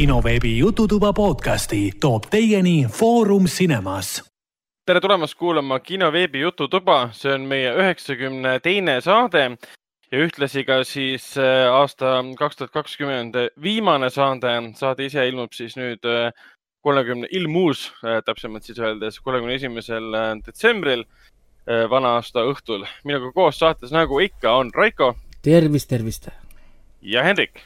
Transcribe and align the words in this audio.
kinoveebi 0.00 0.58
Jututuba 0.58 1.12
podcasti 1.12 1.92
toob 2.00 2.24
teieni 2.30 2.86
Foorum 2.88 3.44
Cinemas. 3.44 4.24
tere 4.86 5.00
tulemast 5.00 5.34
kuulama 5.34 5.80
kinoveebi 5.80 6.40
Jututuba, 6.40 7.10
see 7.12 7.34
on 7.34 7.40
meie 7.40 7.74
üheksakümne 7.76 8.54
teine 8.64 8.94
saade 9.04 9.42
ja 10.12 10.22
ühtlasi 10.24 10.64
ka 10.64 10.78
siis 10.88 11.26
äh, 11.36 11.68
aasta 11.68 12.14
kaks 12.38 12.56
tuhat 12.56 12.72
kakskümmend 12.72 13.36
viimane 13.62 14.08
saade. 14.10 14.54
saade 14.74 15.04
ise 15.04 15.26
ilmub 15.28 15.52
siis 15.52 15.76
nüüd 15.76 16.08
äh, 16.08 16.32
kolmekümne, 16.80 17.28
ilmus 17.30 17.92
äh, 18.00 18.22
täpsemalt 18.24 18.64
siis 18.64 18.80
öeldes 18.80 19.20
kolmekümne 19.20 19.58
esimesel 19.60 20.16
detsembril, 20.46 21.04
vana 21.90 22.14
aasta 22.22 22.46
õhtul. 22.48 22.88
minuga 23.04 23.32
koos 23.36 23.58
saates, 23.58 23.92
nagu 23.92 24.20
ikka, 24.20 24.56
on 24.64 24.72
Raiko. 24.74 25.12
tervist, 25.42 25.90
tervist. 25.92 26.32
ja 27.02 27.22
Hendrik. 27.22 27.60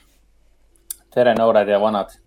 tere, 1.15 1.39
noored 1.39 1.69
ja 1.71 1.79
vanad 1.81 2.24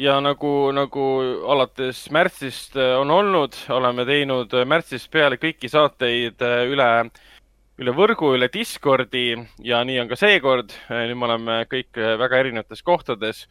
ja 0.00 0.16
nagu, 0.24 0.70
nagu 0.72 1.06
alates 1.52 2.06
märtsist 2.14 2.76
on 2.76 3.10
olnud, 3.12 3.56
oleme 3.74 4.06
teinud 4.08 4.54
märtsist 4.68 5.10
peale 5.12 5.36
kõiki 5.40 5.68
saateid 5.68 6.40
üle 6.70 6.88
üle 7.80 7.94
võrgu, 7.96 8.34
üle 8.36 8.50
Discordi 8.52 9.32
ja 9.64 9.80
nii 9.86 10.02
on 10.02 10.10
ka 10.10 10.18
seekord. 10.20 10.72
nüüd 10.90 11.16
me 11.16 11.28
oleme 11.30 11.58
kõik 11.70 11.96
väga 11.96 12.40
erinevates 12.42 12.82
kohtades. 12.84 13.46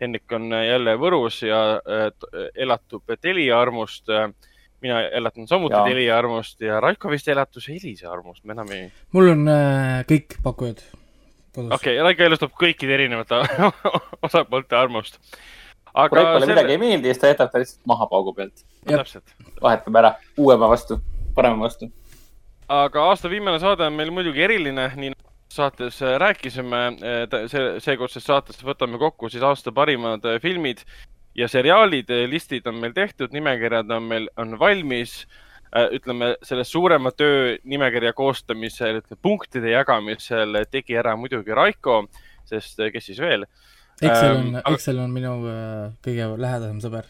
Henrik 0.00 0.32
on 0.36 0.50
jälle 0.52 0.96
Võrus 1.00 1.40
ja 1.44 1.80
elatub 2.54 3.16
Telia 3.20 3.60
armust. 3.60 4.08
mina 4.80 5.00
elatan 5.08 5.48
samuti 5.48 5.74
ja. 5.74 5.84
Telia 5.84 6.18
armust 6.18 6.60
ja 6.60 6.80
Raiko 6.80 7.10
vist 7.10 7.28
elatus 7.28 7.68
Elisa 7.68 8.10
armust, 8.12 8.44
ma 8.44 8.52
enam 8.52 8.72
ei. 8.72 8.90
mul 9.12 9.30
on 9.32 9.48
äh, 9.48 10.04
kõik 10.04 10.36
pakkujad 10.44 10.82
kodus. 11.54 11.72
okei 11.72 11.96
okay,, 11.96 12.02
Raiko 12.04 12.22
elustab 12.22 12.52
kõikide 12.52 12.92
erinevate 12.94 13.40
osapoolte 14.26 14.76
armust. 14.76 15.18
Aga 15.96 16.12
kui 16.12 16.20
Raikole 16.20 16.44
selle... 16.44 16.54
midagi 16.54 16.76
ei 16.76 16.82
meeldi, 16.84 17.12
siis 17.12 17.22
ta 17.22 17.32
jätab 17.32 17.52
ta 17.52 17.62
lihtsalt 17.62 17.86
maha 17.88 18.08
paugu 18.12 18.36
pealt. 18.36 18.66
vahetab 19.62 20.02
ära 20.02 20.16
uuema 20.36 20.68
vastu, 20.70 21.00
parema 21.34 21.64
vastu 21.66 21.90
aga 22.68 23.08
aasta 23.12 23.30
viimane 23.30 23.58
saade 23.62 23.86
on 23.86 23.94
meil 23.94 24.10
muidugi 24.10 24.42
eriline, 24.42 24.88
nii 24.98 25.12
nagu 25.12 25.32
saates 25.56 26.00
äh, 26.02 26.16
rääkisime, 26.20 26.80
äh, 26.98 27.48
see, 27.50 27.66
seekordses 27.84 28.26
saates 28.26 28.58
võtame 28.66 28.98
kokku 29.00 29.30
siis 29.30 29.44
aasta 29.46 29.72
parimad 29.74 30.24
äh, 30.26 30.40
filmid 30.42 30.82
ja 31.36 31.48
seriaalid, 31.48 32.10
listid 32.30 32.66
on 32.66 32.80
meil 32.80 32.94
tehtud, 32.96 33.34
nimekirjad 33.36 33.90
on 33.92 34.08
meil, 34.08 34.30
on 34.40 34.58
valmis. 34.58 35.26
ütleme, 35.92 36.30
selle 36.46 36.62
suurema 36.64 37.10
töö 37.12 37.56
nimekirja 37.66 38.12
koostamisel, 38.16 39.02
punktide 39.20 39.74
jagamisel 39.74 40.62
tegi 40.70 40.96
ära 40.96 41.16
muidugi 41.18 41.52
Raiko, 41.52 42.06
sest 42.48 42.80
kes 42.94 43.10
siis 43.10 43.18
veel. 43.20 43.44
Excel 44.02 44.36
on 44.36 44.48
ähm,, 44.56 44.74
Excel 44.74 44.98
on 45.00 45.12
minu 45.14 45.36
kõige 46.04 46.32
lähedasem 46.36 46.80
sõber. 46.84 47.06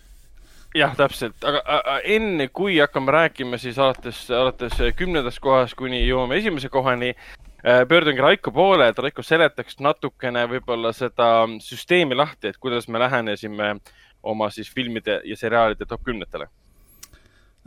Jah, 0.76 0.92
täpselt, 0.96 1.40
aga 1.46 1.62
enne 2.04 2.48
kui 2.52 2.76
hakkame 2.82 3.12
rääkima, 3.14 3.56
siis 3.60 3.78
alates, 3.80 4.26
alates 4.34 4.76
kümnendast 4.98 5.40
kohast 5.40 5.76
kuni 5.78 6.02
jõuame 6.02 6.36
esimese 6.36 6.68
kohani, 6.72 7.14
äh, 7.62 7.84
pöördungi 7.88 8.20
Raiko 8.20 8.52
poole, 8.52 8.90
et 8.90 8.98
Raiko 9.00 9.24
seletaks 9.24 9.78
natukene 9.80 10.44
võib-olla 10.50 10.92
seda 10.96 11.30
süsteemi 11.64 12.18
lahti, 12.18 12.52
et 12.52 12.60
kuidas 12.60 12.90
me 12.92 13.00
lähenesime 13.00 13.76
oma 14.26 14.50
siis 14.52 14.68
filmide 14.74 15.22
ja 15.24 15.36
seriaalide 15.38 15.88
top 15.88 16.04
kümnetele. 16.04 16.50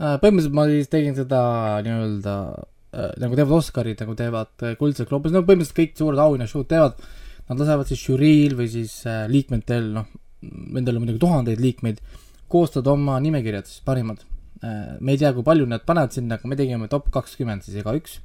Äh, 0.00 0.14
põhimõtteliselt 0.22 0.54
ma 0.60 0.68
siis 0.70 0.92
tegin 0.92 1.18
seda 1.18 1.40
nii-öelda 1.86 2.36
äh, 2.54 3.10
nagu 3.24 3.40
teevad 3.40 3.56
Oscarid, 3.58 4.04
nagu 4.04 4.14
teevad 4.14 4.68
Kuldsed 4.78 5.10
gloobus, 5.10 5.34
no 5.34 5.42
põhimõtteliselt 5.42 5.80
kõik 5.82 5.98
suured 5.98 6.22
auhinnashow'd 6.28 6.70
teevad, 6.70 7.02
nad 7.50 7.60
lasevad 7.60 7.88
siis 7.90 8.02
žüriil 8.06 8.56
või 8.58 8.68
siis 8.70 9.00
liikmetel, 9.30 9.90
noh, 9.96 10.10
nendel 10.40 10.96
on 10.96 11.04
muidugi 11.04 11.22
tuhandeid 11.22 11.62
liikmeid 11.62 11.98
koostada 12.50 12.94
oma 12.94 13.18
nimekirjad, 13.22 13.68
siis 13.68 13.82
parimad. 13.86 14.22
Äh, 14.64 14.98
me 15.00 15.14
ei 15.14 15.20
tea, 15.20 15.32
kui 15.36 15.46
palju 15.46 15.66
nad 15.70 15.84
panevad 15.86 16.14
sinna, 16.14 16.36
aga 16.36 16.50
me 16.50 16.58
tegime 16.58 16.88
top 16.92 17.08
kakskümmend 17.14 17.64
siis 17.66 17.80
igaüks. 17.80 18.20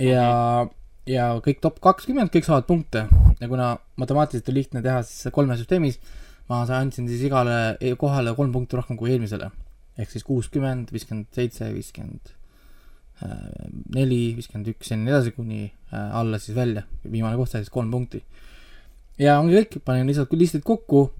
ja 0.00 0.26
okay., 0.64 0.76
ja 1.10 1.26
kõik 1.42 1.60
top 1.64 1.80
kakskümmend, 1.82 2.30
kõik 2.32 2.46
saavad 2.46 2.66
punkte 2.68 3.06
ja 3.40 3.48
kuna 3.48 3.72
matemaatiliselt 4.00 4.50
on 4.52 4.56
lihtne 4.56 4.82
teha 4.84 5.00
siis 5.06 5.32
kolme 5.34 5.56
süsteemis, 5.58 5.98
ma 6.48 6.62
andsin 6.76 7.08
siis 7.08 7.24
igale 7.26 7.76
e-, 7.80 7.96
kohale 7.98 8.34
kolm 8.36 8.52
punkti 8.52 8.78
rohkem 8.78 8.98
kui 9.00 9.12
eelmisele. 9.14 9.50
ehk 10.00 10.12
siis 10.12 10.24
kuuskümmend, 10.24 10.92
viiskümmend 10.94 11.28
seitse, 11.36 11.68
viiskümmend 11.74 12.30
äh, 12.30 12.39
neli, 13.94 14.20
viiskümmend 14.36 14.72
üks 14.72 14.92
ja 14.92 14.98
nii 14.98 15.12
edasi, 15.12 15.34
kuni 15.36 15.64
äh, 15.66 16.16
alla 16.16 16.38
siis 16.40 16.56
välja. 16.56 16.86
viimane 17.04 17.36
koht 17.36 17.52
sai 17.52 17.64
siis 17.64 17.72
kolm 17.72 17.90
punkti. 17.92 18.22
ja 19.20 19.38
ongi 19.40 19.58
kõik, 19.58 19.80
panin 19.84 20.08
lihtsalt 20.08 20.32
listid 20.32 20.64
kokku 20.64 21.10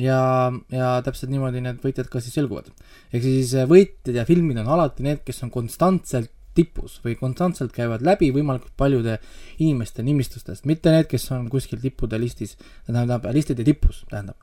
ja, 0.00 0.50
ja 0.72 0.90
täpselt 1.04 1.32
niimoodi 1.32 1.62
need 1.64 1.80
võitjad 1.84 2.08
ka 2.10 2.22
siis 2.24 2.36
selguvad. 2.38 2.70
ehk 3.12 3.24
siis 3.24 3.54
äh, 3.54 3.68
võitjad 3.68 4.20
ja 4.22 4.26
filmid 4.28 4.60
on 4.62 4.70
alati 4.76 5.06
need, 5.06 5.24
kes 5.26 5.42
on 5.44 5.52
konstantselt 5.54 6.32
tipus 6.54 6.98
või 7.04 7.14
konstantselt 7.18 7.72
käivad 7.72 8.02
läbi 8.02 8.30
võimalikult 8.34 8.74
paljude 8.76 9.18
inimeste 9.62 10.02
nimistustest, 10.02 10.66
mitte 10.66 10.90
need, 10.90 11.06
kes 11.10 11.28
on 11.36 11.46
kuskil 11.52 11.78
tippude 11.82 12.18
listis, 12.18 12.56
tähendab 12.88 13.28
listide 13.34 13.64
tipus, 13.66 14.04
tähendab. 14.10 14.36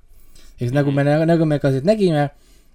ehk 0.59 0.73
nagu 0.73 0.91
me, 0.91 1.03
mhm. 1.03 1.27
nagu 1.27 1.45
me 1.45 1.59
ka 1.59 1.73
siit 1.73 1.87
nägime, 1.87 2.29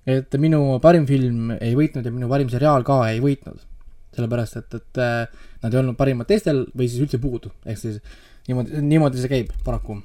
et 0.06 0.34
minu 0.38 0.78
parim 0.82 1.06
film 1.06 1.52
ei 1.60 1.76
võitnud 1.78 2.04
ja 2.04 2.12
minu 2.12 2.28
parim 2.28 2.50
seriaal 2.50 2.84
ka 2.86 3.04
ei 3.10 3.22
võitnud. 3.22 3.71
Sellepärast, 4.16 4.58
et, 4.60 4.80
et 4.80 5.00
äh, 5.02 5.46
nad 5.62 5.72
ei 5.72 5.80
olnud 5.80 5.96
parimad 5.98 6.28
teistel 6.28 6.66
või 6.76 6.88
siis 6.88 7.04
üldse 7.04 7.20
puudu, 7.22 7.52
ehk 7.66 7.80
siis 7.80 8.02
niimoodi, 8.48 8.82
niimoodi 8.84 9.22
see 9.22 9.32
käib 9.32 9.54
paraku 9.64 10.00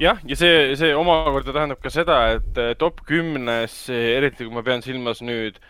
jah, 0.00 0.20
ja 0.28 0.36
see, 0.38 0.74
see 0.78 0.92
omakorda 0.96 1.54
tähendab 1.54 1.80
ka 1.82 1.92
seda, 1.92 2.18
et 2.36 2.60
eh, 2.60 2.74
top 2.78 3.02
kümnes, 3.08 3.86
eriti 3.92 4.44
kui 4.44 4.54
ma 4.54 4.64
pean 4.66 4.84
silmas 4.84 5.22
nüüd 5.24 5.60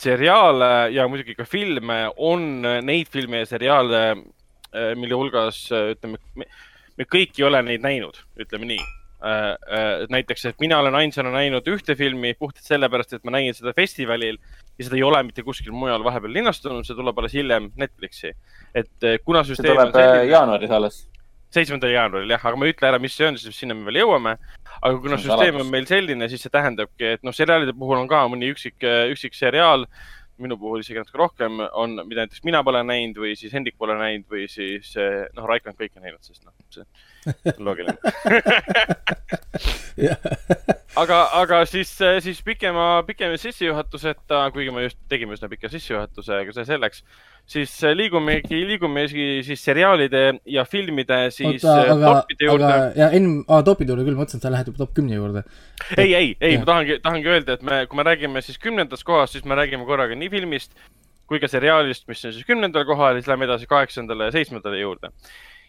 seriaale 0.00 0.90
ja 0.94 1.06
muidugi 1.08 1.36
ka 1.36 1.44
filme, 1.48 2.02
on 2.16 2.64
neid 2.64 3.10
filme 3.12 3.42
ja 3.42 3.48
seriaale, 3.48 4.00
mille 4.96 5.16
hulgas 5.18 5.66
ütleme, 5.74 6.16
me 6.96 7.06
kõik 7.10 7.36
ei 7.36 7.44
ole 7.44 7.60
neid 7.66 7.84
näinud, 7.84 8.16
ütleme 8.40 8.68
nii. 8.70 8.86
Näiteks, 10.08 10.46
et 10.48 10.62
mina 10.62 10.78
olen 10.80 10.96
ainsana 11.02 11.34
näinud 11.34 11.66
ühte 11.68 11.98
filmi 11.98 12.32
puhtalt 12.38 12.64
sellepärast, 12.64 13.12
et 13.18 13.26
ma 13.28 13.34
nägin 13.34 13.56
seda 13.56 13.74
festivalil 13.76 14.38
ja 14.80 14.88
seda 14.88 14.96
ei 14.96 15.04
ole 15.04 15.20
mitte 15.28 15.44
kuskil 15.44 15.76
mujal 15.76 16.02
vahepeal 16.06 16.32
linastunud, 16.40 16.88
see 16.88 16.96
tuleb 16.96 17.18
alles 17.20 17.36
hiljem 17.36 17.68
Netflixi. 17.76 18.32
et 18.74 19.08
kuna 19.24 19.44
süsteem. 19.44 19.68
see 19.68 19.76
tuleb 19.76 19.92
selline... 19.94 20.28
jaanuaris 20.32 20.76
alles 20.80 21.02
seitsmendal 21.54 21.90
jaanuaril 21.92 22.30
jah, 22.30 22.44
aga 22.46 22.58
ma 22.58 22.66
ei 22.66 22.74
ütle 22.74 22.88
ära, 22.90 23.00
mis 23.02 23.16
see 23.18 23.26
on, 23.26 23.38
sest 23.40 23.58
sinna 23.58 23.74
me 23.74 23.88
veel 23.88 24.00
jõuame. 24.04 24.36
aga 24.78 24.92
kuna 25.02 25.18
süsteem 25.20 25.58
on 25.60 25.70
meil 25.72 25.88
selline, 25.90 26.28
siis 26.30 26.44
see 26.46 26.54
tähendabki, 26.54 27.16
et 27.16 27.26
noh, 27.26 27.34
seriaalide 27.36 27.74
puhul 27.76 27.98
on 27.98 28.08
ka 28.10 28.22
mõni 28.30 28.52
üksik, 28.54 28.78
üksik 29.12 29.36
seriaal, 29.36 29.86
minu 30.42 30.56
puhul 30.60 30.80
isegi 30.84 30.98
natuke 31.00 31.18
rohkem 31.20 31.60
on, 31.70 31.98
mida 32.08 32.24
näiteks 32.24 32.44
mina 32.46 32.62
pole 32.66 32.82
näinud 32.86 33.20
või 33.22 33.34
siis 33.38 33.52
Hendrik 33.56 33.76
pole 33.80 33.96
näinud 33.98 34.26
või 34.30 34.46
siis 34.50 34.94
noh, 34.96 35.46
Raiko 35.48 35.72
on 35.72 35.78
kõike 35.78 36.02
näinud, 36.02 36.22
sest 36.24 36.42
noh, 36.44 36.54
see 36.72 36.84
on 37.56 37.64
loogiline. 37.68 37.98
Aga, 41.00 41.16
aga 41.38 41.60
siis, 41.68 41.90
siis 42.24 42.40
pikema, 42.42 43.02
pikema 43.06 43.36
sissejuhatuseta, 43.38 44.40
kuigi 44.54 44.72
me 44.74 44.82
just 44.88 44.98
tegime 45.12 45.36
üsna 45.36 45.48
pika 45.52 45.70
sissejuhatuse, 45.70 46.40
aga 46.42 46.54
see 46.56 46.66
selleks 46.66 47.04
siis 47.50 47.72
äh, 47.84 47.94
liigumegi, 47.96 48.60
liigumegi 48.68 49.26
siis 49.46 49.64
seriaalide 49.64 50.22
ja 50.46 50.64
filmide 50.68 51.18
siis 51.34 51.64
Oota, 51.64 51.74
äh, 51.80 51.92
aga, 51.96 52.12
topide 52.20 52.46
juurde. 52.46 52.70
ja 53.00 53.10
enne, 53.16 53.42
aa 53.48 53.64
topide 53.66 53.94
juurde 53.94 54.06
küll, 54.06 54.18
ma 54.18 54.24
mõtlesin, 54.24 54.42
et 54.42 54.46
sa 54.46 54.54
lähed 54.54 54.70
juba 54.70 54.84
top 54.84 54.94
kümne 54.98 55.18
juurde. 55.18 55.44
ei, 55.96 56.14
ei, 56.14 56.32
ei, 56.38 56.56
ma 56.60 56.68
tahangi, 56.70 56.98
tahangi 57.02 57.34
öelda, 57.34 57.58
et 57.58 57.66
me, 57.66 57.82
kui 57.90 58.00
me 58.00 58.06
räägime 58.06 58.42
siis 58.46 58.60
kümnendast 58.62 59.06
kohast, 59.08 59.36
siis 59.36 59.46
me 59.48 59.58
räägime 59.58 59.88
korraga 59.88 60.18
nii 60.18 60.32
filmist 60.32 60.74
kui 61.30 61.38
ka 61.42 61.50
seriaalist, 61.50 62.08
mis 62.10 62.24
on 62.26 62.34
siis 62.34 62.46
kümnendal 62.46 62.86
kohal 62.88 63.14
ja 63.14 63.22
siis 63.22 63.30
lähme 63.30 63.46
edasi 63.46 63.68
kaheksandale 63.70 64.30
ja 64.30 64.34
seitsmendale 64.34 64.80
juurde. 64.80 65.12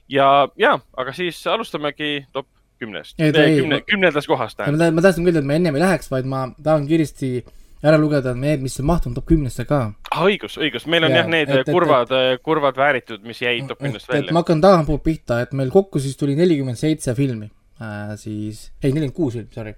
ja, 0.09 0.27
ja, 0.57 0.77
aga 0.97 1.13
siis 1.17 1.41
alustamegi 1.47 2.27
top 2.33 2.49
kümnest, 2.81 3.17
kümne, 3.17 3.81
kümnendast 3.85 4.29
kohast. 4.29 4.61
ma 4.61 5.01
tahtsin 5.01 5.25
küll, 5.25 5.37
et 5.37 5.45
me 5.45 5.57
ennem 5.57 5.77
ei 5.77 5.83
läheks, 5.83 6.09
vaid 6.13 6.29
ma 6.29 6.47
tahan 6.63 6.87
kiiresti 6.89 7.41
ära 7.81 7.97
lugeda 7.97 8.33
need, 8.37 8.61
mis 8.61 8.77
on 8.79 8.87
mahtunud 8.89 9.17
top 9.17 9.29
kümnesse 9.31 9.65
ka 9.69 9.79
ah,. 9.89 10.25
õigus, 10.27 10.57
õigus, 10.61 10.85
meil 10.91 11.07
on 11.07 11.13
ja, 11.13 11.23
jah 11.23 11.29
need 11.31 11.51
et, 11.53 11.69
kurvad, 11.69 12.11
kurvad 12.45 12.77
vääritud, 12.77 13.23
mis 13.25 13.41
jäid 13.41 13.69
top 13.71 13.81
kümnest 13.81 14.09
välja. 14.09 14.33
ma 14.33 14.43
hakkan 14.43 14.61
tagantpoolt 14.61 15.03
pihta, 15.05 15.39
et 15.45 15.55
meil 15.57 15.73
kokku 15.73 16.01
siis 16.03 16.17
tuli 16.19 16.35
nelikümmend 16.37 16.77
seitse 16.79 17.15
filmi 17.17 17.49
äh,, 17.81 18.13
siis, 18.21 18.67
ei, 18.81 18.91
nelikümmend 18.91 19.17
kuus 19.17 19.37
filmi, 19.39 19.53
sorry. 19.55 19.73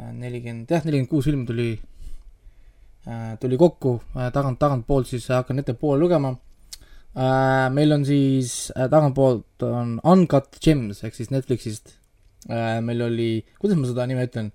Äh, 0.00 0.10
nelikümmend, 0.24 0.72
jah, 0.72 0.82
nelikümmend 0.86 1.12
kuus 1.12 1.28
filmi 1.30 1.46
tuli 1.46 1.68
äh,, 3.06 3.36
tuli 3.42 3.60
kokku 3.60 4.00
äh,, 4.16 4.32
tagant, 4.34 4.58
tagantpoolt 4.62 5.12
siis 5.12 5.28
hakkan 5.30 5.62
ettepoole 5.62 6.02
lugema 6.02 6.34
äh,. 7.14 7.70
meil 7.76 7.94
on 7.94 8.08
siis 8.08 8.72
äh, 8.74 8.90
tagantpoolt 8.90 9.68
on 9.70 10.00
Uncut 10.02 10.58
Gems 10.58 11.04
ehk 11.06 11.14
siis 11.14 11.30
Netflixist 11.30 11.94
äh,. 12.50 12.82
meil 12.82 13.06
oli, 13.06 13.30
kuidas 13.62 13.78
ma 13.78 13.94
seda 13.94 14.10
nime 14.10 14.26
ütlen 14.26 14.50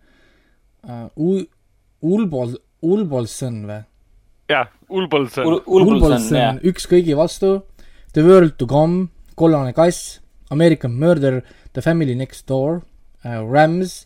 äh,? 0.83 1.07
Ulbol, 2.01 2.57
Ulbolson 2.81 3.65
või? 3.69 3.81
jah, 4.51 4.67
Ulbolson 4.89 5.47
Ul. 5.47 5.61
Ulbolson, 5.65 6.59
Üks 6.67 6.87
kõigi 6.89 7.15
vastu, 7.17 7.61
The 8.13 8.23
World 8.25 8.57
to 8.59 8.67
Come, 8.67 9.09
Kollane 9.39 9.73
kass, 9.73 10.19
American 10.51 10.97
Murder, 10.99 11.41
The 11.73 11.81
Family 11.81 12.15
Next 12.15 12.47
Door, 12.47 12.83
uh, 13.23 13.43
Rams, 13.45 14.05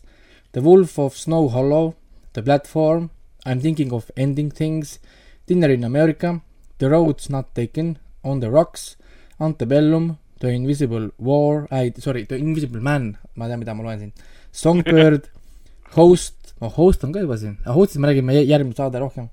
The 0.52 0.62
Wolf 0.62 0.98
of 0.98 1.16
Snow 1.16 1.48
Hollow, 1.48 1.96
The 2.34 2.42
Platform, 2.42 3.10
I 3.44 3.52
m 3.52 3.60
thinking 3.60 3.92
of 3.92 4.10
ending 4.16 4.50
things, 4.50 4.98
Dinner 5.46 5.70
in 5.70 5.84
America, 5.84 6.40
The 6.78 6.90
Roads 6.90 7.30
Not 7.30 7.54
Taken, 7.54 7.98
On 8.22 8.40
the 8.40 8.50
Rocks, 8.50 8.96
Antebellum, 9.40 10.18
The 10.40 10.50
Invisible 10.50 11.10
War 11.18 11.66
äh,, 11.70 11.90
sorry, 12.00 12.24
The 12.24 12.36
Invisible 12.36 12.80
Man, 12.80 13.16
ma 13.34 13.48
tean, 13.48 13.58
mida 13.58 13.74
ma 13.74 13.82
loen 13.82 13.98
siin, 13.98 14.12
Songbird 14.52 15.30
Host, 15.96 16.35
oh 16.60 16.72
Host 16.76 17.04
on 17.04 17.12
ka 17.12 17.20
juba 17.20 17.36
siin, 17.38 17.58
Hostist 17.64 18.00
me 18.00 18.08
räägime 18.08 18.32
järgmine 18.42 18.76
saade 18.76 19.00
rohkem. 19.00 19.28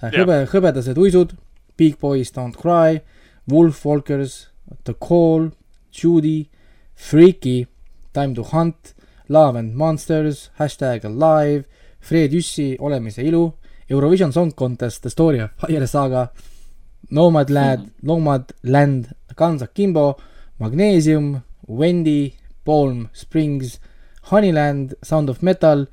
hõbe, 0.00 0.44
hõbedased 0.52 0.98
uisud, 0.98 1.34
Big 1.76 1.98
Boys 2.00 2.32
Don't 2.32 2.56
Cry, 2.56 3.00
Wolf 3.50 3.84
Walkers, 3.84 4.48
The 4.84 4.94
Call, 4.94 5.50
Judy, 5.92 6.48
Freaky, 6.94 7.66
Time 8.12 8.34
to 8.34 8.42
Hunt, 8.52 8.94
Love 9.28 9.58
and 9.58 9.74
Monsters, 9.74 10.50
hashtag 10.58 11.04
Alive, 11.04 11.64
Fred 12.00 12.32
Jüssi 12.32 12.76
Olemise 12.80 13.22
ilu, 13.22 13.52
Eurovision 13.90 14.32
Song 14.32 14.52
Contest, 14.54 15.02
The 15.02 15.10
Story 15.10 15.40
of 15.40 15.50
Fire 15.58 15.86
Saga, 15.86 16.30
Nomadland 17.10 17.78
mm., 17.78 17.90
Nomadland, 18.02 19.12
Guns 19.36 19.62
Akimbo, 19.62 20.16
Magnesium, 20.58 21.42
Wendy, 21.66 22.34
Palm 22.64 23.08
Springs, 23.12 23.80
Honeyland, 24.30 24.94
Sound 25.02 25.28
of 25.28 25.42
Metal 25.42 25.86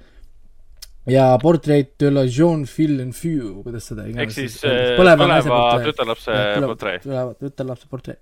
ja 1.08 1.38
Portrait 1.42 1.88
de 2.00 2.10
la 2.12 2.26
Jeune 2.26 2.66
Phil 2.66 3.00
and 3.02 3.16
Few, 3.16 3.62
kuidas 3.64 3.88
seda 3.92 4.08
iganes. 4.08 4.28
ehk 4.28 4.36
siis 4.36 4.58
põleva 4.98 5.40
tütarlapse 5.86 6.36
portree. 6.66 7.00
põleva 7.06 7.32
tütarlapse 7.40 7.90
portree. 7.92 8.18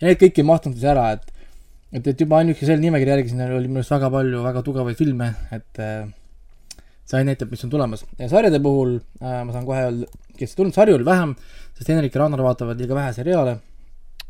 ja 0.00 0.10
need 0.10 0.20
kõik 0.20 0.40
ei 0.42 0.48
mahtunud 0.48 0.78
siis 0.78 0.88
ära, 0.90 1.06
et, 1.14 1.46
et, 1.92 2.06
et 2.12 2.24
juba 2.26 2.40
ainuüksi 2.40 2.66
selle 2.66 2.82
nimekirja 2.82 3.18
järgi 3.18 3.32
siin 3.32 3.44
oli 3.46 3.70
minu 3.70 3.82
arust 3.82 3.94
väga 3.94 4.10
palju 4.16 4.42
väga 4.46 4.62
tugevaid 4.66 4.98
filme, 4.98 5.30
et 5.54 5.82
äh, 5.82 6.08
see 7.04 7.20
ainult 7.20 7.34
näitab, 7.34 7.52
mis 7.54 7.64
on 7.66 7.74
tulemas. 7.74 8.02
ja 8.18 8.30
sarjade 8.32 8.62
puhul 8.64 8.96
äh, 8.98 9.44
ma 9.44 9.54
saan 9.54 9.68
kohe 9.68 9.84
öelda, 9.84 10.10
kes 10.34 10.56
ei 10.56 10.62
tulnud, 10.62 10.74
sarju 10.74 10.98
oli 10.98 11.06
vähem, 11.06 11.36
sest 11.78 11.92
Henrik 11.92 12.16
ja 12.16 12.24
Ragnar 12.24 12.42
vaatavad 12.48 12.82
liiga 12.82 12.98
vähe 12.98 13.12
seriaale. 13.14 13.60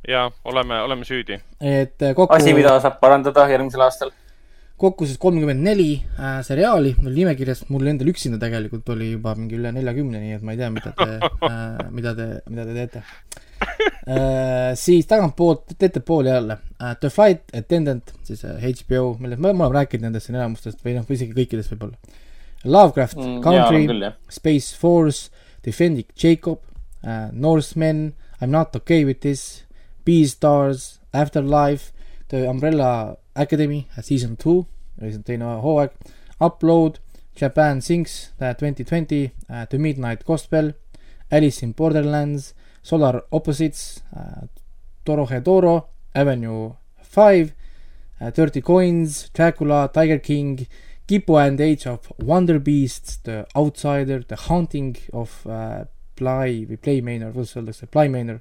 jaa, 0.09 0.29
oleme, 0.45 0.83
oleme 0.91 1.09
süüdi. 1.09 1.41
et 1.61 2.03
äh, 2.03 2.13
kokku 2.13 2.37
asi, 2.37 2.53
mida 2.53 2.77
saab 2.85 3.01
parandada 3.01 3.49
järgmisel 3.49 3.87
aastal 3.89 4.13
kokku 4.81 5.07
siis 5.07 5.19
kolmkümmend 5.23 5.63
neli 5.63 6.03
äh, 6.19 6.41
seriaali 6.47 6.95
oli 7.03 7.15
nimekirjas, 7.15 7.65
mul 7.71 7.87
endal 7.87 8.11
üksinda 8.11 8.41
tegelikult 8.43 8.89
oli 8.95 9.13
juba 9.13 9.35
mingi 9.39 9.59
üle 9.59 9.71
neljakümne, 9.75 10.21
nii 10.23 10.39
et 10.39 10.45
ma 10.47 10.55
ei 10.55 10.61
tea, 10.61 10.71
mida 10.75 10.93
te 10.99 11.09
äh,, 11.51 11.85
mida 11.95 12.15
te, 12.19 12.29
mida 12.51 12.67
te 12.67 12.75
teete 12.75 13.05
äh,. 14.11 14.75
siis 14.79 15.07
tagantpoolt, 15.11 15.77
ettepoole 15.79 16.35
jälle 16.35 16.59
äh, 16.83 16.97
The 17.01 17.13
Fight 17.15 17.55
Attendant, 17.55 18.15
siis 18.27 18.45
äh, 18.49 18.59
HBO, 18.67 19.15
millest 19.21 19.43
me, 19.43 19.53
me 19.53 19.69
oleme 19.69 19.79
rääkinud 19.79 20.09
nendest 20.09 20.31
siin 20.31 20.41
enamustest 20.41 20.83
või 20.85 20.99
noh, 20.99 21.07
isegi 21.09 21.37
kõikidest 21.39 21.75
võib-olla. 21.75 22.21
Lovecraft 22.65 23.19
mm, 23.21 23.41
Country, 23.45 24.13
Space 24.33 24.75
Force, 24.81 25.31
Defending 25.65 26.09
Jacob 26.19 26.59
uh,, 27.05 27.29
Norsemen, 27.31 28.09
I 28.41 28.49
m 28.49 28.51
not 28.51 28.75
okay 28.75 29.05
with 29.07 29.23
this, 29.23 29.63
Beastars, 30.05 30.99
Afterlife, 31.15 31.93
The 32.29 32.49
Umbrella 32.51 33.15
Academy 33.37 33.87
season 34.01 34.37
two, 34.37 34.67
oli 35.03 35.19
teine 35.25 35.45
hooaeg, 35.63 35.91
Upload, 36.41 36.99
Japan 37.37 37.81
Sings 37.81 38.33
twenty 38.59 38.85
twenty, 38.85 39.33
The 39.71 39.79
Midnight 39.79 40.25
Gospel, 40.25 40.73
Alice 41.31 41.63
in 41.63 41.73
Borderlands, 41.73 42.55
Solar 42.83 43.23
Opposites 43.33 44.03
uh,, 44.15 44.47
Dorohedoro, 45.05 45.87
Avenue 46.15 46.75
Five 47.03 47.55
uh,, 48.21 48.31
Dirty 48.31 48.61
Coins, 48.61 49.31
Dracula, 49.33 49.91
Tiger 49.93 50.19
King, 50.19 50.67
Kipu 51.09 51.37
and 51.37 51.61
Age 51.61 51.87
of 51.87 52.13
Wonder 52.19 52.59
Beasts, 52.59 53.17
The 53.17 53.47
Outsider, 53.57 54.21
The 54.21 54.37
Haunting 54.37 54.97
of 55.13 55.47
uh, 55.47 55.85
Bly 56.17 56.67
või 56.69 56.77
Play 56.81 57.01
Manor, 57.01 57.33
kuidas 57.33 57.57
öeldakse, 57.57 57.89
Bly 57.91 58.09
Manor. 58.09 58.41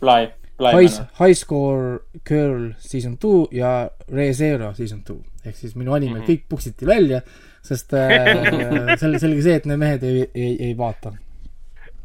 Bly. 0.00 0.32
High, 0.60 1.08
High 1.18 1.34
Score 1.34 1.98
Girl 2.28 2.72
Season 2.78 3.16
two 3.18 3.48
ja 3.50 3.90
ReZero 4.12 4.74
Season 4.74 5.02
two 5.04 5.22
ehk 5.44 5.56
siis 5.56 5.74
minu 5.76 5.92
animed 5.92 6.20
mm 6.20 6.22
-hmm. 6.22 6.30
kõik 6.30 6.44
puksiti 6.48 6.86
välja, 6.86 7.20
sest 7.62 7.92
äh, 7.92 8.12
selge, 9.00 9.18
selge 9.18 9.42
see, 9.42 9.54
et 9.54 9.66
need 9.66 9.78
mehed 9.78 10.02
ei, 10.02 10.28
ei, 10.34 10.56
ei 10.68 10.76
vaata. 10.78 11.12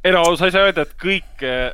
ei 0.03 0.11
no 0.11 0.23
sa 0.35 0.45
ei 0.45 0.51
saa 0.51 0.65
öelda, 0.67 0.81
et 0.81 0.95
kõik 1.03 1.43
äh,, 1.43 1.73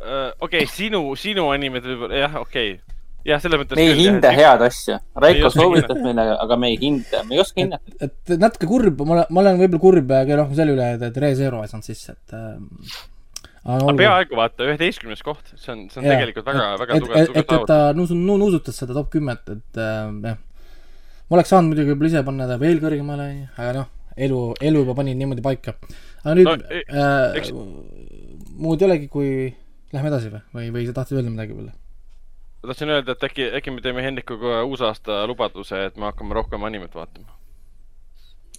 äh 0.00 0.32
okei 0.40 0.64
okay,, 0.64 0.66
sinu, 0.66 1.16
sinu 1.16 1.48
animed 1.50 1.82
võib-olla 1.82 2.14
jah, 2.14 2.36
okei 2.40 2.72
okay 2.72 2.94
jah, 3.24 3.40
selles 3.40 3.60
mõttes. 3.62 3.78
me 3.78 3.86
ei 3.88 3.96
hinda 3.98 4.30
head 4.36 4.62
asja. 4.66 4.98
Raiko 5.24 5.50
soovitab 5.52 6.00
meile, 6.04 6.26
aga 6.44 6.58
me 6.60 6.70
ei 6.74 6.78
hinda, 6.80 7.24
me 7.24 7.38
ei 7.38 7.40
oska 7.40 7.62
hinnata. 7.62 7.96
et 8.04 8.36
natuke 8.40 8.68
kurb, 8.70 9.00
ma 9.00 9.18
olen, 9.18 9.26
ma 9.30 9.44
olen 9.44 9.60
võib-olla 9.62 9.84
kurb 9.86 10.12
kõige 10.12 10.38
rohkem 10.40 10.60
selle 10.60 10.76
üle, 10.76 10.90
et, 10.98 11.02
et 11.08 11.20
ReZero 11.24 11.62
ei 11.64 11.72
saanud 11.72 11.88
sisse, 11.88 12.12
et 12.12 12.36
äh, 12.36 13.00
aga 13.64 13.94
peaaegu 13.96 14.36
vaata, 14.36 14.66
üheteistkümnes 14.68 15.22
koht, 15.24 15.46
see 15.56 15.72
on, 15.72 15.84
see 15.92 16.00
on 16.00 16.06
ja, 16.06 16.16
tegelikult 16.18 16.48
väga, 16.50 16.64
väga 16.82 16.96
tugev, 17.00 17.12
tugev 17.14 17.28
saavutus. 17.30 17.60
et 17.62 17.68
ta 17.70 17.76
nuusu-, 17.96 18.16
nuusutas 18.20 18.80
seda 18.82 18.96
top 18.96 19.10
kümmet, 19.14 19.44
et 19.54 19.80
äh, 19.80 20.10
jah. 20.28 20.40
ma 21.30 21.38
oleks 21.38 21.52
saanud 21.54 21.72
muidugi 21.72 21.92
võib-olla 21.92 22.10
ise 22.12 22.24
panna 22.26 22.48
ta 22.50 22.58
veel 22.60 22.82
kõrgemale, 22.82 23.28
aga 23.56 23.70
noh, 23.78 23.86
elu, 24.26 24.40
elu 24.68 24.82
juba 24.84 24.96
pani 24.98 25.14
niimoodi 25.16 25.44
paika. 25.44 25.78
aga 26.20 26.34
nüüd 26.36 26.50
no, 26.50 26.56
äh, 26.82 27.38
eks... 27.40 27.54
muud 28.66 28.84
ei 28.84 28.88
olegi, 28.90 29.08
kui 29.12 29.30
lähme 29.96 30.12
edasi 30.12 30.32
või, 30.34 30.42
või, 30.58 30.68
või 30.76 30.84
sa 30.90 30.96
tahtsid 30.98 31.20
öelda 31.20 31.32
midagi 31.32 31.56
veel? 31.56 31.70
ma 31.72 32.68
tahtsin 32.68 32.92
öelda, 32.92 33.16
et 33.16 33.24
äkki, 33.30 33.46
äkki 33.60 33.72
me 33.72 33.84
teeme 33.86 34.04
Hendrikuga 34.04 34.58
uusaasta 34.68 35.22
lubaduse, 35.30 35.86
et 35.88 35.96
me 35.96 36.10
hakkame 36.10 36.36
rohkem 36.36 36.68
animet 36.68 36.92
vaatama. 37.00 37.32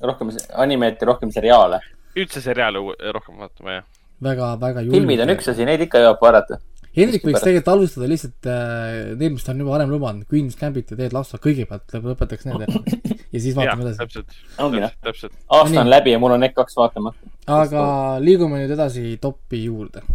rohkem 0.01 0.33
animet 0.65 0.97
ja 1.05 1.11
rohkem 1.11 1.29
seriaale? 1.35 1.83
üldse 2.17 2.41
seriaale 2.41 2.81
rohkem 3.13 3.37
vaatama, 3.43 3.77
jah 3.77 3.93
väga, 4.23 4.55
väga 4.61 4.85
julge. 4.85 4.99
filmid 4.99 5.21
on 5.25 5.33
üks 5.35 5.49
asi, 5.51 5.67
neid 5.67 5.83
ikka 5.85 6.01
jõuab 6.03 6.23
vaadata. 6.23 6.59
Hendrik 6.95 7.25
võiks 7.27 7.43
tegelikult 7.43 7.71
alustada 7.73 8.07
lihtsalt 8.07 8.47
äh, 8.47 9.15
need, 9.19 9.33
mis 9.35 9.43
ta 9.43 9.51
on 9.51 9.63
juba 9.63 9.73
varem 9.73 9.89
lubanud, 9.91 10.27
Queen's 10.31 10.55
Gambit 10.59 10.93
ja 10.93 10.97
Ted 10.99 11.15
Lasso 11.15 11.39
kõigepealt 11.43 11.91
lõpetaks 11.91 12.47
need 12.47 12.63
ja 13.33 13.41
siis 13.43 13.55
vaatame 13.57 13.89
edasi. 13.89 14.23
ongi 14.63 14.79
noh, 14.79 14.93
aasta 15.57 15.81
on 15.81 15.91
läbi 15.91 16.13
ja 16.15 16.21
mul 16.23 16.37
on 16.37 16.45
need 16.45 16.55
kaks 16.55 16.77
vaatamata. 16.79 17.33
aga 17.51 17.83
liigume 18.23 18.61
nüüd 18.61 18.71
edasi 18.77 19.17
topi 19.19 19.65
juurde. 19.65 20.05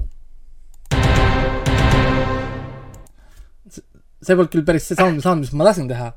see 4.20 4.36
polnud 4.36 4.52
küll 4.52 4.64
päris 4.64 4.88
see 4.88 4.96
samm, 4.96 5.20
samm, 5.24 5.44
mis 5.44 5.52
ma 5.52 5.68
tahtsin 5.68 5.92
teha, 5.92 6.14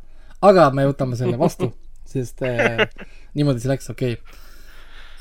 aga 0.48 0.70
me 0.76 0.88
võtame 0.88 1.20
selle 1.20 1.36
vastu, 1.40 1.74
sest 2.08 2.40
äh, 2.48 2.88
niimoodi 3.36 3.64
see 3.64 3.72
läks, 3.72 3.92
okei 3.92 4.16
okay 4.16 4.43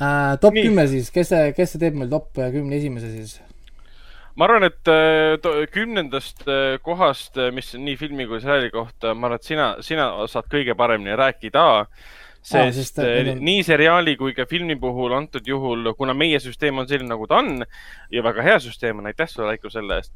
äh,. 0.03 0.35
top 0.43 0.59
kümme 0.59 0.89
siis, 0.91 1.11
kes 1.15 1.33
see, 1.33 1.55
kes 1.57 1.75
see 1.75 1.83
teeb 1.87 1.97
meil 1.99 2.11
top 2.13 2.35
kümne 2.35 2.79
esimese 2.81 3.15
siis? 3.15 3.39
ma 4.37 4.49
arvan, 4.49 4.67
et 4.69 4.89
äh, 4.89 5.67
kümnendast 5.73 6.47
äh, 6.49 6.79
kohast, 6.85 7.37
äh, 7.37 7.53
mis 7.55 7.73
nii 7.77 7.97
filmi 8.01 8.27
kui 8.31 8.41
seriaali 8.41 8.73
kohta, 8.73 9.15
ma 9.15 9.29
arvan, 9.29 9.41
et 9.41 9.49
sina, 9.49 9.69
sina 9.85 10.09
saad 10.31 10.49
kõige 10.53 10.77
paremini 10.79 11.17
rääkida. 11.19 11.65
sest, 12.43 12.79
sest 12.79 13.03
on... 13.05 13.37
nii 13.45 13.63
seriaali 13.63 14.17
kui 14.19 14.33
ka 14.35 14.49
filmi 14.51 14.75
puhul 14.81 15.13
antud 15.15 15.47
juhul, 15.47 15.93
kuna 15.99 16.15
meie 16.15 16.41
süsteem 16.43 16.81
on 16.81 16.89
selline, 16.91 17.13
nagu 17.13 17.29
ta 17.31 17.39
on 17.39 17.61
ja 18.11 18.23
väga 18.25 18.43
hea 18.43 18.57
süsteem 18.65 18.99
on, 18.99 19.07
aitäh 19.07 19.29
sulle, 19.31 19.53
Raiko, 19.53 19.71
selle 19.71 20.01
eest 20.01 20.11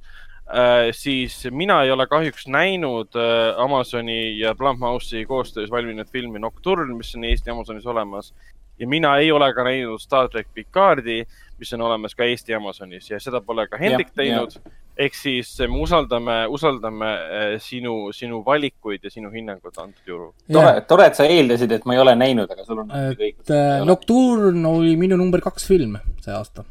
äh,, 0.50 0.88
siis 0.90 1.44
mina 1.54 1.82
ei 1.84 1.92
ole 1.94 2.08
kahjuks 2.10 2.48
näinud 2.50 3.14
äh, 3.14 3.60
Amazoni 3.62 4.40
ja 4.40 4.56
Blumhouse'i 4.58 5.22
koostöös 5.26 5.70
valminud 5.70 6.10
filmi 6.10 6.42
Nocturne, 6.42 6.96
mis 6.98 7.14
on 7.14 7.28
Eesti 7.30 7.54
Amazonis 7.54 7.86
olemas 7.86 8.32
ja 8.78 8.88
mina 8.88 9.16
ei 9.18 9.32
ole 9.32 9.48
ka 9.54 9.64
näinud 9.64 10.00
Star 10.00 10.28
track 10.28 10.48
Picardi, 10.54 11.22
mis 11.58 11.72
on 11.72 11.84
olemas 11.86 12.14
ka 12.14 12.24
Eesti 12.24 12.54
Amazonis 12.54 13.10
ja 13.10 13.20
seda 13.22 13.40
pole 13.40 13.66
ka 13.68 13.78
Hendrik 13.80 14.12
teinud. 14.16 14.58
ehk 14.96 15.14
siis 15.14 15.50
me 15.60 15.80
usaldame, 15.84 16.36
usaldame 16.48 17.08
äh, 17.08 17.50
sinu, 17.60 18.12
sinu 18.16 18.40
valikuid 18.44 19.04
ja 19.04 19.10
sinu 19.12 19.28
hinnangut 19.32 19.78
antud 19.78 20.08
juhul. 20.08 20.30
tore, 20.52 20.80
tore, 20.88 21.08
et 21.10 21.18
sa 21.18 21.26
eeldasid, 21.28 21.72
et 21.72 21.84
ma 21.84 21.96
ei 21.96 22.00
ole 22.00 22.14
näinud, 22.16 22.48
aga 22.52 22.64
sul 22.64 22.80
on 22.84 22.94
õigus. 23.12 23.50
Äh, 23.52 23.82
Nocturne 23.84 24.68
oli 24.68 24.94
minu 24.96 25.18
number 25.20 25.44
kaks 25.44 25.68
film 25.68 25.98
see 26.24 26.32
aasta. 26.32 26.64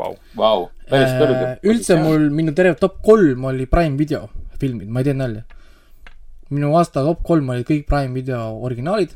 Vau. 0.00 0.14
Vau, 0.36 0.68
päris 0.88 1.10
kõrge. 1.18 1.48
Üldse 1.68 1.98
mul, 2.00 2.30
minu 2.32 2.54
terve 2.56 2.78
top 2.80 3.02
kolm 3.04 3.50
oli 3.50 3.66
Prime 3.70 3.98
video 3.98 4.28
filmid, 4.60 4.88
ma 4.88 5.02
ei 5.02 5.10
tee 5.10 5.16
nalja. 5.16 5.42
minu 6.50 6.72
aasta 6.78 7.02
top 7.06 7.20
kolm 7.26 7.50
olid 7.52 7.66
kõik 7.66 7.84
Prime 7.86 8.14
video 8.14 8.40
originaalid 8.66 9.12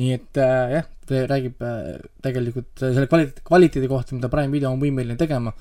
nii 0.00 0.12
et 0.16 0.42
äh, 0.42 0.74
jah, 0.78 0.86
ta 1.06 1.22
räägib 1.30 1.62
äh, 1.62 1.96
tegelikult 2.24 2.82
selle 2.82 3.06
kvaliteedi, 3.10 3.44
kvaliteedi 3.46 3.90
kohta, 3.90 4.16
mida 4.16 4.30
Prime 4.32 4.52
video 4.54 4.72
on 4.74 4.80
võimeline 4.82 5.16
tegema, 5.20 5.52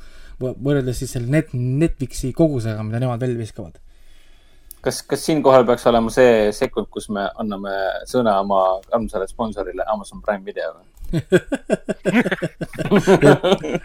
võrreldes 0.41 1.03
siis 1.03 1.13
selle 1.15 1.29
net-, 1.31 1.53
Netflixi 1.53 2.33
kogusega, 2.35 2.83
mida 2.85 3.01
nemad 3.03 3.21
välja 3.21 3.37
viskavad. 3.37 3.77
kas, 4.83 5.03
kas 5.07 5.21
siinkohal 5.27 5.67
peaks 5.67 5.85
olema 5.91 6.11
see 6.11 6.49
sekund, 6.55 6.89
kus 6.91 7.09
me 7.13 7.27
anname 7.39 7.75
sõna 8.09 8.39
oma 8.41 8.63
armsale 8.91 9.29
sponsorile 9.29 9.85
Amazon 9.93 10.21
Prime 10.25 10.43
video 10.43 10.73
et, 11.13 11.31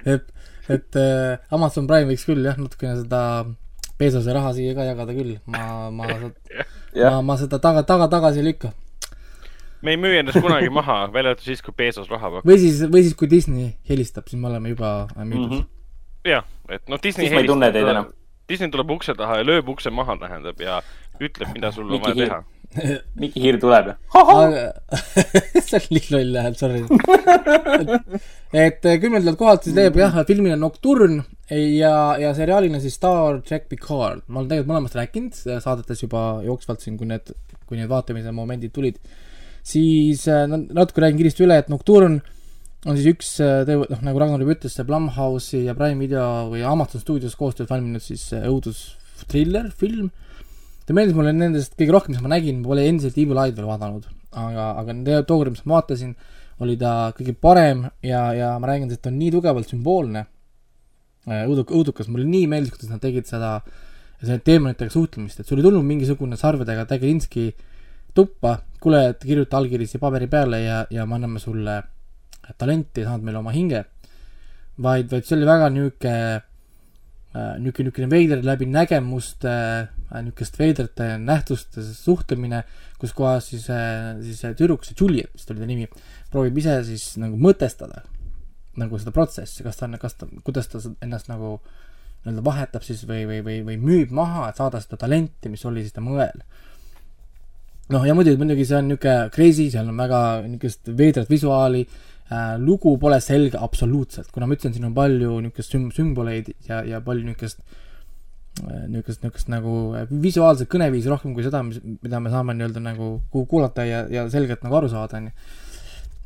et, 0.14 0.24
et 0.68 0.96
äh, 0.96 1.38
Amazon 1.54 1.86
Prime 1.86 2.08
võiks 2.08 2.26
küll 2.26 2.44
jah, 2.44 2.56
natukene 2.58 2.96
seda 3.04 3.22
Bezose 3.98 4.30
raha 4.30 4.52
siia 4.54 4.76
ka 4.78 4.84
jagada 4.86 5.14
küll, 5.14 5.36
ma, 5.50 5.90
ma, 5.90 6.08
ma, 7.04 7.16
ma 7.20 7.38
seda 7.40 7.58
taga, 7.60 7.84
taga, 7.84 8.08
tagasi 8.10 8.40
ei 8.40 8.52
lükka 8.52 8.72
me 9.82 9.94
ei 9.94 10.00
müü 10.00 10.20
ennast 10.20 10.40
kunagi 10.42 10.70
maha, 10.74 11.00
välja 11.14 11.34
arvatud 11.34 11.48
siis, 11.50 11.62
kui 11.64 11.74
peesos 11.76 12.10
raha 12.10 12.30
pakub. 12.36 12.50
või 12.50 12.60
siis, 12.62 12.82
või 12.90 13.04
siis, 13.06 13.16
kui 13.18 13.30
Disney 13.30 13.72
helistab, 13.88 14.28
siis 14.30 14.40
me 14.40 14.50
oleme 14.50 14.74
juba 14.74 14.92
müüdud 15.16 15.60
mm. 15.60 15.64
-hmm. 15.64 16.30
jah, 16.34 16.46
et 16.68 16.84
noh, 16.88 17.02
Disney 17.02 17.28
Siis 17.28 17.36
ma 17.36 17.44
ei 17.44 17.50
tunne 17.50 17.72
teid 17.72 17.88
enam.. 17.94 18.12
Disney 18.48 18.70
tuleb 18.72 18.90
ukse 18.90 19.12
taha 19.14 19.42
ja 19.42 19.44
lööb 19.44 19.68
ukse 19.68 19.90
maha, 19.92 20.16
tähendab, 20.16 20.60
ja 20.60 20.80
ütleb, 21.20 21.50
mida 21.52 21.72
sul 21.72 21.90
on 21.90 22.00
vaja 22.00 22.14
teha. 22.16 22.38
Miki 23.20 23.40
Hiir 23.40 23.56
tuleb 23.60 23.86
ja. 23.88 23.94
aga 24.12 24.64
see 25.64 25.78
on 25.78 25.86
nii 25.96 26.10
loll 26.12 26.38
hääl, 26.42 26.56
sorry. 26.58 26.82
et 28.66 28.84
äh, 28.84 28.98
kümnendalt 29.00 29.38
kohalt 29.40 29.64
siis 29.64 29.76
leiab 29.76 29.96
jah, 29.96 30.18
filmina 30.28 30.56
Nocturne 30.60 31.24
ja, 31.48 31.94
ja 32.20 32.34
seriaalina 32.36 32.80
siis 32.82 32.98
Star 33.00 33.40
Trek 33.40 33.70
Picard. 33.72 34.26
ma 34.26 34.42
olen 34.42 34.50
tegelikult 34.50 34.72
mõlemast 34.74 34.98
rääkinud 35.00 35.40
äh, 35.48 35.62
saadetes 35.64 36.04
juba 36.04 36.42
jooksvalt 36.44 36.84
siin, 36.84 36.98
kui 37.00 37.08
need, 37.08 37.32
kui 37.64 37.80
need 37.80 37.88
vaatamise 37.88 38.34
momendid 38.36 38.74
tulid. 38.76 39.00
Siis 39.68 40.24
äh, 40.30 40.46
natuke 40.48 41.02
räägin 41.02 41.20
kiiresti 41.20 41.44
üle, 41.44 41.58
et 41.60 41.68
Nocturne 41.72 42.22
on 42.86 42.96
siis 42.96 43.08
üks 43.10 43.34
äh, 43.44 43.66
noh 43.68 44.04
nagu 44.06 44.22
Ragnar 44.22 44.42
juba 44.42 44.54
ütles, 44.54 44.76
see 44.76 44.86
Blumhouse'i 44.88 45.64
ja 45.66 45.74
Prime 45.78 46.00
Video 46.00 46.24
või 46.52 46.62
Amazon 46.66 47.02
stuudios 47.02 47.36
koostöös 47.38 47.70
valminud 47.70 48.04
siis 48.04 48.28
äh, 48.36 48.46
õudustriller, 48.48 49.70
film. 49.76 50.10
Ta 50.88 50.96
meeldis 50.96 51.16
mulle 51.18 51.34
nendest 51.36 51.74
kõige 51.76 51.92
rohkem, 51.92 52.14
mis 52.14 52.24
ma 52.24 52.32
nägin, 52.32 52.62
pole 52.64 52.86
endiselt 52.88 53.18
Evil 53.20 53.40
Eye'd 53.42 53.58
veel 53.58 53.68
vaadanud, 53.68 54.08
aga, 54.32 54.70
aga 54.80 54.94
nende 54.94 55.20
tookord, 55.28 55.52
mis 55.52 55.66
ma 55.66 55.80
vaatasin, 55.80 56.14
oli 56.64 56.78
ta 56.80 57.12
kõige 57.18 57.34
parem 57.36 57.84
ja, 58.02 58.22
ja 58.34 58.54
ma 58.62 58.70
räägin, 58.70 58.88
et 58.94 59.02
ta 59.04 59.12
on 59.12 59.18
nii 59.20 59.34
tugevalt 59.36 59.68
sümboolne. 59.68 60.24
õuduk-, 61.28 61.74
õudukas, 61.76 62.08
mulle 62.08 62.24
nii 62.24 62.46
meeldis, 62.48 62.72
kuidas 62.72 62.94
nad 62.94 63.02
tegid 63.04 63.28
seda, 63.28 63.58
selle 64.22 64.40
teemonitega 64.46 64.90
suhtlemist, 64.94 65.42
et 65.42 65.50
sul 65.50 65.60
ei 65.60 65.66
tulnud 65.66 65.84
mingisugune 65.84 66.38
sarvedega 66.40 66.86
Tägelinski 66.88 67.50
tuppa, 68.14 68.58
kuule, 68.80 69.04
et 69.12 69.22
kirjuta 69.24 69.58
allkiri 69.58 69.86
siia 69.86 70.02
paberi 70.02 70.28
peale 70.30 70.62
ja, 70.62 70.82
ja 70.90 71.06
me 71.06 71.18
anname 71.18 71.42
sulle 71.42 71.78
talenti, 72.58 73.04
saad 73.04 73.24
meile 73.24 73.40
oma 73.42 73.52
hinge. 73.52 73.84
vaid, 74.82 75.08
vaid 75.10 75.26
see 75.26 75.36
oli 75.36 75.46
väga 75.48 75.70
niisugune 75.74 76.18
niisugune, 77.58 77.88
niisugune 77.88 78.10
veider 78.10 78.44
läbi 78.46 78.68
nägemuste, 78.70 79.54
niisugust 80.14 80.58
veidrate 80.58 81.08
nähtuste 81.22 81.82
suhtlemine, 81.82 82.62
kus 82.98 83.12
kohas 83.12 83.50
siis, 83.50 83.66
siis 84.22 84.40
see 84.40 84.54
tüdruk, 84.58 84.86
see 84.86 84.96
Juliet 84.98 85.34
vist 85.34 85.50
oli 85.50 85.64
ta 85.64 85.68
nimi, 85.68 85.90
proovib 86.32 86.62
ise 86.62 86.78
siis 86.86 87.10
nagu 87.20 87.36
mõtestada 87.40 88.06
nagu 88.78 88.98
seda 89.00 89.12
protsessi, 89.14 89.64
kas 89.66 89.78
ta 89.78 89.86
on, 89.88 89.98
kas 90.00 90.16
ta, 90.18 90.28
kuidas 90.46 90.70
ta 90.70 90.80
ennast 91.04 91.30
nagu 91.30 91.56
nii-öelda 92.24 92.44
vahetab 92.46 92.84
siis 92.86 93.04
või, 93.08 93.24
või, 93.28 93.40
või, 93.46 93.58
või 93.66 93.76
müüb 93.82 94.14
maha, 94.14 94.48
et 94.48 94.58
saada 94.58 94.80
seda 94.82 94.98
talenti, 95.00 95.50
mis 95.52 95.64
oli 95.68 95.84
siis 95.84 95.94
tema 95.96 96.14
õel. 96.16 96.42
noh, 97.94 98.04
ja 98.04 98.14
muidugi, 98.16 98.38
muidugi 98.40 98.68
see 98.68 98.78
on 98.78 98.88
niisugune 98.92 99.32
crazy, 99.34 99.68
seal 99.72 99.88
on 99.88 99.98
väga 99.98 100.22
niisugust 100.46 100.90
veidrat 100.98 101.30
visuaali 101.30 101.82
äh,, 101.84 102.54
lugu 102.60 102.96
pole 103.00 103.20
selge 103.24 103.60
absoluutselt, 103.60 104.30
kuna 104.34 104.46
ma 104.48 104.56
ütlesin, 104.56 104.76
siin 104.76 104.88
on 104.90 104.96
palju 104.96 105.38
niisugust 105.44 105.74
süm-, 105.74 105.90
sümboleid 105.94 106.52
ja, 106.68 106.82
ja 106.86 107.02
palju 107.04 107.26
niisugust 107.28 107.62
niisugust, 108.58 109.22
niisugust 109.22 109.50
nagu 109.52 109.74
äh, 109.96 110.06
visuaalset 110.22 110.68
kõneviisi 110.72 111.10
rohkem 111.10 111.34
kui 111.36 111.46
seda, 111.46 111.62
mis, 111.66 111.80
mida 111.84 112.20
me 112.22 112.32
saame 112.32 112.56
nii-öelda 112.56 112.82
nagu 112.82 113.10
ku- 113.32 113.46
kuulata 113.50 113.86
ja, 113.86 114.04
ja 114.10 114.26
selgelt 114.32 114.64
nagu 114.66 114.80
aru 114.80 114.90
saada, 114.92 115.20
onju. 115.20 115.34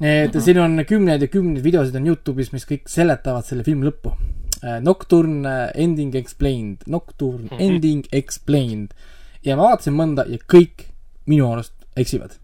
et 0.03 0.39
siin 0.43 0.61
on 0.63 0.85
kümneid 0.89 1.23
ja 1.23 1.31
kümneid 1.31 1.65
videosid 1.65 1.99
on 1.99 2.09
Youtube'is, 2.09 2.53
mis 2.55 2.67
kõik 2.69 2.89
seletavad 2.91 3.47
selle 3.47 3.67
filmi 3.67 3.87
lõppu. 3.87 4.15
Nocturne 4.83 5.49
äh, 5.49 5.69
Ending 5.83 6.15
Explained, 6.15 6.87
Nocturne 6.87 7.51
Ending 7.67 8.07
Explained 8.15 8.95
ja 9.43 9.57
ma 9.59 9.73
vaatasin 9.73 9.97
mõnda 9.99 10.27
ja 10.31 10.39
kõik 10.39 10.92
minu 11.31 11.53
arust 11.53 11.75
eksivad 11.97 12.39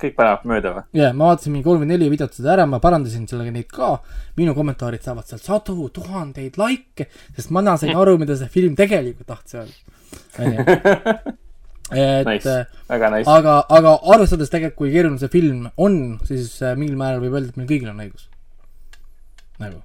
kõik 0.00 0.16
panevad 0.16 0.46
mööda 0.48 0.72
või? 0.74 0.84
ja 0.96 1.02
yeah, 1.02 1.16
ma 1.16 1.30
vaatasin 1.30 1.54
mingi 1.54 1.66
kolm 1.66 1.84
või 1.84 1.90
neli 1.92 2.08
videot 2.12 2.36
seda 2.36 2.54
ära, 2.54 2.66
ma 2.68 2.80
parandasin 2.82 3.26
sellega 3.30 3.52
neid 3.54 3.68
ka. 3.72 3.92
minu 4.38 4.54
kommentaarid 4.56 5.04
saavad 5.04 5.28
sealt 5.28 5.44
sadu, 5.44 5.88
tuhandeid 5.94 6.56
likee, 6.60 7.08
sest 7.36 7.52
mina 7.54 7.76
sain 7.80 7.96
aru, 7.96 8.16
mida 8.20 8.36
see 8.38 8.50
film 8.52 8.76
tegelikult 8.78 9.28
tahtis 9.30 9.58
öelda. 9.60 9.76
onju. 10.40 10.64
et 11.90 12.26
Nice. 12.26 12.46
äh, 12.46 12.66
väga 12.88 13.10
nice. 13.16 13.30
aga, 13.30 13.60
aga 13.68 13.96
arvestades 14.14 14.52
tegelikult, 14.52 14.78
kui 14.78 14.92
keeruline 14.94 15.20
see 15.20 15.32
film 15.32 15.68
on, 15.76 16.00
siis 16.28 16.56
äh, 16.62 16.76
mingil 16.78 16.98
määral 17.00 17.22
võib 17.24 17.36
öelda, 17.36 17.50
et 17.50 17.60
meil 17.60 17.70
kõigil 17.70 17.92
on 17.92 18.04
õigus. 18.06 18.28
nagu. 19.60 19.82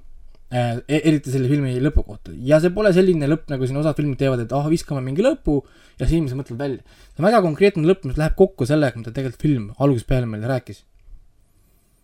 Eriti 0.51 1.31
selle 1.33 1.49
filmi 1.49 1.73
lõpu 1.81 2.03
kohta 2.05 2.33
ja 2.45 2.59
see 2.61 2.69
pole 2.73 2.91
selline 2.93 3.27
lõpp, 3.27 3.47
nagu 3.49 3.65
siin 3.65 3.79
osad 3.81 3.97
filmid 3.97 4.19
teevad, 4.19 4.43
et 4.43 4.51
ah, 4.53 4.67
viskame 4.69 5.01
mingi 5.01 5.25
lõpu 5.25 5.57
ja 5.97 6.05
siis 6.05 6.19
inimesed 6.19 6.37
mõtlevad 6.37 6.61
välja. 6.61 6.99
see 7.09 7.23
on 7.23 7.27
väga 7.27 7.41
konkreetne 7.41 7.87
lõpp, 7.89 8.05
mis 8.05 8.19
läheb 8.21 8.35
kokku 8.37 8.67
sellega, 8.69 8.99
mida 8.99 9.13
tegelikult 9.15 9.41
film 9.41 9.71
algusest 9.79 10.07
peale 10.07 10.29
meile 10.29 10.47
rääkis. 10.51 10.83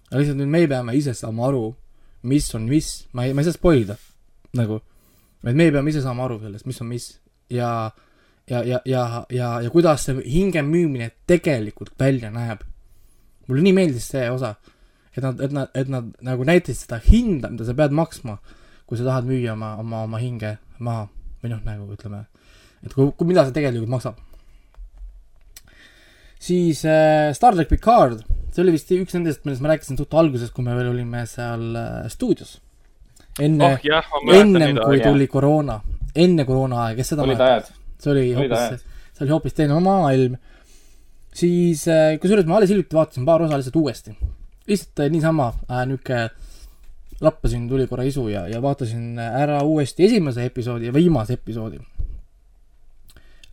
aga 0.10 0.24
lihtsalt 0.24 0.42
nüüd 0.42 0.54
me 0.56 0.64
peame 0.68 0.96
ise 0.98 1.14
saama 1.14 1.48
aru, 1.52 1.76
mis 2.24 2.50
on 2.58 2.66
mis, 2.70 2.90
ma 3.14 3.28
ei, 3.28 3.36
ma 3.38 3.46
ei 3.46 3.50
saa 3.50 3.60
spoil 3.60 3.86
ida, 3.86 3.98
nagu, 4.58 4.82
et 5.46 5.54
me 5.54 5.70
peame 5.72 5.94
ise 5.94 6.02
saama 6.02 6.26
aru 6.26 6.42
sellest, 6.42 6.66
mis 6.66 6.82
on 6.82 6.90
mis 6.90 7.12
ja 7.54 7.92
ja, 8.50 8.64
ja, 8.66 8.82
ja, 8.86 9.26
ja, 9.30 9.62
ja 9.62 9.70
kuidas 9.70 10.06
see 10.06 10.18
hinge 10.26 10.64
müümine 10.66 11.12
tegelikult 11.30 11.94
välja 12.00 12.32
näeb. 12.34 12.66
mulle 13.48 13.62
nii 13.62 13.74
meeldis 13.76 14.08
see 14.12 14.30
osa, 14.32 14.56
et 15.16 15.24
nad, 15.24 15.42
et 15.44 15.52
nad, 15.52 15.72
et 15.76 15.90
nad 15.92 16.12
nagu 16.24 16.46
näitasid 16.48 16.86
seda 16.86 17.00
hinda, 17.04 17.52
mida 17.52 17.68
sa 17.68 17.76
pead 17.78 17.96
maksma, 17.96 18.38
kui 18.88 19.00
sa 19.00 19.08
tahad 19.08 19.28
müüa 19.28 19.56
oma, 19.58 19.74
oma, 19.82 20.04
oma 20.08 20.20
hinge 20.22 20.56
maha 20.84 21.08
või 21.42 21.54
noh, 21.54 21.62
nagu 21.66 21.88
ütleme, 21.96 22.26
et 22.86 22.94
kui, 22.94 23.10
kui, 23.18 23.28
mida 23.30 23.46
see 23.48 23.56
tegelikult 23.56 23.92
maksab. 23.92 24.20
siis 26.42 26.84
äh, 26.86 27.32
Star 27.38 27.56
track 27.58 27.70
Picard, 27.70 28.22
see 28.52 28.64
oli 28.64 28.76
vist 28.76 28.92
üks 28.96 29.16
nendest, 29.18 29.44
millest 29.46 29.64
ma 29.64 29.74
rääkisin 29.74 30.00
suht 30.00 30.14
alguses, 30.18 30.52
kui 30.54 30.66
me 30.66 30.76
veel 30.78 30.92
olime 30.94 31.26
seal 31.30 31.66
äh, 31.76 32.10
stuudios. 32.14 32.60
enne 33.40 33.74
oh 33.74 33.86
jah, 33.88 34.08
ennem 34.28 34.60
neid 34.60 34.80
kui 34.80 35.00
aegu. 35.00 35.10
tuli 35.10 35.28
koroona, 35.32 35.80
enne 36.16 36.46
koroona 36.48 36.86
aega, 36.86 37.02
kes 37.02 37.14
seda 37.14 37.28
mäletab? 37.28 37.72
see 38.02 38.14
oli 38.14 38.28
hoopis, 38.38 38.86
see 39.14 39.26
oli 39.26 39.36
hoopis 39.36 39.58
teine 39.58 39.80
maailm. 39.84 40.38
siis 41.36 41.88
äh, 41.88 42.20
kusjuures 42.22 42.48
ma 42.48 42.60
alles 42.60 42.74
hiljuti 42.74 42.98
vaatasin 42.98 43.28
paar 43.28 43.44
osa 43.48 43.60
lihtsalt 43.60 43.82
uuesti. 43.82 44.16
Lihtsalt 44.68 45.00
äh, 45.06 45.10
niisama 45.12 45.54
äh, 45.70 45.86
niuke 45.90 46.30
lappasin, 47.22 47.68
tuli 47.70 47.88
korra 47.88 48.04
isu 48.08 48.28
ja, 48.34 48.48
ja 48.50 48.62
vaatasin 48.62 49.20
ära 49.22 49.62
uuesti 49.64 50.06
esimese 50.08 50.46
episoodi 50.50 50.86
ja 50.90 50.94
viimase 50.94 51.34
episoodi. 51.38 51.80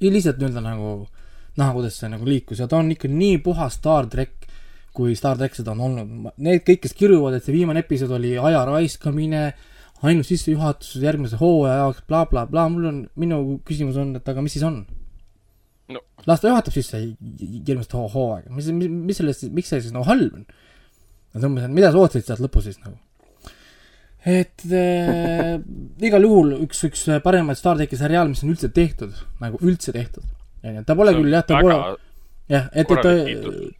ja 0.00 0.10
lihtsalt 0.12 0.38
nii-öelda 0.40 0.60
nagu 0.64 0.92
näha, 1.58 1.72
kuidas 1.74 1.96
see 2.00 2.08
nagu 2.12 2.24
liikus 2.28 2.60
ja 2.62 2.68
ta 2.70 2.78
on 2.78 2.92
ikka 2.94 3.08
nii 3.10 3.38
puhas 3.44 3.74
Star 3.80 4.06
track, 4.06 4.46
kui 4.94 5.16
Star 5.18 5.36
track 5.38 5.54
seda 5.58 5.72
on 5.74 5.80
olnud. 5.88 6.30
Need 6.38 6.62
kõik, 6.66 6.80
kes 6.86 6.94
kiruvad, 6.96 7.34
et 7.38 7.44
see 7.44 7.54
viimane 7.56 7.82
episood 7.84 8.14
oli 8.14 8.36
aja 8.38 8.62
raiskamine, 8.68 9.42
ainult 10.06 10.26
sissejuhatus 10.28 10.94
järgmise 11.02 11.36
hooaja 11.40 11.80
jaoks 11.82 12.04
bla,, 12.06 12.22
blablabla, 12.30 12.68
mul 12.70 12.86
on, 12.92 13.00
minu 13.18 13.40
küsimus 13.66 13.98
on, 13.98 14.14
et 14.20 14.28
aga 14.30 14.42
mis 14.44 14.54
siis 14.58 14.64
on 14.68 14.84
No. 15.88 16.02
las 16.28 16.42
ta 16.42 16.50
juhatab 16.50 16.74
sisse 16.74 16.98
järgmist 17.00 17.94
hoo- 17.96 18.10
hooaega, 18.12 18.50
mis, 18.52 18.66
mis, 18.76 18.90
mis 18.92 19.16
sellest, 19.22 19.46
miks 19.56 19.70
see 19.72 19.80
siis 19.80 19.94
nagu 19.94 20.04
halb 20.04 20.34
on? 20.36 20.42
Ma 21.34 21.42
tõmbasin, 21.42 21.74
mida 21.74 21.92
sa 21.92 22.00
ootasid 22.00 22.26
sealt 22.26 22.42
lõpus 22.44 22.68
siis 22.68 22.80
nagu? 22.84 22.96
et 24.28 24.64
äh, 24.74 25.54
igal 26.04 26.26
juhul 26.26 26.56
üks, 26.64 26.82
üks 26.88 27.04
paremaid 27.24 27.58
Star 27.58 27.78
tracki 27.78 27.98
seriaale, 27.98 28.32
mis 28.32 28.42
on 28.44 28.52
üldse 28.52 28.70
tehtud, 28.74 29.14
nagu 29.42 29.60
üldse 29.62 29.94
tehtud. 29.94 30.24
onju, 30.64 30.82
ta 30.84 30.96
pole 30.98 31.14
küll 31.16 31.32
jah, 31.32 31.44
ta 31.46 31.60
pole, 31.62 31.76
jah, 32.50 32.66
et, 32.72 32.90
et 32.90 33.04
ta 33.04 33.12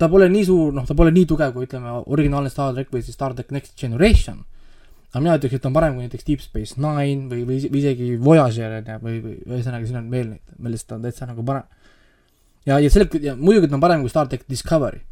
ta 0.05 0.11
pole 0.13 0.29
nii 0.33 0.47
suur, 0.47 0.71
noh, 0.77 0.87
ta 0.87 0.95
pole 0.99 1.13
nii 1.15 1.27
tugev 1.29 1.57
kui 1.57 1.67
ütleme, 1.67 1.97
originaalne 2.07 2.53
Star 2.53 2.71
track 2.77 2.95
või 2.95 3.03
siis 3.03 3.19
Star 3.19 3.35
track 3.35 3.53
Next 3.55 3.75
Generation. 3.81 4.45
aga 5.11 5.25
mina 5.25 5.37
ütleks, 5.41 5.59
et 5.59 5.65
ta 5.65 5.73
on 5.73 5.77
parem 5.77 5.99
kui 5.99 6.07
näiteks 6.07 6.29
Deep 6.29 6.45
Space 6.45 6.79
Nine 6.79 7.27
või, 7.33 7.43
või, 7.49 7.59
või 7.67 7.83
isegi 7.83 8.15
Voyager 8.23 8.79
on 8.79 8.93
ju, 8.93 9.03
või, 9.05 9.21
või 9.25 9.59
ühesõnaga 9.59 9.91
siin 9.91 10.01
on 10.01 10.11
veel 10.15 10.33
neid, 10.37 10.57
millest 10.59 10.89
ta 10.89 10.97
on 10.97 11.05
täitsa 11.05 11.27
nagu 11.27 11.45
parem. 11.49 11.67
ja, 12.69 12.79
ja 12.79 12.91
selle, 12.93 13.11
ja 13.25 13.35
muidugi 13.37 13.69
ta 13.69 13.81
on 13.81 13.85
parem 13.85 14.07
kui 14.07 14.15
Star 14.15 14.31
track 14.31 14.47
Discovery. 14.49 15.03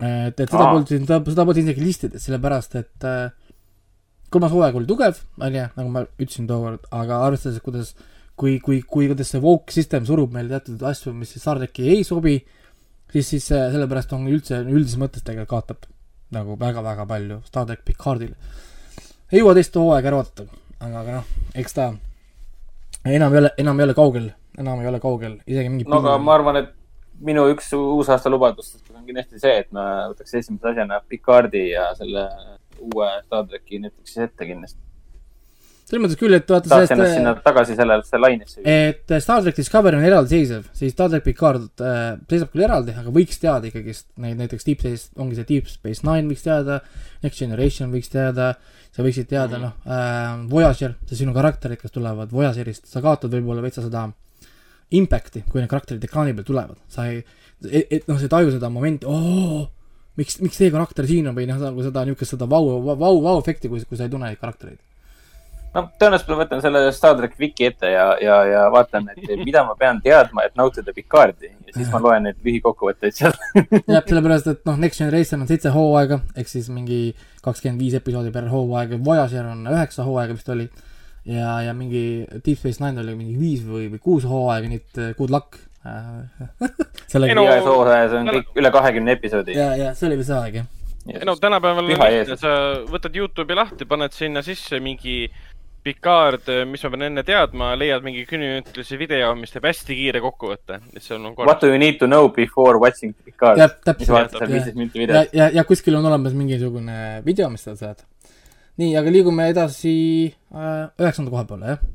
et, 0.00 0.36
et 0.36 0.50
seda 0.50 0.68
polnud 0.70 0.90
siin, 0.90 1.06
seda 1.08 1.20
polnud 1.24 1.62
isegi 1.62 1.84
listides, 1.84 2.26
sellepärast 2.26 2.76
et 2.80 3.06
äh, 3.08 3.30
kolmas 4.32 4.52
hooaeg 4.52 4.76
oli 4.80 4.90
tugev, 4.90 5.22
onju, 5.40 5.64
nagu 5.78 5.92
ma 5.92 6.04
ütlesin 6.18 6.48
tookord, 6.50 6.86
aga 6.94 7.22
arvestades, 7.28 7.62
kuidas 7.64 7.94
kui, 8.36 8.58
kui, 8.60 8.82
kui 8.82 9.08
kuidas 9.10 9.32
see 9.32 9.42
woke 9.42 9.74
system 9.74 10.06
surub 10.08 10.34
meile 10.34 10.56
teatud 10.56 10.82
asju, 10.90 11.14
mis 11.16 11.32
siis 11.32 11.44
Star 11.44 11.60
tracki 11.62 11.88
ei 11.94 12.04
sobi, 12.04 12.38
siis, 13.12 13.28
siis 13.32 13.50
äh, 13.56 13.68
sellepärast 13.74 14.12
on 14.16 14.26
üldse, 14.30 14.60
üldises 14.66 15.00
mõttes 15.00 15.24
tegelikult 15.24 15.54
kaotab 15.54 15.92
nagu 16.34 16.56
väga-väga 16.60 17.06
palju 17.06 17.40
Star 17.46 17.66
track 17.68 17.84
Picardile. 17.86 18.34
ei 19.32 19.40
jõua 19.40 19.54
teist 19.56 19.76
hooaega 19.78 20.10
ära 20.10 20.20
vaadata, 20.20 20.46
aga, 20.80 21.02
aga 21.02 21.20
noh, 21.20 21.30
eks 21.54 21.76
ta 21.76 21.92
enam 23.06 23.34
ei 23.34 23.42
ole, 23.44 23.52
enam 23.62 23.80
ei 23.80 23.86
ole 23.86 23.94
kaugel, 23.94 24.32
enam 24.58 24.82
ei 24.82 24.90
ole 24.90 25.00
kaugel, 25.02 25.38
isegi 25.46 25.70
mingi 25.70 25.86
no 25.88 26.02
aga 26.02 26.16
ma 26.22 26.34
arvan, 26.34 26.60
et 26.62 26.74
minu 27.26 27.46
üks 27.52 27.70
uusaasta 27.78 28.30
lubadustest 28.32 28.85
kindlasti 29.06 29.40
see, 29.42 29.54
et 29.62 29.70
ma 29.74 29.86
võtaks 30.10 30.34
esimese 30.40 30.72
asjana 30.72 31.00
Picardi 31.08 31.68
ja 31.72 31.90
selle 31.98 32.26
uue 32.80 33.12
Star 33.24 33.46
tracki 33.46 33.80
Netflixis 33.82 34.26
ette 34.26 34.48
kindlasti. 34.48 34.82
selles 35.86 36.02
mõttes 36.02 36.18
küll, 36.18 36.34
et 36.34 36.48
vaata 36.50 36.70
tahaks 36.72 36.92
ennast 36.96 37.14
sinna 37.14 37.32
tagasi 37.44 37.76
sellesse 37.78 38.18
lainesse 38.18 38.64
et 38.66 39.14
Star 39.22 39.44
track 39.44 39.60
Discovery 39.60 40.00
on 40.00 40.06
eraldiseisev, 40.08 40.66
siis 40.76 40.94
Star 40.96 41.12
track 41.12 41.24
Picard 41.26 41.84
äh, 41.84 42.16
seisab 42.32 42.50
küll 42.52 42.66
eraldi, 42.66 42.96
aga 42.98 43.14
võiks 43.14 43.38
teada 43.42 43.70
ikkagist 43.70 44.08
neid 44.22 44.40
näiteks 44.42 44.66
Deep 44.66 44.82
Space, 44.82 45.12
ongi 45.22 45.38
see 45.38 45.48
Deep 45.52 45.70
Space 45.70 46.06
Nine 46.06 46.26
võiks 46.32 46.44
teada, 46.46 46.80
Next 47.22 47.44
Generation 47.44 47.94
võiks 47.94 48.10
teada, 48.12 48.52
sa 48.90 49.06
võiksid 49.06 49.30
teada 49.30 49.60
mm 49.60 49.64
-hmm. 49.64 49.86
noh 49.86 50.44
äh,, 50.44 50.50
Voyager, 50.50 50.98
see 51.06 51.22
sinu 51.22 51.34
karakterid, 51.36 51.80
kes 51.80 51.94
tulevad 51.94 52.34
Voyagerist, 52.34 52.90
sa 52.90 53.04
kaotad 53.04 53.30
võib-olla 53.30 53.62
veitsa 53.62 53.86
seda 53.86 54.08
impact'i, 54.94 55.42
kui 55.50 55.60
need 55.60 55.70
karakterid 55.70 56.04
ekraani 56.06 56.34
peal 56.34 56.46
tulevad, 56.46 56.78
sa 56.90 57.08
ei, 57.10 57.22
et, 57.64 57.86
et 57.90 58.08
noh, 58.08 58.18
sa 58.18 58.28
ei 58.28 58.32
taju 58.32 58.52
seda 58.54 58.70
momenti, 58.72 59.08
oo, 59.08 59.64
miks, 60.20 60.40
miks 60.42 60.58
see 60.60 60.72
karakter 60.72 61.08
siin 61.08 61.28
on 61.30 61.36
või 61.36 61.46
noh, 61.48 61.60
nagu 61.60 61.84
seda 61.84 62.04
niisugust 62.06 62.36
seda 62.36 62.48
vau, 62.50 62.80
vau, 62.84 63.16
vau-efekti, 63.24 63.70
kui, 63.72 63.82
kui 63.84 63.98
sa 63.98 64.06
ei 64.06 64.12
tunne 64.12 64.30
neid 64.30 64.40
karaktereid. 64.40 64.78
no 65.76 65.84
tõenäoliselt 66.00 66.32
ma 66.32 66.38
võtan 66.40 66.62
selle 66.64 66.82
Star 66.96 67.16
track 67.18 67.40
Wiki 67.40 67.68
ette 67.68 67.90
ja, 67.92 68.06
ja, 68.22 68.40
ja 68.48 68.64
vaatan, 68.72 69.10
et 69.12 69.44
mida 69.44 69.64
ma 69.66 69.76
pean 69.78 70.00
teadma, 70.04 70.46
et 70.46 70.56
nautida 70.56 70.94
Picardi 70.96 71.50
ja 71.50 71.74
siis 71.74 71.92
ma 71.92 72.00
loen 72.02 72.28
neid 72.28 72.40
lühikokkuvõtteid 72.46 73.16
sealt. 73.16 73.40
jah, 73.92 74.00
sellepärast, 74.00 74.50
et 74.52 74.68
noh, 74.68 74.80
Next 74.80 75.02
Generation 75.02 75.44
on 75.44 75.50
seitse 75.50 75.72
hooaega, 75.74 76.20
ehk 76.36 76.50
siis 76.50 76.70
mingi 76.72 77.00
kakskümmend 77.44 77.82
viis 77.82 77.96
episoodi 77.98 78.32
per 78.34 78.48
hooaeg, 78.52 78.96
Voyager 79.04 79.48
on 79.52 79.66
üheksa 79.72 80.06
hooaega 80.06 80.36
vist 80.36 80.48
oli. 80.54 80.68
ja, 81.26 81.60
ja 81.66 81.74
mingi 81.74 82.24
Deep 82.38 82.58
Space 82.58 82.82
Nine 82.82 83.02
oli 83.02 83.16
mingi 83.18 83.36
viis 83.38 83.64
või, 83.66 83.90
või 83.92 84.00
kuus 84.02 84.24
hooaega, 84.28 84.70
nii 84.70 84.82
et 84.82 85.00
good 85.18 85.34
luck. 85.34 85.60
sellega 87.12 87.36
no- 87.38 87.46
igas 87.46 87.66
hooajas 87.66 88.16
on 88.20 88.30
kõik 88.32 88.62
üle 88.62 88.72
kahekümne 88.74 89.16
episoodi. 89.18 89.56
ja, 89.58 89.72
ja 89.78 89.92
see 89.98 90.08
oli 90.10 90.20
vist 90.22 90.34
aeg 90.36 90.60
jah. 90.62 90.70
ei 91.12 91.26
no 91.28 91.36
tänapäeval 91.40 91.84
on 91.84 91.90
lihtne, 91.92 92.38
sa 92.40 92.54
võtad 92.90 93.18
Youtube'i 93.18 93.58
lahti, 93.58 93.88
paned 93.88 94.16
sinna 94.16 94.44
sisse 94.46 94.80
mingi 94.82 95.26
Picard, 95.86 96.48
mis 96.66 96.82
ma 96.82 96.88
pean 96.90 97.04
enne 97.06 97.22
teadma, 97.22 97.68
leiad 97.78 98.02
mingi 98.02 98.24
kümneminutilise 98.26 98.96
video, 98.98 99.28
mis 99.38 99.52
teeb 99.54 99.68
hästi 99.68 99.94
kiire 99.94 100.22
kokkuvõtte, 100.24 100.80
see 100.98 101.14
on 101.14 101.28
korras 101.36 101.52
What. 101.52 101.62
do 101.62 101.70
you 101.70 101.78
need 101.78 102.00
to 102.00 102.08
know 102.10 102.26
before 102.34 102.80
watching 102.82 103.14
Picard? 103.22 103.60
mis 103.86 104.10
vaatad 104.10 104.34
seal 104.34 104.50
viisteist 104.50 104.80
minuti 104.80 104.98
ja 104.98 105.04
videot., 105.04 105.36
ja, 105.38 105.46
ja 105.60 105.64
kuskil 105.68 105.94
on 105.94 106.08
olemas 106.10 106.34
mingisugune 106.34 107.22
video, 107.26 107.46
mis 107.54 107.62
sa 107.68 107.76
saad. 107.78 108.02
nii, 108.82 108.96
aga 108.98 109.14
liigume 109.14 109.46
edasi 109.52 109.94
äh, 110.26 110.88
üheksanda 110.98 111.30
koha 111.30 111.46
peale, 111.52 111.76
jah? 111.76 111.86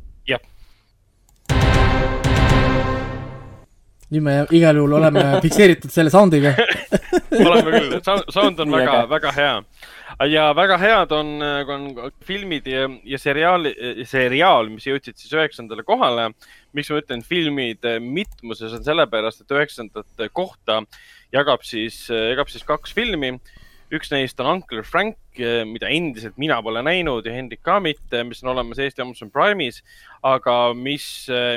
Nüüd 4.12 4.26
me 4.26 4.36
igal 4.56 4.78
juhul 4.80 4.98
oleme 5.00 5.24
fikseeritud 5.46 5.94
selle 5.94 6.12
sound'iga. 6.14 6.54
oleme 7.48 7.74
küll, 7.78 7.96
sound 8.04 8.60
on 8.64 8.76
väga 8.76 8.98
väga 9.12 9.34
hea. 9.36 9.54
ja 10.30 10.50
väga 10.56 10.78
head 10.82 11.16
on, 11.16 11.32
on 11.42 11.88
filmid 12.28 12.68
ja, 12.68 12.90
ja 13.08 13.20
seriaal, 13.22 13.70
seriaal, 14.08 14.70
mis 14.74 14.88
jõudsid 14.88 15.18
siis 15.18 15.34
üheksandale 15.34 15.86
kohale. 15.88 16.32
miks 16.74 16.92
ma 16.92 17.02
ütlen 17.02 17.24
filmid 17.28 17.88
mitmuses 18.00 18.76
on 18.78 18.84
sellepärast, 18.84 19.42
et 19.42 19.58
üheksandat 19.58 20.28
kohta 20.34 20.82
jagab 21.32 21.64
siis, 21.64 22.06
jagab 22.10 22.52
siis 22.52 22.64
kaks 22.68 22.94
filmi 22.96 23.38
üks 23.92 24.12
neist 24.12 24.40
on 24.40 24.50
Uncle 24.56 24.84
Frank, 24.88 25.18
mida 25.68 25.90
endiselt 25.92 26.38
mina 26.40 26.58
pole 26.64 26.84
näinud 26.86 27.26
ja 27.28 27.34
Hendrik 27.36 27.64
ka 27.66 27.80
mitte, 27.84 28.24
mis 28.28 28.44
on 28.44 28.54
olemas 28.54 28.80
Eesti 28.80 29.04
Amazon 29.04 29.32
Prime'is, 29.34 29.82
aga 30.28 30.74
mis, 30.78 31.06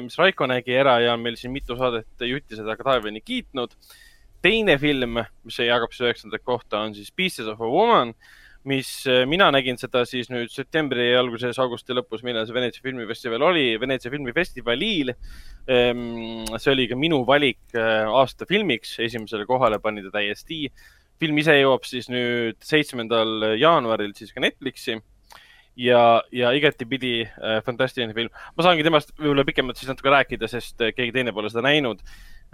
mis 0.03 0.19
Raiko 0.19 0.49
nägi 0.51 0.75
ära 0.79 0.99
ja 1.05 1.15
on 1.15 1.23
meil 1.23 1.39
siin 1.39 1.55
mitu 1.55 1.79
saadet 1.79 2.27
jutti 2.27 2.59
seda 2.59 2.75
ka 2.79 2.87
taevani 2.91 3.23
kiitnud. 3.23 3.77
teine 4.45 4.77
film, 4.77 5.23
mis 5.47 5.59
jagab 5.59 5.95
siis 5.95 6.05
üheksandat 6.05 6.43
kohta, 6.45 6.83
on 6.85 6.95
siis 6.95 7.13
Pieces 7.17 7.47
of 7.49 7.63
a 7.65 7.69
Woman, 7.71 8.11
mis 8.69 8.91
äh, 9.07 9.23
mina 9.29 9.47
nägin 9.53 9.79
seda 9.81 10.03
siis 10.09 10.29
nüüd 10.33 10.53
septembri 10.53 11.07
alguses, 11.17 11.59
augusti 11.61 11.97
lõpus, 11.97 12.25
millal 12.27 12.45
see 12.49 12.57
Veneetsia 12.57 12.85
filmifestival 12.85 13.47
oli, 13.51 13.65
Veneetsia 13.81 14.13
filmifestivalil. 14.13 15.15
see 15.65 16.73
oli 16.73 16.85
ka 16.91 16.97
minu 16.97 17.23
valik 17.25 17.73
aasta 17.73 18.45
filmiks, 18.45 18.99
esimesele 19.01 19.47
kohale 19.49 19.79
pani 19.81 20.03
ta 20.05 20.11
täiesti 20.19 20.67
film 21.25 21.41
ise 21.43 21.57
jõuab 21.59 21.89
siis 21.89 22.11
nüüd 22.13 22.61
seitsmendal 22.65 23.57
jaanuaril 23.57 24.15
siis 24.17 24.33
ka 24.35 24.45
Netflixi 24.45 25.01
ja, 25.77 26.23
ja 26.33 26.53
igatipidi 26.55 27.23
äh, 27.25 27.59
fantastiline 27.67 28.15
film. 28.15 28.31
ma 28.57 28.67
saangi 28.67 28.85
temast 28.87 29.15
võib-olla 29.19 29.45
pikemalt 29.47 29.81
siis 29.81 29.91
natuke 29.91 30.13
rääkida, 30.15 30.49
sest 30.51 30.81
äh, 30.83 30.95
keegi 30.97 31.15
teine 31.15 31.35
pole 31.35 31.51
seda 31.53 31.65
näinud 31.67 32.03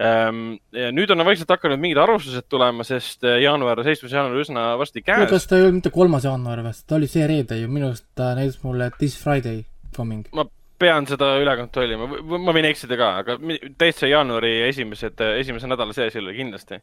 ähm,. 0.00 0.54
nüüd 0.96 1.10
on 1.12 1.24
vaikselt 1.26 1.50
hakanud 1.52 1.80
mingid 1.82 2.00
arvustused 2.00 2.48
tulema, 2.48 2.86
sest 2.86 3.26
äh, 3.28 3.40
jaanuar, 3.44 3.82
seitsmes 3.86 4.14
jaanuar 4.16 4.40
üsna 4.44 4.70
varsti 4.80 5.04
käes. 5.04 5.28
kas 5.30 5.50
ta 5.50 5.58
ei 5.58 5.66
olnud 5.66 5.82
mitte 5.82 5.92
kolmas 5.94 6.24
jaanuar 6.28 6.64
või, 6.64 6.72
ta 6.86 6.96
oli 6.96 7.10
see 7.10 7.26
reede 7.28 7.60
ju, 7.60 7.68
minu 7.72 7.90
arust 7.90 8.08
ta 8.18 8.32
näitas 8.38 8.62
mulle 8.64 8.90
This 8.98 9.18
Friday 9.20 9.64
coming. 9.96 10.24
ma 10.36 10.46
pean 10.80 11.04
seda 11.04 11.34
üle 11.42 11.52
kontrollima, 11.58 12.06
ma 12.40 12.54
võin 12.56 12.70
eksida 12.70 12.96
ka, 12.96 13.10
aga 13.20 13.36
täitsa 13.76 14.08
jaanuari 14.08 14.62
esimesed, 14.70 15.20
esimese 15.36 15.68
nädala 15.68 15.92
sees 15.92 16.16
ei 16.16 16.22
ole 16.22 16.32
kindlasti. 16.38 16.80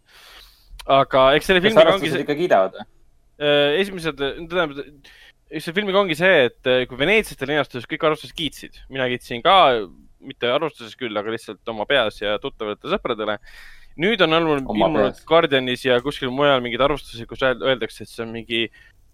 Aga 0.87 1.29
eks 1.37 1.49
selle 1.49 1.63
filmiga 1.63 1.95
ongi 1.95 2.11
see, 2.11 2.23
ikka 2.25 2.37
kiidavad 2.37 2.77
või? 2.77 2.87
esimesed, 3.37 4.17
tähendab, 4.17 4.71
eks 5.51 5.67
see 5.67 5.75
filmiga 5.75 6.01
ongi 6.01 6.17
see, 6.17 6.47
et 6.49 6.69
äh, 6.69 6.83
kui 6.89 6.99
Veneetsiatel 6.99 7.51
linastus 7.53 7.87
kõik 7.89 8.05
arvustused 8.07 8.35
kiitsid, 8.37 8.81
mina 8.91 9.07
kiitsin 9.11 9.43
ka, 9.45 9.57
mitte 10.27 10.49
arvustuses 10.51 10.97
küll, 10.99 11.15
aga 11.19 11.31
lihtsalt 11.33 11.71
oma 11.71 11.85
peas 11.89 12.19
ja 12.21 12.37
tuttavatele 12.41 12.95
sõpradele. 12.95 13.37
nüüd 13.97 14.21
on 14.21 14.33
olnud 14.37 14.61
ilmunud. 14.61 15.23
Guardianis 15.25 15.85
ja 15.85 15.97
kuskil 16.05 16.29
mujal 16.29 16.61
mingeid 16.61 16.83
arvustusi, 16.85 17.25
kus 17.25 17.41
öel- 17.41 17.63
öeldakse, 17.65 18.03
et 18.03 18.11
see 18.11 18.23
on 18.25 18.33
mingi 18.33 18.67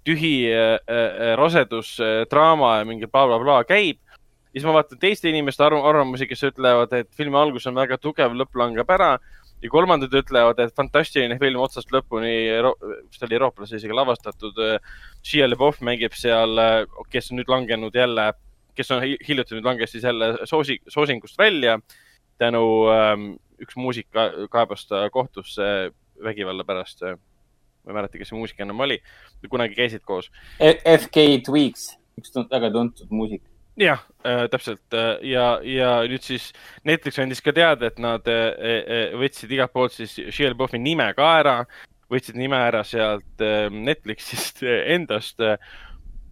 tühi 0.04 0.52
äh, 0.52 0.80
äh, 0.88 1.36
rasedus 1.40 2.00
äh, 2.04 2.26
draama 2.32 2.78
ja 2.80 2.88
mingi 2.88 3.08
blablabla 3.08 3.44
bla, 3.44 3.64
käib. 3.64 4.00
ja 4.54 4.60
siis 4.60 4.66
ma 4.68 4.76
vaatan 4.76 5.00
teiste 5.00 5.30
inimeste 5.30 5.64
arv 5.64 5.86
arvamusi, 5.86 6.28
kes 6.28 6.44
ütlevad, 6.52 6.92
et 6.94 7.10
filmi 7.16 7.40
algus 7.40 7.68
on 7.68 7.76
väga 7.76 7.98
tugev, 7.98 8.36
lõpp 8.36 8.60
langeb 8.60 8.90
ära 8.92 9.16
ja 9.64 9.70
kolmandad 9.72 10.14
ütlevad, 10.20 10.60
et 10.60 10.76
fantastiline 10.76 11.38
film 11.40 11.62
otsast 11.64 11.92
lõpuni, 11.96 12.34
vist 13.08 13.24
oli 13.24 13.38
eurooplase 13.38 13.80
isegi 13.80 13.96
lavastatud. 13.96 14.58
Shia 15.24 15.48
LaBeouf 15.48 15.80
mängib 15.86 16.16
seal, 16.20 16.60
kes 17.14 17.32
on 17.32 17.40
nüüd 17.40 17.52
langenud 17.52 17.96
jälle, 17.96 18.34
kes 18.76 18.92
on 18.92 19.04
hi- 19.06 19.20
hiljuti 19.28 19.56
nüüd 19.56 19.68
langes 19.70 19.94
siis 19.96 20.04
jälle 20.04 20.34
soosi, 20.50 20.80
soosingust 20.92 21.38
välja 21.40 21.78
tänu 22.42 22.64
ähm, 22.92 23.28
üks 23.62 23.78
muusik 23.80 24.10
ka- 24.12 24.48
kaebas 24.52 24.88
ta 24.90 25.06
kohtusse 25.14 25.92
vägivalla 26.24 26.66
pärast. 26.68 27.02
ma 27.84 27.92
ei 27.92 27.96
mäleta, 27.98 28.18
kes 28.18 28.30
see 28.32 28.38
muusik 28.40 28.60
enam 28.64 28.80
oli, 28.80 28.96
kunagi 29.52 29.76
käisid 29.76 30.04
koos. 30.08 30.30
FK 30.60 31.24
Twigs, 31.44 31.98
üks 32.20 32.32
väga 32.52 32.70
tuntud 32.72 33.12
muusik. 33.12 33.44
Jah 33.80 34.04
äh,, 34.26 34.46
täpselt 34.54 34.94
äh, 34.94 35.16
ja, 35.26 35.48
ja 35.66 35.94
nüüd 36.10 36.26
siis 36.26 36.52
Netflix 36.86 37.20
andis 37.20 37.42
ka 37.42 37.54
teada, 37.56 37.90
et 37.90 38.02
nad 38.02 38.28
äh, 38.30 38.52
äh, 38.54 39.16
võtsid 39.18 39.54
igalt 39.54 39.74
poolt 39.74 39.96
siis 39.96 40.14
Shia 40.30 40.52
LaBeoufi 40.54 40.82
nime 40.82 41.10
ka 41.18 41.32
ära, 41.40 41.56
võtsid 42.12 42.38
nime 42.38 42.60
ära 42.60 42.84
sealt 42.86 43.42
äh, 43.42 43.70
Netflixist 43.74 44.64
äh, 44.66 44.84
endast 44.94 45.42
äh, 45.42 45.58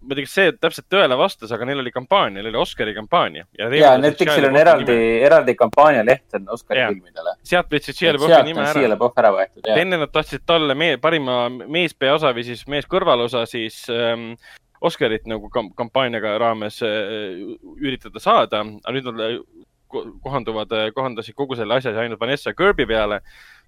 ma 0.01 0.15
ei 0.15 0.17
tea, 0.17 0.25
kas 0.25 0.34
see 0.34 0.54
täpselt 0.58 0.88
tõele 0.89 1.17
vastas, 1.19 1.51
aga 1.54 1.65
neil 1.69 1.82
oli 1.84 1.91
kampaania, 1.93 2.39
neil 2.39 2.49
oli 2.49 2.60
Oscari 2.62 2.93
kampaania. 2.97 3.45
ja 3.58 3.91
Netflixil 4.01 4.47
on 4.49 4.58
eraldi, 4.58 4.95
eraldi 5.21 5.56
kampaanialeht 5.58 6.39
on 6.39 6.49
Oscari 6.56 6.88
filmidele. 6.88 7.36
sealt 7.45 7.69
võtsid 7.73 7.97
Shia 7.97 8.15
LaBeoufi 8.15 8.41
nime 8.49 8.65
ära 8.65 8.73
Shia. 8.80 8.93
LaBeouf 8.95 9.21
ära 9.21 9.34
võetud, 9.36 9.62
jah. 9.65 9.82
enne 9.84 10.01
nad 10.01 10.13
tahtsid 10.13 10.45
talle 10.49 10.77
me, 10.77 10.95
parima 11.01 11.43
meespeaosa 11.51 12.34
või 12.38 12.47
siis 12.49 12.65
meeskõrvalosa 12.71 13.45
siis 13.49 13.84
ähm, 13.93 14.34
Oscarit 14.82 15.28
nagu 15.30 15.50
kam 15.54 15.70
kampaaniaga 15.78 16.38
raames 16.41 16.82
äh, 16.82 17.38
üritada 17.78 18.20
saada, 18.20 18.63
aga 18.65 18.96
nüüd 18.96 19.10
nad 19.12 19.44
ko- 19.91 20.08
kohanduvad, 20.24 20.74
kohandasid 20.96 21.36
kogu 21.38 21.56
selle 21.60 21.78
asja 21.78 21.94
ainult 22.00 22.20
Vanessa 22.22 22.54
Kirby 22.54 22.88
peale, 22.89 23.22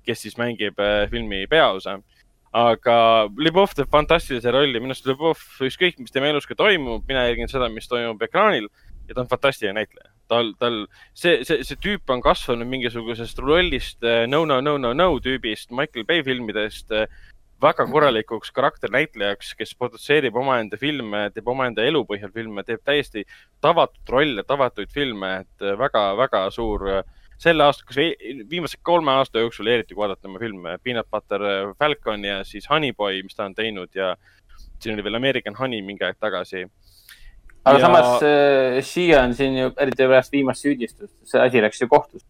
kes 0.07 0.25
siis 0.25 0.37
mängib 0.39 0.79
filmi 1.11 1.45
peaosa. 1.47 1.99
aga 2.53 2.95
Lebov 3.37 3.71
teeb 3.73 3.89
fantastilise 3.89 4.51
rolli, 4.53 4.77
minu 4.79 4.93
arust 4.93 5.07
Lebov, 5.09 5.39
ükskõik, 5.65 5.97
mis 5.97 6.11
tema 6.13 6.27
elus 6.29 6.45
ka 6.45 6.53
toimub, 6.55 7.01
mina 7.07 7.23
jälgin 7.25 7.49
seda, 7.49 7.69
mis 7.69 7.87
toimub 7.89 8.21
ekraanil 8.21 8.67
ja 9.07 9.15
ta 9.15 9.21
on 9.23 9.27
fantastiline 9.31 9.73
näitleja. 9.73 10.11
tal, 10.27 10.53
tal, 10.59 10.85
see, 11.13 11.43
see, 11.43 11.63
see 11.67 11.77
tüüp 11.83 12.09
on 12.09 12.21
kasvanud 12.23 12.65
mingisugusest 12.69 13.39
rollist 13.43 14.05
no, 14.27 14.45
no, 14.45 14.61
no, 14.61 14.77
no, 14.77 14.93
no 14.93 15.07
tüübist 15.19 15.69
Michael 15.71 16.05
Bay 16.05 16.23
filmidest 16.23 16.93
väga 17.63 17.85
korralikuks 17.89 18.51
karakternäitlejaks, 18.55 19.53
kes 19.57 19.73
produtseerib 19.79 20.35
omaenda 20.35 20.77
filme, 20.77 21.29
teeb 21.33 21.47
omaenda 21.47 21.83
elu 21.87 22.03
põhjal 22.09 22.31
filme, 22.35 22.63
teeb 22.67 22.81
täiesti 22.85 23.23
tavatut 23.63 24.09
rolle, 24.09 24.43
tavatuid 24.43 24.91
filme, 24.91 25.33
et 25.45 25.67
väga-väga 25.79 26.43
suur 26.51 26.87
äh, 26.99 27.03
selle 27.43 27.63
aasta, 27.65 27.83
kas 27.87 27.97
vi- 27.97 28.43
viimase 28.49 28.77
kolme 28.85 29.11
aasta 29.17 29.41
jooksul 29.41 29.67
eriti 29.67 29.95
kui 29.95 30.03
vaadata 30.03 30.21
tema 30.27 30.39
filme, 30.39 30.77
Peanut 30.83 31.09
Butter 31.11 31.41
Falcon 31.79 32.23
ja 32.27 32.43
siis 32.47 32.67
Honey 32.69 32.93
Boy, 32.93 33.23
mis 33.23 33.35
ta 33.35 33.45
on 33.49 33.55
teinud 33.57 33.89
ja 33.95 34.13
siin 34.79 34.93
oli 34.95 35.03
veel 35.03 35.15
American 35.19 35.55
Honey 35.59 35.81
mingi 35.81 36.03
aeg 36.05 36.19
tagasi. 36.21 36.65
aga 37.65 37.79
Ja- 37.79 37.85
samas 37.85 38.23
äh, 38.23 38.81
Shia 38.83 39.23
on 39.23 39.33
siin 39.35 39.57
ju, 39.57 39.71
eriti 39.79 40.03
pärast 40.07 40.31
viimast 40.31 40.63
süüdistust, 40.65 41.15
see 41.23 41.39
asi 41.41 41.61
läks 41.63 41.81
ju 41.81 41.87
kohtusse. 41.87 42.27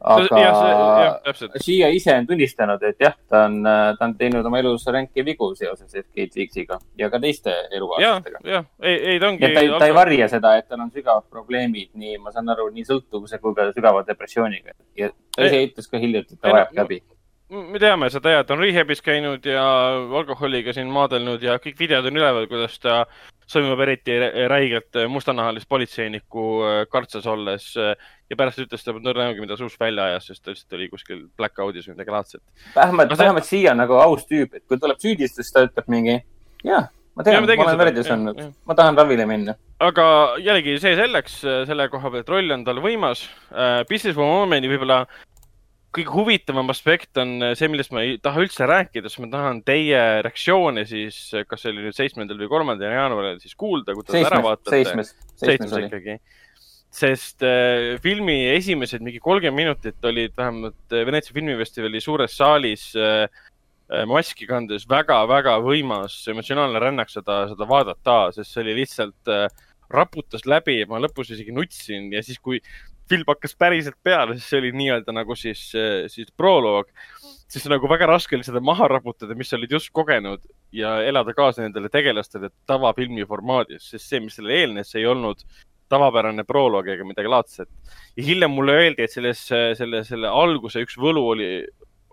Aga 0.00 0.40
jah, 0.40 0.58
jah, 1.02 1.16
täpselt. 1.24 1.56
Shia 1.62 1.88
ise 1.94 2.14
on 2.14 2.26
tunnistanud, 2.28 2.82
et 2.86 3.02
jah, 3.02 3.16
ta 3.30 3.44
on, 3.48 3.58
ta 3.64 4.06
on 4.06 4.14
teinud 4.18 4.46
oma 4.46 4.60
elus 4.62 4.86
ränki 4.94 5.24
vigu 5.26 5.50
seoses 5.58 5.90
Kate 5.90 6.28
Leaksiga 6.38 6.78
ja 6.98 7.10
ka 7.10 7.20
teiste 7.22 7.54
elukaaslastega., 7.74 8.42
jah, 8.46 8.66
ei, 8.82 8.96
ei 9.14 9.20
ta 9.20 9.32
ongi. 9.32 9.42
ta 9.54 9.64
ei, 9.64 9.72
ta 9.74 9.90
ei 9.90 9.96
varja 9.96 10.30
seda, 10.30 10.54
et 10.60 10.68
tal 10.70 10.84
on 10.84 10.92
sügavad 10.94 11.26
probleemid, 11.30 11.90
nii, 11.98 12.18
ma 12.22 12.32
saan 12.34 12.54
aru, 12.54 12.68
nii 12.74 12.86
sõltuvuse 12.86 13.40
kui 13.42 13.56
ka 13.58 13.70
sügava 13.74 14.04
depressiooniga. 14.06 14.76
ja 14.98 15.10
ta 15.36 15.48
ise 15.48 15.64
ütles 15.66 15.90
ka 15.90 16.02
hiljuti, 16.02 16.38
et 16.38 16.42
ta 16.42 16.52
Ei, 16.52 16.60
no- 16.76 16.84
abi. 16.84 17.02
me 17.48 17.80
teame 17.82 18.10
seda 18.12 18.36
ja 18.36 18.44
ta 18.44 18.54
on 18.54 18.62
rehab'is 18.62 19.02
käinud 19.02 19.46
ja 19.46 19.64
alkoholiga 20.22 20.74
siin 20.76 20.90
maadelnud 20.94 21.42
ja 21.42 21.58
kõik 21.58 21.78
videod 21.80 22.06
on 22.06 22.22
üleval, 22.22 22.46
kuidas 22.50 22.78
ta 22.78 23.02
sõimab 23.48 23.80
eriti 23.86 24.16
rä- 24.20 24.32
räigelt 24.52 24.98
mustanahalist 25.08 25.68
politseinikku 25.68 26.42
äh, 26.68 26.80
kartsas 26.92 27.26
olles 27.26 27.70
äh, 27.80 27.94
ja 28.30 28.36
pärast 28.36 28.60
ütles 28.64 28.84
ta, 28.84 28.92
et 28.92 29.02
ta 29.06 29.14
näogi, 29.16 29.40
mida 29.44 29.56
suust 29.56 29.80
välja 29.80 30.04
ajas, 30.10 30.26
sest 30.30 30.44
ta 30.44 30.52
lihtsalt 30.52 30.76
oli 30.78 30.90
kuskil 30.92 31.24
blackout'is 31.40 31.88
või 31.88 31.96
midagi 31.96 32.12
laadset. 32.14 32.42
vähemalt 32.76 33.08
No, 33.10 33.16
see- 33.16 33.24
vähemalt 33.24 33.48
Shia 33.48 33.72
on 33.72 33.82
nagu 33.84 33.96
aus 34.02 34.26
tüüp, 34.28 34.54
et 34.60 34.66
kui 34.68 34.78
tuleb 34.78 35.00
süüdistus, 35.00 35.50
ta 35.54 35.64
ütleb 35.68 35.88
mingi, 35.88 36.18
jah, 36.64 36.90
ma 37.16 37.24
tean, 37.26 37.46
ma 37.48 37.64
olen 37.64 37.80
värdjas 37.80 38.10
olnud 38.14 38.44
ma 38.68 38.74
tahan 38.78 38.96
ravile 39.00 39.24
minna. 39.26 39.54
aga 39.80 40.04
jällegi 40.44 40.76
see 40.82 40.94
selleks, 40.98 41.40
selle 41.70 41.88
koha 41.88 42.10
pealt 42.14 42.28
roll 42.28 42.50
on 42.54 42.64
tal 42.66 42.78
võimas. 42.84 43.24
Business 43.88 44.16
Womani 44.18 44.68
võib-olla 44.70 45.00
kõige 45.98 46.14
huvitavam 46.14 46.72
aspekt 46.72 47.18
on 47.20 47.52
see, 47.58 47.68
millest 47.70 47.92
ma 47.94 48.04
ei 48.06 48.16
taha 48.22 48.42
üldse 48.44 48.66
rääkida, 48.68 49.10
sest 49.10 49.22
ma 49.24 49.30
tahan 49.32 49.62
teie 49.66 50.00
reaktsioone 50.24 50.84
siis, 50.88 51.20
kas 51.48 51.64
see 51.64 51.72
oli 51.74 51.86
nüüd 51.86 51.96
seitsmendal 51.96 52.40
või 52.40 52.50
kolmandal 52.50 52.94
jaanuaril 52.94 53.40
siis 53.42 53.56
kuulda, 53.58 53.96
kui 53.96 54.06
te 54.06 54.16
seda 54.16 54.32
ära 54.32 54.42
vaatate. 54.44 54.74
seitsmes, 54.76 55.14
seitsmes 55.42 55.76
ikkagi. 55.88 56.18
sest 56.98 57.44
äh, 57.44 57.98
filmi 58.02 58.38
esimesed 58.54 59.04
mingi 59.04 59.20
kolmkümmend 59.20 59.60
minutit 59.60 60.08
olid 60.08 60.32
vähemalt 60.38 60.94
äh, 60.96 61.04
Veneetsia 61.06 61.36
filmifestivali 61.36 62.00
suures 62.00 62.36
saalis 62.38 62.90
äh, 62.96 63.26
maski 64.08 64.48
kandes 64.48 64.84
väga-väga 64.88 65.56
võimas 65.64 66.16
emotsionaalne 66.28 66.80
rännak 66.82 67.12
seda, 67.12 67.46
seda 67.52 67.68
vaadata, 67.68 68.18
sest 68.36 68.52
see 68.52 68.64
oli 68.64 68.76
lihtsalt 68.82 69.32
äh, 69.32 69.48
raputas 69.92 70.44
läbi 70.48 70.80
ja 70.82 70.88
ma 70.88 71.00
lõpus 71.00 71.32
isegi 71.32 71.54
nutsin 71.56 72.12
ja 72.12 72.22
siis, 72.24 72.40
kui 72.40 72.60
film 73.10 73.24
hakkas 73.28 73.56
päriselt 73.58 73.96
peale, 74.04 74.36
siis 74.36 74.50
see 74.50 74.60
oli 74.62 74.72
nii-öelda 74.76 75.14
nagu 75.16 75.36
siis, 75.38 75.62
siis 76.12 76.30
proloog, 76.36 76.90
siis 77.48 77.64
nagu 77.70 77.88
väga 77.90 78.08
raske 78.10 78.36
oli 78.36 78.46
seda 78.46 78.60
maha 78.64 78.88
raputada, 78.92 79.36
mis 79.38 79.50
sa 79.50 79.56
olid 79.56 79.72
just 79.78 79.92
kogenud 79.96 80.44
ja 80.74 80.98
elada 81.06 81.34
kaasa 81.36 81.64
nendele 81.64 81.90
tegelastele 81.92 82.52
tavafilmi 82.68 83.26
formaadis, 83.28 83.88
sest 83.92 84.10
see, 84.10 84.20
mis 84.24 84.36
sellele 84.38 84.62
eelnes, 84.62 84.94
ei 84.98 85.06
olnud 85.08 85.44
tavapärane 85.88 86.44
proloog 86.44 86.88
ega 86.92 87.04
midagi 87.08 87.30
laadset. 87.32 87.68
ja 88.16 88.24
hiljem 88.24 88.52
mulle 88.52 88.76
öeldi, 88.76 89.04
et 89.04 89.12
selles, 89.12 89.46
selle, 89.48 90.02
selle 90.04 90.28
alguse 90.28 90.82
üks 90.84 90.98
võlu 91.00 91.24
oli, 91.32 91.48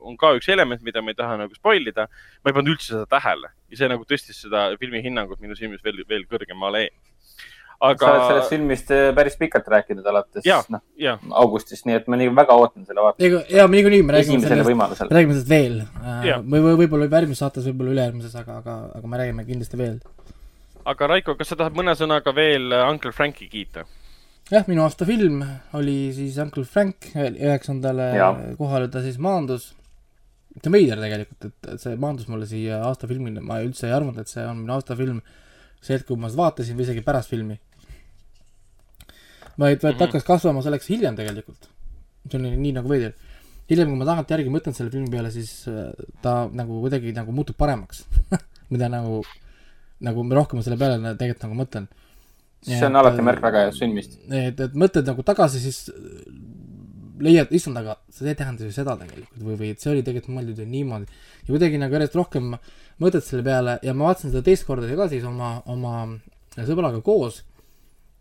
on 0.06 0.16
ka 0.18 0.32
üks 0.38 0.48
element, 0.54 0.84
mida 0.86 1.02
ma 1.02 1.12
ei 1.12 1.20
taha 1.20 1.38
nagu 1.42 1.56
spoil 1.58 1.88
ida. 1.92 2.08
ma 2.44 2.52
ei 2.52 2.56
pannud 2.56 2.76
üldse 2.76 2.94
seda 2.94 3.06
tähele 3.18 3.52
ja 3.72 3.82
see 3.82 3.92
nagu 3.92 4.08
tõstis 4.08 4.40
seda 4.46 4.70
filmi 4.80 5.02
hinnangut 5.04 5.42
minu 5.44 5.58
silmis 5.60 5.84
veel, 5.84 6.04
veel 6.08 6.26
kõrgemale. 6.32 6.88
Sa 7.80 7.88
oled 7.88 8.00
sellest 8.00 8.32
aga 8.32 8.50
filmist 8.50 8.92
äh, 8.96 9.10
päris 9.16 9.36
pikalt 9.40 9.68
rääkinud 9.72 10.06
alates 10.12 10.46
Jaa. 10.48 10.62
noh, 10.72 10.84
augustist, 11.42 11.86
nii 11.88 11.98
et 12.00 12.08
ma 12.12 12.20
nii 12.20 12.32
väga 12.36 12.56
ootan 12.60 12.86
selle 12.88 13.04
vaatamist. 13.04 13.52
ja 13.52 13.68
niikuinii 13.68 14.06
me 14.08 14.18
räägime 14.18 14.48
sellest, 14.48 15.04
räägime 15.12 15.36
sellest 15.36 15.52
veel 15.52 15.82
Jaa. 16.28 16.40
või, 16.40 16.64
või 16.70 16.80
võib-olla 16.84 17.10
järgmises 17.10 17.44
saates, 17.44 17.68
võib-olla 17.70 17.96
ülejärgmises, 17.98 18.36
aga, 18.40 18.62
aga, 18.64 18.80
aga 19.00 19.12
me 19.12 19.22
räägime 19.22 19.46
kindlasti 19.50 19.80
veel. 19.82 20.00
aga 20.86 21.12
Raiko, 21.14 21.38
kas 21.40 21.54
sa 21.54 21.60
tahad 21.60 21.78
mõne 21.78 21.96
sõnaga 22.00 22.36
veel 22.36 22.74
Uncle 22.86 23.14
Franki 23.16 23.50
kiita? 23.52 23.86
jah, 24.52 24.68
minu 24.70 24.84
aasta 24.86 25.08
film 25.08 25.42
oli 25.78 25.98
siis 26.16 26.38
Uncle 26.42 26.66
Frank, 26.70 27.10
üheksandale 27.16 28.12
kohale 28.60 28.92
ta 28.94 29.02
siis 29.06 29.18
maandus. 29.22 29.74
see 30.56 30.70
on 30.70 30.76
veider 30.78 31.02
tegelikult, 31.02 31.50
et 31.50 31.74
et 31.74 31.82
see 31.82 31.98
maandus 32.00 32.30
mulle 32.32 32.46
siia 32.48 32.78
aasta 32.88 33.10
filmile, 33.10 33.42
ma 33.44 33.60
üldse 33.60 33.90
ei 33.90 33.96
arvanud, 33.96 34.22
et 34.22 34.32
see 34.32 34.46
on 34.46 34.62
minu 34.62 34.78
aasta 34.78 34.96
film 34.96 35.20
see 35.86 35.96
hetk, 35.98 36.08
kui 36.10 36.18
ma 36.20 36.30
vaatasin 36.34 36.78
või 36.78 36.86
isegi 36.88 37.04
pärast 37.06 37.30
filmi. 37.32 37.60
vaid, 39.58 39.80
vaid 39.82 39.96
ta 39.98 40.06
Mhm. 40.06 40.06
hakkas 40.08 40.24
kasvama 40.28 40.62
selleks 40.66 40.88
hiljem 40.92 41.16
tegelikult. 41.16 41.70
see 42.30 42.40
oli 42.40 42.56
nii 42.58 42.74
nagu 42.74 42.90
veider. 42.90 43.14
hiljem, 43.70 43.90
kui 43.90 43.98
ma 43.98 44.06
tagantjärgi 44.06 44.50
mõtlen 44.54 44.74
selle 44.74 44.92
filmi 44.92 45.10
peale, 45.10 45.32
siis 45.32 45.68
äh, 45.68 45.92
ta 46.22 46.50
nagu 46.54 46.82
kuidagi 46.84 47.14
nagu 47.14 47.32
muutub 47.32 47.56
paremaks 47.58 48.04
mida 48.74 48.90
nagu, 48.90 49.24
nagu 50.02 50.26
rohkem 50.30 50.60
ma 50.60 50.64
selle 50.66 50.78
peale 50.78 51.16
tegelikult 51.18 51.44
nagu 51.48 51.56
mõtlen. 51.64 51.88
see 52.66 52.86
on 52.86 52.96
alati 52.96 53.22
märk 53.22 53.42
väga 53.42 53.66
heast 53.68 53.80
filmist. 53.80 54.18
et, 54.30 54.60
et 54.60 54.74
mõtled 54.74 55.06
nagu 55.06 55.24
tagasi, 55.24 55.60
siis 55.62 55.90
leiad, 57.22 57.52
issand, 57.56 57.78
aga 57.80 57.96
see 58.12 58.34
tähendas 58.36 58.66
ju 58.68 58.74
seda 58.76 58.98
tegelikult 59.00 59.40
või, 59.40 59.56
või 59.60 59.70
et 59.72 59.80
see 59.80 59.92
oli 59.94 60.04
tegelikult 60.04 60.36
mõeldud 60.36 60.60
ju 60.60 60.66
niimoodi. 60.68 61.06
ja 61.46 61.54
kuidagi 61.54 61.78
nagu 61.80 61.94
järjest 61.96 62.16
rohkem 62.20 62.56
mõtled 63.02 63.26
selle 63.26 63.44
peale 63.46 63.78
ja 63.84 63.94
ma 63.94 64.10
vaatasin 64.10 64.32
seda 64.32 64.44
teist 64.46 64.66
korda 64.68 64.88
ka 64.96 65.10
siis 65.12 65.26
oma, 65.28 65.58
oma 65.72 66.06
sõbraga 66.56 67.02
koos 67.04 67.42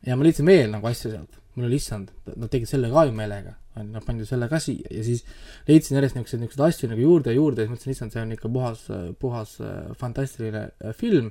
ja 0.05 0.17
ma 0.19 0.27
leidsin 0.27 0.49
veel 0.49 0.73
nagu 0.73 0.89
asju 0.91 1.13
sealt. 1.13 1.41
mul 1.55 1.69
oli 1.69 1.79
issand, 1.79 2.09
nad 2.35 2.51
tegid 2.51 2.67
selle 2.67 2.89
ka 2.91 3.05
ju 3.07 3.13
meelega, 3.15 3.53
on 3.79 3.87
ju, 3.87 3.93
nad 3.95 4.03
pandi 4.03 4.25
selle 4.27 4.49
ka 4.51 4.59
siia 4.63 4.91
ja 4.91 5.05
siis 5.07 5.23
leidsin 5.69 5.95
järjest 6.01 6.17
niisuguseid, 6.17 6.41
niisuguseid 6.43 6.65
asju 6.67 6.89
nagu 6.91 7.05
juurde 7.05 7.31
ja 7.31 7.39
juurde 7.39 7.63
ja 7.63 7.69
siis 7.69 7.75
mõtlesin, 7.75 7.95
issand, 7.95 8.15
see 8.15 8.25
on 8.25 8.33
ikka 8.35 8.51
puhas, 8.57 8.87
puhas 9.23 9.53
äh, 9.63 9.77
fantastiline 10.01 10.65
äh, 10.67 10.97
film. 10.99 11.31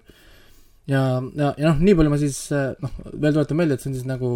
ja, 0.87 1.01
ja, 1.35 1.51
ja 1.57 1.73
noh, 1.73 1.81
nii 1.83 1.97
palju 1.99 2.13
ma 2.13 2.19
siis 2.21 2.39
äh, 2.55 2.71
noh, 2.83 2.95
veel 3.11 3.35
tuletan 3.35 3.59
meelde, 3.59 3.75
et 3.75 3.83
see 3.83 3.91
on 3.91 3.97
siis 3.99 4.07
nagu 4.07 4.31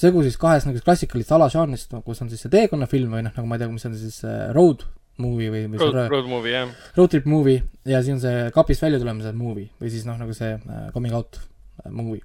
segu 0.00 0.22
siis 0.24 0.36
kahest 0.40 0.68
nagu 0.68 0.80
klassikalist 0.84 1.32
alažanrist, 1.36 1.96
kus 2.04 2.20
on 2.24 2.30
siis 2.32 2.44
see 2.44 2.52
teekonnafilm 2.52 3.16
või 3.16 3.24
noh, 3.24 3.32
nagu 3.36 3.48
ma 3.48 3.56
ei 3.56 3.64
tea, 3.64 3.72
mis 3.72 3.88
on 3.88 3.96
siis 4.00 4.20
road 4.56 4.84
movie 5.22 5.50
või, 5.52 5.64
või 5.70 5.80
Road 5.80 5.98
road 6.10 6.28
movie, 6.28 6.52
jah. 6.54 6.70
road 6.96 7.12
trip 7.12 7.26
movie 7.30 7.62
ja 7.86 8.00
siis 8.02 8.16
on 8.16 8.22
see 8.24 8.46
kapist 8.54 8.82
välja 8.82 9.00
tulemise 9.02 9.34
movie 9.36 9.68
või 9.80 9.90
siis 9.92 10.06
noh, 10.08 10.18
nagu 10.18 10.34
see 10.34 10.54
äh, 10.56 10.86
coming 10.94 11.14
out 11.14 11.38
äh, 11.38 11.90
movie. 11.94 12.22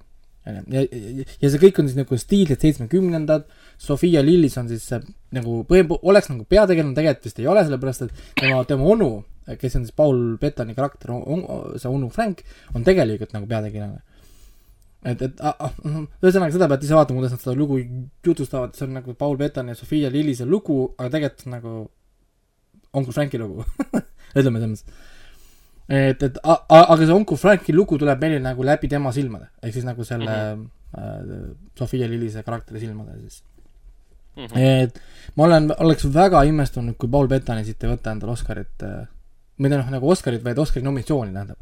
ja, 0.47 0.63
ja, 0.73 0.83
ja, 0.89 1.51
see 1.51 1.61
kõik 1.61 1.81
on 1.81 1.89
siis 1.89 1.99
nagu 1.99 2.17
stiilsed 2.17 2.65
seitsmekümnendad, 2.65 3.45
Sofia 3.77 4.23
Lillis 4.25 4.57
on 4.61 4.71
siis 4.71 4.87
äh, 4.95 5.05
nagu 5.35 5.61
põhim-, 5.69 5.93
oleks 6.01 6.31
nagu 6.31 6.47
peategelane, 6.49 6.95
tegelikult 6.97 7.29
vist 7.29 7.41
ei 7.43 7.49
ole, 7.51 7.65
sellepärast 7.67 8.07
et 8.07 8.23
tema, 8.39 8.63
tema 8.69 8.89
onu, 8.95 9.11
kes 9.59 9.77
on 9.77 9.85
siis 9.85 9.97
Paul 9.97 10.23
Bettani 10.41 10.77
karakter, 10.77 11.13
see 11.77 11.91
onu 11.91 12.09
Frank, 12.13 12.41
on 12.73 12.87
tegelikult 12.87 13.35
nagu 13.37 13.49
peategelane. 13.49 14.01
et, 15.05 15.21
et 15.21 15.45
noh, 15.85 16.09
ühesõnaga 16.23 16.55
seda 16.55 16.67
pead 16.71 16.89
ise 16.89 16.97
vaatama, 16.97 17.21
kuidas 17.21 17.37
nad 17.37 17.45
seda 17.45 17.55
lugu 17.59 17.77
jutustavad, 18.25 18.73
see 18.73 18.89
on 18.89 18.97
nagu 18.97 19.13
Paul 19.19 19.37
Bettani 19.37 19.75
ja 19.75 19.77
Sofia 19.77 20.09
Lillise 20.09 20.49
lugu, 20.49 20.81
aga 20.97 21.13
tegelikult 21.13 21.45
on 21.45 21.57
nagu 21.59 21.77
Onkel 22.93 23.13
Franki 23.13 23.39
lugu 23.41 23.65
ütleme 24.39 24.61
selles 24.61 24.83
mõttes. 24.83 24.83
et, 25.89 26.23
et 26.23 26.41
aga 26.45 26.97
see 27.03 27.13
Onkel 27.13 27.37
Franki 27.41 27.75
lugu 27.75 27.99
tuleb 28.01 28.21
meile 28.21 28.41
nagu 28.43 28.65
läbi 28.65 28.89
tema 28.91 29.13
silmade, 29.15 29.49
ehk 29.63 29.73
siis 29.77 29.85
nagu 29.87 30.03
selle 30.03 30.31
mm 30.31 30.65
-hmm. 30.97 31.53
äh, 31.53 31.55
Sofia 31.77 32.09
Lillise 32.09 32.43
karakteri 32.43 32.79
silmade 32.79 33.19
siis 33.19 33.43
mm. 34.35 34.45
-hmm. 34.45 34.83
et 34.83 35.01
ma 35.35 35.43
olen, 35.43 35.71
oleks 35.79 36.05
väga 36.13 36.43
imestunud, 36.43 36.97
kui 36.97 37.09
Paul 37.09 37.27
Bettani 37.27 37.65
siit 37.65 37.83
ei 37.83 37.93
võta 37.93 38.13
endale 38.13 38.35
Oscarit 38.35 38.85
äh,, 38.85 39.07
mitte 39.57 39.77
noh, 39.77 39.89
nagu 39.89 40.09
Oscarit, 40.09 40.43
vaid 40.43 40.57
Oscari 40.57 40.85
nominatsiooni 40.85 41.33
tähendab. 41.33 41.57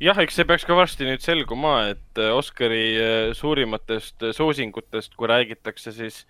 jah, 0.00 0.18
eks 0.18 0.34
see 0.40 0.48
peaks 0.48 0.66
ka 0.68 0.76
varsti 0.76 1.06
nüüd 1.08 1.22
selguma, 1.24 1.76
et 1.94 2.20
äh, 2.20 2.32
Oscari 2.34 2.84
äh, 2.98 3.32
suurimatest 3.38 4.22
äh, 4.22 4.34
soosingutest, 4.36 5.14
kui 5.14 5.30
räägitakse, 5.30 5.92
siis 5.92 6.24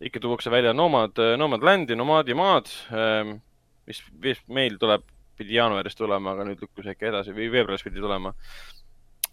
ikka 0.00 0.20
tuuakse 0.20 0.50
välja 0.50 0.72
Nomad, 0.76 1.18
Nomadlandi, 1.38 1.96
Nomaadimaad, 1.96 2.68
mis, 3.86 4.02
mis 4.22 4.40
meil 4.52 4.76
tuleb, 4.80 5.04
pidi 5.36 5.56
jaanuaris 5.56 5.96
tulema, 5.96 6.32
aga 6.32 6.46
nüüd 6.48 6.64
lükkus 6.64 6.88
äkki 6.90 7.10
edasi 7.10 7.34
või 7.36 7.50
veebruaris 7.52 7.84
pidi 7.84 8.00
tulema. 8.00 8.32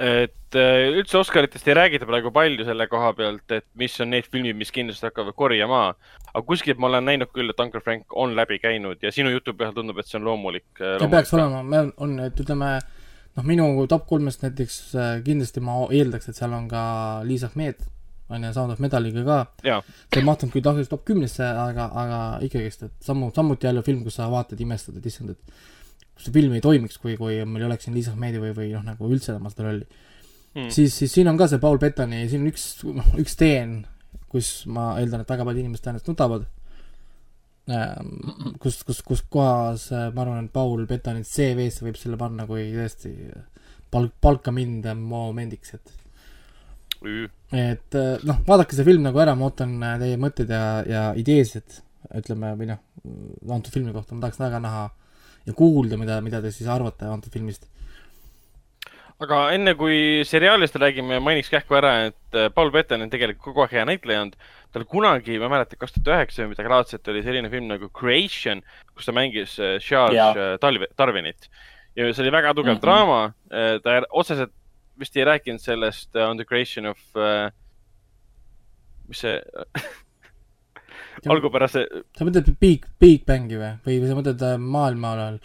et 0.02 0.56
äh, 0.58 0.88
üldse 0.89 1.19
Oscaritest 1.19 1.67
ei 1.67 1.76
räägita 1.78 2.08
praegu 2.10 2.32
palju 2.34 2.65
selle 2.65 2.88
koha 2.89 3.12
pealt, 3.13 3.52
et 3.52 3.65
mis 3.78 3.93
on 4.02 4.10
need 4.10 4.26
filmid, 4.26 4.58
mis 4.58 4.71
kindlasti 4.73 5.06
hakkavad 5.06 5.36
korjama. 5.38 5.84
aga 6.34 6.43
kuskilt 6.47 6.80
ma 6.82 6.88
olen 6.88 7.06
näinud 7.06 7.32
küll, 7.32 7.49
et 7.49 7.60
Uncle 7.60 7.82
Frank 7.82 8.17
on 8.17 8.36
läbi 8.36 8.60
käinud 8.60 9.04
ja 9.04 9.12
sinu 9.12 9.30
jutu 9.30 9.54
peal 9.54 9.73
tundub, 9.73 9.99
et 9.99 10.08
see 10.08 10.17
on 10.19 10.26
loomulik. 10.26 10.67
ja 10.80 11.10
peaks 11.10 11.34
olema, 11.34 11.63
me 11.63 11.86
on, 11.97 12.19
et 12.26 12.39
ütleme 12.39 12.80
noh, 13.38 13.45
minu 13.45 13.88
top 13.89 14.08
kolmest 14.10 14.43
näiteks 14.45 14.80
äh, 14.95 15.15
kindlasti 15.26 15.63
ma 15.63 15.84
eeldaks, 15.89 16.30
et 16.30 16.39
seal 16.41 16.54
on 16.58 16.67
ka 16.71 16.84
Liis 17.28 17.45
Ahmed, 17.47 17.86
on 18.36 18.48
ju, 18.48 18.54
Sound 18.56 18.76
of 18.76 18.82
Metaliga 18.84 19.26
ka. 19.28 19.39
see 20.13 20.22
ei 20.22 20.28
mahtunud 20.28 20.56
küll 20.56 20.65
tahvlis 20.65 20.91
top 20.91 21.06
kümnesse, 21.08 21.46
aga, 21.46 21.89
aga 22.04 22.24
ikkagist, 22.48 22.88
et 22.89 23.12
sammu, 23.12 23.32
samuti 23.36 23.69
jälle 23.69 23.84
film, 23.86 24.04
kus 24.08 24.19
sa 24.19 24.30
vaatad, 24.32 24.60
imestad, 24.62 24.98
et 24.98 25.06
issand, 25.12 25.36
et 25.36 26.19
see 26.24 26.34
film 26.34 26.54
ei 26.54 26.63
toimiks, 26.63 26.98
kui, 27.02 27.17
kui 27.19 27.39
meil 27.46 27.65
ei 27.65 27.69
oleks 27.72 27.88
siin 27.88 27.96
Liis 27.98 28.10
Ahmedi 28.12 28.41
või, 28.41 28.56
või 28.58 28.74
noh, 28.74 28.84
nagu 28.86 29.12
üldse 29.12 29.34
tema 29.34 29.52
seda 29.54 29.69
rolli 29.69 29.88
Hmm. 30.54 30.69
siis, 30.69 30.93
siis 30.98 31.13
siin 31.13 31.28
on 31.32 31.38
ka 31.38 31.48
see 31.50 31.58
Paul 31.62 31.80
Bettani 31.82 32.28
siin 32.30 32.43
on 32.43 32.52
üks, 32.52 32.63
noh, 32.86 33.08
üks 33.17 33.34
teen, 33.39 33.80
kus 34.30 34.67
ma 34.69 34.91
eeldan, 35.02 35.24
et 35.24 35.32
väga 35.34 35.48
paljud 35.48 35.63
inimesed 35.63 35.86
tõenäoliselt 35.86 36.12
nutavad. 36.13 36.46
kus, 38.62 38.82
kus, 38.84 39.00
kus 39.08 39.24
kohas 39.34 39.88
äh, 39.96 40.10
ma 40.13 40.26
arvan, 40.26 40.46
et 40.46 40.54
Paul 40.54 40.86
Bettani 40.86 41.24
CV-sse 41.26 41.86
võib 41.86 41.98
selle 41.98 42.19
panna 42.22 42.46
kui 42.46 42.67
tõesti 42.74 43.13
palk, 43.93 44.13
palka 44.22 44.52
mind 44.54 44.89
momendiks, 45.00 45.74
et 45.78 45.93
et 47.54 47.98
äh, 47.98 48.24
noh, 48.28 48.39
vaadake 48.48 48.76
see 48.76 48.86
film 48.88 49.06
nagu 49.06 49.20
ära, 49.22 49.36
ma 49.38 49.50
ootan 49.50 49.76
äh, 49.84 49.98
teie 50.02 50.20
mõtted 50.22 50.52
ja, 50.54 50.63
ja 50.88 51.04
ideesid, 51.20 51.82
ütleme, 52.18 52.54
või 52.60 52.70
noh, 52.72 52.82
antud 53.52 53.74
filmi 53.74 53.94
kohta, 53.96 54.16
ma 54.16 54.26
tahaks 54.26 54.42
väga 54.42 54.62
näha 54.63 54.88
ja 55.48 55.56
kuulda, 55.58 56.00
mida, 56.00 56.20
mida 56.26 56.42
te 56.44 56.52
siis 56.56 56.70
arvate 56.72 57.08
antud 57.10 57.34
filmist. 57.34 57.68
aga 59.24 59.44
enne 59.56 59.76
kui 59.80 60.24
seriaalist 60.28 60.76
räägime, 60.82 61.20
mainiks 61.24 61.52
kähku 61.54 61.78
ära, 61.80 61.94
et 62.10 62.39
äh, 62.39 62.50
Paul 62.56 62.74
Bettoni 62.74 63.06
on 63.06 63.13
tegelikult 63.13 63.52
kogu 63.52 63.66
aeg 63.66 63.78
hea 63.78 63.86
näitleja 63.88 64.24
olnud. 64.26 64.50
tal 64.74 64.88
kunagi, 64.89 65.38
ma 65.38 65.46
ei 65.46 65.54
mäleta, 65.54 65.78
kaks 65.78 65.94
tuhat 66.00 66.10
üheksa 66.16 66.42
või 66.42 66.56
midagi 66.56 66.74
laadset 66.74 67.13
oli 67.13 67.22
selline 67.22 67.52
film 67.54 67.70
nagu 67.70 67.92
Creation, 67.94 68.63
kus 68.96 69.06
ta 69.06 69.13
mängis 69.13 69.60
Charles 69.86 70.58
Darwinit. 70.98 71.50
ja 71.94 72.10
see 72.10 72.26
oli 72.26 72.34
väga 72.34 72.56
tugev 72.58 72.74
mm. 72.74 72.80
-hmm. 72.80 72.82
draama. 72.82 73.34
ta 73.84 74.02
otseselt 74.10 74.56
vist 74.99 75.17
ei 75.17 75.25
rääkinud 75.27 75.62
sellest 75.62 76.15
uh, 76.15 76.29
On 76.29 76.39
the 76.39 76.45
Creation 76.45 76.89
of 76.91 76.99
uh,, 77.17 77.49
mis 79.10 79.23
see 79.23 79.39
algupärase, 81.34 81.84
sa 82.17 82.27
mõtled 82.27 82.53
Big, 82.62 82.88
Big 83.01 83.27
Bangi 83.27 83.60
või, 83.60 83.99
või 83.99 84.10
sa 84.10 84.17
mõtled 84.17 84.47
äh, 84.47 84.56
maailma 84.60 85.13
alal? 85.15 85.38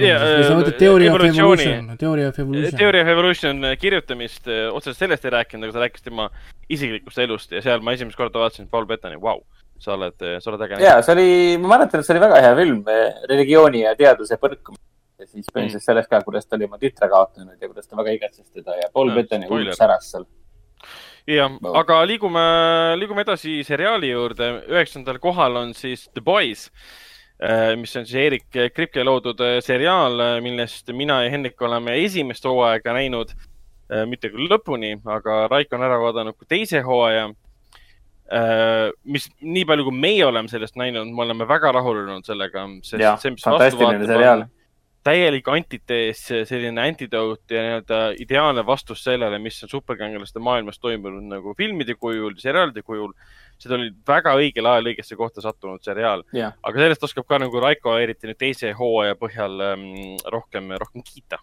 Jaa, 0.00 0.18
või 0.22 0.44
sa 0.44 0.50
äh, 0.52 0.58
mõtled 0.58 0.76
Theory 0.80 1.08
of. 1.08 1.16
Evolution, 1.20 1.94
Theory 2.00 2.26
of 2.28 2.38
Evolution. 2.38 2.76
Theory 2.78 3.00
of 3.02 3.12
Evolution 3.14 3.70
kirjutamist 3.80 4.50
uh, 4.50 4.68
otseselt 4.74 5.00
sellest 5.00 5.26
ei 5.26 5.34
rääkinud, 5.34 5.66
aga 5.66 5.76
ta 5.76 5.86
rääkis 5.86 6.06
tema 6.06 6.28
isiklikust 6.70 7.22
elust 7.24 7.56
ja 7.56 7.64
seal 7.64 7.82
ma 7.84 7.96
esimest 7.96 8.18
korda 8.18 8.42
vaatasin 8.42 8.70
Paul 8.70 8.86
Bettoni, 8.90 9.18
vau, 9.20 9.42
sa 9.82 9.96
oled, 9.96 10.14
sa 10.16 10.52
oled 10.52 10.62
äge 10.68 10.84
ja 10.84 11.00
see 11.02 11.16
oli, 11.16 11.32
ma 11.62 11.74
mäletan, 11.74 12.02
et 12.02 12.08
see 12.08 12.14
oli 12.14 12.22
väga 12.22 12.44
hea 12.44 12.54
film, 12.60 12.84
religiooni 13.32 13.84
ja 13.86 13.96
teaduse 13.98 14.38
põrkumine. 14.40 14.84
Ja 15.20 15.26
siis 15.26 15.46
Mm. 15.46 15.52
põhiliselt 15.58 15.84
sellest 15.84 16.10
ka, 16.10 16.20
kuidas 16.26 16.46
ta 16.46 16.56
oli 16.56 16.64
oma 16.68 16.78
tütre 16.78 17.08
kaotanud 17.12 17.56
ja 17.60 17.68
kuidas 17.68 17.86
ta 17.88 17.96
väga 17.96 18.14
igatses 18.16 18.50
teda 18.50 18.76
ja 18.80 18.88
Paul 18.92 19.08
No, 19.10 19.14
Bettoni 19.20 19.46
spoiler. 19.46 19.64
hullult 19.66 19.78
säras 19.78 20.10
seal. 20.10 20.24
jah 21.26 21.50
Wow., 21.60 21.76
aga 21.76 22.00
liigume, 22.08 22.44
liigume 22.98 23.22
edasi 23.26 23.60
seriaali 23.64 24.10
juurde. 24.10 24.50
üheksandal 24.68 25.18
kohal 25.20 25.56
on 25.56 25.74
siis 25.74 26.08
The 26.14 26.20
Boys, 26.24 26.70
mis 27.76 27.94
on 27.96 28.04
siis 28.06 28.14
Erik 28.20 28.74
Kripke 28.74 29.04
loodud 29.04 29.40
äh, 29.40 29.60
seriaal, 29.64 30.40
millest 30.42 30.88
mina 30.92 31.22
ja 31.24 31.30
Hendrik 31.30 31.60
oleme 31.62 31.94
esimest 32.04 32.44
hooaega 32.44 32.92
näinud. 32.92 33.30
mitte 34.06 34.28
küll 34.30 34.46
lõpuni, 34.48 35.00
aga 35.04 35.48
Raiko 35.50 35.74
on 35.76 35.82
ära 35.82 35.96
vaadanud 35.98 36.36
ka 36.38 36.44
teise 36.48 36.80
hooaja. 36.86 37.30
mis 39.04 39.24
nii 39.42 39.64
palju, 39.66 39.84
kui 39.88 39.96
meie 39.98 40.24
oleme 40.26 40.48
sellest 40.48 40.76
näinud, 40.78 41.08
me 41.10 41.22
oleme 41.24 41.46
väga 41.48 41.72
rahul 41.74 42.04
olnud 42.04 42.24
sellega. 42.28 42.66
Jah, 42.98 43.18
fantastiline 43.18 44.06
seriaal. 44.06 44.44
Täielik 45.06 45.48
antitees, 45.48 46.22
selline 46.48 46.82
antidoot 46.82 47.52
ja 47.52 47.62
nii-öelda 47.64 48.00
ideaalne 48.20 48.64
vastus 48.66 49.04
sellele, 49.04 49.38
mis 49.40 49.62
on 49.64 49.72
superkangelaste 49.72 50.42
maailmas 50.44 50.78
toimunud 50.78 51.24
nagu 51.30 51.54
filmide 51.58 51.94
kujul, 51.96 52.34
seriaalide 52.38 52.82
kujul. 52.82 53.14
see 53.60 53.74
oli 53.76 53.90
väga 54.08 54.32
õigel 54.40 54.64
ajal 54.64 54.86
õigesse 54.88 55.16
kohta 55.20 55.42
sattunud 55.44 55.82
seriaal, 55.84 56.22
jah, 56.32 56.54
aga 56.64 56.80
sellest 56.80 57.02
oskab 57.04 57.26
ka 57.28 57.38
nagu 57.42 57.60
Raiko 57.60 57.98
eriti 58.00 58.28
nüüd 58.28 58.38
teise 58.40 58.72
hooaja 58.72 59.18
põhjal 59.20 59.60
ähm, 59.66 59.82
rohkem, 60.32 60.72
rohkem 60.80 61.04
kiita. 61.04 61.40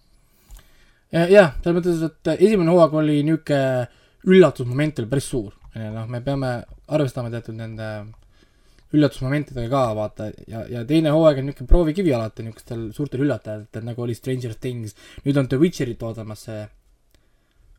jah, 1.13 1.54
selles 1.62 1.78
mõttes, 1.78 2.02
et 2.10 2.32
esimene 2.39 2.74
hooaeg 2.74 2.98
oli 3.04 3.20
niisugune 3.28 3.88
üllatusmoment 4.28 5.00
oli 5.00 5.12
päris 5.12 5.30
suur. 5.30 5.54
noh, 5.78 6.08
me 6.10 6.22
peame 6.26 6.52
arvestama 6.88 7.30
teatud 7.30 7.58
nende 7.58 7.91
üllatusmomentidega 8.95 9.67
ka, 9.71 9.84
vaata, 9.97 10.30
ja, 10.47 10.63
ja 10.71 10.84
teine 10.88 11.12
hooaeg 11.12 11.41
on 11.41 11.50
niisugune 11.50 11.71
proovikivi 11.71 12.13
alati 12.15 12.45
niisugustel 12.45 12.86
suurtel 12.95 13.26
üllatajatel, 13.26 13.84
nagu 13.88 14.06
oli 14.06 14.15
Stranger 14.15 14.54
Things, 14.56 14.95
nüüd 15.26 15.39
on 15.39 15.50
The 15.52 15.60
Witcherit 15.60 16.04
ootamas 16.08 16.45
see 16.47 16.62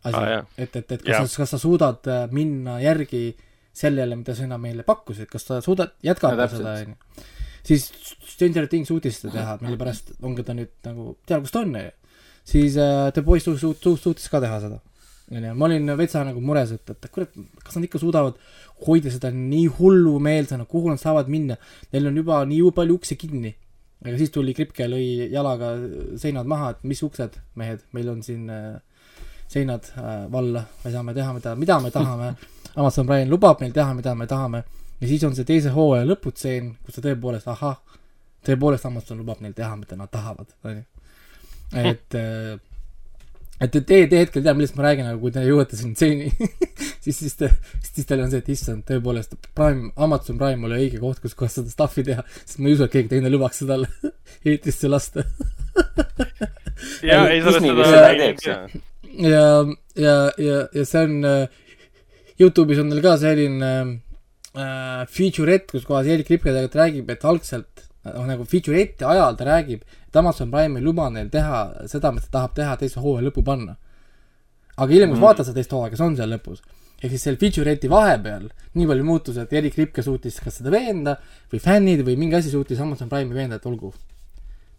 asi 0.04 0.16
ah, 0.16 0.46
et, 0.56 0.76
et, 0.76 0.92
et 0.94 1.02
kas 1.02 1.32
sa, 1.32 1.42
kas 1.42 1.54
sa 1.54 1.60
suudad 1.60 2.06
äh, 2.10 2.26
minna 2.34 2.78
järgi 2.82 3.32
sellele, 3.78 4.18
mida 4.18 4.34
sina 4.36 4.58
meile 4.60 4.84
pakkusid, 4.86 5.28
kas 5.30 5.46
sa 5.48 5.60
suudad 5.64 5.96
jätkata 6.04 6.38
täpselt. 6.42 6.62
seda, 6.62 6.74
onju. 6.84 7.24
siis 7.66 7.88
Stranger 8.34 8.68
Things 8.70 8.90
suutis 8.92 9.20
seda 9.20 9.34
teha, 9.34 9.56
mille 9.64 9.78
pärast 9.80 10.12
ongi 10.22 10.44
ta 10.46 10.56
nüüd 10.56 10.74
nagu 10.86 11.14
teab, 11.26 11.46
kus 11.46 11.54
ta 11.54 11.62
on, 11.64 11.74
onju. 11.74 12.12
siis 12.52 12.78
äh, 12.82 13.08
The 13.14 13.24
Boys 13.26 13.46
suut-, 13.46 13.60
suut-, 13.62 13.80
suut-, 13.82 14.02
suutis 14.02 14.30
ka 14.30 14.42
teha 14.44 14.60
seda. 14.64 14.80
onju, 15.32 15.54
ma 15.54 15.68
olin 15.68 15.94
veitsa 15.98 16.24
nagu 16.26 16.40
mures, 16.44 16.72
et, 16.76 16.90
et 16.94 17.08
kurat, 17.12 17.34
kas 17.64 17.76
nad 17.76 17.86
ikka 17.88 18.00
suudavad 18.02 18.38
hoida 18.86 19.12
seda 19.12 19.30
nii 19.34 19.66
hullumeelsena, 19.78 20.66
kuhu 20.70 20.92
nad 20.92 21.00
saavad 21.02 21.30
minna. 21.32 21.58
Neil 21.92 22.10
on 22.10 22.20
juba 22.20 22.42
nii 22.48 22.72
palju 22.76 22.98
ukse 23.00 23.18
kinni. 23.20 23.54
aga 24.04 24.14
siis 24.18 24.30
tuli 24.30 24.54
Kripke, 24.54 24.86
lõi 24.86 25.26
jalaga 25.32 25.72
seinad 26.22 26.46
maha, 26.46 26.70
et 26.70 26.84
mis 26.86 27.00
uksed, 27.02 27.34
mehed, 27.58 27.80
meil 27.92 28.12
on 28.12 28.20
siin 28.22 28.44
äh, 28.54 28.76
seinad 29.50 29.88
äh, 29.98 30.28
valla, 30.30 30.62
me 30.84 30.92
saame 30.94 31.14
teha, 31.16 31.32
mida, 31.34 31.54
mida 31.58 31.80
me 31.82 31.90
tahame. 31.90 32.34
Amazon 32.78 33.08
Prime 33.08 33.26
lubab 33.26 33.58
meil 33.60 33.72
teha, 33.74 33.96
mida 33.98 34.14
me 34.14 34.28
tahame 34.30 34.62
ja 35.00 35.08
siis 35.08 35.24
on 35.24 35.34
see 35.36 35.46
teise 35.46 35.72
hooaja 35.74 36.06
lõputseen, 36.08 36.72
kus 36.84 36.98
sa 36.98 37.04
tõepoolest, 37.04 37.50
ahah, 37.52 37.78
tõepoolest 38.46 38.88
Amazon 38.88 39.20
lubab 39.22 39.42
neil 39.44 39.54
teha, 39.56 39.76
mida 39.78 39.98
nad 39.98 40.10
tahavad, 40.12 40.50
onju. 40.66 40.84
et, 41.82 42.18
et 43.58 43.72
te, 43.74 43.80
te, 43.82 44.00
te 44.10 44.20
hetkel 44.22 44.44
tea, 44.44 44.54
millest 44.56 44.76
ma 44.78 44.86
räägin, 44.86 45.08
aga 45.10 45.18
kui 45.20 45.32
te 45.34 45.42
jõuate 45.46 45.78
sinna 45.78 45.98
stseeni, 45.98 46.30
siis, 47.04 47.18
siis 47.18 47.36
te, 47.38 47.50
siis 47.84 48.06
teil 48.08 48.22
on 48.24 48.32
see, 48.32 48.42
et 48.42 48.50
issand, 48.54 48.84
tõepoolest 48.88 49.34
Prime, 49.58 49.90
Amazon 49.98 50.38
Prime 50.40 50.68
oli 50.68 50.82
õige 50.84 51.02
koht, 51.02 51.22
kus 51.24 51.36
kohas 51.38 51.58
seda 51.58 51.72
stuff'i 51.72 52.06
teha, 52.06 52.24
sest 52.44 52.60
ma 52.62 52.70
ei 52.70 52.76
usu, 52.78 52.86
et 52.86 52.94
keegi 52.94 53.12
teine 53.14 53.32
lubaks 53.32 53.62
seda 53.64 53.80
eetrisse 54.48 54.90
lasta. 54.90 55.26
ja 57.06 57.24
Ei, 57.26 57.38
ei, 57.38 57.42
sellest 57.42 57.66
seda 57.66 58.04
ei 58.12 58.20
teeks, 58.22 58.46
jah. 58.46 58.76
ja, 59.26 59.48
ja, 59.98 60.18
ja, 60.38 60.60
ja 60.74 60.86
see 60.88 61.06
on 61.08 61.18
äh,, 61.26 61.64
Youtube'is 62.38 62.78
on 62.78 62.86
neil 62.86 63.02
ka 63.02 63.16
selline 63.18 63.68
äh, 64.54 65.02
featurette, 65.10 65.72
kus 65.74 65.86
kohas 65.88 66.06
Erik 66.06 66.30
Ripke 66.30 66.52
tegelikult 66.52 66.78
räägib, 66.78 67.10
et 67.10 67.26
algselt 67.26 67.87
noh, 68.14 68.26
nagu 68.28 68.46
featurette'i 68.48 69.06
ajal 69.08 69.36
ta 69.38 69.46
räägib, 69.48 69.84
et 70.08 70.16
Amazon 70.20 70.50
Prime 70.52 70.80
ei 70.80 70.84
luba 70.84 71.08
neil 71.12 71.30
teha 71.32 71.62
seda, 71.90 72.12
mis 72.14 72.26
ta 72.26 72.38
tahab 72.38 72.56
teha 72.58 72.76
teise 72.80 73.02
hooaja 73.04 73.28
lõppu 73.28 73.44
panna. 73.44 73.76
aga 74.76 74.92
hiljem, 74.92 75.10
kui 75.10 75.18
sa 75.18 75.26
vaatad 75.26 75.48
seda 75.48 75.58
teist 75.58 75.72
hooaega, 75.74 75.98
see 75.98 76.06
on 76.06 76.16
seal 76.18 76.34
lõpus. 76.34 76.62
ehk 77.02 77.10
siis 77.14 77.26
selle 77.28 77.40
featurette'i 77.40 77.90
vahepeal 77.90 78.48
nii 78.74 78.86
palju 78.90 79.04
muutus, 79.04 79.36
et 79.36 79.52
Erik 79.52 79.78
Ripke 79.78 80.02
suutis 80.02 80.40
kas 80.40 80.60
seda 80.60 80.70
veenda 80.74 81.18
või 81.52 81.60
fännid 81.62 82.04
või 82.06 82.16
mingi 82.18 82.40
asi 82.40 82.50
suutis 82.54 82.80
Amazon 82.80 83.08
Prime'i 83.08 83.34
veenda, 83.34 83.56
et 83.56 83.66
olgu, 83.66 83.92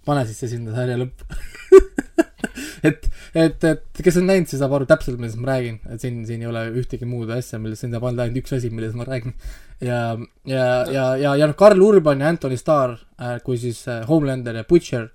pane 0.06 0.26
siis 0.26 0.44
see 0.44 0.56
sinna 0.56 0.76
sarja 0.76 0.98
lõppu 1.00 1.28
et, 2.88 3.08
et, 3.36 3.64
et 3.64 4.02
kes 4.04 4.18
on 4.20 4.28
näinud, 4.30 4.50
see 4.50 4.60
saab 4.60 4.74
aru 4.78 4.88
täpselt, 4.90 5.20
millest 5.20 5.40
ma 5.42 5.52
räägin, 5.52 5.80
et 5.92 6.04
siin, 6.04 6.22
siin 6.28 6.44
ei 6.44 6.50
ole 6.50 6.66
ühtegi 6.82 7.08
muud 7.10 7.32
asja, 7.36 7.60
millest 7.62 7.84
siin 7.84 7.96
saab 7.96 8.08
olla 8.10 8.26
ainult 8.26 8.44
üks 8.44 8.56
asi, 8.56 8.72
millest 8.74 8.98
ma 9.00 9.08
räägin. 9.08 9.36
ja, 9.84 10.00
ja, 10.48 10.68
ja, 10.92 11.08
ja, 11.20 11.34
ja 11.42 11.50
noh, 11.50 11.58
Karl 11.60 11.82
Urban 11.84 12.24
ja 12.24 12.32
Anthony 12.32 12.60
Starr 12.60 12.96
äh, 12.96 13.38
kui 13.44 13.60
siis 13.60 13.82
äh, 13.88 14.06
Homelander 14.08 14.62
ja 14.62 14.66
Butcher 14.68 15.10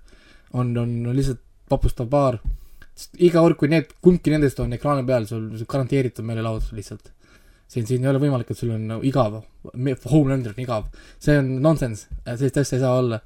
on, 0.53 0.75
on, 0.77 0.93
on 1.09 1.17
lihtsalt 1.17 1.41
vapustav 1.71 2.09
paar. 2.11 2.39
iga 3.19 3.41
kord, 3.41 3.57
kui 3.59 3.67
need, 3.71 3.89
kumbki 4.03 4.31
nendest 4.31 4.59
on 4.63 4.73
ekraani 4.77 5.03
peal, 5.07 5.25
sul 5.27 5.49
garanteeritud 5.67 6.25
meelelahutus 6.25 6.71
lihtsalt. 6.77 7.11
siin, 7.67 7.87
siin 7.89 8.05
ei 8.05 8.11
ole 8.11 8.21
võimalik, 8.21 8.51
et 8.53 8.59
sul 8.59 8.75
on 8.75 8.99
igav, 9.03 9.41
Homelander 10.11 10.53
on 10.53 10.61
igav, 10.61 10.85
see 11.19 11.39
on 11.41 11.55
nonsense, 11.63 12.05
sellist 12.23 12.61
asja 12.61 12.77
ei 12.77 12.85
saa 12.85 12.93
olla 13.01 13.19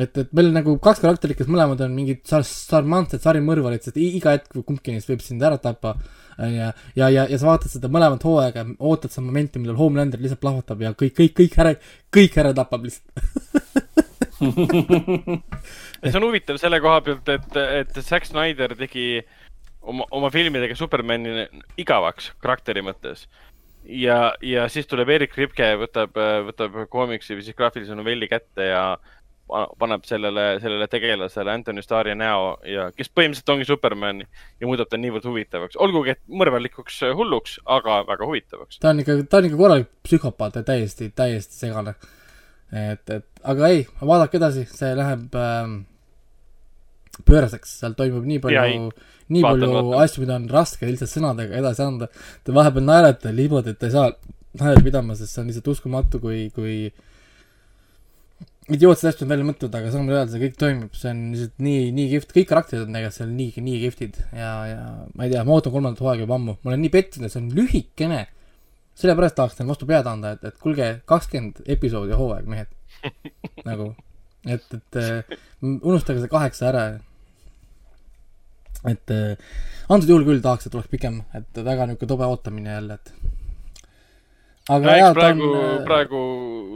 et, 0.00 0.16
et 0.16 0.32
meil 0.36 0.48
nagu 0.54 0.74
kaks 0.82 1.02
karakterit, 1.02 1.36
kes 1.36 1.50
mõlemad 1.50 1.80
on 1.84 1.92
mingid 1.96 2.22
sar-, 2.28 2.46
sarmantsed 2.46 3.24
sarimõrvarid, 3.24 3.84
sest 3.84 3.98
iga 4.00 4.36
hetk 4.36 4.56
kumbki 4.62 4.94
neist 4.94 5.10
võib 5.10 5.24
sind 5.24 5.44
ära 5.44 5.58
tappa. 5.60 5.96
ja, 6.38 6.70
ja, 6.96 7.10
ja, 7.12 7.26
ja 7.28 7.38
sa 7.38 7.50
vaatad 7.50 7.74
seda 7.74 7.90
mõlemat 7.92 8.24
hooaega, 8.24 8.64
ootad 8.80 9.12
seda 9.12 9.26
momenti, 9.26 9.60
millal 9.60 9.76
Homelander 9.80 10.22
lihtsalt 10.22 10.40
plahvatab 10.40 10.80
ja 10.82 10.94
kõik, 10.96 11.14
kõik, 11.18 11.36
kõik 11.42 11.58
ära, 11.60 11.74
kõik 12.14 12.40
ära 12.40 12.54
tapab 12.56 12.88
lihtsalt. 12.88 13.12
see 16.02 16.18
on 16.18 16.26
huvitav 16.26 16.58
selle 16.58 16.80
koha 16.82 17.04
pealt, 17.04 17.28
et, 17.30 17.56
et 17.84 18.02
Zack 18.02 18.26
Snyder 18.26 18.74
tegi 18.78 19.20
oma, 19.82 20.06
oma 20.10 20.30
filmidega 20.34 20.74
Supermani 20.78 21.46
igavaks 21.80 22.32
karakteri 22.42 22.82
mõttes. 22.82 23.28
ja, 23.84 24.32
ja 24.42 24.68
siis 24.72 24.86
tuleb 24.90 25.10
Erik 25.10 25.36
Ripke, 25.36 25.68
võtab, 25.78 26.16
võtab 26.48 26.84
koomiksi 26.90 27.36
või 27.36 27.44
siis 27.44 27.58
graafilise 27.58 27.94
novelli 27.98 28.28
kätte 28.30 28.72
ja 28.72 28.84
paneb 29.78 30.06
sellele, 30.08 30.46
sellele 30.62 30.88
tegelasele 30.90 31.52
Anthony 31.52 31.84
Starri 31.84 32.14
näo 32.18 32.56
ja 32.68 32.88
kes 32.96 33.10
põhimõtteliselt 33.12 33.52
ongi 33.54 33.68
Superman 33.68 34.24
ja 34.24 34.68
muudab 34.68 34.90
ta 34.90 35.00
niivõrd 35.00 35.28
huvitavaks, 35.28 35.78
olgugi 35.82 36.14
et 36.14 36.22
mõrvalikuks 36.28 37.02
hulluks, 37.18 37.58
aga 37.78 38.02
väga 38.08 38.28
huvitavaks. 38.28 38.80
ta 38.82 38.92
on 38.92 39.04
ikka, 39.04 39.18
ta 39.28 39.40
on 39.42 39.48
ikka 39.50 39.60
korralik 39.60 39.92
psühhopaat 40.08 40.60
ja 40.60 40.66
täiesti, 40.72 41.12
täiesti 41.16 41.58
segane. 41.66 41.94
et, 42.72 43.04
et 43.10 43.26
aga 43.44 43.72
ei, 43.72 43.86
vaadake 44.00 44.40
edasi, 44.40 44.66
see 44.72 44.92
läheb 44.96 45.36
ähm, 45.38 45.80
pööraseks, 47.28 47.78
seal 47.82 47.96
toimub 47.98 48.26
nii 48.28 48.40
palju, 48.42 48.90
nii 49.32 49.42
Vaatan, 49.44 49.60
palju 49.60 49.72
vaatan. 49.78 50.04
asju, 50.04 50.24
mida 50.24 50.36
on 50.38 50.48
raske 50.50 50.88
lihtsalt 50.88 51.12
sõnadega 51.12 51.58
edasi 51.60 51.84
anda. 51.84 52.08
Te 52.44 52.54
vahepeal 52.56 52.86
naerate 52.86 53.32
niimoodi, 53.36 53.74
et 53.74 53.80
te 53.80 53.90
ei 53.90 53.94
saa 53.94 54.08
naerda 54.60 54.84
pidama, 54.84 55.16
sest 55.18 55.34
see 55.34 55.42
on 55.42 55.50
lihtsalt 55.50 55.72
uskumatu, 55.74 56.20
kui, 56.22 56.46
kui 56.56 56.76
idiootsed 58.70 59.08
asjad 59.08 59.24
on 59.24 59.32
välja 59.32 59.46
mõtlenud, 59.46 59.74
aga 59.74 59.90
saame 59.90 60.12
öelda, 60.14 60.30
see 60.30 60.42
kõik 60.44 60.58
toimib, 60.60 60.92
see 60.94 61.10
on 61.10 61.22
lihtsalt 61.34 61.64
nii, 61.66 61.86
nii 61.96 62.10
kihvt, 62.12 62.34
kõik 62.36 62.48
karakterid 62.50 62.84
on 62.84 62.94
tegelikult 62.94 63.16
seal 63.16 63.32
nii, 63.34 63.64
nii 63.66 63.80
kihvtid 63.82 64.20
ja, 64.38 64.52
ja 64.70 64.84
ma 65.16 65.26
ei 65.26 65.32
tea, 65.32 65.42
ma 65.48 65.56
ootan 65.56 65.74
kolmandat 65.74 66.02
hooaega 66.04 66.22
juba 66.22 66.38
ammu, 66.38 66.54
ma 66.60 66.70
olen 66.70 66.84
nii 66.84 66.92
pettunud, 66.94 67.26
et 67.26 67.34
see 67.34 67.42
on 67.42 67.50
lühikene. 67.56 68.20
sellepärast 69.02 69.38
tahaks 69.38 69.58
neile 69.58 69.72
vastu 69.72 69.88
pead 69.88 70.06
anda, 70.06 70.34
et, 70.36 70.46
et 70.46 70.58
kuulge, 70.62 70.88
kakskümmend 71.10 71.62
episoodi 71.74 72.14
hooaeg, 72.14 72.46
mehed. 72.52 72.70
nagu, 73.68 73.88
et, 74.46 74.66
et 74.78 75.00
äh, 75.00 75.36
unustage 75.72 76.22
see 76.22 76.30
kaheksa 76.30 76.68
ära. 76.70 76.84
et 78.86 79.14
äh, 79.16 79.34
antud 79.88 80.14
juhul 80.14 80.28
küll 80.28 80.44
tahaks, 80.44 80.68
et 80.68 80.78
oleks 80.78 80.92
pikem, 80.92 81.22
et 81.34 81.58
väga 81.58 81.90
niisugune 81.90 82.14
tobe 82.14 82.30
ootamine 82.30 82.78
jälle, 82.78 83.00
et 83.00 83.31
aga 84.76 84.86
no 84.86 84.96
jaa, 84.96 85.08
eks 85.10 85.14
ta 85.14 85.20
praegu 85.20 85.48
on, 85.48 85.58
äh, 85.60 85.84
praegu 85.88 86.20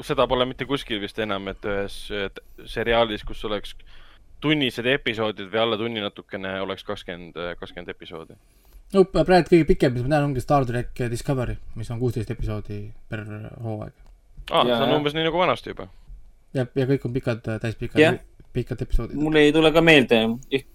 seda 0.06 0.26
pole 0.30 0.46
mitte 0.48 0.66
kuskil 0.68 1.00
vist 1.02 1.18
enam, 1.22 1.48
et 1.52 1.64
ühes 1.64 1.96
äh, 2.14 2.28
seriaalis, 2.68 3.24
kus 3.28 3.44
oleks 3.48 3.74
tunnised 4.40 4.86
episoodid 4.86 5.48
või 5.52 5.60
alla 5.62 5.78
tunni 5.80 6.02
natukene, 6.04 6.58
oleks 6.60 6.84
kakskümmend, 6.84 7.36
kakskümmend 7.60 7.88
episoodi. 7.94 8.36
no 8.94 9.04
praegu 9.10 9.48
kõige 9.50 9.64
pikem, 9.72 9.94
mis 9.96 10.04
ma 10.04 10.12
tean, 10.14 10.28
ongi 10.30 10.40
Star 10.44 10.66
track 10.68 11.06
Discovery, 11.10 11.56
mis 11.74 11.90
on 11.90 11.98
kuusteist 12.02 12.30
episoodi 12.30 12.82
per 13.08 13.24
hooaeg. 13.64 13.92
aa, 14.50 14.62
Ja- 14.62 14.76
see 14.76 14.84
on 14.84 14.90
ja. 14.90 14.96
umbes 15.00 15.14
nii 15.16 15.24
nagu 15.24 15.38
vanasti 15.38 15.70
juba. 15.72 15.88
ja, 16.54 16.66
ja 16.74 16.86
kõik 16.86 17.04
on 17.08 17.12
pikad, 17.12 17.42
täispikad 17.60 18.00
Jah., 18.00 18.18
pikad 18.52 18.80
episoodid. 18.82 19.16
mul 19.20 19.34
ei 19.36 19.52
tule 19.52 19.72
ka 19.72 19.80
meelde 19.80 20.20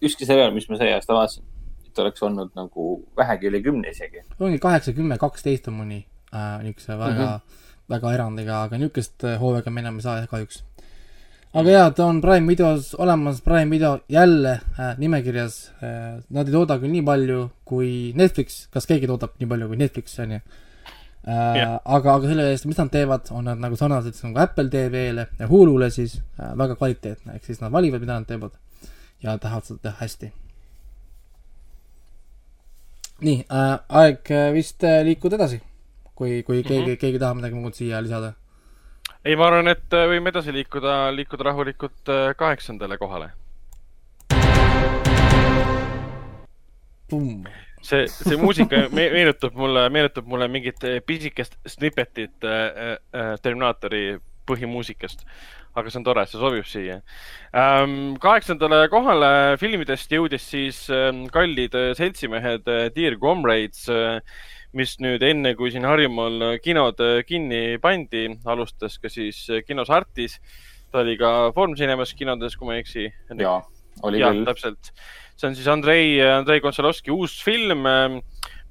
ükski 0.01 0.25
seriaal, 0.25 0.51
mis 0.53 0.67
ma 0.69 0.77
see 0.77 0.93
aasta 0.93 1.13
vaatasin. 1.13 1.43
et 1.91 1.99
oleks 1.99 2.23
olnud 2.23 2.51
nagu 2.55 3.03
vähegi 3.17 3.47
üle 3.47 3.61
kümne 3.61 3.89
isegi. 3.89 4.21
ongi 4.39 4.59
kaheksa, 4.59 4.93
kümme, 4.93 5.17
kaksteist 5.17 5.67
on 5.67 5.73
mõni 5.79 6.05
äh, 6.33 6.63
niisuguse 6.63 6.97
väga 6.97 7.27
mm, 7.27 7.37
-hmm. 7.37 7.69
väga 7.89 8.13
erandiga, 8.13 8.63
aga 8.63 8.77
niisugust 8.77 9.23
äh, 9.23 9.39
hooaega 9.39 9.71
me 9.71 9.81
enam 9.81 9.99
ei 9.99 10.01
saa 10.01 10.17
jah, 10.17 10.27
kahjuks. 10.27 10.63
aga 11.53 11.69
jaa, 11.69 11.91
ta 11.91 12.05
on 12.05 12.21
Prime 12.21 12.47
videos 12.47 12.95
olemas, 12.95 13.41
Prime 13.41 13.69
video 13.69 13.99
jälle 14.09 14.51
äh, 14.79 14.97
nimekirjas 14.97 15.71
äh,. 15.83 16.23
Nad 16.29 16.47
ei 16.47 16.53
tooda 16.53 16.79
küll 16.79 16.91
nii 16.91 17.05
palju 17.05 17.49
kui 17.65 18.13
Netflix, 18.15 18.67
kas 18.71 18.87
keegi 18.87 19.07
toodab 19.07 19.35
nii 19.39 19.47
palju 19.47 19.67
kui 19.67 19.77
Netflix, 19.77 20.19
on 20.19 20.31
ju 20.31 20.39
äh, 21.27 21.57
Jah.. 21.57 21.79
aga, 21.85 22.13
aga 22.15 22.27
selle 22.27 22.49
eest, 22.51 22.65
mis 22.65 22.77
nad 22.77 22.89
teevad, 22.91 23.31
on 23.31 23.45
nad 23.45 23.59
nagu 23.59 23.75
sarnased 23.75 24.23
nagu 24.23 24.39
Apple 24.39 24.69
TV-le 24.69 25.27
ja 25.39 25.47
Hulule 25.47 25.89
siis 25.89 26.21
äh, 26.39 26.57
väga 26.57 26.75
kvaliteetne, 26.75 27.35
ehk 27.35 27.45
siis 27.45 27.61
nad 27.61 27.71
valivad, 27.71 28.01
mida 28.01 28.19
nad 28.19 28.27
teevad 28.27 28.57
ja 29.23 29.37
tahavad 29.37 29.65
seda 29.65 29.79
teha 29.83 29.99
hästi. 29.99 30.31
nii 33.21 33.43
äh,, 33.53 33.75
aeg 34.01 34.31
äh, 34.33 34.47
vist 34.53 34.83
äh, 34.83 35.03
liikuda 35.05 35.37
edasi, 35.37 35.59
kui, 36.21 36.43
kui 36.45 36.61
keegi 36.61 36.85
mm, 36.85 36.87
-hmm. 36.93 37.01
keegi 37.01 37.19
tahab 37.19 37.41
midagi 37.41 37.57
muud 37.57 37.73
siia 37.77 38.01
lisada. 38.05 38.33
ei, 39.25 39.35
ma 39.35 39.47
arvan, 39.47 39.67
et 39.67 39.93
äh, 39.93 40.07
võime 40.13 40.29
edasi 40.29 40.53
liikuda, 40.53 40.95
liikuda 41.15 41.49
rahulikult 41.49 42.09
äh, 42.09 42.33
kaheksandale 42.37 42.97
kohale. 42.97 43.31
See, 47.81 48.07
see 48.07 48.37
muusika 48.37 48.85
me 48.97 49.07
meenutab 49.13 49.57
mulle, 49.57 49.87
meenutab 49.89 50.27
mulle 50.33 50.47
mingit 50.47 50.83
äh, 50.83 50.99
pisikest 51.05 51.57
snippetit 51.67 52.45
äh, 52.45 52.97
äh, 53.13 53.33
Terminaatori 53.41 54.19
põhimuusikast. 54.47 55.25
aga 55.73 55.89
see 55.89 55.99
on 56.01 56.03
tore, 56.03 56.25
see 56.27 56.39
sobib 56.39 56.65
siia 56.67 56.97
ähm,. 57.55 58.17
kaheksandale 58.19 58.89
kohale 58.91 59.29
filmidest 59.59 60.11
jõudis 60.11 60.43
siis 60.51 60.81
ähm, 60.91 61.21
kallid 61.31 61.77
seltsimehed 61.95 62.67
äh, 62.67 62.89
Dear 62.95 63.15
Comrades 63.21 63.85
äh,, 63.87 64.19
mis 64.77 64.93
nüüd 65.03 65.23
enne, 65.25 65.53
kui 65.59 65.71
siin 65.73 65.85
Harjumaal 65.87 66.45
äh, 66.45 66.57
kinod 66.63 66.99
äh, 67.03 67.21
kinni 67.27 67.77
pandi, 67.83 68.27
alustas 68.47 68.97
ka 69.01 69.11
siis 69.11 69.43
äh, 69.51 69.63
kinos 69.67 69.91
Artis. 69.91 70.37
ta 70.91 70.99
oli 71.03 71.15
ka 71.19 71.51
Foorum 71.55 71.75
Cinemas 71.79 72.11
kinodes, 72.15 72.57
kui 72.59 72.67
ma 72.67 72.75
ei 72.75 72.83
eksi. 72.83 73.05
jaa, 73.39 73.59
oli 74.07 74.19
jah, 74.19 74.35
küll. 74.35 74.45
täpselt. 74.47 74.91
see 75.35 75.49
on 75.49 75.55
siis 75.55 75.67
Andrei, 75.71 76.19
Andrei 76.23 76.63
Konsalovski 76.63 77.11
uus 77.11 77.37
film. 77.43 77.87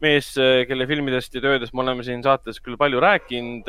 mees, 0.00 0.32
kelle 0.68 0.86
filmidest 0.88 1.34
ja 1.36 1.42
töödest 1.44 1.74
me 1.76 1.82
oleme 1.82 2.04
siin 2.04 2.22
saates 2.24 2.60
küll 2.64 2.78
palju 2.80 3.00
rääkinud. 3.04 3.68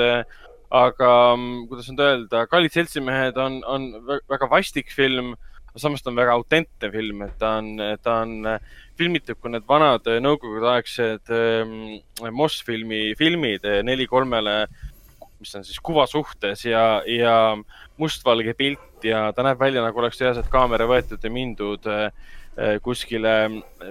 aga 0.71 1.11
mm, 1.35 1.65
kuidas 1.67 1.89
nüüd 1.91 1.99
öelda, 1.99 2.45
Kallid 2.47 2.71
seltsimehed 2.71 3.35
on, 3.35 3.59
on 3.67 3.89
vä- 4.07 4.21
väga 4.31 4.47
vastik 4.47 4.91
film, 4.95 5.33
samas 5.79 6.03
ta 6.03 6.11
on 6.11 6.19
väga 6.19 6.35
autentne 6.35 6.91
film, 6.91 7.21
et 7.25 7.35
ta 7.39 7.55
on, 7.61 7.73
ta 8.03 8.15
on 8.25 8.47
filmitud 8.99 9.39
kui 9.39 9.53
need 9.53 9.67
vanad 9.69 10.07
nõukogudeaegsed 10.25 11.31
ähm, 11.35 11.75
Moss-filmi 12.35 13.11
filmid 13.19 13.67
neli 13.87 14.07
kolmele, 14.09 14.65
mis 15.41 15.55
on 15.57 15.65
siis 15.65 15.79
kuvasuhtes 15.81 16.65
ja, 16.67 16.85
ja 17.07 17.35
mustvalge 18.01 18.53
pilt 18.57 19.07
ja 19.07 19.29
ta 19.35 19.45
näeb 19.45 19.59
välja 19.59 19.83
nagu 19.83 20.03
oleks 20.03 20.19
reaalselt 20.21 20.51
kaamera 20.51 20.87
võetud 20.89 21.23
ja 21.23 21.33
mindud 21.33 21.87
äh, 21.89 22.09
kuskile 22.83 23.35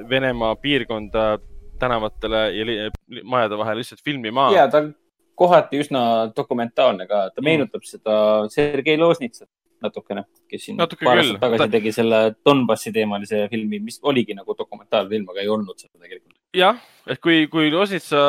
Venemaa 0.08 0.54
piirkonda 0.60 1.38
tänavatele 1.80 2.42
ja 2.52 2.90
majade 3.24 3.58
vahel 3.58 3.80
lihtsalt 3.80 4.04
filmima. 4.04 4.50
ja 4.52 4.68
ta 4.68 4.84
on 4.84 4.92
kohati 5.34 5.80
üsna 5.80 6.02
dokumentaalne 6.36 7.06
ka, 7.08 7.30
ta 7.34 7.42
meenutab 7.42 7.86
seda 7.88 8.14
Sergei 8.52 8.98
Loznitsat 9.00 9.48
natukene, 9.82 10.24
kes 10.50 10.64
siin 10.66 10.76
Natuke 10.80 11.04
paar 11.06 11.20
aastat 11.22 11.40
tagasi 11.42 11.62
Ta- 11.64 11.70
tegi 11.76 11.92
selle 11.96 12.20
Donbassi 12.46 12.92
teemalise 12.94 13.46
filmi, 13.52 13.80
mis 13.84 14.00
oligi 14.02 14.34
nagu 14.38 14.54
dokumentaalfilm, 14.58 15.28
aga 15.32 15.44
ei 15.44 15.48
olnud 15.52 15.78
seda 15.80 15.96
tegelikult. 16.02 16.36
jah, 16.56 16.78
et 17.06 17.20
kui, 17.20 17.46
kui 17.52 17.70
Losnitsa 17.72 18.20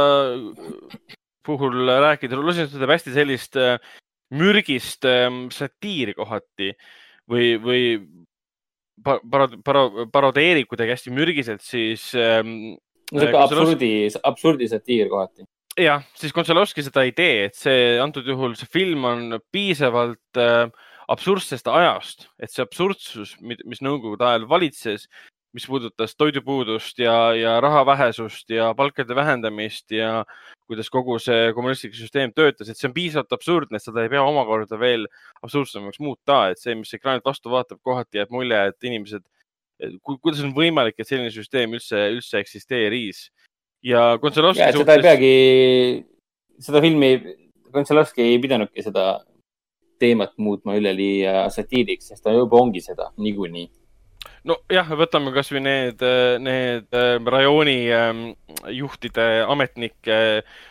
puhul 1.46 1.90
rääkida, 2.06 2.38
Losnitsa 2.38 2.80
teeb 2.82 2.94
hästi 2.94 3.14
sellist 3.16 3.58
äh, 3.60 3.78
mürgist 4.38 5.06
ähm, 5.10 5.48
satiiri 5.54 6.14
kohati 6.18 6.72
või, 7.32 7.56
või 7.62 7.82
pa- 9.04 9.20
paro-, 9.24 9.58
paro-, 9.66 10.06
parodeerib 10.14 10.70
kuidagi 10.70 10.96
hästi 10.96 11.14
mürgiselt, 11.16 11.64
siis 11.66 12.12
ähm, 12.16 12.76
no 13.12 13.24
sihuke 13.24 13.42
absurdi, 13.42 13.92
absurdi 14.30 14.70
satiir 14.72 15.10
kohati. 15.12 15.48
jah, 15.82 16.06
siis 16.20 16.34
Kontsalovski 16.36 16.84
seda 16.86 17.04
ei 17.08 17.14
tee, 17.18 17.48
et 17.50 17.58
see 17.58 17.98
antud 18.04 18.28
juhul 18.28 18.56
see 18.60 18.70
film 18.72 19.06
on 19.10 19.40
piisavalt 19.52 20.40
äh, 20.40 20.68
absurdsest 21.12 21.68
ajast, 21.68 22.30
et 22.40 22.52
see 22.52 22.64
absurdsus, 22.64 23.36
mis 23.42 23.84
nõukogude 23.84 24.26
ajal 24.26 24.48
valitses, 24.50 25.08
mis 25.52 25.66
puudutas 25.68 26.16
toidupuudust 26.16 27.02
ja, 27.04 27.34
ja 27.36 27.58
raha 27.64 27.84
vähesust 27.90 28.50
ja 28.54 28.70
palkade 28.78 29.16
vähendamist 29.16 29.92
ja 29.92 30.24
kuidas 30.70 30.88
kogu 30.90 31.18
see 31.20 31.52
kommunistlik 31.56 31.98
süsteem 31.98 32.32
töötas, 32.32 32.70
et 32.72 32.80
see 32.80 32.88
on 32.88 32.96
piisavalt 32.96 33.36
absurdne, 33.36 33.76
et 33.76 33.84
seda 33.84 34.06
ei 34.06 34.12
pea 34.14 34.24
omakorda 34.24 34.80
veel 34.80 35.04
absurdsemaks 35.44 36.00
muuta, 36.00 36.46
et 36.54 36.62
see, 36.62 36.78
mis 36.80 36.94
ekraanilt 36.96 37.28
vastu 37.28 37.52
vaatab, 37.52 37.82
kohati 37.84 38.22
jääb 38.22 38.32
mulje, 38.32 38.62
et 38.72 38.88
inimesed, 38.88 39.26
kuidas 40.06 40.40
on 40.46 40.56
võimalik, 40.56 40.96
et 40.96 41.10
selline 41.10 41.34
süsteem 41.36 41.76
üldse, 41.76 42.06
üldse 42.16 42.40
eksisteeris. 42.40 43.26
Ja 43.84 44.14
Kontsalovski 44.22 44.64
ja, 44.64 44.70
et 44.72 44.80
seda 44.80 44.96
ei 44.96 45.04
peagi, 45.04 45.36
seda 46.64 46.84
filmi, 46.86 47.12
Kontsalovski 47.76 48.24
ei 48.24 48.40
pidanudki 48.40 48.86
seda 48.86 49.10
teemat 50.02 50.34
muutma 50.38 50.76
üleliia 50.80 51.46
satiiriks, 51.54 52.10
sest 52.12 52.26
ta 52.26 52.34
juba 52.36 52.60
ongi 52.62 52.82
seda 52.84 53.12
niikuinii. 53.18 53.70
nojah, 54.48 54.88
võtame 54.98 55.32
kasvõi 55.36 55.62
need, 55.62 56.04
need 56.42 56.98
äh, 56.98 57.16
rajooni 57.34 57.76
ähm, 57.94 58.22
juhtide, 58.74 59.26
ametnike 59.50 60.18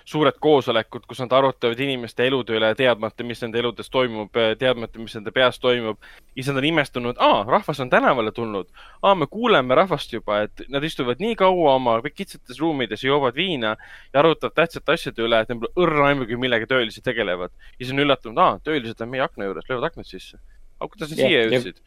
suured 0.09 0.39
koosolekud, 0.43 1.07
kus 1.09 1.23
nad 1.23 1.33
arutavad 1.39 1.79
inimeste 1.81 2.27
elude 2.27 2.57
üle, 2.59 2.73
teadmata, 2.79 3.27
mis 3.27 3.43
nende 3.45 3.61
eludes 3.63 3.91
toimub, 3.93 4.35
teadmata, 4.59 4.99
mis 5.03 5.15
nende 5.19 5.33
peas 5.35 5.61
toimub. 5.63 6.01
siis 6.35 6.49
nad 6.49 6.61
on 6.61 6.67
imestunud, 6.71 7.19
aa, 7.21 7.45
rahvas 7.49 7.81
on 7.85 7.91
tänavale 7.93 8.33
tulnud, 8.33 8.71
aa, 9.03 9.15
me 9.15 9.27
kuuleme 9.31 9.75
rahvast 9.77 10.13
juba, 10.13 10.43
et 10.47 10.65
nad 10.73 10.85
istuvad 10.85 11.21
nii 11.21 11.37
kaua 11.39 11.75
oma 11.77 11.99
kitsates 12.09 12.59
ruumides, 12.63 13.05
joovad 13.05 13.37
viina 13.37 13.77
ja 13.77 14.23
arutavad 14.23 14.57
tähtsate 14.57 14.97
asjade 14.97 15.23
üle, 15.27 15.43
et 15.43 15.53
neil 15.53 15.61
pole 15.63 15.87
õrna 15.87 16.11
aimugi, 16.11 16.39
millega 16.41 16.67
töölised 16.71 17.05
tegelevad. 17.07 17.53
ja 17.79 17.85
siis 17.85 17.95
on 17.95 18.03
üllatunud, 18.07 18.41
aa, 18.41 18.59
töölised 18.65 19.01
on 19.05 19.15
meie 19.15 19.23
akna 19.27 19.47
juures, 19.51 19.69
löövad 19.69 19.91
aknad 19.93 20.09
sisse. 20.09 20.41
aga 20.81 20.89
kuidas 20.89 21.11
nad 21.11 21.23
siia 21.23 21.45
ja- 21.45 21.49
jõudsid? 21.55 21.83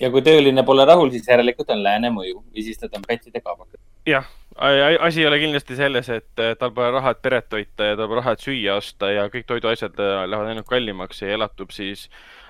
Ja 0.00 0.10
kui 0.14 0.22
tööline 0.24 0.64
pole 0.66 0.84
rahul, 0.88 1.10
siis 1.14 1.28
järelikult 1.28 1.70
on 1.74 1.82
lääne 1.82 2.10
mõju 2.14 2.42
või 2.42 2.64
siis 2.66 2.80
nad 2.82 2.94
on 2.96 3.06
pätide 3.06 3.42
kaabakad. 3.44 3.80
jah, 4.06 4.26
asi 4.58 5.22
ei 5.22 5.26
ole 5.26 5.38
kindlasti 5.38 5.76
selles, 5.78 6.08
et 6.08 6.42
tal 6.58 6.72
pole 6.74 6.90
raha, 6.94 7.12
et 7.14 7.22
peret 7.22 7.48
toita 7.50 7.92
ja 7.92 7.96
tal 7.98 8.10
pole 8.10 8.22
raha, 8.22 8.34
et 8.34 8.44
süüa 8.44 8.78
osta 8.78 9.10
ja 9.12 9.28
kõik 9.32 9.46
toiduasjad 9.46 9.98
äh, 10.02 10.24
lähevad 10.30 10.52
ainult 10.52 10.68
kallimaks 10.68 11.22
ja 11.22 11.34
elatub 11.36 11.74
siis 11.74 12.08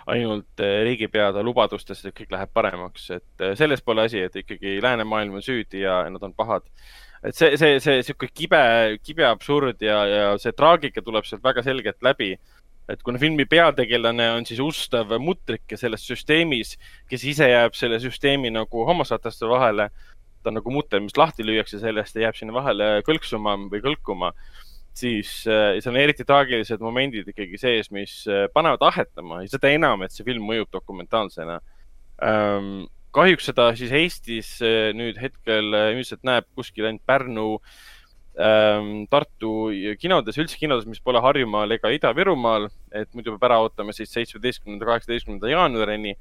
ainult 0.08 0.62
äh, 0.64 0.80
riigipeade 0.88 1.42
lubadustest, 1.44 2.08
et 2.08 2.16
kõik 2.16 2.32
läheb 2.32 2.54
paremaks, 2.54 3.10
et 3.18 3.44
äh, 3.44 3.52
selles 3.58 3.84
pole 3.84 4.06
asi, 4.08 4.22
et 4.24 4.40
ikkagi 4.44 4.78
läänemaailm 4.84 5.40
on 5.40 5.44
süüdi 5.44 5.84
ja 5.84 6.00
nad 6.10 6.24
on 6.24 6.34
pahad. 6.34 6.64
et 7.22 7.34
see, 7.34 7.56
see, 7.58 7.80
see 7.82 8.02
sihuke 8.06 8.28
kibe, 8.30 8.60
kibe 9.02 9.24
absurd 9.26 9.82
ja, 9.82 10.04
ja 10.06 10.26
see 10.38 10.52
traagika 10.54 11.02
tuleb 11.02 11.26
sealt 11.26 11.42
väga 11.42 11.64
selgelt 11.66 11.98
läbi 12.02 12.36
et 12.88 13.02
kuna 13.04 13.20
filmi 13.20 13.44
peategelane 13.48 14.30
on 14.32 14.46
siis 14.48 14.60
ustav 14.64 15.12
mutrike 15.20 15.76
selles 15.76 16.06
süsteemis, 16.08 16.76
kes 17.10 17.26
ise 17.32 17.50
jääb 17.50 17.76
selle 17.76 18.00
süsteemi 18.00 18.52
nagu 18.54 18.86
hammasrataste 18.88 19.48
vahele, 19.50 19.90
ta 20.42 20.52
on 20.52 20.58
nagu 20.60 20.72
mutter, 20.72 21.02
mis 21.04 21.16
lahti 21.18 21.44
lüüakse 21.44 21.80
sellest 21.82 22.16
ja 22.16 22.28
jääb 22.28 22.38
sinna 22.38 22.56
vahele 22.56 22.90
kõlksuma 23.06 23.56
või 23.68 23.82
kõlkuma, 23.84 24.32
siis 24.96 25.32
äh, 25.46 25.76
seal 25.82 25.92
on 25.94 26.00
eriti 26.00 26.26
traagilised 26.26 26.82
momendid 26.82 27.28
ikkagi 27.30 27.60
sees, 27.60 27.90
mis 27.94 28.22
äh, 28.30 28.46
panevad 28.54 28.86
ahetama 28.88 29.42
ja 29.44 29.52
seda 29.52 29.72
enam, 29.74 30.02
et 30.02 30.14
see 30.14 30.26
film 30.26 30.48
mõjub 30.48 30.72
dokumentaalsena 30.74 31.60
ähm,. 32.24 32.88
kahjuks 33.14 33.46
seda 33.48 33.70
siis 33.78 33.92
Eestis 33.96 34.48
äh, 34.64 34.90
nüüd 34.96 35.20
hetkel 35.20 35.72
ilmselt 35.92 36.24
näeb 36.28 36.48
kuskil 36.56 36.88
ainult 36.88 37.04
Pärnu 37.08 37.46
Tartu 38.38 39.52
kinodes, 39.98 40.36
üldse 40.38 40.58
kinodes, 40.60 40.86
mis 40.86 41.00
pole 41.02 41.18
Harjumaal 41.18 41.74
ega 41.74 41.90
Ida-Virumaal, 41.90 42.68
et 42.94 43.10
muidu 43.16 43.34
peab 43.34 43.48
ära 43.48 43.56
ootama 43.64 43.94
siis 43.96 44.12
seitsmeteistkümnenda, 44.14 44.86
kaheksateistkümnenda 44.86 45.50
jaanuarini, 45.50 46.14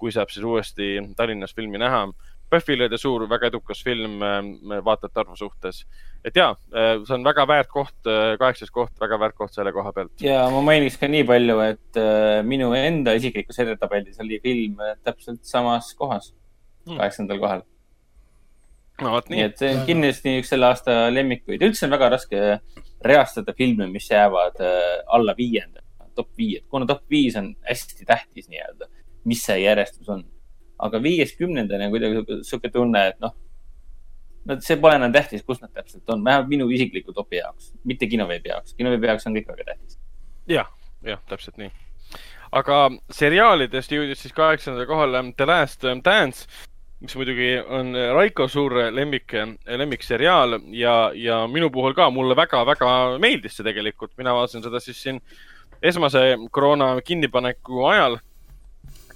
kui 0.00 0.10
saab 0.10 0.32
siis 0.34 0.46
uuesti 0.48 0.96
Tallinnas 1.14 1.54
filmi 1.54 1.78
näha 1.78 2.08
PÖFFil 2.50 2.82
oli 2.82 2.98
suur, 2.98 3.24
väga 3.30 3.46
edukas 3.50 3.82
film 3.86 4.22
äh, 4.26 4.38
vaatajate 4.84 5.22
arvu 5.22 5.36
suhtes. 5.38 5.84
et 6.24 6.36
ja, 6.36 6.50
äh, 6.74 6.96
see 7.06 7.14
on 7.14 7.24
väga 7.24 7.46
väärt 7.48 7.70
koht, 7.70 7.94
kaheksas 8.38 8.72
koht, 8.74 8.92
väga 9.00 9.18
väärt 9.22 9.36
koht 9.38 9.54
selle 9.54 9.72
koha 9.72 9.92
pealt. 9.94 10.12
ja 10.24 10.42
ma 10.50 10.62
mainiks 10.66 10.98
ka 11.00 11.08
nii 11.08 11.24
palju, 11.28 11.58
et 11.64 12.00
minu 12.44 12.72
enda 12.76 13.14
isiklikus 13.16 13.62
edetabelis 13.62 14.18
oli 14.24 14.40
film 14.42 14.82
täpselt 15.06 15.44
samas 15.46 15.94
kohas, 15.94 16.32
hmm. 16.88 16.98
kaheksandal 16.98 17.38
kohal. 17.38 17.64
No 19.00 19.14
vot 19.16 19.28
nii. 19.30 19.38
nii 19.38 19.46
et 19.48 19.60
see 19.60 19.70
on 19.74 19.84
kindlasti 19.88 20.34
üks 20.40 20.52
selle 20.54 20.70
aasta 20.70 20.96
lemmikuid. 21.12 21.62
üldse 21.68 21.86
on 21.86 21.94
väga 21.96 22.10
raske 22.16 22.42
reastada 23.04 23.54
filme, 23.56 23.88
mis 23.90 24.10
jäävad 24.10 24.60
alla 25.08 25.34
viienda, 25.38 25.80
top 26.14 26.32
viie, 26.38 26.64
kuna 26.68 26.88
top 26.88 27.06
viis 27.10 27.38
on 27.40 27.54
hästi 27.68 28.04
tähtis 28.08 28.50
nii-öelda, 28.52 28.90
mis 29.30 29.42
see 29.46 29.62
järjestus 29.62 30.08
on 30.12 30.26
aga 30.86 31.00
viies 31.02 31.34
kümnendani 31.38 31.86
on 31.86 31.94
kuidagi 31.94 32.40
sihuke 32.46 32.70
tunne, 32.72 33.02
et 33.12 33.20
noh, 33.22 33.34
no 34.48 34.56
see 34.64 34.78
pole 34.80 34.96
enam 34.98 35.12
tähtis, 35.14 35.44
kus 35.46 35.60
nad 35.62 35.72
täpselt 35.76 36.08
on, 36.12 36.24
vähemalt 36.24 36.50
minu 36.50 36.68
isikliku 36.72 37.14
topi 37.16 37.40
jaoks, 37.40 37.72
mitte 37.88 38.08
kinoveebi 38.10 38.52
jaoks. 38.52 38.74
kinoveebi 38.78 39.10
jaoks 39.10 39.28
on 39.28 39.36
kõik 39.36 39.52
väga 39.52 39.70
tähtis 39.72 39.98
ja,. 40.46 40.64
jah, 40.64 40.72
jah, 41.14 41.22
täpselt 41.30 41.60
nii. 41.60 41.70
aga 42.62 42.80
seriaalidest 43.16 43.92
jõudis 43.96 44.24
siis 44.24 44.36
kaheksandale 44.36 44.88
kohale 44.90 45.24
The 45.36 45.48
Last 45.48 45.86
Dance, 46.04 46.46
mis 47.00 47.16
muidugi 47.16 47.52
on 47.64 47.94
Raiko 48.14 48.46
suur 48.48 48.74
lemmik, 48.92 49.32
lemmikseriaal 49.66 50.58
ja, 50.76 50.94
ja 51.16 51.46
minu 51.48 51.70
puhul 51.72 51.94
ka 51.96 52.10
mulle 52.12 52.36
väga-väga 52.36 52.90
meeldis 53.22 53.56
see 53.56 53.64
tegelikult. 53.64 54.12
mina 54.20 54.34
vaatasin 54.36 54.64
seda 54.66 54.80
siis 54.84 55.00
siin 55.02 55.20
esmase 55.82 56.36
koroona 56.50 56.92
kinnipaneku 57.04 57.86
ajal 57.88 58.18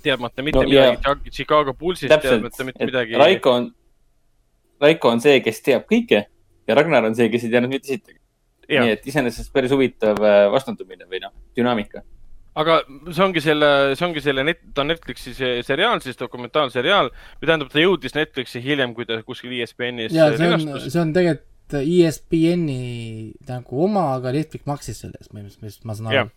teadmata 0.05 0.43
mitte 0.43 0.59
no, 0.59 0.68
midagi 0.68 1.09
yeah. 1.09 1.20
Chicago 1.30 1.74
Bullsist, 1.74 2.14
teadmata 2.22 2.64
mitte 2.64 2.87
midagi. 2.87 3.18
Raiko 3.20 3.53
on, 3.53 3.70
Raiko 4.80 5.12
on 5.12 5.20
see, 5.24 5.41
kes 5.45 5.61
teab 5.64 5.87
kõike 5.91 6.24
ja 6.68 6.76
Ragnar 6.78 7.09
on 7.09 7.16
see, 7.16 7.28
kes 7.32 7.47
ei 7.47 7.53
teadnud 7.53 7.72
mitte 7.72 7.93
sittagi. 7.93 8.20
nii 8.68 8.97
et 8.97 9.07
iseenesest 9.12 9.53
päris 9.53 9.72
huvitav 9.74 10.20
äh, 10.24 10.47
vastandumine 10.53 11.05
või 11.09 11.20
noh, 11.20 11.35
dünaamika 11.57 12.01
aga 12.55 12.78
see 13.11 13.24
ongi 13.24 13.42
selle, 13.42 13.70
see 13.98 14.07
ongi 14.07 14.22
selle 14.24 14.44
net-, 14.46 14.62
ta 14.74 14.84
on 14.84 14.92
Netflixi 14.92 15.34
seriaal, 15.36 16.02
siis 16.05 16.18
dokumentaalseriaal 16.20 17.11
või 17.11 17.48
tähendab, 17.48 17.72
ta 17.72 17.82
jõudis 17.82 18.14
Netflixi 18.16 18.62
hiljem, 18.64 18.94
kui 18.94 19.09
ta 19.09 19.20
kuskil 19.26 19.55
ESPN-is. 19.59 20.14
ja 20.14 20.30
see 20.38 20.52
on, 20.55 20.68
see 20.86 21.02
on 21.02 21.12
tegelikult 21.16 21.50
ESPN-i 21.80 23.32
nagu 23.48 23.86
oma, 23.86 24.11
aga 24.18 24.34
Netflix 24.36 24.68
maksis 24.70 25.00
selle 25.02 25.18
eest, 25.20 25.32
põhimõtteliselt, 25.32 25.86
ma 25.88 25.98
saan 25.98 26.12
aru 26.12 26.30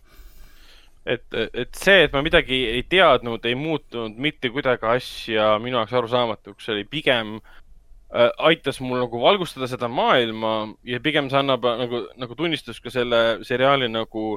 et, 1.08 1.38
et 1.54 1.78
see, 1.78 2.02
et 2.04 2.12
ma 2.12 2.22
midagi 2.24 2.58
ei 2.72 2.82
teadnud, 2.88 3.46
ei 3.48 3.56
muutunud 3.58 4.18
mitte 4.20 4.50
kuidagi 4.52 4.88
asja 4.90 5.54
minu 5.62 5.80
jaoks 5.80 5.96
arusaamatuks, 6.00 6.66
see 6.66 6.74
oli 6.74 6.84
pigem 6.90 7.38
äh, 7.38 8.28
aitas 8.50 8.80
mul 8.84 9.00
nagu 9.04 9.22
valgustada 9.22 9.68
seda 9.70 9.88
maailma 9.88 10.54
ja 10.88 11.00
pigem 11.04 11.30
see 11.32 11.40
annab 11.40 11.64
nagu, 11.80 12.04
nagu 12.20 12.38
tunnistus 12.38 12.82
ka 12.84 12.92
selle 12.92 13.22
seriaali 13.48 13.88
nagu 13.92 14.36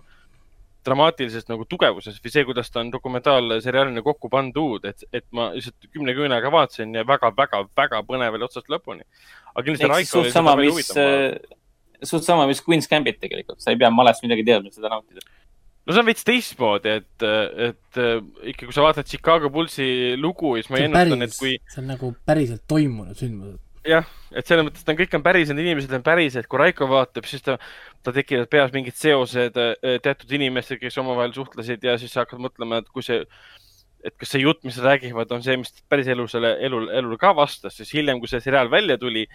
dramaatilisest 0.88 1.51
nagu 1.51 1.65
tugevusest 1.69 2.23
või 2.23 2.34
see, 2.34 2.45
kuidas 2.47 2.71
ta 2.73 2.82
on 2.82 2.91
dokumentaalseriaalina 2.93 4.03
kokku 4.05 4.29
pandud, 4.34 4.86
et, 4.89 5.03
et 5.13 5.27
ma 5.36 5.51
lihtsalt 5.55 5.89
kümne 5.93 6.15
küünega 6.17 6.53
vaatasin 6.53 6.95
ja 6.97 7.05
väga-väga-väga 7.07 8.01
põnev 8.07 8.38
oli 8.38 8.47
otsast 8.47 8.71
lõpuni. 8.71 9.05
aga 9.53 9.65
kindlasti 9.65 9.91
Raiko 9.91 10.23
oli 10.23 10.32
seda 10.34 10.45
palju 10.49 10.71
huvitavam. 10.73 11.59
suht 12.11 12.25
sama, 12.25 12.47
mis 12.49 12.63
Queen's 12.65 12.89
Gambit 12.89 13.21
tegelikult, 13.21 13.61
sa 13.61 13.73
ei 13.73 13.77
pea 13.77 13.91
malest 13.93 14.25
midagi 14.25 14.47
teadma, 14.47 14.73
seda 14.73 14.89
nautida 14.89 15.21
no 15.86 15.95
see 15.95 16.01
on 16.03 16.07
veits 16.07 16.27
teistmoodi, 16.27 16.93
et, 17.01 17.25
et 17.67 17.99
ikka, 18.53 18.67
kui 18.67 18.75
sa 18.75 18.86
vaatad 18.86 19.09
Chicago 19.09 19.49
Bullsi 19.53 20.15
lugu, 20.19 20.55
siis 20.59 20.69
ma 20.71 20.82
ennustan, 20.86 21.25
et 21.25 21.36
kui. 21.39 21.57
see 21.71 21.82
on 21.82 21.91
nagu 21.95 22.13
päriselt 22.27 22.63
toimunud 22.69 23.17
sündmused. 23.17 23.59
jah, 23.88 24.05
et 24.29 24.45
selles 24.45 24.67
mõttes, 24.67 24.86
et 24.86 24.99
kõik 24.99 25.17
on 25.17 25.25
päris, 25.25 25.49
need 25.49 25.65
inimesed 25.65 25.93
on 25.97 26.05
pärised, 26.05 26.45
kui 26.49 26.61
Raiko 26.61 26.89
vaatab, 26.91 27.25
siis 27.29 27.41
ta, 27.45 27.57
ta 28.04 28.14
tekivad 28.16 28.49
peas 28.52 28.74
mingid 28.74 28.97
seosed 28.97 29.58
eh, 29.62 29.97
teatud 30.04 30.32
inimestega, 30.38 30.82
kes 30.86 30.99
omavahel 31.02 31.34
suhtlesid 31.36 31.84
ja 31.86 31.97
siis 32.02 32.14
sa 32.14 32.26
hakkad 32.26 32.41
mõtlema, 32.41 32.82
et 32.82 32.89
kui 32.93 33.06
see, 33.06 33.22
et 34.06 34.16
kas 34.18 34.34
see 34.34 34.43
jutt, 34.43 34.64
mis 34.66 34.78
nad 34.80 34.91
räägivad, 34.93 35.34
on 35.36 35.43
see, 35.45 35.58
mis 35.62 35.74
päriselusele 35.91 36.56
elul, 36.66 36.89
elule 36.97 37.20
ka 37.22 37.34
vastas, 37.38 37.78
siis 37.78 37.91
hiljem, 37.97 38.22
kui 38.22 38.32
see 38.32 38.41
seriaal 38.43 38.72
välja 38.74 38.97
tuli, 39.02 39.28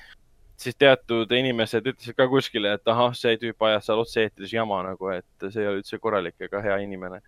siis 0.58 0.78
teatud 0.80 1.30
inimesed 1.36 1.86
ütlesid 1.92 2.16
ka 2.18 2.26
kuskile, 2.32 2.74
et 2.78 2.90
ahah, 2.90 3.12
see 3.16 3.36
tüüp 3.42 3.68
ajas 3.68 3.86
seal 3.86 4.02
otse-eetris 4.02 4.56
jama 4.56 4.80
nagu, 4.88 5.12
et 5.14 5.50
see 5.50 5.62
ei 5.62 5.70
ole 5.70 5.82
üldse 5.82 6.00
korralik 6.02 6.48
ega 6.48 6.64
hea 6.64 6.80
inimene. 6.86 7.22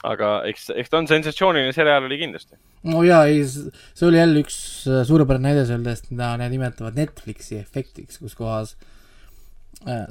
aga 0.00 0.28
eks, 0.48 0.70
eks 0.80 0.88
ta 0.88 0.96
on 0.96 1.06
sensatsiooniline 1.10 1.74
seriaal 1.76 2.06
oli 2.06 2.16
kindlasti. 2.22 2.54
no 2.88 3.02
jaa, 3.04 3.26
ei, 3.28 3.42
see 3.44 4.06
oli 4.06 4.20
jälle 4.20 4.44
üks 4.44 4.56
äh, 4.88 5.02
suurepärane 5.08 5.50
näide 5.50 5.66
sellest, 5.68 6.08
mida 6.12 6.30
need 6.40 6.54
nimetavad 6.54 6.96
Netflixi 6.96 7.58
efektiks, 7.58 8.20
kus 8.22 8.36
kohas 8.38 8.76
äh, 8.76 8.99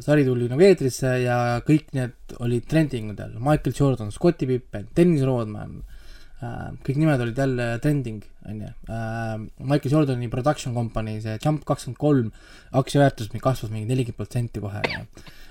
sari 0.01 0.24
tuli 0.26 0.47
nagu 0.49 0.64
eetrisse 0.66 1.12
ja 1.22 1.60
kõik 1.66 1.91
need 1.93 2.38
olid 2.41 2.66
trending 2.70 3.12
udel. 3.14 3.36
Michael 3.38 3.76
Jordan, 3.78 4.12
Scottie 4.12 4.49
Pippen, 4.49 4.88
Dennis 4.97 5.26
Rodman 5.28 5.80
äh,, 5.80 5.99
Äh, 6.39 6.70
kõik 6.88 7.01
nimed 7.01 7.20
olid 7.20 7.39
jälle 7.39 7.66
trending, 7.84 8.22
on 8.47 8.62
ju. 8.64 8.70
Äh, 8.88 9.41
Michael 9.60 9.91
Jordani 9.91 10.30
production 10.32 10.76
company, 10.76 11.18
see 11.20 11.36
Jump 11.43 11.66
kakskümmend 11.68 11.99
kolm, 11.99 12.30
aktsiaväärtus 12.80 13.28
kasvas 13.43 13.74
mingi 13.74 13.89
nelikümmend 13.89 14.22
protsenti 14.22 14.64
kohe 14.64 14.80
ja, 14.88 15.01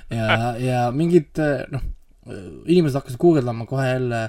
ja, 0.09 0.39
ja 0.63 0.79
mingid 0.97 1.37
noh, 1.75 1.85
inimesed 2.65 2.97
hakkasid 2.97 3.21
guugeldama 3.21 3.67
kohe 3.69 3.85
jälle 3.85 4.23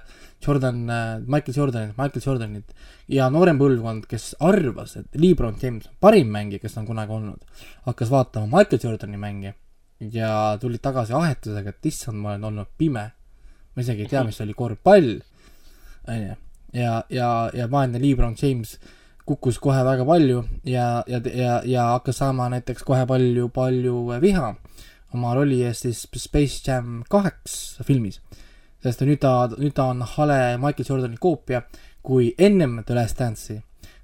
Jordan, 0.44 0.84
Michael 1.32 1.56
Jordanit, 1.56 1.96
Michael 1.96 2.26
Jordanit 2.26 2.76
ja 3.08 3.30
noorem 3.32 3.60
põlvkond, 3.60 4.10
kes 4.12 4.34
arvas, 4.44 4.98
et 5.00 5.16
Lebron 5.16 5.56
James 5.64 5.88
on 5.88 5.96
parim 6.04 6.28
mängija, 6.36 6.60
kes 6.60 6.76
on 6.82 6.92
kunagi 6.92 7.16
olnud, 7.16 7.64
hakkas 7.88 8.12
vaatama 8.12 8.52
Michael 8.52 8.84
Jordani 8.84 9.20
mänge 9.20 9.56
ja 10.00 10.58
tulid 10.62 10.82
tagasi 10.82 11.14
ahetusega, 11.14 11.70
et 11.70 11.86
issand, 11.86 12.18
ma 12.18 12.34
olen 12.34 12.44
olnud 12.52 12.68
pime. 12.78 13.12
ma 13.76 13.82
isegi 13.82 14.06
ei 14.06 14.12
tea, 14.12 14.24
mis 14.26 14.40
oli 14.42 14.54
korvpall, 14.58 15.20
on 16.08 16.22
ju 16.24 16.36
ja, 16.74 17.04
ja, 17.10 17.50
ja 17.54 17.68
vaene 17.72 18.00
Lebron 18.02 18.36
James 18.42 18.78
kukkus 19.26 19.60
kohe 19.62 19.84
väga 19.86 20.06
palju 20.06 20.44
ja, 20.66 21.04
ja, 21.08 21.22
ja, 21.34 21.62
ja 21.66 21.84
hakkas 21.94 22.18
saama 22.18 22.50
näiteks 22.50 22.84
kohe 22.84 23.06
palju, 23.06 23.50
palju 23.54 24.06
viha 24.22 24.54
oma 25.14 25.34
rolli 25.38 25.62
eest 25.66 25.86
siis 25.86 26.06
Space 26.18 26.62
Jam 26.66 27.04
kaheks 27.10 27.80
filmis. 27.86 28.22
sest 28.84 29.02
nüüd 29.02 29.20
ta, 29.22 29.50
nüüd 29.58 29.74
ta 29.76 29.90
on 29.92 30.02
hale 30.02 30.58
Michael 30.58 30.88
Jordani 30.88 31.18
koopia, 31.18 31.62
kui 32.02 32.34
ennem 32.38 32.84
The 32.86 32.96
Last 32.96 33.20
Dance'i 33.20 33.60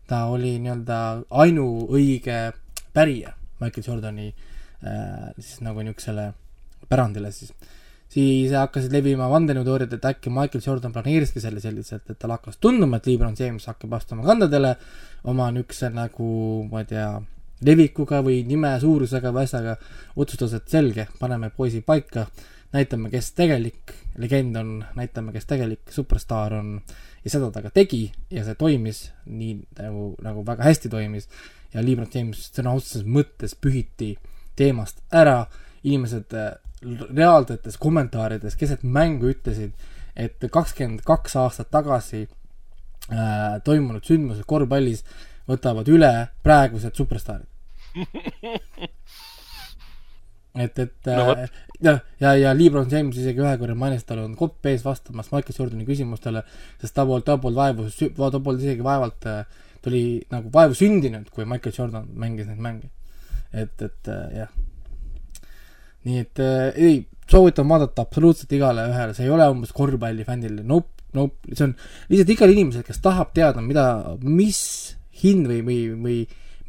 ta 0.08 0.26
oli 0.30 0.58
nii-öelda 0.60 1.00
ainuõige 1.30 2.52
pärija 2.93 3.34
Michael 3.62 3.88
Jordani 3.88 4.28
äh, 4.28 4.55
siis 4.82 5.62
nagu 5.66 5.84
niisugusele 5.84 6.32
pärandile 6.90 7.32
siis. 7.36 7.54
Siis 8.16 8.52
hakkasid 8.54 8.94
levima 8.94 9.26
vandenõuteooriad, 9.32 9.96
et 9.98 10.06
äkki 10.08 10.30
Michael 10.32 10.62
Jordan 10.64 10.94
planeeriski 10.94 11.42
selle 11.42 11.60
selliselt, 11.60 12.06
et 12.10 12.20
talle 12.22 12.38
hakkas 12.38 12.60
tunduma, 12.62 13.00
et 13.00 13.08
Lebron 13.10 13.34
James 13.38 13.66
hakkab 13.66 13.96
astuma 13.98 14.24
kandadele 14.28 14.76
oma 15.32 15.50
niisuguse 15.52 15.90
nagu, 15.92 16.28
ma 16.70 16.84
ei 16.84 16.92
tea, 16.94 17.08
levikuga 17.66 18.22
või 18.24 18.44
nime 18.48 18.76
suurusega 18.80 19.32
või 19.34 19.48
asjaga, 19.48 19.76
otsustas, 20.16 20.54
et 20.60 20.70
selge, 20.70 21.08
paneme 21.20 21.50
poisi 21.56 21.82
paika, 21.86 22.28
näitame, 22.76 23.10
kes 23.10 23.32
tegelik 23.36 23.96
legend 24.22 24.56
on, 24.60 24.72
näitame, 24.96 25.34
kes 25.36 25.50
tegelik 25.50 25.92
superstaar 25.92 26.60
on. 26.60 26.78
Ja 27.26 27.32
seda 27.34 27.50
ta 27.50 27.64
ka 27.66 27.72
tegi 27.74 28.04
ja 28.30 28.44
see 28.46 28.54
toimis 28.60 29.08
nii 29.26 29.56
nagu, 29.80 30.12
nagu 30.22 30.44
väga 30.46 30.68
hästi 30.68 30.92
toimis. 30.94 31.26
Ja 31.74 31.82
Lebron 31.82 32.12
James 32.14 32.52
sõna 32.54 32.76
otseses 32.78 33.08
mõttes 33.08 33.56
pühiti 33.58 34.14
teemast 34.56 35.01
ära, 35.12 35.45
inimesed 35.84 36.34
reaalsetes 37.16 37.78
kommentaarides 37.82 38.56
keset 38.60 38.84
mängu 38.84 39.32
ütlesid, 39.34 39.74
et 40.16 40.43
kakskümmend 40.51 41.03
kaks 41.06 41.36
aastat 41.39 41.72
tagasi 41.74 42.26
äh, 42.26 43.62
toimunud 43.66 44.06
sündmused 44.06 44.45
korvpallis 44.47 45.03
võtavad 45.49 45.89
üle 45.91 46.12
praegused 46.45 46.95
superstaarid 46.95 47.49
et, 50.56 50.80
et 50.80 51.10
no, 51.10 51.36
äh, 51.36 51.49
ja, 51.82 51.99
ja, 52.20 52.34
ja 52.39 52.53
Lebron 52.56 52.89
James 52.91 53.18
isegi 53.20 53.43
ühe 53.43 53.53
korra 53.60 53.76
mainis, 53.78 54.06
tal 54.08 54.24
on 54.24 54.36
kopp 54.39 54.66
ees 54.70 54.84
vastamas 54.86 55.32
Michael 55.34 55.58
Jordani 55.58 55.88
küsimustele, 55.88 56.43
sest 56.82 56.95
ta 56.95 57.06
polnud, 57.08 57.26
ta 57.28 57.38
polnud 57.41 57.60
vaevu, 57.60 57.88
ta 57.91 58.39
polnud 58.39 58.64
isegi 58.64 58.86
vaevalt, 58.86 59.28
äh, 59.32 59.45
ta 59.82 59.91
oli 59.91 60.06
nagu 60.32 60.51
vaevu 60.53 60.78
sündinud, 60.78 61.30
kui 61.34 61.47
Michael 61.49 61.76
Jordan 61.78 62.08
mängis 62.14 62.47
neid 62.49 62.62
mänge. 62.64 62.91
Et, 63.56 63.82
et 63.82 64.12
äh, 64.12 64.39
jah. 64.41 64.53
Nii 66.06 66.22
et 66.22 66.41
äh, 66.43 66.68
ei, 66.76 66.99
soovitan 67.32 67.70
vaadata 67.70 68.06
absoluutselt 68.06 68.51
igale 68.53 68.86
ühele, 68.91 69.16
see 69.18 69.26
ei 69.26 69.34
ole 69.34 69.47
umbes 69.49 69.74
korvpallifännile, 69.76 70.62
nope, 70.68 71.06
nope, 71.18 71.56
see 71.56 71.66
on 71.66 71.74
lihtsalt 72.12 72.34
igale 72.36 72.56
inimesele, 72.56 72.86
kes 72.86 73.01
tahab 73.03 73.34
teada, 73.38 73.64
mida, 73.66 73.88
mis 74.22 74.62
hind 75.24 75.49
või, 75.49 75.62
või, 75.66 75.80
või 75.95 76.18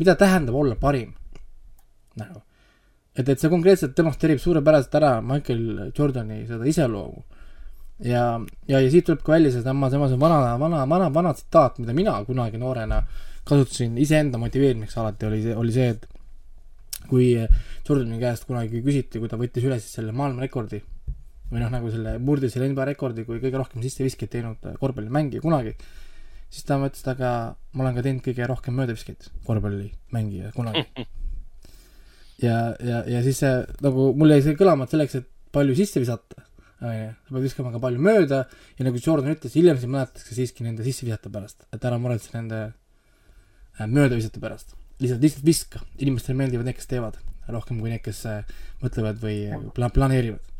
mida 0.01 0.17
tähendab 0.19 0.57
olla 0.57 0.79
parim. 0.81 1.13
nagu, 2.17 2.41
et, 3.17 3.29
et 3.29 3.41
see 3.41 3.53
konkreetselt 3.53 3.97
demonstreerib 3.97 4.41
suurepäraselt 4.41 4.95
ära 5.01 5.17
Michael 5.25 5.93
Jordani 5.97 6.45
seda 6.49 6.69
iseloomu. 6.69 7.25
ja, 8.05 8.25
ja, 8.69 8.81
ja 8.81 8.91
siit 8.93 9.07
tuleb 9.09 9.23
ka 9.25 9.37
välja 9.37 9.53
see 9.53 9.65
tema, 9.65 9.91
tema 9.93 10.09
see 10.09 10.21
vana, 10.21 10.57
vana, 10.61 10.85
vana, 10.89 11.13
vana 11.13 11.33
tsitaat, 11.37 11.81
mida 11.83 11.97
mina 11.97 12.17
kunagi 12.25 12.61
noorena 12.61 13.03
kasutasin 13.47 13.99
iseenda 13.99 14.39
motiveerimiseks. 14.43 14.99
Alati, 14.99 15.27
oli 15.29 15.43
see, 15.45 15.57
oli 15.57 15.73
see, 15.73 15.93
et 15.95 16.07
kui 17.11 17.33
Jordani 17.87 18.19
käest 18.21 18.47
kunagi 18.49 18.83
küsiti, 18.85 19.21
kui 19.23 19.31
ta 19.31 19.39
võttis 19.41 19.67
üle 19.67 19.79
siis 19.81 19.99
selle 19.99 20.15
maailmarekordi 20.17 20.83
või 21.51 21.63
noh, 21.63 21.71
nagu 21.71 21.91
selle, 21.93 22.17
murdis 22.23 22.57
selle 22.57 22.69
NBA 22.73 22.89
rekordi 22.91 23.25
kui 23.27 23.39
kõige 23.43 23.61
rohkem 23.61 23.85
sisseviskeid 23.85 24.33
teinud 24.33 24.67
korvpallimängija 24.81 25.45
kunagi, 25.45 25.77
siis 26.51 26.67
ta 26.67 26.79
mõtles, 26.83 27.05
et 27.05 27.13
aga 27.13 27.31
ma 27.77 27.85
olen 27.85 27.99
ka 27.99 28.05
teinud 28.07 28.25
kõige 28.25 28.49
rohkem 28.51 28.75
möödaviskeid 28.81 29.29
korvpallimängija 29.47 30.51
kunagi. 30.57 30.87
ja, 32.47 32.59
ja, 32.83 33.05
ja 33.07 33.23
siis 33.27 33.39
see 33.45 33.53
nagu, 33.87 34.11
mul 34.19 34.35
jäi 34.35 34.43
see 34.49 34.59
kõlama, 34.59 34.87
et 34.87 34.97
selleks, 34.97 35.21
et 35.21 35.31
palju 35.55 35.77
sisse 35.79 36.03
visata, 36.03 36.43
onju, 36.83 37.13
sa 37.15 37.37
pead 37.37 37.47
viskama 37.47 37.71
ka 37.75 37.83
palju 37.85 38.03
mööda 38.03 38.43
ja 38.77 38.89
nagu 38.89 38.99
Jordan 39.03 39.37
ütles, 39.37 39.55
hiljem 39.57 39.79
sind 39.81 39.95
mäletatakse 39.95 40.35
siiski 40.37 40.67
nende 40.67 40.85
sissevisata 40.87 41.31
pärast, 41.33 41.63
et 41.71 41.87
ära 41.87 42.01
muretse 42.03 42.35
nende 42.35 42.65
äh, 42.67 43.87
möödavisata 43.87 44.43
pärast 44.43 44.75
lihtsalt, 45.03 45.23
lihtsalt 45.23 45.47
viska, 45.47 45.83
inimestele 46.01 46.39
meeldivad 46.39 46.69
need, 46.69 46.79
kes 46.79 46.91
teevad, 46.91 47.17
rohkem 47.53 47.81
kui 47.81 47.93
need, 47.93 48.03
kes 48.05 48.23
äh, 48.31 48.61
mõtlevad 48.83 49.19
või 49.23 49.39
pla-, 49.77 49.91
planeerivad. 49.93 50.53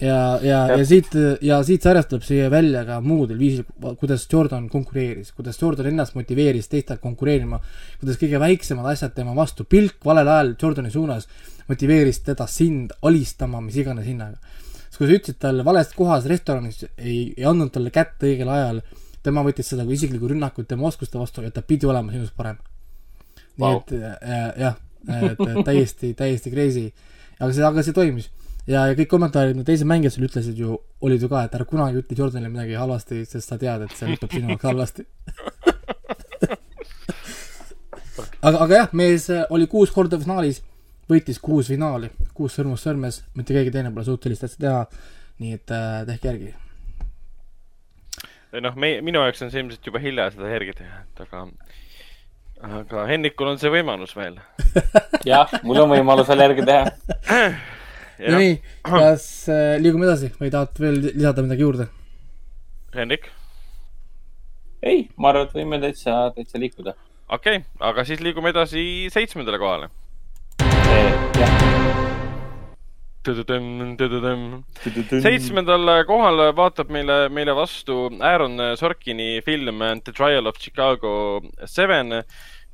ja, 0.00 0.16
ja, 0.44 0.60
ja 0.78 0.84
siit, 0.88 1.12
ja 1.44 1.60
siit 1.66 1.84
sarjast 1.84 2.08
tuleb 2.12 2.24
siia 2.24 2.48
välja 2.52 2.86
ka 2.88 3.00
muudel 3.04 3.38
viisil, 3.40 3.66
kuidas 4.00 4.24
Jordan 4.32 4.68
konkureeris, 4.72 5.32
kuidas 5.36 5.60
Jordan 5.60 5.90
ennast 5.92 6.16
motiveeris 6.16 6.70
teistelt 6.72 7.02
konkureerima, 7.04 7.60
kuidas 8.00 8.20
kõige 8.20 8.40
väiksemad 8.40 8.88
asjad 8.94 9.14
tema 9.16 9.36
vastu, 9.36 9.68
pilk 9.68 10.00
valel 10.04 10.28
ajal 10.28 10.54
Jordani 10.62 10.92
suunas 10.94 11.28
motiveeris 11.68 12.24
teda 12.26 12.48
sind 12.50 12.96
alistama 13.02 13.60
mis 13.60 13.76
iganes 13.76 14.08
hinnaga. 14.08 14.40
sest 14.88 14.98
kui 14.98 15.06
sa 15.06 15.14
ütlesid 15.18 15.38
talle 15.38 15.64
vales 15.64 15.92
kohas 15.94 16.26
restoranis, 16.26 16.82
ei, 16.96 17.34
ei 17.36 17.46
andnud 17.46 17.70
talle 17.74 17.92
kätt 17.94 18.24
õigel 18.26 18.48
ajal, 18.50 18.82
tema 19.22 19.44
võttis 19.46 19.68
seda 19.70 19.84
kui 19.84 19.94
isiklikku 20.00 20.32
rünnakut 20.32 20.66
tema 20.68 20.88
oskuste 20.88 21.20
vastu 21.20 21.44
ja 21.44 21.52
ta 21.54 21.62
pidi 21.62 21.86
olema 21.86 22.12
sinust 22.12 22.34
parem 22.36 22.58
nii 23.60 23.68
wow. 23.68 23.80
et 23.84 23.92
äh, 24.00 24.50
jah, 24.64 24.76
et 25.30 25.64
täiesti, 25.64 26.12
täiesti 26.18 26.52
crazy. 26.52 26.90
aga 27.38 27.52
see, 27.52 27.64
aga 27.64 27.84
see 27.86 27.96
toimis. 27.96 28.30
ja, 28.66 28.86
ja 28.90 28.96
kõik 28.98 29.10
kommentaarid, 29.12 29.56
no 29.58 29.64
teised 29.66 29.88
mängijad 29.88 30.16
seal 30.16 30.28
ütlesid 30.28 30.58
ju, 30.60 30.78
olid 31.04 31.22
ju 31.22 31.28
ka, 31.32 31.44
et 31.46 31.54
ära 31.56 31.66
kunagi 31.68 32.02
ütle 32.02 32.18
Jordanile 32.18 32.52
midagi 32.52 32.78
halvasti, 32.78 33.24
sest 33.28 33.48
sa 33.48 33.58
tead, 33.60 33.86
et 33.86 33.96
see 33.96 34.10
lõpeb 34.10 34.36
sinu 34.36 34.52
jaoks 34.52 34.68
halvasti 34.68 35.06
aga, 38.46 38.56
aga 38.56 38.74
jah, 38.74 38.90
mees 38.96 39.28
oli 39.50 39.68
kuus 39.70 39.92
korda 39.94 40.18
finaalis, 40.20 40.62
võitis 41.10 41.40
kuus 41.42 41.70
finaali, 41.72 42.10
kuus 42.36 42.56
sõrmust 42.58 42.86
sõrmes, 42.86 43.22
mitte 43.38 43.56
keegi 43.56 43.72
teine 43.74 43.92
pole 43.94 44.06
sellist 44.06 44.46
asja 44.46 44.64
teha. 44.66 44.82
nii 45.40 45.54
et 45.56 45.72
äh, 45.72 46.02
tehke 46.06 46.28
järgi. 46.28 46.50
noh, 48.60 48.74
me, 48.76 49.00
minu 49.00 49.22
jaoks 49.24 49.42
on 49.42 49.50
see 49.52 49.62
ilmselt 49.62 49.86
juba 49.86 50.02
hilja 50.02 50.30
seda 50.34 50.50
järgi 50.52 50.76
teha, 50.82 51.04
et 51.06 51.22
aga 51.24 51.46
aga 52.60 53.04
Hennikul 53.08 53.52
on 53.52 53.60
see 53.60 53.72
võimalus 53.72 54.14
veel. 54.16 54.38
jah, 55.30 55.50
mul 55.66 55.82
on 55.84 55.92
võimalus 55.94 56.28
veel 56.30 56.44
järgi 56.46 56.66
teha. 56.68 56.90
no 58.30 58.40
nii, 58.42 58.56
kas 58.86 59.26
äh, 59.52 59.76
liigume 59.82 60.08
edasi 60.08 60.32
või 60.40 60.52
tahad 60.52 60.82
veel 60.82 61.00
lisada 61.08 61.46
midagi 61.46 61.66
juurde? 61.66 61.88
Henrik? 62.96 63.30
ei, 64.80 65.04
ma 65.20 65.32
arvan, 65.32 65.48
et 65.48 65.56
võime 65.56 65.80
täitsa, 65.82 66.22
täitsa 66.36 66.60
liikuda. 66.60 66.96
okei 67.28 67.60
okay,, 67.60 67.66
aga 67.90 68.06
siis 68.08 68.24
liigume 68.24 68.52
edasi 68.54 68.84
seitsmendale 69.12 69.60
kohale. 69.60 69.92
jah 70.60 71.69
seitsmendal 75.24 75.92
kohal 76.08 76.44
vaatab 76.56 76.92
meile, 76.94 77.18
meile 77.28 77.54
vastu 77.56 78.08
Aaron 78.20 78.56
Sorkini 78.80 79.42
film 79.44 79.82
The 80.04 80.12
Trial 80.16 80.46
of 80.48 80.58
Chicago 80.58 81.42
Seven, 81.64 82.22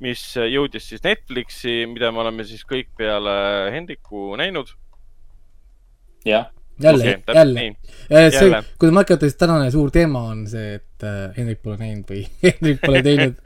mis 0.03 0.23
jõudis 0.37 0.87
siis 0.91 1.03
Netflixi, 1.03 1.79
mida 1.91 2.11
me 2.11 2.23
oleme 2.23 2.45
siis 2.47 2.63
kõik 2.67 2.93
peale 2.97 3.37
Hendriku 3.73 4.35
näinud. 4.39 4.71
jah 6.27 6.47
jälle 6.83 7.17
okay,, 7.17 7.35
jälle. 8.09 8.31
see, 8.31 8.63
kui 8.79 8.89
te 8.89 8.93
märkate, 8.93 9.29
siis 9.29 9.37
tänane 9.37 9.71
suur 9.71 9.91
teema 9.91 10.21
on 10.31 10.43
see, 10.49 10.75
et 10.77 11.03
äh, 11.03 11.33
Hendrik 11.37 11.61
pole 11.63 11.77
näinud 11.81 12.11
või 12.11 12.23
Hendrik 12.45 12.81
pole 12.85 13.01
teinud 13.05 13.39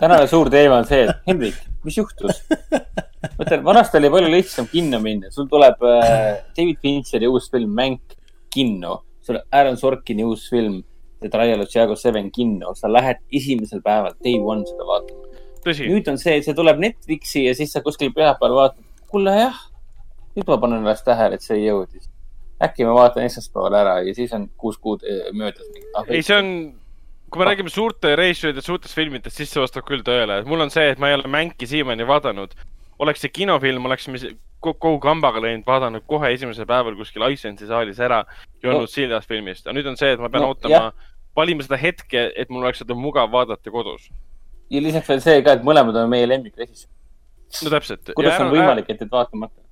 tänane 0.00 0.26
suur 0.30 0.50
teema 0.50 0.80
on 0.82 0.88
see, 0.88 1.04
et 1.06 1.28
Hendrik, 1.30 1.60
mis 1.86 1.98
juhtus? 2.00 2.42
mõtlen, 3.38 3.64
vanasti 3.66 4.00
oli 4.00 4.10
palju 4.14 4.32
lihtsam 4.32 4.70
kinno 4.72 5.00
minna, 5.02 5.30
sul 5.34 5.48
tuleb 5.50 5.82
äh, 5.88 6.44
David 6.56 6.80
Fincheri 6.82 7.30
uus 7.30 7.50
film 7.52 7.74
Mänk 7.76 8.16
kinno, 8.54 9.00
sul 9.24 9.40
Aaron 9.50 9.78
Sorkini 9.80 10.26
uus 10.26 10.48
film 10.52 10.80
The 11.20 11.30
Trial 11.32 11.62
of 11.64 11.70
Chicago 11.70 11.96
Seven 11.96 12.30
kinno, 12.34 12.74
sa 12.78 12.90
lähed 12.92 13.22
esimesel 13.32 13.82
päeval, 13.84 14.16
day 14.24 14.38
one 14.40 14.66
seda 14.68 14.88
vaatama. 14.88 15.30
nüüd 15.64 16.08
on 16.12 16.18
see, 16.20 16.40
see 16.44 16.56
tuleb 16.56 16.82
Netflixi 16.82 17.46
ja 17.46 17.54
siis 17.56 17.72
sa 17.72 17.80
kuskil 17.84 18.12
pühapäeval 18.12 18.58
vaatad, 18.58 18.90
kuule 19.08 19.32
jah, 19.38 19.62
nüüd 20.34 20.50
ma 20.50 20.60
panen 20.60 20.84
alles 20.84 21.06
tähele, 21.06 21.38
et 21.38 21.46
see 21.46 21.62
jõudis 21.62 22.10
äkki 22.62 22.86
ma 22.86 22.94
vaatan 22.96 23.26
esmaspäeval 23.26 23.76
ära 23.78 23.94
ja 24.06 24.14
siis 24.14 24.32
on 24.36 24.46
kuus 24.60 24.78
kuud 24.78 25.02
eh, 25.08 25.30
möödas. 25.36 25.66
ei, 26.08 26.22
see 26.22 26.36
on, 26.36 26.50
kui 27.30 27.42
me 27.42 27.48
räägime 27.48 27.72
suurte 27.72 28.14
reisijatest, 28.18 28.68
suurtest 28.68 28.94
filmidest, 28.94 29.36
siis 29.36 29.50
see 29.52 29.62
vastab 29.62 29.86
küll 29.88 30.04
tõele. 30.06 30.42
mul 30.48 30.66
on 30.66 30.72
see, 30.74 30.86
et 30.92 31.02
ma 31.02 31.10
ei 31.10 31.18
ole 31.18 31.30
Mänki 31.30 31.66
siiamaani 31.70 32.06
vaadanud. 32.08 32.54
Oleks 32.98 33.24
see 33.24 33.32
kinofilm, 33.34 33.86
oleksime 33.86 34.20
kogu 34.64 34.98
kambaga 35.02 35.42
läinud, 35.44 35.64
vaadanud 35.66 36.04
kohe 36.08 36.30
esimesel 36.34 36.66
päeval 36.68 36.96
kuskil 36.96 37.26
Icelandsi 37.28 37.68
saalis 37.68 38.00
ära 38.00 38.22
ja 38.62 38.70
olnud 38.70 38.88
no. 38.88 38.92
sildas 38.92 39.26
filmist. 39.28 39.66
aga 39.66 39.76
nüüd 39.76 39.90
on 39.90 39.98
see, 40.00 40.14
et 40.14 40.22
ma 40.22 40.30
pean 40.32 40.46
no, 40.46 40.54
ootama, 40.54 40.92
valima 41.36 41.66
seda 41.66 41.78
hetke, 41.80 42.30
et 42.36 42.52
mul 42.52 42.64
oleks 42.64 42.80
seda 42.84 42.96
mugav 42.96 43.32
vaadata 43.32 43.74
kodus. 43.74 44.08
ja 44.70 44.80
lisaks 44.80 45.10
veel 45.12 45.20
see 45.24 45.42
ka, 45.44 45.58
et 45.58 45.66
mõlemad 45.66 45.98
on 46.00 46.08
meie 46.12 46.28
lemmikrežissöörid. 46.30 47.66
no 47.66 47.74
täpselt. 47.76 48.14
kuidas 48.16 48.38
ja 48.38 48.46
on 48.46 48.54
võimalik, 48.54 48.88
et, 48.88 49.04
et 49.04 49.12
vaatamata? 49.12 49.64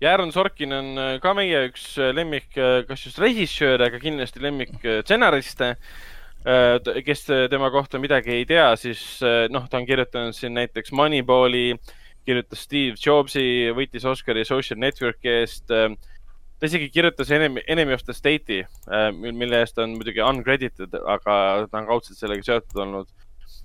ja 0.00 0.12
Aaron 0.12 0.32
Sorkin 0.32 0.72
on 0.72 0.92
äh, 0.98 1.16
ka 1.22 1.34
meie 1.36 1.64
üks 1.68 1.90
äh, 1.98 2.12
lemmik, 2.14 2.52
äh, 2.56 2.82
kas 2.88 3.04
just 3.06 3.18
režissööre, 3.22 3.90
aga 3.90 4.00
kindlasti 4.02 4.42
lemmik 4.44 4.78
stsenariste. 5.02 5.74
kes 7.04 7.24
tema 7.50 7.66
kohta 7.68 7.98
midagi 7.98 8.30
ei 8.30 8.44
tea, 8.46 8.68
siis 8.78 9.00
noh, 9.50 9.64
ta 9.68 9.76
on 9.80 9.84
kirjutanud 9.84 10.32
siin 10.32 10.54
näiteks 10.54 10.94
Moneyballi, 10.96 11.74
kirjutas 12.28 12.66
Steve 12.68 13.00
Jobsi, 13.00 13.42
võitis 13.76 14.04
Oscari 14.08 14.44
Social 14.44 14.80
Networki 14.80 15.32
eest. 15.40 15.64
ta 15.68 16.66
isegi 16.66 16.90
kirjutas 16.92 17.30
Enemy, 17.32 17.62
Enemy 17.70 17.94
of 17.96 18.04
the 18.04 18.14
State'i, 18.16 18.64
mille 19.22 19.62
eest 19.62 19.78
on 19.80 19.96
muidugi 19.96 20.20
uncredited, 20.24 20.94
aga 21.06 21.38
ta 21.70 21.80
on 21.80 21.88
kaudselt 21.88 22.20
sellega 22.20 22.44
seotud 22.44 22.84
olnud 22.84 23.14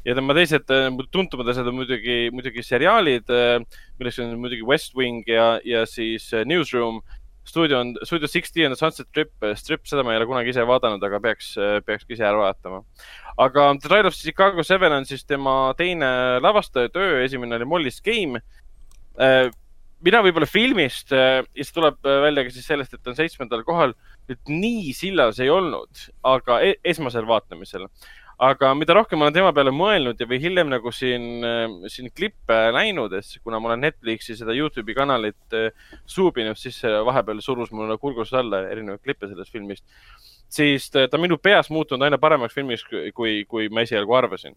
ja 0.05 0.15
tema 0.17 0.35
teised 0.35 0.71
äh, 0.73 0.89
tuntumad 1.11 1.49
asjad 1.51 1.67
on 1.71 1.77
muidugi, 1.79 2.27
muidugi 2.35 2.63
seriaalid, 2.65 3.29
äh, 3.31 3.83
milleks 3.99 4.19
on 4.23 4.35
muidugi 4.41 4.65
West 4.67 4.95
Wing 4.99 5.23
ja, 5.29 5.57
ja 5.65 5.85
siis 5.89 6.29
äh, 6.33 6.45
Newsroom. 6.47 7.01
Stuudio 7.43 7.79
on, 7.83 7.93
Studio 8.07 8.27
Sixty 8.27 8.65
on 8.65 8.75
Sunset 8.79 9.07
Strip, 9.09 9.33
Strip, 9.59 9.85
seda 9.89 10.03
ma 10.05 10.13
ei 10.13 10.21
ole 10.21 10.29
kunagi 10.29 10.53
ise 10.53 10.63
vaadanud, 10.67 11.03
aga 11.03 11.19
peaks, 11.23 11.53
peaks 11.85 12.07
ka 12.07 12.15
ise 12.15 12.27
ära 12.27 12.39
vaatama. 12.39 12.83
aga 13.37 13.67
The 13.79 13.89
Trial 13.89 14.07
of 14.07 14.15
Chicago 14.17 14.63
Seven 14.63 14.95
on 14.99 15.05
siis 15.09 15.25
tema 15.25 15.73
teine 15.77 16.39
lavastaja 16.43 16.91
töö, 16.93 17.23
esimene 17.25 17.59
oli 17.59 17.69
Molly's 17.69 18.01
Game 18.03 18.41
mina 20.03 20.19
võib-olla 20.23 20.47
filmist 20.49 21.13
ja 21.15 21.43
see 21.55 21.75
tuleb 21.75 21.99
välja 22.03 22.43
ka 22.43 22.53
siis 22.53 22.67
sellest, 22.67 22.95
et 22.95 23.07
on 23.07 23.15
seitsmendal 23.17 23.63
kohal, 23.67 23.93
et 24.31 24.51
nii 24.51 24.91
sillas 24.95 25.39
ei 25.43 25.51
olnud, 25.51 26.07
aga 26.27 26.59
e 26.65 26.75
esmasel 26.93 27.27
vaatamisel 27.29 27.87
aga 28.43 28.71
mida 28.75 28.95
rohkem 28.97 29.19
ma 29.19 29.27
olen 29.27 29.35
tema 29.35 29.51
peale 29.55 29.71
mõelnud 29.75 30.19
ja, 30.19 30.27
või 30.29 30.39
hiljem 30.43 30.69
nagu 30.71 30.91
siin, 30.95 31.25
äh, 31.47 31.87
siin 31.91 32.11
klippe 32.15 32.57
näinud, 32.75 33.13
et 33.17 33.37
kuna 33.43 33.59
ma 33.61 33.71
olen 33.71 33.83
Netflixi 33.85 34.37
seda 34.39 34.55
Youtube'i 34.57 34.95
kanalit 34.97 35.57
äh, 35.57 35.69
suubinud, 36.09 36.59
siis 36.59 36.81
vahepeal 36.83 37.41
surus 37.45 37.71
mulle 37.75 37.97
kurgust 38.01 38.35
alla 38.37 38.63
erinevaid 38.69 39.03
klippe 39.03 39.29
sellest 39.31 39.53
filmist. 39.53 39.85
siis 40.53 40.89
ta 40.91 41.07
on 41.11 41.21
minu 41.21 41.37
peas 41.37 41.69
muutunud 41.73 42.05
aina 42.05 42.17
paremaks 42.21 42.53
filmiks, 42.53 42.83
kui, 43.15 43.45
kui 43.49 43.69
ma 43.69 43.81
esialgu 43.81 44.13
arvasin. 44.13 44.55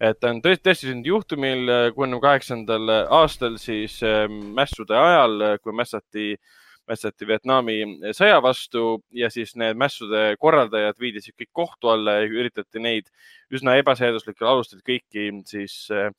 et 0.00 0.20
ta 0.20 0.30
on 0.30 0.40
tõesti, 0.42 0.64
tõesti 0.64 0.88
sündinud 0.88 1.12
juhtumil 1.12 1.74
kuuekümne 1.94 2.20
kaheksandal 2.22 2.94
aastal 3.20 3.58
siis 3.58 4.00
äh, 4.02 4.24
mässude 4.30 4.96
ajal, 4.96 5.58
kui 5.62 5.74
mässati 5.74 6.32
äh, 6.32 6.56
mässati 6.88 7.26
Vietnami 7.28 7.78
sõja 8.16 8.40
vastu 8.44 9.02
ja 9.14 9.30
siis 9.32 9.54
need 9.60 9.78
mässude 9.78 10.32
korraldajad 10.40 10.98
viidi 11.00 11.22
siis 11.24 11.36
kõik 11.36 11.52
kohtu 11.62 11.92
alla 11.92 12.18
ja 12.18 12.26
üritati 12.28 12.82
neid 12.82 13.08
üsna 13.54 13.76
ebaseaduslikel 13.80 14.48
alustel 14.48 14.82
kõiki 14.86 15.28
siis 15.48 15.76
äh, 15.94 16.10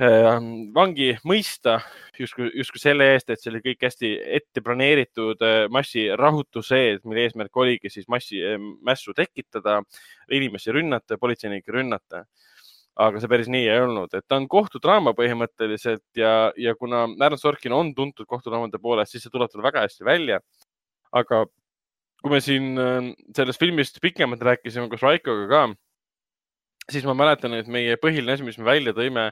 äh, 0.00 0.38
vangi 0.74 1.12
mõista 1.28 1.78
justkui, 2.18 2.50
justkui 2.58 2.82
selle 2.82 3.10
eest, 3.14 3.30
et 3.30 3.42
see 3.42 3.52
oli 3.52 3.62
kõik 3.64 3.86
hästi 3.88 4.12
ette 4.40 4.64
planeeritud 4.64 5.44
äh, 5.46 5.66
massirahutuse 5.72 6.80
ees, 6.88 7.02
mille 7.04 7.28
eesmärk 7.28 7.62
oligi 7.64 7.92
siis 7.92 8.08
massi, 8.12 8.40
mässu 8.84 9.14
tekitada, 9.16 9.80
inimesi 10.32 10.74
rünnata, 10.74 11.20
politseinikke 11.20 11.78
rünnata. 11.80 12.26
Aga 13.00 13.20
see 13.20 13.30
päris 13.30 13.48
nii 13.48 13.68
ei 13.70 13.80
olnud, 13.80 14.12
et 14.12 14.24
ta 14.28 14.36
on 14.36 14.46
kohtudraama 14.52 15.14
põhimõtteliselt 15.16 16.04
ja, 16.18 16.52
ja 16.60 16.74
kuna 16.76 17.06
Aaron 17.08 17.40
Sorkin 17.40 17.72
on 17.72 17.94
tuntud 17.96 18.28
kohtudraamade 18.28 18.80
poolest, 18.82 19.14
siis 19.14 19.24
see 19.24 19.32
tuleb 19.32 19.52
tal 19.52 19.64
väga 19.64 19.86
hästi 19.86 20.04
välja. 20.04 20.40
aga 21.12 21.44
kui 22.22 22.30
me 22.32 22.40
siin 22.40 22.76
sellest 23.36 23.60
filmist 23.60 23.98
pikemalt 24.00 24.42
rääkisime 24.44 24.88
koos 24.88 25.02
Raikoga 25.02 25.48
ka, 25.50 25.62
siis 26.92 27.04
ma 27.08 27.14
mäletan, 27.16 27.56
et 27.56 27.68
meie 27.68 27.96
põhiline 28.00 28.36
asi, 28.36 28.44
mis 28.46 28.58
me 28.60 28.68
välja 28.68 28.94
tõime, 28.96 29.30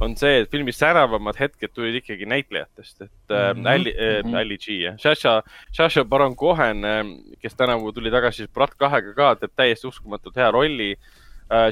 on 0.00 0.14
see, 0.16 0.42
et 0.42 0.52
filmi 0.52 0.72
säravamad 0.72 1.36
hetked 1.40 1.74
tulid 1.76 1.98
ikkagi 2.00 2.28
näitlejatest, 2.28 3.00
et 3.02 3.32
mm 3.32 3.62
-hmm. 3.62 3.72
Ali 3.72 3.94
äh,, 3.96 4.20
mhm. 4.24 4.34
Ali 4.34 4.58
G, 4.58 4.80
jah, 4.84 4.98
Sasha, 4.98 5.42
Sasha 5.72 6.04
Baron 6.04 6.36
Cohen, 6.36 6.84
äh, 6.84 7.04
kes 7.40 7.56
tänavu 7.56 7.92
tuli 7.92 8.10
tagasi 8.10 8.48
Brat 8.48 8.74
kahega 8.74 9.14
ka, 9.14 9.34
teeb 9.34 9.52
täiesti 9.56 9.86
uskumatult 9.86 10.36
hea 10.36 10.50
rolli 10.50 10.92
äh,. 10.92 11.19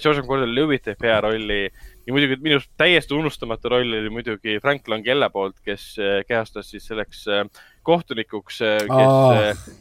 Joseph 0.02 0.26
Gordon-Levitt 0.26 0.88
teeb 0.88 1.04
hea 1.06 1.18
rolli 1.22 1.58
ja 1.68 2.14
muidugi 2.14 2.38
minu 2.42 2.60
täiesti 2.80 3.14
unustamatu 3.14 3.70
roll 3.74 3.98
oli 4.00 4.10
muidugi 4.10 4.56
Frank 4.62 4.88
Langella 4.90 5.30
poolt, 5.30 5.60
kes 5.64 5.90
äh, 6.02 6.22
kehastas 6.26 6.72
siis 6.72 6.88
selleks 6.90 7.26
kohtunikuks, 7.86 8.58
kes 8.58 8.88
oh 8.88 9.76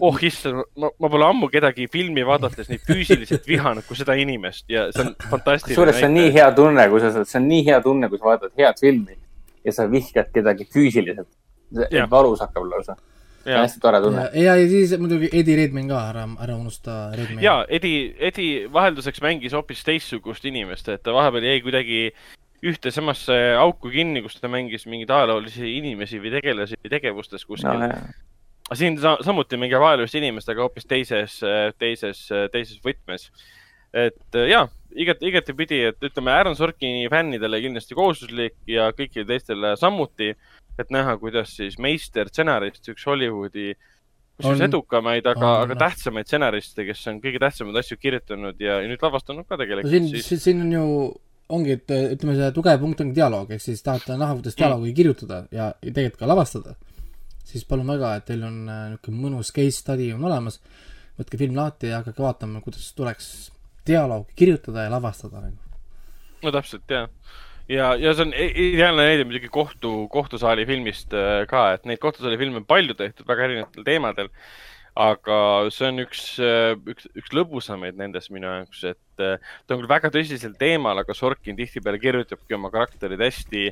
oh 0.00 0.18
issand, 0.22 0.62
ma, 0.80 0.88
ma 0.98 1.08
pole 1.12 1.26
ammu 1.28 1.48
kedagi 1.52 1.86
filmi 1.92 2.24
vaadates 2.24 2.70
neid 2.70 2.84
füüsiliselt 2.88 3.44
vihanud 3.48 3.84
kui 3.84 3.98
seda 3.98 4.16
inimest 4.16 4.70
ja 4.72 4.86
see 4.94 5.04
on 5.04 5.10
fantastiline. 5.32 5.74
kusjuures 5.74 5.98
see 6.00 6.08
on 6.08 6.16
nii 6.16 6.30
hea 6.36 6.46
tunne, 6.56 6.86
kui 6.92 7.02
sa, 7.02 7.10
see 7.20 7.40
on 7.40 7.48
nii 7.50 7.64
hea 7.66 7.80
tunne, 7.84 8.08
kui 8.08 8.20
sa 8.20 8.30
vaatad 8.30 8.54
head 8.60 8.80
filmi 8.80 9.18
ja 9.64 9.74
sa 9.76 9.86
vihkad 9.90 10.30
kedagi 10.32 10.68
füüsiliselt. 10.72 11.28
valus 12.10 12.40
hakkab 12.44 12.64
lausa. 12.70 12.96
Hästi 13.44 13.82
tore 13.82 14.00
tunne. 14.04 14.28
ja, 14.34 14.56
ja 14.56 14.68
siis 14.70 14.94
muidugi 15.00 15.30
Eddie 15.32 15.58
Redmayne 15.58 15.90
ka, 15.90 16.00
ära, 16.12 16.24
ära 16.46 16.56
unusta 16.56 16.98
Redmayne. 17.14 17.44
ja, 17.44 17.58
Eddie, 17.68 18.12
Eddie 18.18 18.68
vahelduseks 18.72 19.22
mängis 19.24 19.56
hoopis 19.56 19.84
teistsugust 19.86 20.44
inimest, 20.48 20.88
et 20.92 21.04
ta 21.04 21.14
vahepeal 21.16 21.48
jäi 21.50 21.62
kuidagi 21.64 22.00
ühte 22.64 22.92
samasse 22.94 23.34
auku 23.60 23.90
kinni, 23.92 24.22
kus 24.24 24.38
ta 24.40 24.48
mängis 24.48 24.86
mingeid 24.88 25.12
ajaloolisi 25.12 25.74
inimesi 25.78 26.20
või 26.22 26.32
tegelasi 26.38 26.78
või 26.80 26.92
tegevustes 26.94 27.44
kuskil 27.44 27.82
no, 27.84 27.90
aga 28.64 28.78
siin 28.78 28.96
sa, 29.00 29.18
samuti 29.24 29.58
mingi 29.60 29.78
vaelust 29.80 30.16
inimestega 30.16 30.64
hoopis 30.64 30.88
teises, 30.88 31.36
teises, 31.78 32.24
teises 32.52 32.80
võtmes. 32.84 33.28
et 33.92 34.38
ja, 34.48 34.64
igat, 34.96 35.22
igatepidi, 35.22 35.80
et 35.90 36.08
ütleme, 36.08 36.32
Aaron 36.32 36.56
Sorkini 36.56 37.06
fännidele 37.12 37.60
kindlasti 37.62 37.94
kohustuslik 37.94 38.56
ja 38.66 38.88
kõigile 38.96 39.26
teistele 39.28 39.74
samuti, 39.80 40.32
et 40.78 40.94
näha, 40.94 41.16
kuidas 41.20 41.56
siis 41.56 41.76
meister 41.82 42.30
stsenarist, 42.32 42.88
üks 42.92 43.04
Hollywoodi 43.08 43.74
kusjuures 44.34 44.64
edukamaid, 44.66 45.26
aga, 45.30 45.50
aga 45.64 45.76
tähtsamaid 45.78 46.26
stsenariste, 46.26 46.86
kes 46.88 47.04
on 47.12 47.20
kõige 47.22 47.42
tähtsamaid 47.42 47.78
asju 47.78 48.00
kirjutanud 48.02 48.58
ja, 48.62 48.80
ja 48.82 48.88
nüüd 48.90 49.04
lavastanud 49.04 49.46
ka 49.46 49.60
tegelikult 49.60 49.92
no. 49.92 50.08
siin 50.10 50.24
siis..., 50.24 50.42
siin 50.42 50.64
on 50.64 50.72
ju, 50.74 50.88
ongi, 51.54 51.76
et 51.78 51.94
ütleme, 52.16 52.34
see 52.40 52.50
tugev 52.56 52.82
punkt 52.82 53.04
ongi 53.04 53.14
dialoog, 53.14 53.54
ehk 53.54 53.62
siis 53.62 53.84
tahate 53.86 54.18
näha, 54.18 54.34
kuidas 54.40 54.58
dialoogi 54.58 54.90
mm. 54.90 54.98
kirjutada 54.98 55.44
ja, 55.54 55.70
ja 55.78 55.94
tegelikult 55.94 56.24
ka 56.24 56.30
lavastada 56.32 56.74
siis 57.54 57.64
palun 57.68 57.88
väga, 57.88 58.14
et 58.18 58.26
teil 58.28 58.44
on 58.46 58.60
äh, 58.66 58.84
niisugune 58.94 59.22
mõnus 59.22 59.52
case 59.54 59.78
study 59.78 60.10
on 60.14 60.24
olemas, 60.26 60.58
võtke 61.18 61.38
film 61.40 61.58
lahti 61.58 61.92
ja 61.92 62.00
hakake 62.02 62.24
vaatama, 62.24 62.62
kuidas 62.64 62.86
tuleks 62.98 63.30
dialoogi 63.86 64.34
kirjutada 64.38 64.86
ja 64.86 64.92
lavastada. 64.94 65.44
Nagu. 65.44 65.82
no 66.42 66.54
täpselt, 66.54 66.86
jah. 66.90 67.10
Ja, 67.70 67.94
ja 68.00 68.12
see 68.14 68.26
on 68.26 68.34
ideaalne 68.36 69.08
näide 69.08 69.26
muidugi 69.28 69.50
kohtu, 69.52 69.94
kohtusaali 70.12 70.66
filmist 70.68 71.14
äh, 71.16 71.42
ka, 71.50 71.66
et 71.76 71.88
neid 71.88 72.02
kohtusaali 72.02 72.38
filme 72.40 72.62
on 72.62 72.68
palju 72.68 72.96
tehtud 72.98 73.28
väga 73.28 73.48
erinevatel 73.48 73.86
teemadel. 73.86 74.30
aga 74.94 75.36
see 75.74 75.88
on 75.90 76.04
üks, 76.04 76.22
äh, 76.38 76.76
üks, 76.92 77.08
üks 77.18 77.34
lõbusamaid 77.34 77.98
nendest 77.98 78.30
minu 78.30 78.46
jaoks, 78.46 78.84
et 78.92 79.00
ta 79.18 79.74
on 79.74 79.80
küll 79.80 79.90
väga 79.90 80.10
tõsisel 80.14 80.54
teemal, 80.58 81.00
aga 81.02 81.16
Sorkin 81.16 81.58
tihtipeale 81.58 81.98
kirjutabki 82.02 82.54
oma 82.54 82.70
karakterid 82.74 83.22
hästi 83.22 83.68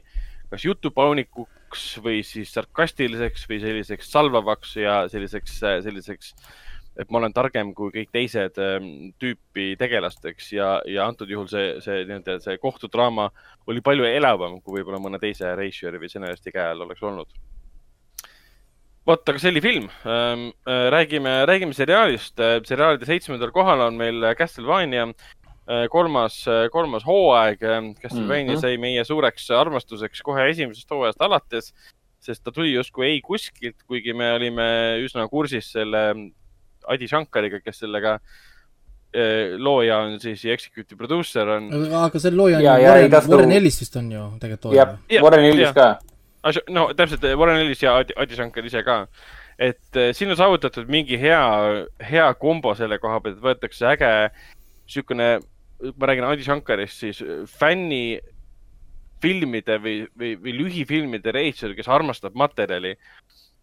kas 0.53 0.67
jutupaunikuks 0.67 1.85
või 2.05 2.21
siis 2.27 2.51
sarkastiliseks 2.53 3.47
või 3.49 3.61
selliseks 3.63 4.11
salvavaks 4.13 4.75
ja 4.77 4.97
selliseks, 5.09 5.55
selliseks, 5.87 6.35
et 7.01 7.09
ma 7.11 7.21
olen 7.23 7.33
targem 7.33 7.73
kui 7.77 7.93
kõik 7.95 8.11
teised 8.13 8.59
ähm, 8.61 9.13
tüüpi 9.21 9.73
tegelasteks 9.81 10.51
ja, 10.53 10.75
ja 10.89 11.07
antud 11.09 11.31
juhul 11.31 11.49
see, 11.49 11.79
see 11.85 12.03
nii-öelda 12.09 12.39
see 12.45 12.59
kohtudraama 12.61 13.31
oli 13.71 13.81
palju 13.85 14.05
elavam, 14.09 14.59
kui 14.61 14.81
võib-olla 14.81 15.01
mõne 15.01 15.21
teise 15.23 15.55
reisijari 15.57 16.01
või 16.03 16.11
stsenaristi 16.13 16.53
käe 16.53 16.73
all 16.73 16.85
oleks 16.85 17.05
olnud 17.09 17.31
vot, 19.09 19.23
aga 19.25 19.41
see 19.41 19.55
oli 19.55 19.63
film 19.65 19.89
ähm,. 20.05 20.51
Äh, 20.69 20.89
räägime, 20.95 21.33
räägime 21.49 21.75
seriaalist. 21.75 22.39
Seriaalide 22.69 23.09
seitsmendal 23.09 23.51
kohal 23.55 23.81
on 23.89 23.97
meil 23.99 24.23
Castlevania 24.39 25.09
kolmas, 25.91 26.37
kolmas 26.75 27.05
hooaeg. 27.07 27.61
Castlevania 28.03 28.53
mm 28.53 28.57
-hmm. 28.57 28.61
sai 28.61 28.79
meie 28.79 29.05
suureks 29.05 29.51
armastuseks 29.51 30.23
kohe 30.23 30.49
esimesest 30.51 30.91
hooajast 30.91 31.23
alates, 31.23 31.73
sest 32.21 32.45
ta 32.45 32.53
tuli 32.53 32.73
justkui 32.73 33.07
ei 33.07 33.21
kuskilt, 33.21 33.83
kuigi 33.87 34.13
me 34.13 34.33
olime 34.33 34.99
üsna 35.03 35.29
kursis 35.29 35.73
selle 35.73 36.15
Adi 36.91 37.09
Shankariga, 37.11 37.61
kes 37.65 37.83
sellega 37.85 38.15
äh, 38.19 39.59
looja 39.59 40.01
on 40.07 40.17
siis 40.23 40.45
ja 40.45 40.57
executive 40.57 40.99
producer 40.99 41.55
on. 41.57 41.69
aga 42.05 42.23
selle 42.23 42.41
looja 42.41 42.61
on 42.61 42.65
ja, 42.65 42.79
ju 42.81 42.89
Warren, 42.89 43.31
Warren 43.35 43.55
Ellis 43.59 43.83
vist 43.83 44.01
on 44.01 44.11
ju 44.13 44.25
tegelikult 44.43 44.77
jah, 44.79 44.97
Warren 45.23 45.47
Ellis 45.51 45.77
ka. 45.77 45.93
no 46.71 46.89
täpselt, 46.97 47.29
Warren 47.39 47.63
Ellis 47.63 47.85
ja 47.85 47.97
Adi, 48.01 48.17
Adi 48.17 48.41
Shankar 48.41 48.67
ise 48.67 48.83
ka. 48.87 48.99
et 49.59 50.03
siin 50.17 50.33
on 50.33 50.41
saavutatud 50.41 50.91
mingi 50.91 51.21
hea, 51.21 51.41
hea 52.09 52.29
kombo 52.41 52.75
selle 52.75 52.99
koha 52.99 53.21
pealt, 53.21 53.39
et 53.39 53.47
võetakse 53.47 53.89
äge 53.95 54.13
niisugune 54.83 55.39
ma 55.97 56.07
räägin 56.07 56.25
Andi 56.25 56.45
Shankarist, 56.45 57.01
siis 57.01 57.23
fänni 57.51 58.21
filmide 59.23 59.79
või, 59.83 60.03
või, 60.19 60.35
või 60.43 60.55
lühifilmide 60.59 61.35
reisijal, 61.35 61.77
kes 61.79 61.91
armastab 61.91 62.37
materjali 62.39 62.97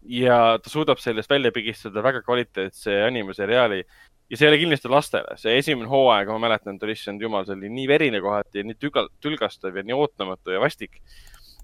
ja 0.02 0.58
ta 0.62 0.70
suudab 0.70 1.00
sellest 1.02 1.30
välja 1.30 1.52
pigistada 1.52 2.02
väga 2.02 2.22
kvaliteetse 2.22 3.02
animaseriaali. 3.06 3.84
ja 4.30 4.36
see 4.38 4.46
ei 4.46 4.52
ole 4.52 4.60
kindlasti 4.60 4.88
lastele, 4.88 5.36
see 5.42 5.56
esimene 5.58 5.88
hooaeg, 5.90 6.28
ma 6.30 6.38
mäletan, 6.38 6.76
et 6.78 6.92
issand 6.92 7.22
jumal, 7.22 7.42
see 7.46 7.56
oli 7.56 7.70
nii 7.74 7.88
verine 7.90 8.20
kohati 8.22 8.62
ja 8.62 8.66
nii 8.68 8.78
tügal, 8.78 9.08
tülgastav 9.20 9.74
ja 9.74 9.82
nii 9.82 9.96
ootamatu 9.96 10.54
ja 10.54 10.60
vastik. 10.62 11.00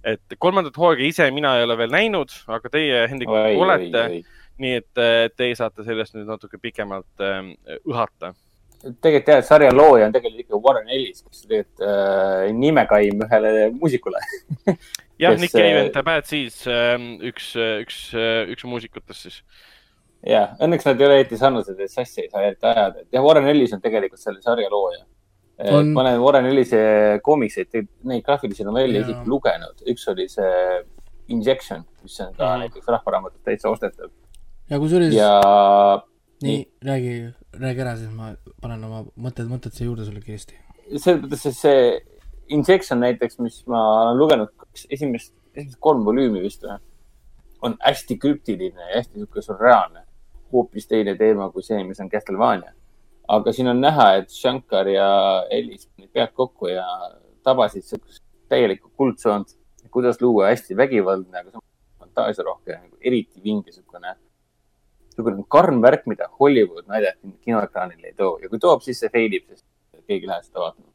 et 0.05 0.39
kolmandat 0.39 0.77
hooaega 0.77 1.07
ise 1.07 1.31
mina 1.31 1.57
ei 1.59 1.65
ole 1.65 1.79
veel 1.79 1.95
näinud, 1.95 2.35
aga 2.47 2.71
teie, 2.71 3.07
Hendrik, 3.09 3.31
olete. 3.31 4.23
nii 4.59 4.75
et 4.81 5.05
teie 5.37 5.55
saate 5.55 5.85
sellest 5.85 6.17
nüüd 6.17 6.27
natuke 6.27 6.59
pikemalt 6.59 7.23
äh, 7.23 7.55
õhata 7.85 8.35
tegelikult 8.83 9.33
jah, 9.33 9.41
et 9.43 9.49
sarja 9.49 9.73
looja 9.75 10.09
on 10.09 10.15
tegelikult 10.15 10.45
ikka 10.45 10.61
Warren 10.63 10.93
Ellis, 10.93 11.25
kes 11.25 11.47
tegelikult 11.47 11.87
äh, 11.87 12.51
nimekaim 12.57 13.25
ühele 13.27 13.55
muusikule 13.77 14.23
jah, 15.23 15.37
Nick 15.39 15.55
Cave 15.55 15.81
and 15.85 15.95
the 15.97 16.05
Bad 16.07 16.29
Seeds 16.29 16.63
äh,, 16.71 16.95
üks, 17.31 17.51
üks, 17.57 18.01
üks 18.53 18.69
muusikutest 18.69 19.29
siis. 19.29 19.43
jah, 20.27 20.55
õnneks 20.63 20.89
nad 20.89 21.01
ei 21.01 21.09
ole 21.09 21.21
eriti 21.23 21.41
sarnased, 21.41 21.81
et 21.81 21.93
sassi 21.93 22.27
ei 22.27 22.33
saa 22.33 22.47
eriti 22.47 22.69
ajada, 22.69 23.05
et 23.05 23.19
jah, 23.19 23.25
Warren 23.25 23.49
Ellis 23.53 23.75
on 23.77 23.85
tegelikult 23.85 24.23
selle 24.23 24.43
sarja 24.45 24.71
looja 24.73 25.05
on.... 25.59 25.93
ma 25.93 26.01
olen 26.01 26.21
Warren 26.21 26.47
Ellise 26.47 26.81
koomikseid, 27.25 27.73
neid 28.05 28.25
graafilisi 28.27 28.67
novelle 28.67 29.03
isegi 29.03 29.31
lugenud, 29.31 29.81
üks 29.91 30.07
oli 30.13 30.29
see 30.31 30.83
Injection, 31.33 31.83
mis 32.05 32.19
on 32.23 32.35
ka 32.37 32.45
mm. 32.53 32.67
näiteks 32.67 32.93
Rahvaraamatus 32.93 33.41
täitsa 33.47 33.71
ostetav. 33.73 34.13
ja 34.71 34.79
kusjuures. 34.83 35.15
ja. 35.15 35.33
Nii, 36.43 36.61
räägi 36.85 37.13
räägi 37.61 37.81
ära, 37.81 37.97
siis 37.97 38.13
ma 38.13 38.33
panen 38.63 38.85
oma 38.85 39.03
mõtted, 39.17 39.49
mõtted 39.51 39.75
siia 39.77 39.89
juurde 39.89 40.07
sulle 40.07 40.21
kiiresti. 40.25 40.59
selles 40.97 41.23
mõttes, 41.23 41.47
et 41.47 41.59
see 41.59 42.01
Injection 42.55 43.01
näiteks, 43.03 43.39
mis 43.43 43.63
ma 43.67 43.81
olen 44.03 44.19
lugenud 44.21 44.67
esimest, 44.91 45.33
esimest 45.55 45.81
kolm 45.83 46.05
volüümi 46.07 46.43
vist 46.45 46.63
või, 46.63 46.79
on 47.67 47.77
hästi 47.81 48.19
krüptiline 48.23 48.91
ja 48.91 49.01
hästi 49.01 49.19
niisugune 49.19 49.43
surreaalne. 49.43 50.03
hoopis 50.53 50.87
teine 50.87 51.17
teema 51.19 51.49
kui 51.51 51.63
see, 51.63 51.83
mis 51.85 52.01
on 52.01 52.11
Castlevania. 52.11 52.73
aga 53.29 53.53
siin 53.53 53.69
on 53.69 53.81
näha, 53.81 54.13
et 54.21 54.31
Shankar 54.31 54.89
ja 54.89 55.09
Ellis 55.51 55.87
panid 55.87 56.13
pead 56.13 56.33
kokku 56.35 56.69
ja 56.69 56.85
tabasid 57.43 57.83
niisugust 57.83 58.23
täielikku 58.49 58.93
kuldsoont, 58.97 59.57
kuidas 59.91 60.21
luua 60.21 60.53
hästi 60.53 60.77
vägivaldne, 60.77 61.39
aga 61.39 61.51
samas 61.51 61.67
fantaasiarohke, 61.99 62.79
eriti 63.01 63.43
vinge 63.43 63.73
niisugune 63.73 64.15
niisugune 65.17 65.45
karm 65.49 65.81
värk, 65.83 66.07
mida 66.11 66.29
Hollywood 66.41 66.87
naljalt 66.93 67.19
kinoekraanile 67.45 68.13
ei 68.13 68.17
too 68.17 68.37
ja 68.43 68.51
kui 68.53 68.61
toob, 68.63 68.85
siis 68.85 69.01
see 69.03 69.13
fail 69.13 69.33
ib, 69.33 69.49
sest 69.51 69.65
keegi 70.07 70.27
ei 70.27 70.31
lähe 70.31 70.45
seda 70.45 70.63
vaatama. 70.63 70.91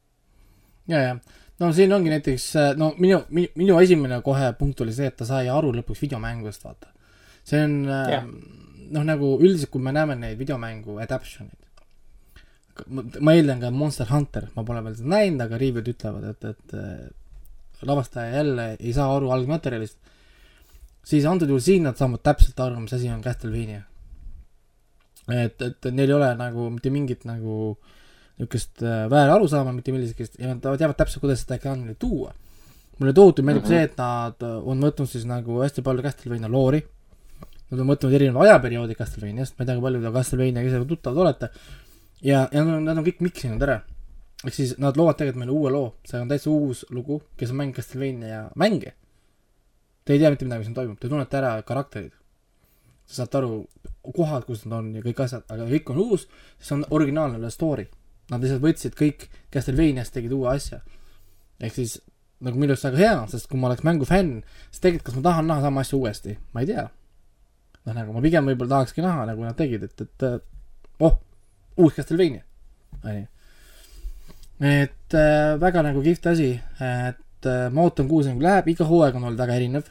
ja, 0.94 1.02
ja 1.10 1.16
no 1.62 1.72
siin 1.78 1.94
ongi 1.94 2.14
näiteks, 2.14 2.48
no 2.80 2.92
minu, 2.98 3.22
minu, 3.30 3.54
minu 3.60 3.80
esimene 3.84 4.22
kohe 4.26 4.52
punkt 4.60 4.82
oli 4.86 4.94
see, 4.96 5.12
et 5.12 5.18
ta 5.20 5.28
sai 5.30 5.50
aru 5.52 5.74
lõpuks 5.80 6.02
videomängudest, 6.06 6.66
vaata. 6.66 6.92
see 7.48 7.64
on 7.66 7.76
yeah. 7.90 8.28
noh, 8.92 9.08
nagu 9.08 9.34
üldiselt, 9.40 9.72
kui 9.74 9.84
me 9.84 9.94
näeme 9.96 10.18
neid 10.20 10.40
videomängu 10.40 10.98
adaption'id, 11.04 11.58
ma 13.20 13.36
eeldan 13.38 13.62
ka 13.62 13.72
Monster 13.74 14.10
Hunter, 14.10 14.48
ma 14.56 14.66
pole 14.68 14.84
veel 14.86 14.98
seda 15.00 15.14
näinud, 15.16 15.46
aga 15.46 15.60
review'd 15.62 15.92
ütlevad, 15.92 16.30
et, 16.32 16.50
et 16.54 17.86
lavastaja 17.88 18.36
jälle 18.36 18.68
ei 18.80 18.94
saa 18.94 19.10
aru 19.16 19.32
algmaterjalist, 19.34 19.98
siis 21.06 21.26
antud 21.26 21.50
juhul 21.50 21.64
siin 21.64 21.88
nad 21.88 21.98
saavad 22.00 22.24
täpselt 22.26 22.60
aru, 22.60 22.82
mis 22.84 22.94
asi 22.98 23.10
on 23.10 23.24
Castlevania. 23.26 23.84
et, 25.32 25.62
et 25.62 25.90
neil 25.92 26.10
ei 26.10 26.16
ole 26.16 26.30
nagu 26.36 26.70
mitte 26.70 26.90
mingit 26.90 27.26
nagu 27.26 27.78
niisugust 28.40 28.82
äh, 28.84 29.10
väärarusaama 29.10 29.74
mitte 29.76 29.92
millisest 29.92 30.40
ja 30.40 30.48
nad 30.54 30.62
teavad 30.64 30.98
täpselt, 30.98 31.22
kuidas 31.22 31.44
seda 31.44 31.56
ekraanile 31.60 31.96
tuua. 32.00 32.34
mulle 33.00 33.14
tohutult 33.14 33.46
meeldib 33.46 33.64
mm 33.64 33.70
Mhm. 33.70 33.74
-hmm. 33.74 33.78
see, 33.78 33.84
et 33.84 33.98
nad 33.98 34.44
on 34.66 34.82
võtnud 34.82 35.08
siis 35.10 35.26
nagu 35.26 35.62
hästi 35.62 35.82
palju 35.82 36.02
Castlevania 36.04 36.50
loori. 36.50 36.82
Nad 37.72 37.80
on 37.80 37.88
võtnud 37.88 38.14
erinevaid 38.14 38.50
ajaperioodi 38.50 38.96
Castlevaniast, 38.96 39.56
ma 39.58 39.64
ei 39.64 39.66
tea, 39.66 39.76
kui 39.76 39.82
palju 39.82 40.02
te 40.02 40.12
Castlevaniaga 40.12 40.68
ise 40.68 40.86
tuttavad 40.86 41.18
olete. 41.18 41.50
ja, 42.22 42.48
ja 42.52 42.64
nad 42.64 42.76
on, 42.76 42.84
nad 42.86 42.98
on 42.98 43.06
kõik 43.06 43.22
miksinud 43.22 43.62
ära. 43.62 43.82
ehk 44.46 44.54
siis 44.54 44.78
nad 44.78 44.98
loovad 44.98 45.18
tegelikult 45.18 45.40
meile 45.40 45.52
uue 45.52 45.72
loo, 45.72 45.96
see 46.06 46.20
on 46.20 46.28
täitsa 46.28 46.50
uus 46.50 46.86
lugu, 46.90 47.22
kes 47.38 47.50
on 47.52 47.56
mänginud 47.56 47.76
Castlevania 47.76 48.50
mänge. 48.56 48.94
Te 50.06 50.14
ei 50.14 50.20
tea 50.20 50.30
mitte 50.30 50.46
midagi, 50.46 50.60
mis 50.60 50.66
siin 50.68 50.76
toimub, 50.76 51.00
te 51.00 51.10
tunnete 51.10 51.38
ära 51.38 51.62
karakterid. 51.62 52.12
Te 53.12 53.18
saate 53.18 53.42
aru 53.42 53.66
kohad, 54.16 54.46
kus 54.48 54.64
nad 54.64 54.78
on 54.78 54.94
ja 54.96 55.02
kõik 55.04 55.18
asjad, 55.26 55.44
aga 55.52 55.66
kõik 55.68 55.90
on 55.92 55.98
uus, 56.00 56.30
see 56.64 56.78
on 56.78 56.86
originaalne 56.96 57.50
story. 57.52 57.90
Nad 58.32 58.40
lihtsalt 58.40 58.64
võtsid 58.64 58.96
kõik 58.96 59.26
Castlevaniast, 59.52 60.14
tegid 60.16 60.32
uue 60.32 60.48
asja. 60.54 60.80
ehk 61.60 61.76
siis 61.76 61.98
nagu 62.42 62.58
minu 62.58 62.74
arust 62.74 62.88
väga 62.88 63.02
hea, 63.02 63.18
sest 63.34 63.50
kui 63.50 63.60
ma 63.60 63.68
oleks 63.70 63.84
mängufänn, 63.86 64.40
siis 64.70 64.82
tegelikult 64.82 65.10
kas 65.10 65.18
ma 65.20 65.26
tahan 65.28 65.50
näha 65.52 65.66
sama 65.66 65.84
asja 65.84 65.98
uuesti, 66.00 66.38
ma 66.56 66.64
ei 66.64 66.70
tea. 66.72 66.88
noh, 67.86 67.98
nagu 67.98 68.16
ma 68.16 68.24
pigem 68.24 68.48
võib-olla 68.50 68.78
tahakski 68.78 69.04
näha, 69.04 69.26
nagu 69.30 69.46
nad 69.46 69.58
tegid, 69.60 69.84
et, 69.90 70.02
et 70.08 70.26
oh, 71.04 71.20
uus 71.78 71.98
Castlevania, 71.98 72.46
onju. 73.04 73.28
et 74.72 75.18
äh, 75.18 75.60
väga 75.62 75.84
nagu 75.86 76.02
kihvt 76.06 76.32
asi, 76.34 76.54
et 76.80 77.50
äh, 77.50 77.68
ma 77.74 77.86
ootan, 77.86 78.10
kuhu 78.10 78.24
see 78.24 78.34
nagu 78.34 78.48
läheb, 78.48 78.72
iga 78.74 78.88
hooaeg 78.90 79.20
on 79.20 79.28
olnud 79.28 79.42
väga 79.42 79.60
erinev. 79.60 79.90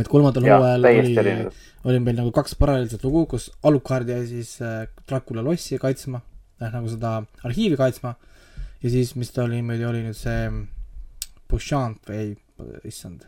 Et 0.00 0.10
kolmandal 0.10 0.46
hooajal 0.48 0.90
oli 0.90 1.48
oli 1.84 2.00
meil 2.00 2.16
nagu 2.16 2.32
kaks 2.34 2.56
paralleelset 2.58 3.04
lugu, 3.04 3.26
kus 3.34 3.50
Alucard 3.62 4.08
jäi 4.08 4.24
siis 4.28 4.56
äh, 4.64 4.86
Dracula 5.08 5.44
lossi 5.44 5.78
kaitsma 5.78 6.20
äh,, 6.62 6.70
nagu 6.72 6.88
seda 6.88 7.18
arhiivi 7.44 7.76
kaitsma 7.80 8.14
ja 8.82 8.90
siis, 8.90 9.14
mis 9.20 9.32
ta 9.32 9.44
oli 9.44 9.60
niimoodi, 9.60 9.86
oli 9.88 10.02
nüüd 10.06 10.18
see 10.18 10.48
Bouchant 11.50 12.08
või 12.08 12.20
ei, 12.22 12.30
issand, 12.88 13.26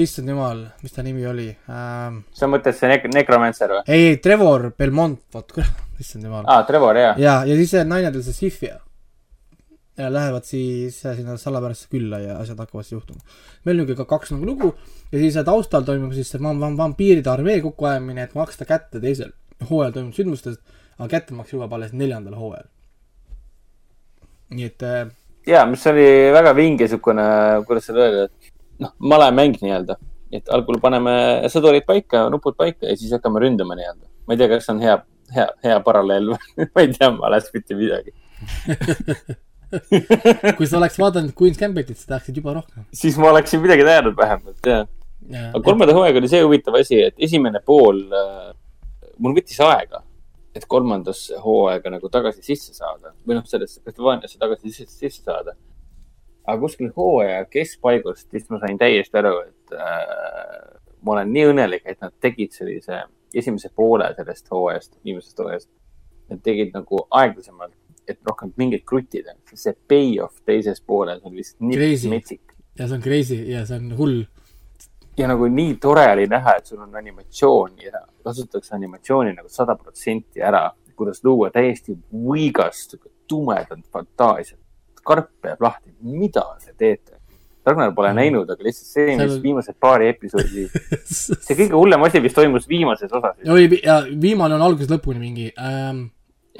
issand 0.00 0.32
jumal, 0.32 0.64
mis 0.82 0.96
ta 0.96 1.04
nimi 1.04 1.26
oli 1.28 1.50
ähm,? 1.68 2.22
sa 2.34 2.48
mõtled 2.50 2.76
see 2.76 2.90
nek-, 2.90 3.10
Necromancer 3.12 3.76
või? 3.76 3.84
ei, 3.86 4.08
ei, 4.14 4.18
Trevor 4.24 4.70
Belmont, 4.78 5.20
vot 5.34 5.52
kurat, 5.52 5.84
issand 6.00 6.24
jumal 6.24 6.48
aa, 6.48 6.64
Trevor, 6.68 7.00
jaa. 7.00 7.14
ja, 7.20 7.38
ja 7.44 7.60
siis 7.60 7.76
see 7.76 7.84
naine 7.88 8.12
tuli 8.14 8.24
see 8.26 8.40
Sifia. 8.40 8.80
Ja 9.98 10.12
lähevad 10.12 10.44
siis 10.44 11.06
äh, 11.06 11.16
sinna 11.16 11.36
salapärasse 11.36 11.88
külla 11.90 12.18
ja 12.18 12.38
asjad 12.38 12.58
hakkavad 12.58 12.84
siis 12.84 12.92
juhtuma. 12.92 13.20
meil 13.64 13.78
on 13.80 13.86
niisugune 13.86 14.08
kaks 14.10 14.32
nagu 14.34 14.46
lugu 14.46 14.74
ja 15.12 15.18
siis 15.18 15.36
äh, 15.36 15.44
taustal 15.44 15.86
toimub 15.86 16.12
siis 16.12 16.30
see 16.30 16.40
vam-, 16.42 16.60
vam-, 16.60 16.78
vampiiride 16.78 17.30
armee 17.30 17.60
kokkuajamine, 17.62 18.22
et 18.22 18.34
maksta 18.34 18.66
kätte 18.66 19.00
teisel 19.00 19.30
hooajal 19.70 19.92
toimunud 19.94 20.16
sündmustest, 20.16 20.60
aga 20.98 21.08
kättemaks 21.18 21.54
jõuab 21.54 21.76
alles 21.76 21.92
neljandal 21.94 22.34
hooajal. 22.38 22.66
nii 24.54 24.66
et 24.70 24.82
äh, 24.82 25.06
jaa, 25.46 25.62
mis 25.70 25.86
oli 25.86 26.08
väga 26.34 26.56
vinge 26.56 26.90
siukene, 26.90 27.28
kuidas 27.68 27.88
seda 27.90 28.08
öelda, 28.08 28.26
et 28.26 28.52
noh, 28.82 28.94
malemäng 28.98 29.62
nii-öelda. 29.62 29.98
et 30.34 30.50
algul 30.50 30.80
paneme 30.82 31.14
sõdurid 31.52 31.86
paika, 31.86 32.26
nupud 32.34 32.58
paika 32.58 32.90
ja 32.90 32.98
siis 32.98 33.14
hakkame 33.14 33.46
ründama 33.46 33.78
nii-öelda. 33.78 34.10
ma 34.26 34.34
ei 34.34 34.42
tea, 34.42 34.50
kas 34.50 34.66
see 34.66 34.74
on 34.74 34.82
hea, 34.82 34.98
hea, 35.38 35.48
hea 35.70 35.80
paralleel 35.86 36.34
või 36.34 36.68
ma 36.74 36.82
ei 36.82 36.94
tea 36.98 37.14
malest 37.14 37.54
mitte 37.54 37.78
midagi. 37.78 38.18
kui 40.58 40.68
sa 40.68 40.78
oleks 40.80 40.98
vaadanud 41.00 41.34
Queen's 41.38 41.60
Gambitit, 41.60 41.98
sa 42.00 42.14
tahaksid 42.14 42.40
juba 42.40 42.56
rohkem. 42.58 42.86
siis 42.94 43.18
ma 43.20 43.30
oleksin 43.32 43.62
midagi 43.64 43.86
teadnud 43.86 44.16
vähemalt, 44.18 44.58
jah. 44.66 44.86
aga 45.50 45.62
kolmanda 45.64 45.96
hooaega 45.96 46.22
oli 46.22 46.30
see 46.32 46.42
huvitav 46.44 46.78
asi, 46.80 47.00
et 47.08 47.26
esimene 47.28 47.62
pool 47.64 48.02
äh,, 48.08 48.50
mul 49.18 49.36
võttis 49.36 49.60
aega, 49.64 50.02
et 50.54 50.66
kolmandasse 50.70 51.40
hooaega 51.42 51.96
nagu 51.96 52.10
tagasi 52.12 52.44
sisse 52.46 52.74
saada 52.76 53.14
või 53.26 53.38
noh, 53.38 53.46
sellesse 53.48 53.82
Castlevaniasse 53.82 54.40
tagasi 54.40 54.70
sisse, 54.70 54.98
sisse 54.98 55.24
saada. 55.24 55.56
aga 56.44 56.60
kuskil 56.60 56.92
hooaja 56.96 57.44
keskpaigust, 57.50 58.28
siis 58.30 58.48
ma 58.52 58.60
sain 58.62 58.78
täiesti 58.78 59.18
aru, 59.18 59.36
et 59.48 59.76
äh, 59.78 60.80
ma 61.04 61.16
olen 61.16 61.32
nii 61.32 61.50
õnnelik, 61.52 61.84
et 61.88 62.00
nad 62.04 62.12
tegid 62.20 62.52
sellise 62.56 63.04
esimese 63.34 63.70
poole 63.74 64.08
sellest 64.16 64.50
hooajast, 64.52 64.98
viimasest 65.04 65.40
hooajast. 65.40 65.70
Nad 66.30 66.40
tegid 66.44 66.72
nagu 66.72 67.02
aeglasemalt, 67.12 67.74
et 68.08 68.18
rohkem 68.28 68.52
mingeid 68.56 68.84
kruttida, 68.84 69.34
sest 69.50 69.62
see 69.62 69.74
payoff 69.88 70.40
teises 70.46 70.80
pooles 70.80 71.20
on 71.24 71.34
lihtsalt 71.36 71.60
nii 71.60 71.76
Crazy. 71.76 72.08
metsik 72.08 72.40
ja 72.78 72.86
see 72.88 72.94
on 72.96 73.02
crazy 73.02 73.36
ja 73.50 73.64
see 73.66 73.76
on 73.76 73.92
hull. 73.96 74.24
ja 75.16 75.28
nagu 75.30 75.46
nii 75.48 75.74
tore 75.80 76.06
oli 76.12 76.26
näha, 76.26 76.56
et 76.58 76.66
sul 76.66 76.80
on 76.82 76.94
animatsioon 76.96 77.76
ja 77.82 78.00
kasutatakse 78.24 78.74
animatsiooni 78.74 79.32
nagu 79.36 79.48
sada 79.48 79.76
protsenti 79.76 80.42
ära, 80.42 80.70
kuidas 80.96 81.20
luua 81.24 81.50
täiesti 81.50 81.94
võigast, 82.12 82.96
tumedat 83.28 83.80
fantaasiat. 83.92 84.58
karp 85.04 85.28
jääb 85.44 85.60
lahti, 85.60 85.90
mida 86.02 86.42
te 86.64 86.72
teete? 86.78 87.12
Ragnar 87.66 87.92
pole 87.94 88.08
Mhm. 88.12 88.16
näinud, 88.16 88.50
aga 88.50 88.62
lihtsalt 88.64 88.86
see, 88.88 89.06
mis 89.16 89.16
Seal- 89.32 89.42
viimased 89.42 89.74
paari 89.80 90.08
episoodi, 90.08 90.64
see 91.46 91.54
kõige 91.56 91.72
hullem 91.76 92.02
asi, 92.04 92.20
mis 92.20 92.32
toimus 92.36 92.66
viimases 92.68 93.12
osas. 93.12 93.36
ja 93.44 94.02
viimane 94.20 94.54
on 94.54 94.62
algusest 94.62 94.90
lõpuni 94.90 95.18
mingi 95.20 95.52
ähm,. 95.58 96.06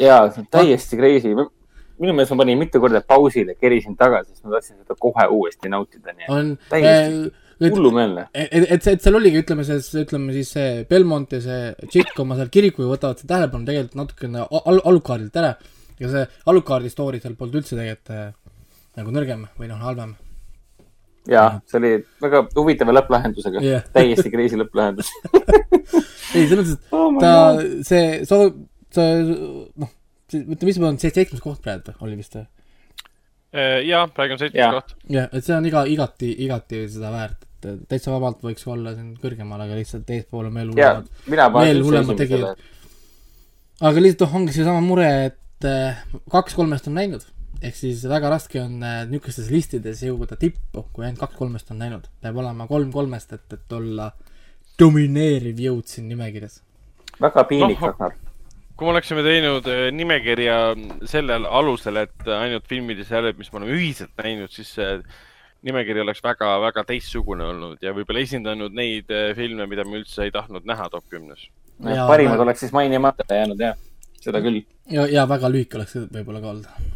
jaa, 0.01 0.27
see 0.31 0.43
on 0.43 0.51
täiesti 0.51 0.99
crazy. 0.99 1.35
minu 1.35 2.13
meelest 2.13 2.35
ma 2.35 2.43
panin 2.43 2.59
mitu 2.59 2.81
korda 2.83 3.01
pausile, 3.07 3.55
kerisin 3.55 3.97
tagasi, 3.97 4.33
sest 4.35 4.45
ma 4.45 4.57
tahtsin 4.57 4.81
seda 4.81 4.97
kohe 4.99 5.27
uuesti 5.31 5.71
nautida, 5.71 6.15
nii 6.17 6.27
et 6.27 6.33
on 6.35 6.55
Täiesti 6.71 7.29
äh, 7.29 7.71
hullumeelne. 7.71 8.27
et, 8.35 8.67
et, 8.67 8.89
et 8.95 9.05
seal 9.05 9.19
oligi, 9.21 9.45
ütleme 9.45 9.67
see, 9.67 9.79
ütleme 10.03 10.35
siis 10.35 10.51
see 10.57 10.83
Belmont 10.91 11.37
ja 11.37 11.41
see 11.45 11.61
tšikk 11.87 12.19
oma 12.25 12.39
seal 12.41 12.51
kirikuga 12.55 12.91
võtavad 12.97 13.23
seda 13.23 13.37
tähelepanu 13.37 13.71
tegelikult 13.71 14.01
natukene 14.03 14.43
al-, 14.49 14.83
Alucardilt 14.91 15.39
ära. 15.43 15.55
ja 16.03 16.11
see 16.11 16.27
Alucardi 16.51 16.91
story 16.91 17.23
seal 17.23 17.39
polnud 17.39 17.63
üldse 17.63 17.79
tegelikult 17.79 18.15
äh, 18.17 18.29
nagu 18.99 19.15
nõrgem 19.15 19.47
või 19.59 19.71
noh, 19.71 19.81
halvem. 19.87 20.15
jaa, 21.31 21.61
see 21.71 21.79
oli 21.81 21.95
väga 22.27 22.45
huvitava 22.59 22.99
lõpplahendusega 22.99 23.63
Jah. 23.65 23.87
täiesti 23.95 24.35
crazy 24.35 24.59
lõpplahendus 24.61 25.15
ei, 26.35 26.49
selles 26.51 26.59
mõttes, 26.59 26.75
et 26.75 26.97
oh 26.99 27.21
ta 27.23 27.35
see, 27.87 28.07
sa 28.29 28.43
noh, 29.01 29.95
ütleme, 30.33 30.69
mis 30.69 30.79
ma 30.81 30.91
olen, 30.91 31.01
seitsmes 31.03 31.43
koht 31.43 31.63
praegu 31.65 31.95
oli 32.05 32.19
vist 32.19 32.37
või? 32.39 32.47
jaa, 33.87 34.07
praegu 34.15 34.37
on 34.37 34.43
seitsmes 34.43 34.79
koht. 34.79 34.95
jah, 35.15 35.29
et 35.31 35.47
see 35.47 35.57
on 35.57 35.69
iga, 35.69 35.85
igati, 35.91 36.31
igati 36.47 36.85
seda 36.91 37.13
väärt, 37.15 37.47
et 37.65 37.85
täitsa 37.91 38.15
vabalt 38.15 38.43
võiks 38.45 38.67
olla 38.71 38.95
siin 38.97 39.15
kõrgemal, 39.21 39.63
aga 39.65 39.79
lihtsalt 39.79 40.11
eespool 40.17 40.49
on 40.51 40.59
veel 40.59 40.73
hullemad. 40.73 41.13
veel 41.59 41.85
hullemad 41.85 42.21
tegijad.. 42.21 42.67
aga 43.81 44.05
lihtsalt 44.05 44.27
noh, 44.27 44.37
ongi 44.41 44.57
seesama 44.57 44.83
mure, 44.85 45.09
et 45.31 45.69
äh, 45.71 46.03
kaks 46.33 46.59
kolmest 46.59 46.91
on 46.91 46.99
näinud. 46.99 47.25
ehk 47.65 47.79
siis 47.79 48.03
väga 48.11 48.33
raske 48.35 48.61
on 48.61 48.83
äh, 48.83 49.01
niisugustes 49.09 49.51
listides 49.55 50.03
jõuda 50.05 50.37
tippu, 50.41 50.89
kui 50.93 51.07
ainult 51.07 51.23
kaks 51.23 51.39
kolmest 51.39 51.71
on 51.71 51.83
näinud. 51.85 52.11
peab 52.21 52.43
olema 52.43 52.67
kolm 52.71 52.93
kolmest, 52.93 53.33
et, 53.39 53.47
et 53.55 53.79
olla 53.79 54.11
domineeriv 54.79 55.63
jõud 55.69 55.87
siin 55.87 56.11
nimekirjas. 56.11 56.61
väga 57.23 57.47
piinlik 57.51 57.81
Noh, 57.81 57.93
Ragnar. 57.93 58.24
Kui 58.75 58.89
me 58.89 58.95
oleksime 58.95 59.23
teinud 59.23 59.69
eh, 59.71 59.85
nimekirja 59.95 60.57
sellel 61.11 61.47
alusel, 61.47 62.01
et 62.03 62.27
ainult 62.27 62.67
filmid 62.71 62.99
ja 62.99 63.07
seriaalid, 63.07 63.39
mis 63.39 63.53
me 63.53 63.61
oleme 63.61 63.77
ühiselt 63.77 64.15
näinud, 64.19 64.51
siis 64.55 64.73
see 64.77 64.97
nimekiri 65.65 66.03
oleks 66.03 66.21
väga-väga 66.25 66.85
teistsugune 66.89 67.47
olnud 67.53 67.85
ja 67.85 67.95
võib-olla 67.97 68.25
esindanud 68.25 68.75
neid 68.77 69.11
eh, 69.15 69.31
filme, 69.39 69.69
mida 69.71 69.87
me 69.89 70.01
üldse 70.03 70.27
ei 70.27 70.35
tahtnud 70.35 70.67
näha 70.69 70.89
top 70.93 71.07
kümnes. 71.13 71.47
Parimad 71.81 72.37
väga- 72.37 72.47
oleks 72.47 72.65
siis 72.67 72.75
mainimata 72.75 73.27
jäänud 73.31 73.63
jah, 73.63 73.79
seda 74.23 74.43
küll. 74.45 74.65
ja, 74.91 75.07
ja 75.11 75.25
väga 75.31 75.51
lühike 75.53 75.79
oleks 75.79 75.95
see 75.97 76.07
võib-olla 76.11 76.43
ka 76.43 76.53
olnud. 76.53 76.91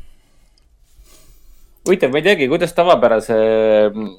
huvitav, 1.88 2.12
ma 2.12 2.20
ei 2.20 2.26
teagi, 2.26 2.48
kuidas 2.50 2.74
tavapärase 2.76 3.38
mm, 3.88 4.10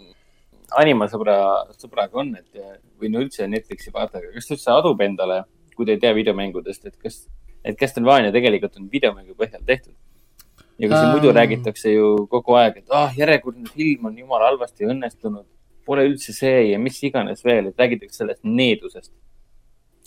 animasõbra, 0.79 1.35
sõbraga 1.77 2.23
on, 2.23 2.33
et 2.39 2.63
või 2.99 3.11
no 3.11 3.21
üldse 3.23 3.47
Netflixi 3.47 3.93
vaatajaga, 3.93 4.31
kas 4.35 4.47
ta 4.47 4.55
üldse 4.55 4.73
adub 4.73 5.03
endale, 5.05 5.43
kui 5.75 5.85
ta 5.87 5.93
ei 5.93 6.01
tea 6.01 6.15
videomängudest, 6.17 6.89
et 6.89 6.97
kas, 7.03 7.21
et 7.65 7.77
Castlevania 7.79 8.31
tegelikult 8.31 8.77
on 8.79 8.89
videomängu 8.91 9.35
põhjal 9.35 9.63
tehtud. 9.65 9.93
ja 10.79 10.87
kui 10.87 10.95
siin 10.95 11.09
Ähm. 11.09 11.15
muidu 11.17 11.31
räägitakse 11.35 11.91
ju 11.91 12.27
kogu 12.31 12.53
aeg, 12.55 12.77
et 12.77 12.85
ah, 12.89 13.11
järjekordne 13.17 13.67
film 13.75 14.05
on 14.05 14.17
jumala 14.17 14.45
halvasti 14.47 14.85
õnnestunud, 14.87 15.43
pole 15.85 16.05
üldse 16.07 16.31
see 16.33 16.69
ja 16.71 16.79
mis 16.79 17.01
iganes 17.03 17.43
veel, 17.43 17.67
et 17.67 17.77
räägitakse 17.77 18.17
sellest 18.23 18.43
needusest. 18.43 19.11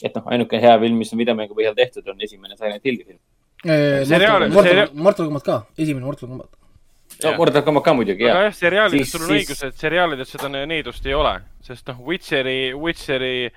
et 0.03 0.15
noh, 0.17 0.25
ainuke 0.27 0.59
hea 0.61 0.79
film, 0.81 0.97
mis 0.99 1.13
on 1.13 1.19
videomängu 1.19 1.55
põhjal 1.55 1.75
tehtud, 1.77 2.09
on 2.09 2.21
esimene 2.21 2.57
Silent 2.57 2.83
Hilli 2.85 3.05
film. 3.05 3.19
Seriaal- 4.09 4.49
Mortal 4.95 5.27
Combat 5.27 5.43
ka, 5.45 5.67
esimene 5.79 6.05
Mortal 6.05 6.29
Combat. 6.29 6.49
no 7.23 7.29
Jah. 7.31 7.37
Mortal 7.39 7.63
Combat 7.63 7.85
ka 7.85 7.93
muidugi, 7.95 8.25
aga 8.25 8.33
jah. 8.33 8.43
jah, 8.49 8.55
seriaalides 8.55 9.07
Siis- 9.07 9.13
sul 9.13 9.23
on 9.23 9.29
siis- 9.29 9.45
õigus, 9.51 9.67
et 9.69 9.75
seriaalides 9.75 10.29
seda 10.33 10.49
ne- 10.49 10.67
needust 10.67 11.07
ei 11.07 11.15
ole, 11.15 11.41
sest 11.63 11.87
noh, 11.89 12.01
Witcheri, 12.09 12.73
Witcheri 12.75 13.45
eh, 13.47 13.51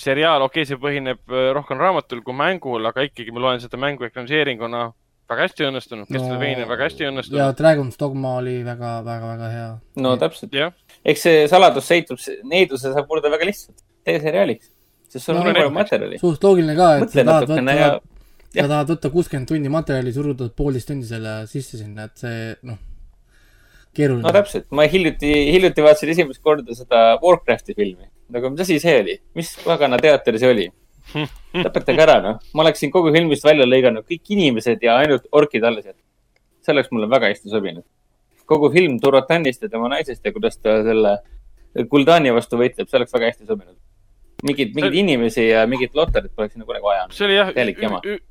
seriaal, 0.00 0.44
okei 0.46 0.62
okay,, 0.62 0.68
see 0.68 0.80
põhineb 0.80 1.34
eh, 1.34 1.50
rohkem 1.56 1.80
raamatul 1.80 2.22
kui 2.26 2.36
mängul, 2.36 2.86
aga 2.86 3.06
ikkagi 3.08 3.34
ma 3.34 3.42
loen 3.46 3.62
seda 3.62 3.80
mängu 3.80 4.06
ekraniseeringuna 4.06 4.86
väga 5.26 5.46
hästi 5.46 5.66
õnnestunud, 5.66 6.08
Castlevania 6.10 6.68
väga 6.70 6.86
hästi 6.86 7.06
ja 7.06 7.10
õnnestunud. 7.10 7.58
Dragon's 7.58 7.98
Dogma 7.98 8.36
oli 8.40 8.60
väga, 8.66 8.92
väga, 9.06 9.30
väga 9.32 9.50
hea. 9.52 9.68
no 10.04 10.14
täpselt. 10.20 10.54
jah, 10.54 10.74
eks 11.04 11.26
see 11.26 11.44
saladus 11.50 11.88
seitub, 11.90 12.22
needuse 12.46 12.94
saab 12.94 13.10
murda 13.10 13.32
väga 13.34 13.48
lihtsalt. 13.50 13.82
tee 14.06 14.20
seriaaliks. 14.22 14.70
sest 15.10 15.26
sul 15.26 15.34
on 15.36 15.42
No 15.42 15.50
nii 15.50 15.58
palju 15.60 15.74
materjali. 15.74 16.20
suht 16.22 16.46
loogiline 16.46 16.76
ka, 16.78 16.90
et 17.02 17.10
sa 17.10 17.26
tahad 17.26 17.50
võtta 17.50 17.74
ja, 17.74 17.90
sa 18.54 18.68
tahad 18.68 18.92
võtta 18.94 19.10
kuuskümmend 19.14 19.50
tundi 19.50 19.72
materjali, 19.72 20.14
suruda 20.14 20.48
poolteist 20.62 20.92
tundi 20.92 21.10
selle 21.10 21.40
sisse 21.50 21.80
sinna, 21.80 22.06
et 22.06 22.22
see 22.22 22.52
noh, 22.70 22.78
keeruline 23.96 24.26
no. 24.26 24.32
täpselt. 24.36 24.66
ma 24.70 24.86
hiljuti, 24.90 25.32
hiljuti 25.52 25.84
vaatasin 25.84 26.12
esimest 26.14 26.42
korda 26.44 26.76
seda 26.78 27.04
Warcrafti 27.22 27.76
filmi. 27.76 28.08
nagu, 28.32 28.50
mis 28.52 28.64
asi 28.66 28.78
see 28.82 28.98
oli? 29.02 29.16
mis 29.38 29.54
pagana 29.64 30.00
teater 30.02 30.38
see 30.42 30.52
oli? 30.52 30.66
lõpetage 31.66 32.02
ära, 32.02 32.16
noh. 32.24 32.40
ma 32.54 32.64
oleksin 32.66 32.92
kogu 32.94 33.12
filmist 33.14 33.46
välja 33.46 33.66
lõiganud 33.68 34.06
kõik 34.08 34.34
inimesed 34.36 34.82
ja 34.82 34.98
ainult 35.02 35.28
orkid 35.32 35.64
alles 35.64 35.86
jätnud. 35.86 36.02
see 36.64 36.74
oleks 36.74 36.92
mulle 36.94 37.10
väga 37.10 37.30
hästi 37.32 37.52
sobinud. 37.52 37.86
kogu 38.46 38.70
film 38.74 38.98
Durotannist 39.02 39.62
ja 39.62 39.72
tema 39.72 39.90
naisest 39.92 40.24
ja 40.24 40.32
kuidas 40.34 40.58
ta 40.58 40.82
selle 40.86 41.18
Kuldani 41.90 42.30
vastu 42.32 42.56
võitleb, 42.56 42.88
see 42.88 42.96
oleks 42.96 43.12
väga 43.12 43.28
hästi 43.28 43.46
sobinud. 43.46 43.76
mingeid, 44.44 44.74
mingeid 44.76 44.94
inimesi 45.00 45.46
ja 45.48 45.62
mingit 45.70 45.94
lotterit 45.96 46.32
poleks 46.36 46.52
sinna 46.56 46.66
kunagi 46.68 46.84
vaja. 46.84 47.06
see 47.10 47.24
oli 47.26 47.36
jah 47.38 47.52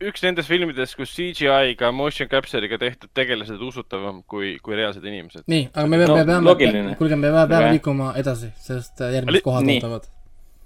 üks 0.09 0.21
nendest 0.25 0.47
filmidest, 0.51 0.95
kus 0.99 1.13
CGI-ga, 1.17 1.91
motion 1.95 2.29
capture'iga 2.29 2.77
tehtud 2.81 3.09
tegelased 3.17 3.61
usutavam 3.61 4.21
kui, 4.29 4.57
kui 4.61 4.75
reaalsed 4.77 5.03
inimesed. 5.05 5.43
nii, 5.47 5.69
aga 5.73 5.87
me 5.87 5.97
peame 5.97 6.11
No, 6.15 6.55
peame 6.55 6.95
kuulge, 6.99 7.15
me 7.15 7.31
peame, 7.31 7.47
Väga. 7.55 7.71
liikuma 7.71 8.11
edasi, 8.21 8.51
sest 8.61 9.01
äh, 9.01 9.09
Li- 9.09 9.15
järgmised 9.19 9.43
kohad 9.47 9.65
nii. 9.65 9.79
ootavad. 9.81 10.07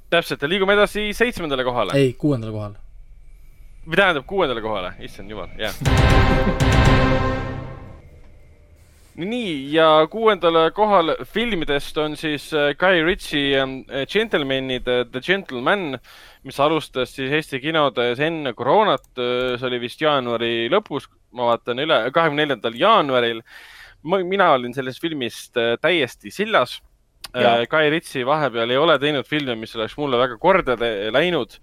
täpselt, 0.10 0.44
liigume 0.52 0.74
edasi 0.74 1.10
seitsmendale 1.14 1.64
kohale. 1.64 1.96
ei, 1.96 2.14
kuuendale 2.14 2.52
kohale. 2.52 2.76
või 3.88 3.96
tähendab 4.04 4.26
kuuendale 4.28 4.62
kohale, 4.62 4.94
issand 5.00 5.30
jumal, 5.32 5.48
jah. 5.58 5.74
nii, 9.20 9.74
ja 9.74 10.08
kuuendale 10.12 10.70
kohal 10.76 11.14
filmidest 11.28 11.98
on 12.00 12.16
siis 12.20 12.50
äh, 12.56 12.72
Guy 12.80 13.04
Ritchie 13.04 13.58
ähm, 13.60 13.82
Gentlemanid 14.12 14.88
äh, 14.88 15.06
The 15.12 15.22
Gentleman, 15.22 15.98
mis 16.44 16.60
alustas 16.60 17.14
siis 17.16 17.34
Eesti 17.36 17.60
kinodes 17.60 18.20
enne 18.24 18.54
koroonat, 18.56 19.10
see 19.18 19.68
oli 19.68 19.82
vist 19.84 20.02
jaanuari 20.02 20.70
lõpus, 20.72 21.10
ma 21.36 21.50
vaatan 21.52 21.84
üle, 21.84 21.98
kahekümne 22.16 22.46
neljandal 22.46 22.78
jaanuaril. 22.80 23.42
mina 24.04 24.54
olin 24.54 24.74
sellest 24.74 25.02
filmist 25.02 25.58
äh, 25.58 25.76
täiesti 25.82 26.32
sillas. 26.32 26.80
Guy 27.70 27.90
Ritchie 27.92 28.26
vahepeal 28.26 28.72
ei 28.72 28.78
ole 28.80 28.96
teinud 28.98 29.28
filme, 29.28 29.54
mis 29.60 29.76
oleks 29.76 29.98
mulle 30.00 30.18
väga 30.18 30.38
korda 30.42 30.78
läinud. 31.14 31.60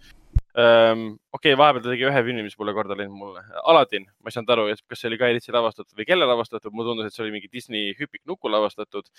Okei 0.56 1.52
okay,, 1.52 1.56
vahepeal 1.60 1.82
ta 1.84 1.90
tegi 1.92 2.06
ühe 2.08 2.22
filmi, 2.28 2.44
mis 2.46 2.56
pole 2.56 2.72
korda 2.76 2.96
läinud 2.96 3.18
mulle, 3.18 3.42
Aladdin, 3.68 4.06
ma 4.24 4.30
ei 4.30 4.36
saanud 4.36 4.52
aru, 4.54 4.64
kas 4.88 5.02
see 5.02 5.10
oli 5.10 5.18
Guy 5.20 5.34
Ritchie 5.36 5.52
lavastatud 5.52 5.98
või 5.98 6.06
kelle 6.08 6.28
lavastatud, 6.28 6.72
mulle 6.72 6.92
tundus, 6.92 7.10
et 7.10 7.16
see 7.16 7.26
oli 7.26 7.34
mingi 7.34 7.50
Disney 7.52 7.92
hüpiknuku 7.98 8.52
lavastatud. 8.52 9.10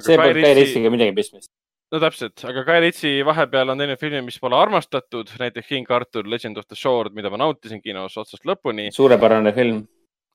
see 0.00 0.18
polnud 0.18 0.42
ka 0.42 0.52
Rissiga 0.58 0.90
midagi 0.90 1.14
pistmist. 1.14 1.52
no 1.94 2.00
täpselt, 2.02 2.42
aga 2.50 2.64
Guy 2.66 2.82
Ritchie 2.88 3.26
vahepeal 3.28 3.70
on 3.70 3.84
teinud 3.84 4.00
filme, 4.00 4.24
mis 4.26 4.40
pole 4.42 4.58
armastatud, 4.58 5.30
näiteks 5.38 5.70
King 5.70 5.94
Arthur, 5.94 6.26
Legend 6.26 6.58
of 6.58 6.66
the 6.66 6.78
Sword, 6.78 7.14
mida 7.14 7.30
ma 7.30 7.38
nautisin 7.44 7.82
kinos 7.84 8.18
otsast 8.18 8.42
lõpuni 8.48 8.90
suurepärane 8.94 9.54
film. 9.54 9.84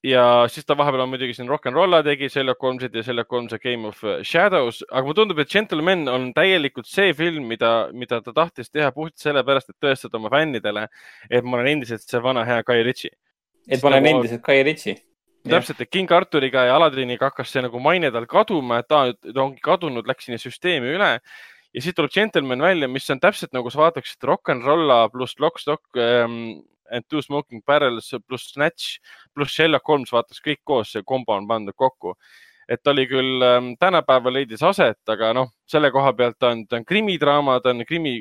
Ja 0.06 0.24
siis 0.48 0.66
ta 0.66 0.78
vahepeal 0.80 1.04
on 1.04 1.10
muidugi 1.12 1.34
siin 1.36 1.50
Rock 1.52 1.68
n 1.68 1.76
Rolla 1.76 2.00
tegi, 2.06 2.30
Sherlock 2.32 2.62
Holmesid 2.64 2.96
ja 2.96 3.04
Sherlock 3.04 3.32
Holmes 3.36 3.52
ja 3.52 3.60
Game 3.60 3.88
of 3.88 4.00
Shadows, 4.24 4.82
aga 4.92 5.04
mulle 5.04 5.18
tundub, 5.18 5.42
et 5.44 5.52
Gentleman 5.52 6.08
on 6.08 6.30
täielikult 6.34 6.88
see 6.88 7.12
film, 7.18 7.50
mida, 7.52 7.90
mida 7.92 8.22
ta 8.24 8.34
tahtis 8.36 8.72
teha 8.72 8.94
puhtalt 8.96 9.20
sellepärast, 9.20 9.74
et 9.74 9.84
tõestada 9.84 10.20
oma 10.22 10.32
fännidele, 10.32 10.88
et 11.30 11.44
ma 11.44 11.60
olen 11.60 11.74
endiselt 11.76 12.06
see 12.06 12.24
vana 12.24 12.46
hea 12.48 12.64
Guy 12.64 12.84
Ritchie. 12.88 13.12
et 13.68 13.84
ma 13.84 13.92
olen 13.92 14.04
Nagu- 14.04 14.22
endiselt 14.22 14.42
Kai 14.42 14.64
Ritsi. 14.64 14.96
täpselt, 15.48 15.82
et 15.82 15.90
King 15.90 16.12
Arturiga 16.12 16.66
ja 16.66 16.76
Aladiniga 16.76 17.30
hakkas 17.30 17.52
see 17.52 17.62
nagu 17.62 17.80
maine 17.80 18.12
tal 18.12 18.26
kaduma, 18.26 18.80
et 18.80 18.88
ta, 18.88 19.12
ta 19.14 19.42
ongi 19.42 19.60
kadunud, 19.62 20.08
läks 20.08 20.26
sinna 20.26 20.40
süsteemi 20.40 20.96
üle 20.96 21.20
ja 21.74 21.84
siis 21.84 21.96
tuleb 21.96 22.12
Gentleman 22.14 22.62
välja, 22.64 22.88
mis 22.88 23.10
on 23.14 23.20
täpselt 23.22 23.54
nagu 23.54 23.70
sa 23.70 23.84
vaataksid 23.84 24.24
Rock 24.28 24.50
n 24.56 24.64
Rolla 24.66 25.04
pluss 25.14 25.38
Lock, 25.40 25.60
Stock 25.62 25.86
ähm, 25.98 26.64
and 26.90 27.06
Two 27.10 27.22
Smoking 27.22 27.62
Barrels 27.66 28.10
pluss 28.28 28.54
Snatch 28.54 29.00
pluss 29.40 29.56
Sherlock 29.56 29.88
Holmes 29.88 30.12
vaatas 30.14 30.44
kõik 30.44 30.62
koos, 30.68 30.94
see 30.94 31.06
kombo 31.08 31.36
on 31.38 31.48
pandud 31.50 31.76
kokku. 31.78 32.16
et 32.70 32.84
ta 32.86 32.92
oli 32.92 33.08
küll 33.10 33.42
ähm, 33.42 33.72
tänapäeval 33.82 34.36
leidis 34.38 34.62
aset, 34.62 35.00
aga 35.10 35.32
noh, 35.34 35.48
selle 35.66 35.90
koha 35.90 36.12
pealt 36.14 36.36
ta 36.38 36.52
on, 36.54 36.68
ta 36.70 36.78
on 36.78 36.84
krimidraama, 36.86 37.56
ta 37.66 37.72
on 37.74 37.82
krimi, 37.82 38.20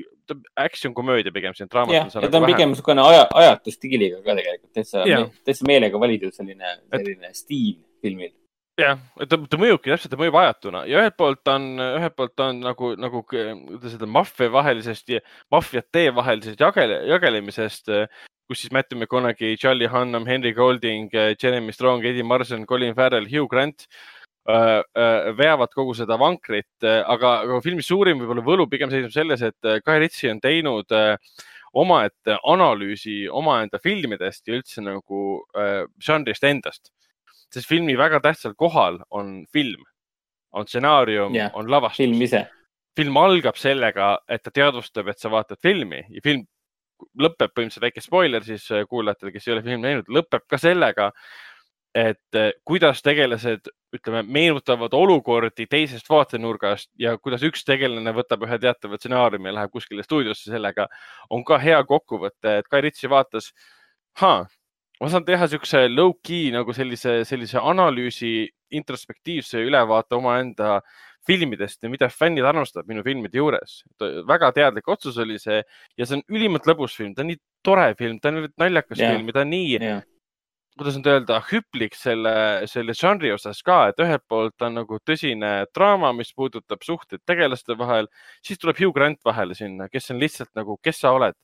action 0.57 0.95
komöödia 0.97 1.33
pigem 1.33 1.53
siin 1.55 1.69
draamat 1.69 1.95
jah, 1.95 2.09
ja 2.23 2.31
ta 2.33 2.41
on 2.41 2.47
pigem 2.49 2.73
niisugune 2.73 3.05
aja, 3.05 3.27
ajatu 3.43 3.75
stiiliga 3.75 4.23
ka 4.25 4.37
tegelikult, 4.39 4.73
täitsa 4.73 5.05
täitsa 5.45 5.69
meelega 5.69 6.01
valitud 6.01 6.33
selline, 6.33 6.79
selline 6.95 7.33
stiil 7.37 7.77
filmil. 8.01 8.33
jah, 8.81 8.97
et 9.21 9.29
ta, 9.29 9.37
ta 9.37 9.61
mõjubki 9.61 9.93
täpselt, 9.93 10.15
ta 10.15 10.21
mõjub 10.21 10.41
ajatuna 10.41 10.85
ja 10.89 11.03
ühelt 11.03 11.19
poolt 11.21 11.53
on, 11.53 11.69
ühelt 11.85 12.17
poolt 12.17 12.45
on 12.45 12.65
nagu, 12.65 12.95
nagu 13.05 13.25
öelda, 13.35 14.11
maffia 14.17 14.53
vahelisest 14.55 15.13
ja 15.13 15.21
maffiate 15.53 16.09
vahelisest 16.17 16.65
jagele, 16.65 17.03
jagelemisest, 17.13 17.93
kus 18.49 18.63
siis 18.65 18.73
Matthew 18.73 18.99
McConaughey, 18.99 19.59
Charlie 19.61 19.91
Hunnam, 19.93 20.27
Henry 20.27 20.55
Golding, 20.57 21.11
Jeremy 21.13 21.73
Strong, 21.73 22.07
Eddie 22.09 22.25
Marson, 22.25 22.65
Colin 22.67 22.95
Farrell, 22.97 23.29
Hugh 23.29 23.49
Grant 23.51 23.85
äh, 24.49 24.81
äh, 24.81 25.31
veavad 25.37 25.75
kogu 25.77 25.95
seda 25.99 26.17
vankrit, 26.21 26.71
aga, 26.83 27.35
aga 27.45 27.61
filmi 27.65 27.85
suurim 27.85 28.23
võib-olla 28.23 28.47
võlu 28.47 28.69
pigem 28.73 28.93
seisneb 28.93 29.13
selles, 29.15 29.45
et 29.45 29.69
äh, 29.69 29.83
Guy 29.85 30.05
Ritchie 30.05 30.33
on 30.33 30.41
teinud 30.41 30.97
äh, 30.97 31.17
omaette 31.79 32.39
analüüsi 32.49 33.27
omaenda 33.29 33.79
filmidest 33.83 34.49
ja 34.49 34.57
üldse 34.57 34.81
nagu 34.83 35.43
äh, 35.53 35.85
žanrist 36.01 36.49
endast 36.49 36.89
sest 37.55 37.69
filmi 37.69 37.97
väga 37.99 38.21
tähtsal 38.25 38.55
kohal 38.59 39.01
on 39.11 39.43
film, 39.53 39.83
on 40.53 40.69
stsenaarium 40.69 41.35
yeah,, 41.35 41.51
on 41.55 41.71
lavastus. 41.71 42.05
film 42.05 42.23
ise. 42.23 42.45
film 42.97 43.17
algab 43.17 43.57
sellega, 43.57 44.17
et 44.29 44.43
ta 44.43 44.51
teadvustab, 44.51 45.09
et 45.09 45.21
sa 45.21 45.31
vaatad 45.33 45.61
filmi 45.63 46.03
ja 46.09 46.23
film 46.25 46.45
lõpeb 47.19 47.53
põhimõtteliselt 47.55 47.85
väike 47.85 48.05
spoiler 48.05 48.47
siis 48.47 48.67
äh, 48.73 48.87
kuulajatele, 48.89 49.33
kes 49.35 49.49
ei 49.49 49.55
ole 49.55 49.65
filmi 49.67 49.85
näinud, 49.85 50.11
lõpeb 50.13 50.45
ka 50.51 50.61
sellega, 50.61 51.11
et 51.97 52.39
äh, 52.39 52.51
kuidas 52.69 53.03
tegelased, 53.05 53.71
ütleme, 53.95 54.23
meenutavad 54.23 54.93
olukordi 54.93 55.65
teisest 55.71 56.11
vaatenurgast 56.11 56.91
ja 57.01 57.15
kuidas 57.17 57.45
üks 57.47 57.65
tegelane 57.65 58.13
võtab 58.17 58.45
ühe 58.45 58.59
teatava 58.61 58.99
stsenaariumi 59.01 59.49
ja 59.49 59.57
läheb 59.63 59.73
kuskile 59.73 60.05
stuudiosse 60.05 60.53
sellega, 60.53 60.89
on 61.31 61.45
ka 61.49 61.57
hea 61.63 61.81
kokkuvõte, 61.89 62.59
et 62.61 62.69
Guy 62.69 62.85
Ritchie 62.85 63.11
vaatas, 63.11 63.53
ma 64.21 65.09
saan 65.09 65.25
teha 65.25 65.47
niisuguse 65.47 65.87
low-key 65.89 66.53
nagu 66.53 66.75
sellise, 66.77 67.23
sellise 67.29 67.63
analüüsi, 67.63 68.33
introspektiivse 68.75 69.63
ülevaate 69.65 70.19
omaenda 70.19 70.81
filmidest 71.29 71.85
ja 71.85 71.91
mida 71.93 72.09
fännid 72.13 72.47
armastavad 72.49 72.89
minu 72.89 73.05
filmide 73.07 73.41
juures. 73.41 73.83
väga 74.29 74.53
teadlik 74.57 74.89
otsus 74.89 75.19
oli 75.21 75.39
see 75.43 75.61
ja 75.61 76.07
see 76.07 76.19
on 76.19 76.25
ülimalt 76.33 76.69
lõbus 76.69 76.97
film, 76.97 77.15
ta 77.15 77.25
on 77.25 77.33
nii 77.33 77.41
tore 77.65 77.91
film, 77.99 78.21
ta 78.23 78.33
on 78.33 78.47
naljakas 78.61 79.03
Jah. 79.03 79.17
film 79.17 79.29
ja 79.29 79.37
ta 79.37 79.45
on 79.45 79.53
nii, 79.53 79.75
jah, 79.77 80.07
kuidas 80.79 80.97
nüüd 80.99 81.11
öelda, 81.11 81.41
hüplik 81.51 81.97
selle, 81.99 82.33
selle 82.71 82.95
žanri 82.97 83.33
osas 83.35 83.61
ka, 83.67 83.81
et 83.91 84.01
ühelt 84.03 84.25
poolt 84.31 84.65
on 84.65 84.79
nagu 84.79 85.01
tõsine 85.07 85.51
draama, 85.75 86.13
mis 86.17 86.31
puudutab 86.37 86.85
suhteid 86.87 87.25
tegelaste 87.27 87.77
vahel, 87.79 88.09
siis 88.47 88.61
tuleb 88.63 88.79
Hugh 88.79 88.95
Grant 88.95 89.21
vahele 89.27 89.59
sinna, 89.59 89.89
kes 89.93 90.13
on 90.15 90.23
lihtsalt 90.23 90.53
nagu, 90.59 90.79
kes 90.83 91.03
sa 91.03 91.13
oled. 91.17 91.37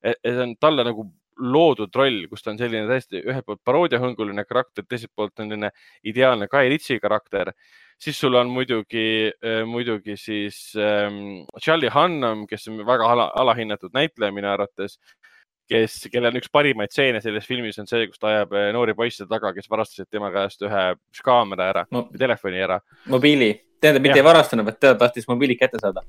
see 0.00 0.42
on 0.42 0.54
talle 0.56 0.84
nagu 0.84 1.04
loodud 1.40 1.94
roll, 1.96 2.26
kus 2.30 2.42
ta 2.44 2.52
on 2.52 2.58
selline 2.60 2.86
täiesti 2.88 3.22
ühelt 3.24 3.46
poolt 3.46 3.60
paroodiahõnguline 3.64 4.44
karakter, 4.48 4.84
teiselt 4.88 5.12
poolt 5.16 5.38
on 5.40 5.48
selline 5.48 5.70
ideaalne 6.04 6.48
Guy 6.52 6.68
Ritchie 6.68 7.00
karakter. 7.00 7.52
siis 8.00 8.16
sul 8.20 8.34
on 8.34 8.48
muidugi, 8.48 9.30
muidugi 9.68 10.14
siis 10.16 10.72
ähm, 10.76 11.44
Charlie 11.60 11.90
Hunnam, 11.92 12.46
kes 12.48 12.68
on 12.68 12.78
väga 12.86 13.10
ala, 13.12 13.26
alahinnatud 13.36 13.92
näitleja 13.92 14.32
minu 14.32 14.48
arvates 14.48 14.96
kes, 15.70 15.96
kellel 16.12 16.32
on 16.32 16.40
üks 16.40 16.50
parimaid 16.52 16.90
stseene 16.92 17.20
selles 17.22 17.46
filmis 17.46 17.78
on 17.78 17.86
see, 17.90 18.06
kus 18.10 18.18
ta 18.18 18.30
ajab 18.32 18.54
eh, 18.58 18.70
noori 18.74 18.94
poisse 18.98 19.26
taga, 19.30 19.52
kes 19.56 19.70
varastasid 19.70 20.08
tema 20.10 20.30
käest 20.34 20.64
ühe 20.66 20.84
kaamera 21.24 21.68
ära 21.74 21.84
No. 21.94 22.08
telefoni 22.18 22.62
ära. 22.64 22.80
mobiili. 23.06 23.52
tähendab, 23.80 24.02
mitte 24.02 24.18
ei 24.20 24.24
varastanud, 24.24 24.66
vaid 24.66 24.80
ta 24.80 24.94
tahtis 24.98 25.28
mobiili 25.28 25.56
kätte 25.56 25.78
saada. 25.80 26.02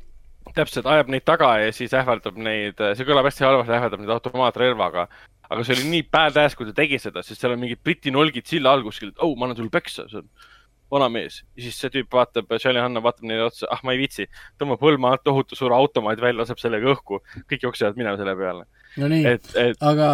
täpselt, 0.55 0.87
ajab 0.89 1.11
neid 1.13 1.25
taga 1.27 1.51
ja 1.61 1.73
siis 1.75 1.93
ähvardab 1.97 2.39
neid, 2.39 2.79
see 2.97 3.07
kõlab 3.07 3.27
hästi 3.29 3.47
halvasti, 3.47 3.75
ähvardab 3.77 4.03
neid 4.03 4.15
automaatrelvaga. 4.17 5.07
aga 5.51 5.65
see 5.67 5.75
oli 5.75 5.89
nii 5.91 6.07
badass, 6.11 6.55
kui 6.55 6.69
ta 6.69 6.73
tegi 6.77 6.99
seda, 7.01 7.23
sest 7.25 7.41
seal 7.41 7.57
on 7.57 7.59
mingid 7.59 7.81
briti 7.83 8.11
nolgid 8.13 8.47
silla 8.47 8.71
all 8.71 8.85
kuskil, 8.85 9.11
oh, 9.19 9.35
ma 9.35 9.47
annan 9.47 9.59
sulle 9.59 9.73
peksa, 9.73 10.07
see 10.07 10.21
on 10.21 10.29
vana 10.91 11.07
mees. 11.09 11.41
ja 11.55 11.65
siis 11.65 11.79
see 11.79 11.91
tüüp 11.93 12.11
vaatab, 12.15 12.51
Charlie 12.59 12.83
Hanna 12.83 13.01
vaatab 13.03 13.27
neile 13.27 13.47
otsa, 13.47 13.67
ah, 13.71 13.79
ma 13.87 13.95
ei 13.95 14.01
viitsi, 14.01 14.27
tõmbab 14.59 14.83
hõlma 14.83 15.13
alt 15.15 15.23
tohutu 15.27 15.57
suure 15.57 15.75
automaadi 15.77 16.23
välja, 16.23 16.41
laseb 16.41 16.59
sellega 16.61 16.91
õhku, 16.93 17.21
kõik 17.51 17.67
jooksevad 17.67 17.99
minema 17.99 18.19
selle 18.19 18.35
peale. 18.39 18.67
no 19.01 19.11
nii, 19.11 19.25
et, 19.35 19.51
et 19.59 19.85
aga 19.91 20.09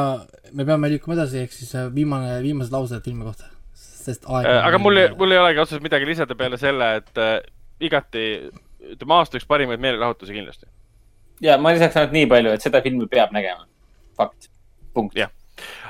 me 0.54 0.68
peame 0.68 0.92
liikuma 0.94 1.18
edasi, 1.18 1.44
ehk 1.46 1.56
siis 1.56 1.74
äh, 1.78 1.90
viimane, 1.94 2.38
viimased 2.46 2.74
laused 2.74 3.06
filmi 3.06 3.26
kohta, 3.26 3.50
sest 3.74 4.30
aeg 4.30 4.50
Äh, 4.50 4.62
aga 4.70 4.82
mul, 4.82 5.02
mul 5.18 5.34
ei 5.34 5.42
olegi 5.42 5.64
otseselt 5.64 5.86
midagi 5.86 6.10
lisada 6.10 6.38
peale 6.38 6.62
selle, 6.62 6.92
et 7.02 7.24
äh, 7.24 7.38
igati, 7.90 8.28
ütleme 8.82 9.18
aasta 9.18 9.40
üks 9.40 9.48
parimaid 9.48 9.82
meelelahutusi 9.84 10.36
kindlasti. 10.36 10.70
ja 11.42 11.58
ma 11.58 11.74
lisaks 11.76 11.98
ainult 11.98 12.16
nii 12.16 12.30
palju, 12.34 12.54
et 12.54 12.66
seda 12.66 12.82
filmi 12.86 13.08
peab 13.12 13.34
nägema. 13.36 13.68
fakt, 14.18 14.50
punkt 14.94 15.18
Jah.. 15.18 15.32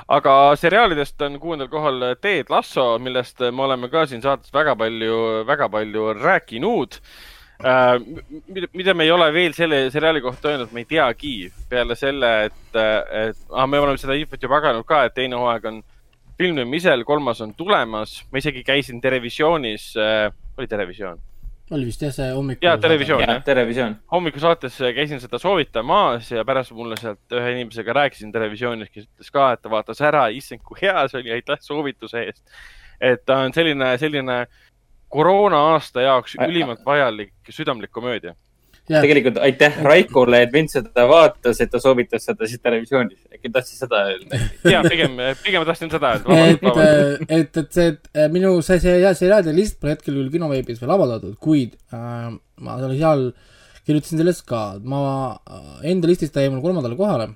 aga 0.08 0.34
seriaalidest 0.56 1.22
on 1.22 1.40
kuuendal 1.40 1.68
kohal 1.72 2.14
Ted 2.20 2.52
Lasso, 2.52 2.90
millest 2.98 3.40
me 3.40 3.66
oleme 3.68 3.90
ka 3.92 4.06
siin 4.06 4.22
saates 4.22 4.54
väga 4.54 4.76
palju, 4.76 5.44
väga 5.46 5.68
palju 5.68 6.12
rääkinud 6.22 7.00
mida, 8.46 8.68
mida 8.72 8.94
me 8.94 9.04
ei 9.04 9.10
ole 9.10 9.32
veel 9.34 9.54
selle 9.54 9.88
seriaali 9.90 10.20
kohta 10.22 10.52
öelnud, 10.52 10.72
me 10.72 10.84
ei 10.84 10.88
teagi 10.88 11.52
peale 11.68 11.96
selle, 11.98 12.30
et, 12.46 12.76
et 12.78 13.38
ah, 13.50 13.66
me 13.66 13.80
oleme 13.82 13.98
seda 13.98 14.14
infot 14.14 14.42
juba 14.42 14.60
jaganud 14.60 14.86
ka, 14.86 15.04
et 15.08 15.16
teine 15.16 15.38
hooaeg 15.38 15.66
on 15.72 15.80
filmimisel, 16.38 17.02
kolmas 17.04 17.40
on 17.42 17.54
tulemas. 17.58 18.22
ma 18.30 18.38
isegi 18.38 18.62
käisin 18.62 19.00
Terevisioonis 19.00 19.90
äh,, 19.98 20.30
oli 20.58 20.70
Terevisioon? 20.70 21.18
Oli 21.70 21.88
vist 21.88 22.02
jah, 22.02 22.12
see 22.14 22.28
hommikul. 22.32 22.66
Jaa, 22.68 22.78
Televisioon. 22.80 23.22
jah 23.22 23.34
jah., 23.34 23.44
Televisioon. 23.44 23.96
hommikusaates 24.12 24.78
käisin 24.96 25.20
seda 25.20 25.38
soovitamas 25.38 26.30
ja 26.32 26.44
pärast 26.48 26.72
mulle 26.76 26.96
sealt 27.00 27.36
ühe 27.36 27.52
inimesega 27.56 27.96
rääkisin 28.00 28.32
televisioonis, 28.32 28.90
kes 28.90 29.06
ütles 29.06 29.32
ka, 29.34 29.52
et 29.52 29.62
ta 29.62 29.72
vaatas 29.72 30.00
ära, 30.04 30.26
issand, 30.34 30.64
kui 30.64 30.80
hea 30.82 31.06
see 31.08 31.20
oli, 31.20 31.34
aitäh 31.38 31.60
soovituse 31.64 32.24
eest. 32.24 32.44
et 33.00 33.24
ta 33.26 33.42
on 33.44 33.54
selline, 33.54 33.92
selline 33.98 34.38
koroona 35.08 35.60
aasta 35.74 36.02
jaoks 36.04 36.36
ülimalt 36.46 36.84
vajalik 36.86 37.32
südamlik 37.50 37.90
komöödia. 37.90 38.34
Tegelikult 38.88 39.38
aitäh 39.44 39.76
Raikole, 39.84 40.42
et 40.46 40.52
vend 40.52 40.70
seda 40.72 41.04
vaatas, 41.10 41.60
et 41.60 41.70
ta 41.72 41.80
soovitas 41.82 42.24
seda 42.24 42.48
siis 42.48 42.60
televisioonis. 42.64 43.18
äkki 43.34 43.52
tahtis 43.54 43.78
seda 43.84 44.00
öelda. 44.08 44.40
ja 44.72 44.80
pigem, 44.86 45.18
pigem 45.44 45.66
tahtsin 45.68 45.92
seda 45.92 46.14
et, 46.18 46.30
öelda. 46.32 46.86
et, 47.28 47.60
et 47.62 47.72
see, 47.76 47.88
et 47.92 48.32
minu 48.32 48.54
see, 48.62 48.80
see, 48.80 48.96
see 49.02 49.14
seriaalide 49.22 49.54
list 49.56 49.78
pole 49.80 49.94
hetkel 49.96 50.16
küll 50.16 50.32
kinoveebis 50.32 50.80
veel 50.82 50.94
avaldatud, 50.96 51.36
kuid 51.42 51.76
äh, 51.92 52.32
ma 52.64 52.78
seal, 52.80 52.96
seal 52.98 53.28
kirjutasin 53.88 54.20
sellest 54.20 54.46
ka, 54.48 54.62
ma 54.84 55.02
äh, 55.48 55.68
enda 55.92 56.08
listist 56.10 56.36
jäi 56.36 56.48
mul 56.52 56.64
kolmandale 56.64 56.96
kohale 56.98 57.30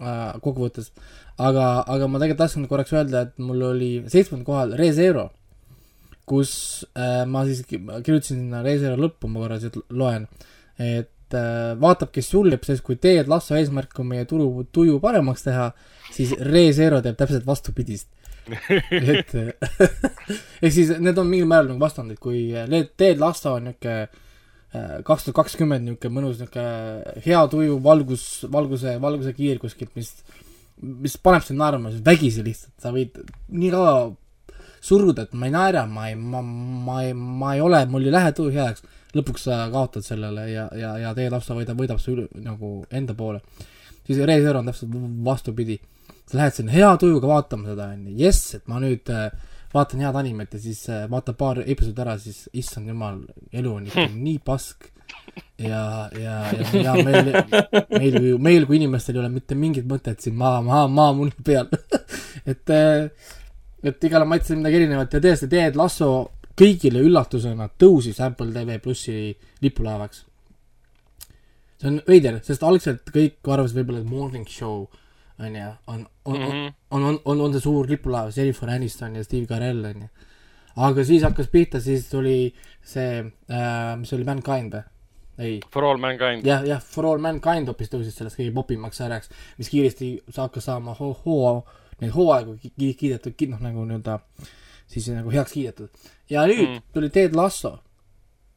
äh, 0.00 0.34
kokkuvõttes, 0.44 0.90
aga, 1.38 1.68
aga 1.86 2.08
ma 2.10 2.20
tegelikult 2.20 2.42
tahtsin 2.44 2.66
korraks 2.68 2.92
öelda, 2.96 3.26
et 3.28 3.38
mul 3.40 3.62
oli 3.70 3.92
seitsmendal 4.12 4.48
kohal 4.48 4.74
Rezero, 4.80 5.28
kus 6.28 6.50
äh, 6.96 7.22
ma 7.28 7.44
siis 7.48 7.62
ki- 7.68 7.82
kirjutasin 8.04 8.38
sinna 8.46 8.62
Rezero 8.64 8.96
lõppu, 9.00 9.28
ma 9.28 9.42
korra 9.44 9.58
siit 9.60 9.76
loen, 9.92 10.26
et 10.78 11.36
äh, 11.36 11.74
vaatab, 11.80 12.10
kes 12.14 12.32
julgeb, 12.32 12.64
sest 12.66 12.84
kui 12.86 12.98
teed 13.00 13.30
Lasso 13.30 13.56
eesmärk 13.58 13.98
on 14.02 14.10
meie 14.10 14.26
turu, 14.28 14.66
tuju 14.72 14.98
paremaks 15.02 15.46
teha, 15.46 15.70
siis 16.14 16.34
Rezero 16.50 17.00
teeb 17.04 17.18
täpselt 17.20 17.46
vastupidist. 17.46 18.10
et 18.92 19.30
ehk 20.64 20.72
siis 20.74 20.90
need 21.00 21.16
on 21.16 21.30
mingil 21.30 21.48
määral 21.48 21.70
nagu 21.70 21.80
vastandid, 21.80 22.20
kui 22.20 22.50
Ted 22.98 23.22
Lasso 23.22 23.54
on 23.56 23.70
niuke 23.70 23.96
kaks 25.06 25.28
tuhat 25.28 25.36
kakskümmend 25.38 25.86
niuke 25.86 26.10
mõnus 26.10 26.40
niuke 26.42 26.64
hea 27.24 27.42
tuju 27.50 27.78
valgus, 27.82 28.24
valguse, 28.50 28.96
valguse 29.00 29.32
kiir 29.36 29.60
kuskilt, 29.62 29.92
mis, 29.94 30.10
mis 30.82 31.14
paneb 31.22 31.46
sind 31.46 31.62
naerma 31.62 31.92
vägisi 32.04 32.42
lihtsalt, 32.44 32.74
sa 32.82 32.90
võid 32.94 33.20
nii 33.54 33.70
kaua 33.72 33.94
suruda, 34.84 35.24
et 35.24 35.36
ma 35.38 35.48
ei 35.48 35.54
naera, 35.54 35.86
ma 35.88 36.08
ei, 36.10 36.18
ma, 36.18 36.42
ma 36.42 36.98
ei, 37.04 37.14
ma 37.14 37.54
ei 37.54 37.62
ole, 37.64 37.84
mul 37.90 38.08
ei 38.08 38.12
lähe 38.14 38.34
tuju 38.36 38.52
heaks. 38.54 38.84
Lõpuks 39.18 39.48
sa 39.48 39.64
kaotad 39.72 40.04
sellele 40.06 40.48
ja, 40.50 40.68
ja, 40.78 40.96
ja 41.02 41.14
Ted 41.14 41.32
Lasso 41.32 41.56
võidab, 41.56 41.78
võidab 41.80 42.02
su 42.02 42.14
üle, 42.14 42.28
nagu 42.42 42.76
enda 42.90 43.14
poole. 43.14 43.40
siis 44.06 44.18
Zero 44.18 44.58
on 44.58 44.66
täpselt 44.66 44.90
vastupidi 45.24 45.80
sa 46.30 46.38
lähed 46.38 46.56
sinna 46.56 46.72
hea 46.72 46.96
tujuga 47.00 47.28
vaatama 47.28 47.68
seda, 47.68 47.90
onju, 47.96 48.14
jess, 48.18 48.54
et 48.58 48.64
ma 48.70 48.80
nüüd 48.82 49.10
äh, 49.12 49.28
vaatan 49.74 50.02
head 50.04 50.16
animet 50.18 50.56
ja 50.56 50.62
siis 50.62 50.82
äh, 50.92 51.04
vaatan 51.10 51.36
paar 51.38 51.60
episoodi 51.64 52.04
ära, 52.04 52.16
siis 52.20 52.44
issand 52.56 52.90
jumal, 52.90 53.20
elu 53.52 53.72
on 53.78 53.88
ikka 53.90 54.08
nii 54.26 54.40
pask. 54.44 54.90
ja, 55.58 56.08
ja, 56.18 56.34
ja, 56.52 56.68
ja 56.82 56.92
meil, 57.04 57.28
meil 57.92 58.36
meil 58.42 58.66
kui 58.66 58.78
inimestel 58.78 59.18
ei 59.18 59.22
ole 59.22 59.30
mitte 59.32 59.56
mingit 59.58 59.86
mõtet 59.88 60.22
siin 60.22 60.36
maa, 60.38 60.60
maa, 60.64 60.86
maamuni 60.88 61.34
peal. 61.44 61.68
et, 62.50 62.72
et 63.84 64.08
igale 64.08 64.28
maitsele 64.28 64.60
midagi 64.60 64.80
erinevat 64.80 65.14
ja 65.14 65.22
tõesti, 65.22 65.50
Ted 65.50 65.78
Lasso 65.78 66.10
kõigile 66.58 67.00
üllatusena 67.02 67.68
tõusis 67.78 68.20
Apple 68.22 68.52
TV 68.54 68.78
plussi 68.82 69.36
lipulaevaks. 69.62 70.24
see 71.80 71.88
on 71.90 72.00
veider, 72.08 72.38
sest 72.46 72.62
algselt 72.62 73.10
kõik 73.12 73.42
arvasid 73.50 73.76
võib-olla, 73.80 74.00
et 74.04 74.06
morning 74.08 74.46
show 74.48 74.86
on, 75.38 75.56
on, 75.86 76.06
on, 76.24 76.38
Mhm. 76.38 76.68
on, 76.90 77.04
on, 77.04 77.18
on, 77.24 77.40
on 77.40 77.52
see 77.52 77.60
suur 77.60 77.86
lipulaev, 77.90 78.30
Jennifer 78.36 78.70
Aniston 78.70 79.16
ja 79.16 79.24
Steve 79.24 79.46
Carell 79.46 79.84
onju. 79.84 80.08
aga 80.76 81.04
siis 81.04 81.22
hakkas 81.22 81.48
pihta, 81.50 81.80
siis 81.80 82.08
tuli 82.08 82.54
see 82.82 83.18
äh,, 83.50 83.96
mis 83.98 84.12
oli 84.12 84.24
Mankind 84.24 84.72
või? 84.74 84.84
ei, 85.38 85.60
For 85.70 85.84
all 85.84 85.98
mankind. 85.98 86.46
jah, 86.46 86.62
jah, 86.66 86.80
For 86.80 87.04
All 87.06 87.18
Mankind 87.18 87.66
hoopis 87.68 87.90
tõusis 87.90 88.14
sellest 88.14 88.38
kõige 88.38 88.52
popimaks 88.54 88.96
sarjaks, 89.02 89.28
mis 89.58 89.68
kiiresti 89.68 90.22
hakkas 90.36 90.64
saama 90.70 90.94
hoo-, 90.94 91.16
hoo-, 91.24 91.64
neid 92.00 92.12
hooaegu 92.14 92.56
ki- 92.62 92.72
ki- 92.78 92.94
kiidetud, 92.94 93.34
noh 93.50 93.58
nagu 93.60 93.84
nii-öelda 93.84 94.20
siis 94.86 95.08
nagu 95.14 95.30
heaks 95.30 95.52
kiidetud. 95.52 95.88
ja 96.30 96.46
nüüd 96.46 96.68
Mm. 96.68 96.82
tuli 96.92 97.10
Ted 97.10 97.34
Lasso 97.34 97.78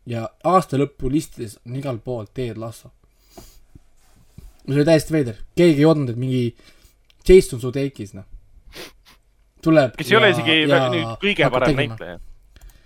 ja 0.05 0.29
aasta 0.43 0.77
lõpu 0.77 1.09
listides 1.11 1.57
on 1.65 1.75
igal 1.75 1.97
pool 1.99 2.25
Ted 2.33 2.57
Lasso. 2.57 2.91
see 4.67 4.75
oli 4.75 4.85
täiesti 4.85 5.13
veider, 5.13 5.35
keegi 5.55 5.79
ei 5.81 5.85
oodanud, 5.85 6.09
et 6.09 6.17
mingi 6.19 6.55
Jason 7.27 7.59
Sudeikis, 7.59 8.13
noh, 8.15 8.23
tuleb. 9.63 9.95
kes 9.97 10.11
ei 10.11 10.17
ole 10.17 10.29
isegi 10.33 10.57
väga- 10.67 10.89
nüüd 10.93 11.13
kõige 11.23 11.49
parem. 11.51 11.75
näitleja. 11.75 12.19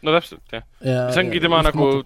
no 0.02 0.12
täpselt, 0.18 0.42
jah. 0.52 0.64
see 1.14 1.24
ongi 1.24 1.40
tema 1.42 1.62
nagu 1.66 2.04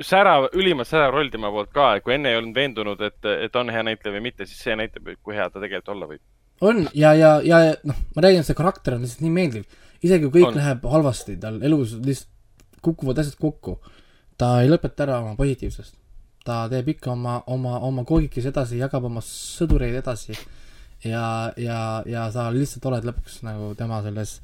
särav, 0.00 0.48
ülimalt 0.56 0.88
särav 0.88 1.12
roll 1.12 1.28
tema 1.30 1.50
poolt 1.52 1.72
ka, 1.74 1.94
et 1.96 2.02
kui 2.04 2.14
enne 2.14 2.30
ei 2.32 2.36
olnud 2.40 2.54
veendunud, 2.56 3.00
et, 3.04 3.24
et 3.46 3.56
on 3.56 3.68
hea 3.68 3.82
näitleja 3.82 4.14
või 4.16 4.22
mitte, 4.30 4.46
siis 4.46 4.58
see 4.64 4.76
näitab, 4.78 5.10
kui 5.22 5.34
hea 5.36 5.48
ta 5.50 5.60
tegelikult 5.60 5.88
olla 5.94 6.06
võib. 6.06 6.20
on 6.60 6.88
ja, 6.94 7.12
ja, 7.14 7.40
ja 7.44 7.58
noh, 7.84 7.96
ma 8.16 8.22
räägin, 8.22 8.42
see 8.44 8.54
karakter 8.54 8.94
on 8.94 9.02
lihtsalt 9.04 9.20
nii 9.24 9.30
meeldiv. 9.30 9.64
Isegi 10.02 10.28
kui 10.28 10.40
kõik 10.40 10.50
On. 10.50 10.58
läheb 10.60 10.84
halvasti, 10.92 11.36
tal 11.40 11.60
elus 11.66 11.96
lihtsalt 12.00 12.28
kukuvad 12.80 13.18
asjad 13.20 13.36
kokku, 13.40 13.76
ta 14.40 14.60
ei 14.62 14.70
lõpeta 14.70 15.04
ära 15.04 15.20
oma 15.20 15.36
positiivsust. 15.36 15.96
ta 16.44 16.64
teeb 16.72 16.88
ikka 16.88 17.12
oma, 17.12 17.42
oma, 17.52 17.78
oma 17.84 18.04
koogikesi 18.08 18.48
edasi, 18.48 18.78
jagab 18.80 19.04
oma 19.04 19.20
sõdureid 19.20 19.98
edasi 19.98 20.32
ja, 21.04 21.52
ja, 21.60 22.02
ja 22.08 22.24
sa 22.32 22.46
lihtsalt 22.52 22.86
oled 22.88 23.04
lõpuks 23.10 23.42
nagu 23.44 23.74
tema 23.76 24.00
selles 24.04 24.38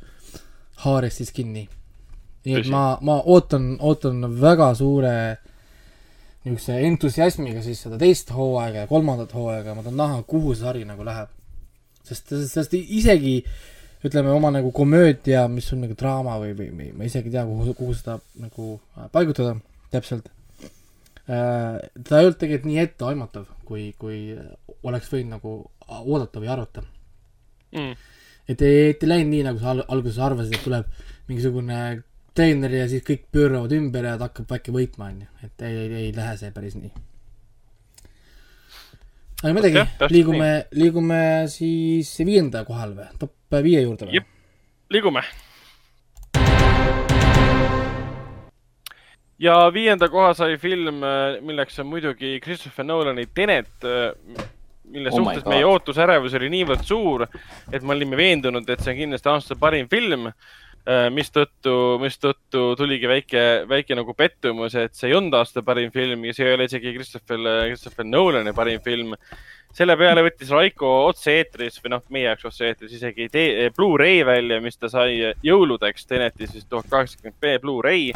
haares 0.85 1.17
siis 1.17 1.33
kinni. 1.33 1.65
nii 2.45 2.59
et 2.61 2.69
ma, 2.71 2.99
ma 3.01 3.17
ootan, 3.25 3.75
ootan 3.81 4.29
väga 4.41 4.75
suure 4.79 5.15
niisuguse 6.47 6.77
entusiasmiga 6.87 7.63
siis 7.65 7.81
seda 7.83 7.99
teist 7.99 8.31
hooaega 8.31 8.85
ja 8.85 8.91
kolmandat 8.91 9.33
hooaega, 9.35 9.75
ma 9.75 9.83
tahan 9.83 9.97
näha, 9.99 10.21
kuhu 10.31 10.55
see 10.55 10.63
sari 10.63 10.85
nagu 10.87 11.05
läheb. 11.05 11.33
sest, 12.07 12.37
sest 12.53 12.77
isegi 12.77 13.41
ütleme 14.07 14.33
oma 14.35 14.53
nagu 14.55 14.73
komöödia, 14.75 15.47
mis 15.53 15.69
on 15.75 15.85
nagu 15.85 15.97
draama 15.99 16.39
või, 16.43 16.55
või, 16.59 16.71
või 16.79 16.91
ma 16.97 17.09
isegi 17.09 17.31
ei 17.31 17.37
tea, 17.37 17.45
kuhu, 17.49 17.75
kuhu 17.79 17.95
seda 17.99 18.19
nagu 18.43 18.73
äh, 18.97 19.09
paigutada 19.13 19.57
täpselt 19.93 20.29
äh,. 21.29 21.79
ta 22.07 22.21
ei 22.21 22.29
olnud 22.29 22.39
tegelikult 22.41 22.71
nii 22.71 22.83
etteaimatav, 22.85 23.49
kui, 23.69 23.89
kui 23.99 24.21
oleks 24.87 25.11
võinud 25.13 25.37
nagu 25.37 25.57
oodata 25.87 26.43
või 26.43 26.51
arvata. 26.51 26.83
Mm. 27.77 27.97
et 28.49 28.63
ei, 28.63 28.91
et 28.93 29.03
ei 29.03 29.11
läinud 29.11 29.33
nii, 29.33 29.43
nagu 29.49 29.61
sa 29.61 29.73
al 29.75 29.83
alguses 29.89 30.23
arvasid, 30.23 30.55
et 30.55 30.65
tuleb 30.65 30.87
mingisugune 31.27 31.81
treener 32.37 32.79
ja 32.79 32.87
siis 32.91 33.05
kõik 33.05 33.27
pööravad 33.33 33.73
ümber 33.77 34.07
ja 34.07 34.17
ta 34.21 34.31
hakkab 34.31 34.57
äkki 34.59 34.75
võitma, 34.75 35.11
onju. 35.11 35.29
et 35.47 35.67
ei, 35.67 35.77
ei, 35.83 35.93
ei 36.05 36.17
lähe 36.17 36.37
see 36.41 36.53
päris 36.55 36.77
nii. 36.79 36.93
Aga 39.43 39.53
midagi 39.57 39.83
liigume, 40.15 40.51
liigume 40.77 41.21
siis 41.53 42.13
viienda 42.25 42.65
kohale 42.69 42.97
või, 42.97 43.11
top 43.21 43.61
viie 43.65 43.83
juurde 43.85 44.09
või? 44.09 44.23
Liigume. 44.95 45.23
ja 49.39 49.57
viienda 49.73 50.09
koha 50.09 50.33
sai 50.35 50.57
film, 50.61 51.03
milleks 51.45 51.81
on 51.83 51.91
muidugi 51.91 52.39
Christopher 52.41 52.87
Nolani 52.87 53.27
Tenet, 53.35 53.85
mille 54.87 55.11
Oh 55.11 55.19
suhtes 55.19 55.45
meie 55.51 55.67
ootusärevus 55.67 56.37
oli 56.39 56.49
niivõrd 56.53 56.85
suur, 56.87 57.27
et 57.73 57.83
me 57.83 57.95
olime 57.97 58.17
veendunud, 58.17 58.69
et 58.71 58.81
see 58.81 58.95
on 58.95 59.01
kindlasti 59.03 59.33
aasta 59.33 59.59
parim 59.61 59.91
film. 59.91 60.31
mistõttu, 61.11 61.97
mistõttu 61.99 62.61
tuligi 62.79 63.09
väike, 63.11 63.43
väike 63.67 63.97
nagu 63.99 64.15
pettumus, 64.15 64.77
et 64.79 64.95
see 64.95 65.11
ei 65.11 65.17
olnud 65.19 65.35
aasta 65.35 65.65
parim 65.67 65.91
film 65.95 66.25
ja 66.29 66.35
see 66.37 66.47
ei 66.47 66.55
ole 66.55 66.69
isegi 66.69 66.95
Christopher, 66.95 67.43
Christopher 67.67 68.07
Nolani 68.07 68.55
parim 68.55 68.83
film. 68.85 69.17
Selle 69.77 69.97
peale 69.99 70.23
võttis 70.25 70.49
Raiko 70.55 70.89
otse-eetris 71.11 71.83
või 71.83 71.91
noh, 71.93 72.05
meie 72.15 72.31
jaoks 72.31 72.47
otse-eetris 72.49 72.95
isegi 72.97 73.27
Blu-ray 73.77 74.23
välja, 74.25 74.61
mis 74.65 74.79
ta 74.79 74.89
sai 74.89 75.35
jõuludeks 75.45 76.07
Tenetis 76.09 76.55
siis 76.55 76.65
tuhat 76.71 76.89
kaheksakümmend 76.89 77.37
B 77.43 77.59
Blu-ray, 77.61 78.15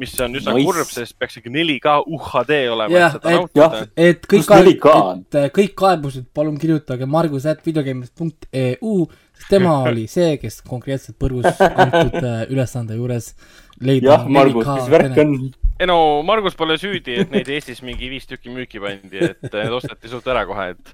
mis 0.00 0.14
on 0.24 0.34
üsna 0.40 0.54
Nice. 0.56 0.64
kurb, 0.66 0.88
sest 0.90 1.16
peaks 1.20 1.36
ikka 1.40 1.52
4K 1.52 1.94
UHD 2.16 2.56
olema, 2.72 2.96
Jah, 2.96 3.14
et 3.14 3.20
seda 3.20 3.30
et- 3.30 3.38
nautida 3.38 3.86
et 4.08 4.26
kõik 4.32 4.46
Kus 4.46 4.50
4K 4.50 4.94
on? 4.96 5.22
et 5.28 5.38
äh, 5.42 5.48
kõik 5.60 5.74
kaebused 5.78 6.26
palun 6.34 6.56
kirjutage 6.62 7.06
margus.videogames.eu, 7.10 9.06
sest 9.36 9.48
tema 9.52 9.74
oli 9.90 10.06
see, 10.10 10.36
kes 10.42 10.60
konkreetselt 10.66 11.18
põrgus 11.20 11.48
antud 11.70 12.20
äh, 12.22 12.44
ülesande 12.52 12.96
juures 12.98 13.34
leida 13.80 14.14
jah, 14.16 14.28
Margus, 14.28 14.66
mis 14.68 14.90
värk 14.92 15.18
on? 15.22 15.34
ei 15.80 15.86
no 15.88 15.96
Margus 16.28 16.52
pole 16.58 16.74
süüdi, 16.76 17.14
et 17.22 17.30
neid 17.32 17.48
Eestis 17.48 17.78
mingi 17.80 18.10
viis 18.12 18.26
tükki 18.28 18.50
müüki 18.52 18.80
pandi, 18.82 19.22
et 19.30 19.46
need 19.48 19.72
osteti 19.72 20.10
suht 20.12 20.26
ära 20.28 20.42
kohe, 20.48 20.66
et. 20.74 20.90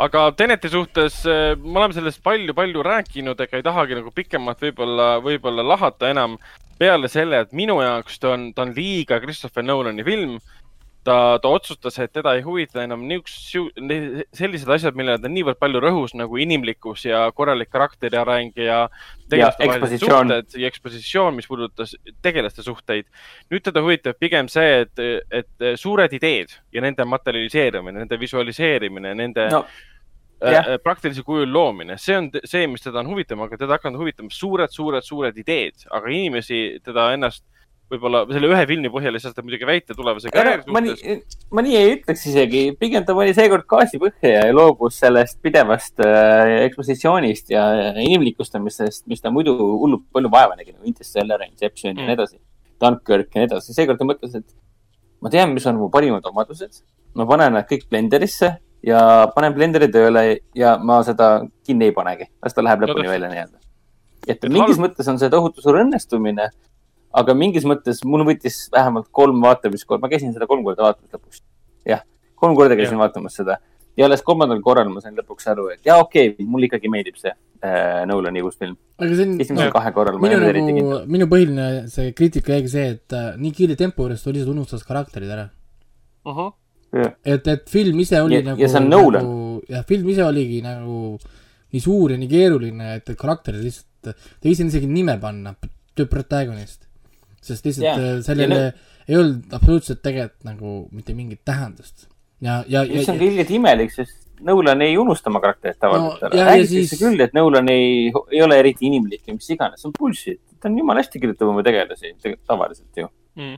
aga 0.00 0.22
Teneti 0.38 0.70
suhtes 0.72 1.18
äh, 1.28 1.52
me 1.60 1.76
oleme 1.82 1.92
sellest 1.96 2.22
palju-palju 2.24 2.80
rääkinud, 2.86 3.42
ega 3.44 3.60
ei 3.60 3.66
tahagi 3.66 3.98
nagu 3.98 4.12
pikemalt 4.16 4.64
võib-olla, 4.64 5.10
võib-olla 5.24 5.66
lahata 5.74 6.08
enam. 6.14 6.38
Peale 6.80 7.10
selle, 7.12 7.44
et 7.44 7.52
minu 7.56 7.80
jaoks 7.84 8.18
ta 8.22 8.34
on, 8.36 8.50
ta 8.56 8.64
on 8.66 8.74
liiga 8.76 9.20
Christopher 9.22 9.66
Nolani 9.66 10.06
film. 10.06 10.40
ta, 11.00 11.38
ta 11.40 11.48
otsustas, 11.48 11.94
et 12.04 12.10
teda 12.12 12.34
ei 12.36 12.42
huvita 12.44 12.82
enam 12.84 13.06
niisugused, 13.08 14.18
sellised 14.36 14.68
asjad, 14.68 14.96
millele 14.98 15.16
ta 15.16 15.30
niivõrd 15.32 15.56
palju 15.56 15.80
rõhus 15.80 16.12
nagu 16.12 16.36
inimlikkus 16.36 17.06
ja 17.06 17.22
korralik 17.32 17.70
karakteri 17.72 18.18
areng 18.20 18.52
ja 18.60 18.82
vahelised 19.32 19.64
ekspositsioon. 19.64 20.34
ja 20.60 20.68
ekspositsioon, 20.68 21.38
mis 21.38 21.48
puudutas 21.48 21.96
tegelaste 22.20 22.62
suhteid. 22.66 23.08
nüüd 23.48 23.64
teda 23.64 23.80
huvitab 23.80 24.20
pigem 24.20 24.52
see, 24.52 24.84
et, 24.84 25.24
et 25.32 25.70
suured 25.80 26.12
ideed 26.20 26.52
ja 26.72 26.84
nende 26.84 27.08
materialiseerimine, 27.08 28.04
nende 28.04 28.20
visualiseerimine, 28.20 29.14
nende 29.24 29.48
no 29.56 29.64
no, 30.40 30.50
jah. 30.54 30.66
äh, 30.74 30.80
praktilisel 30.82 31.24
kujul 31.26 31.50
loomine, 31.52 31.98
see 32.00 32.16
on 32.18 32.30
see, 32.44 32.66
mis 32.70 32.84
teda 32.84 33.02
on 33.02 33.12
huvitama, 33.12 33.48
aga 33.48 33.60
teda 33.60 33.78
hakkavad 33.78 34.00
huvitama 34.00 34.32
suured, 34.34 34.72
suured, 34.74 35.06
suured 35.06 35.40
ideed, 35.40 35.86
aga 35.90 36.12
inimesi 36.12 36.80
teda 36.84 37.10
ennast 37.16 37.44
võib-olla 37.90 38.22
selle 38.30 38.50
ühe 38.52 38.60
filmi 38.70 38.90
põhjal 38.92 39.16
ei 39.18 39.22
saa 39.22 39.32
seda 39.32 39.42
muidugi 39.42 39.66
väita 39.66 39.96
tulevase 39.98 40.30
karjääri 40.30 40.70
ma 40.70 40.82
suhtes. 40.84 41.38
ma 41.50 41.64
nii 41.66 41.76
ei 41.78 41.88
ütleks 41.96 42.22
isegi, 42.30 42.62
pigem 42.78 43.06
ta 43.06 43.16
pani 43.18 43.34
seekord 43.34 43.66
gaasi 43.70 43.98
põhja 44.02 44.44
ja 44.46 44.54
loobus 44.54 45.00
sellest 45.02 45.40
pidevast 45.42 45.98
äh, 46.06 46.60
ekspositsioonist 46.68 47.50
ja 47.50 47.64
ja 47.80 47.90
inimlikustamisest, 47.98 49.08
mis 49.10 49.24
ta 49.24 49.34
muidu 49.34 49.56
hullult 49.58 50.06
palju 50.14 50.30
vaeva 50.30 50.54
nägi, 50.58 50.76
nagu 50.76 50.86
Interstellar, 50.86 51.42
Inception 51.48 51.96
ja 51.96 52.00
Mm. 52.00 52.06
nii 52.06 52.14
edasi. 52.16 52.38
Dunkirk 52.80 53.34
ja 53.34 53.42
nii 53.42 53.48
edasi, 53.50 53.74
seekord 53.76 53.98
ta 54.00 54.06
mõtles, 54.08 54.38
et 54.38 54.54
ma 55.20 55.28
tean, 55.32 55.50
mis 55.52 55.66
on 55.66 55.76
mu 55.76 55.90
parimad 55.92 56.24
omadused, 56.30 56.80
ma 57.18 57.26
panen 57.28 57.58
nad 57.58 57.66
kõik 57.68 57.88
Blenderisse 57.90 58.54
ja 58.86 59.00
panen 59.34 59.54
Blenderi 59.54 59.88
tööle 59.92 60.24
ja 60.56 60.76
ma 60.78 61.00
seda 61.06 61.30
kinni 61.66 61.90
ei 61.90 61.92
panegi, 61.96 62.28
las 62.42 62.54
ta 62.56 62.62
läheb 62.64 62.80
No 62.80 62.86
lõpuni 62.86 63.06
täpselt. 63.06 63.14
välja 63.16 63.28
nii-öelda. 63.28 63.58
et 64.28 64.42
mingis 64.48 64.76
halb- 64.76 64.84
mõttes 64.88 65.08
on 65.08 65.18
see 65.18 65.30
tohutu 65.30 65.62
suur 65.62 65.80
õnnestumine, 65.82 66.50
aga 67.12 67.34
mingis 67.34 67.64
mõttes 67.64 68.04
mul 68.04 68.24
võttis 68.24 68.68
vähemalt 68.72 69.08
kolm 69.10 69.40
vaatamiskorda, 69.42 70.02
ma 70.02 70.08
käisin 70.08 70.32
seda 70.32 70.46
kolm 70.46 70.64
korda 70.64 70.82
vaatamas 70.82 71.10
lõpuks. 71.12 71.42
jah, 71.86 72.02
kolm 72.34 72.56
korda 72.56 72.76
käisin 72.76 72.96
Jah. 72.98 73.04
vaatamas 73.06 73.34
seda 73.36 73.58
ja 73.96 74.06
alles 74.06 74.22
kolmandal 74.22 74.60
korral 74.62 74.88
ma 74.88 75.00
sain 75.00 75.16
lõpuks 75.16 75.48
aru, 75.50 75.68
et 75.74 75.84
jaa, 75.86 75.98
okei 76.00 76.30
okay,, 76.30 76.46
mulle 76.46 76.68
ikkagi 76.70 76.88
meeldib 76.92 77.16
see 77.20 77.32
äh, 77.32 78.06
Nolani 78.06 78.42
uus 78.42 78.56
film. 78.58 78.76
aga 78.98 79.14
see 79.14 79.26
on, 79.26 79.34
esimesel 79.40 79.66
Jah. 79.66 79.72
kahel 79.74 79.92
korral 79.96 80.18
ma 80.18 80.26
ei 80.26 80.30
minu 80.30 80.38
olnud 80.38 80.52
eriti 80.52 80.66
nagu 80.72 80.80
kindel., 80.80 81.06
minu 81.16 81.26
põhiline 81.32 81.66
see 81.92 82.12
kriitika 82.16 82.54
jäigi 82.56 82.72
see, 82.76 82.86
et 82.96 83.12
äh, 83.16 83.34
nii 83.36 83.52
kiire 83.56 83.76
tempo 83.76 84.06
juures 84.06 84.22
ta 84.24 84.30
lihtsalt 84.32 84.54
unustas 84.54 84.84
karakterid 84.88 85.30
ära. 85.36 85.48
Uh 86.24 86.36
-huh. 86.36 86.52
et, 87.24 87.46
et 87.46 87.68
film 87.70 88.00
ise 88.02 88.20
oli 88.22 88.34
Ja- 88.40 88.42
nagu 88.50 88.60
ja 88.60 88.68
see 88.68 88.80
on 88.80 88.88
Nolan. 88.90 89.24
nagu,. 89.24 89.62
jah, 89.68 89.84
film 89.86 90.08
ise 90.10 90.24
oligi 90.26 90.60
nagu 90.64 91.18
nii 91.72 91.80
suur 91.80 92.10
ja 92.12 92.18
nii 92.18 92.28
keeruline, 92.28 92.94
et, 92.98 93.10
karakterid 93.16 93.62
lihtsalt, 93.62 93.86
ta 94.10 94.48
ei 94.48 94.54
saanud 94.58 94.72
isegi 94.74 94.88
nime 94.90 95.14
panna, 95.22 95.54
The 95.94 96.06
Protagonist. 96.10 96.86
sest 97.40 97.64
lihtsalt 97.64 97.86
yeah. 97.86 98.22
sellele 98.24 98.54
Ja 98.54 98.60
yeah. 98.70 98.74
ei 99.08 99.16
olnud 99.16 99.52
absoluutselt 99.56 100.02
tegelikult 100.02 100.44
nagu 100.44 100.72
mitte 100.92 101.14
mingit 101.14 101.40
tähendust. 101.44 102.08
ja, 102.40 102.64
ja, 102.68 102.82
mis 102.84 103.06
ja 103.06 103.12
on, 103.14 103.18
ka 103.18 103.24
ilgelt 103.24 103.50
imelik, 103.50 103.92
sest 103.94 104.26
Nolan 104.40 104.80
ei 104.82 104.96
unusta 104.98 105.28
oma 105.30 105.40
karakterit 105.40 105.76
tavaliselt 105.78 106.22
No, 106.22 106.28
ära 106.28 106.44
räägitakse 106.50 106.96
siis- 106.96 107.00
küll, 107.00 107.20
et 107.20 107.34
Nolan 107.36 107.68
ei, 107.68 108.10
ei 108.32 108.42
ole 108.42 108.56
eriti 108.58 108.86
inimlik 108.88 109.22
ja 109.28 109.34
mis 109.36 109.50
iganes, 109.52 109.80
see 109.82 109.88
on 109.88 109.92
bullshit. 109.98 110.40
ta 110.60 110.68
on 110.68 110.78
jumala 110.78 111.00
hästi 111.00 111.20
kirjutab 111.20 111.48
oma 111.48 111.62
tegelasi, 111.62 112.14
tavaliselt 112.46 112.96
ju. 112.96 113.06
mm.. 113.36 113.56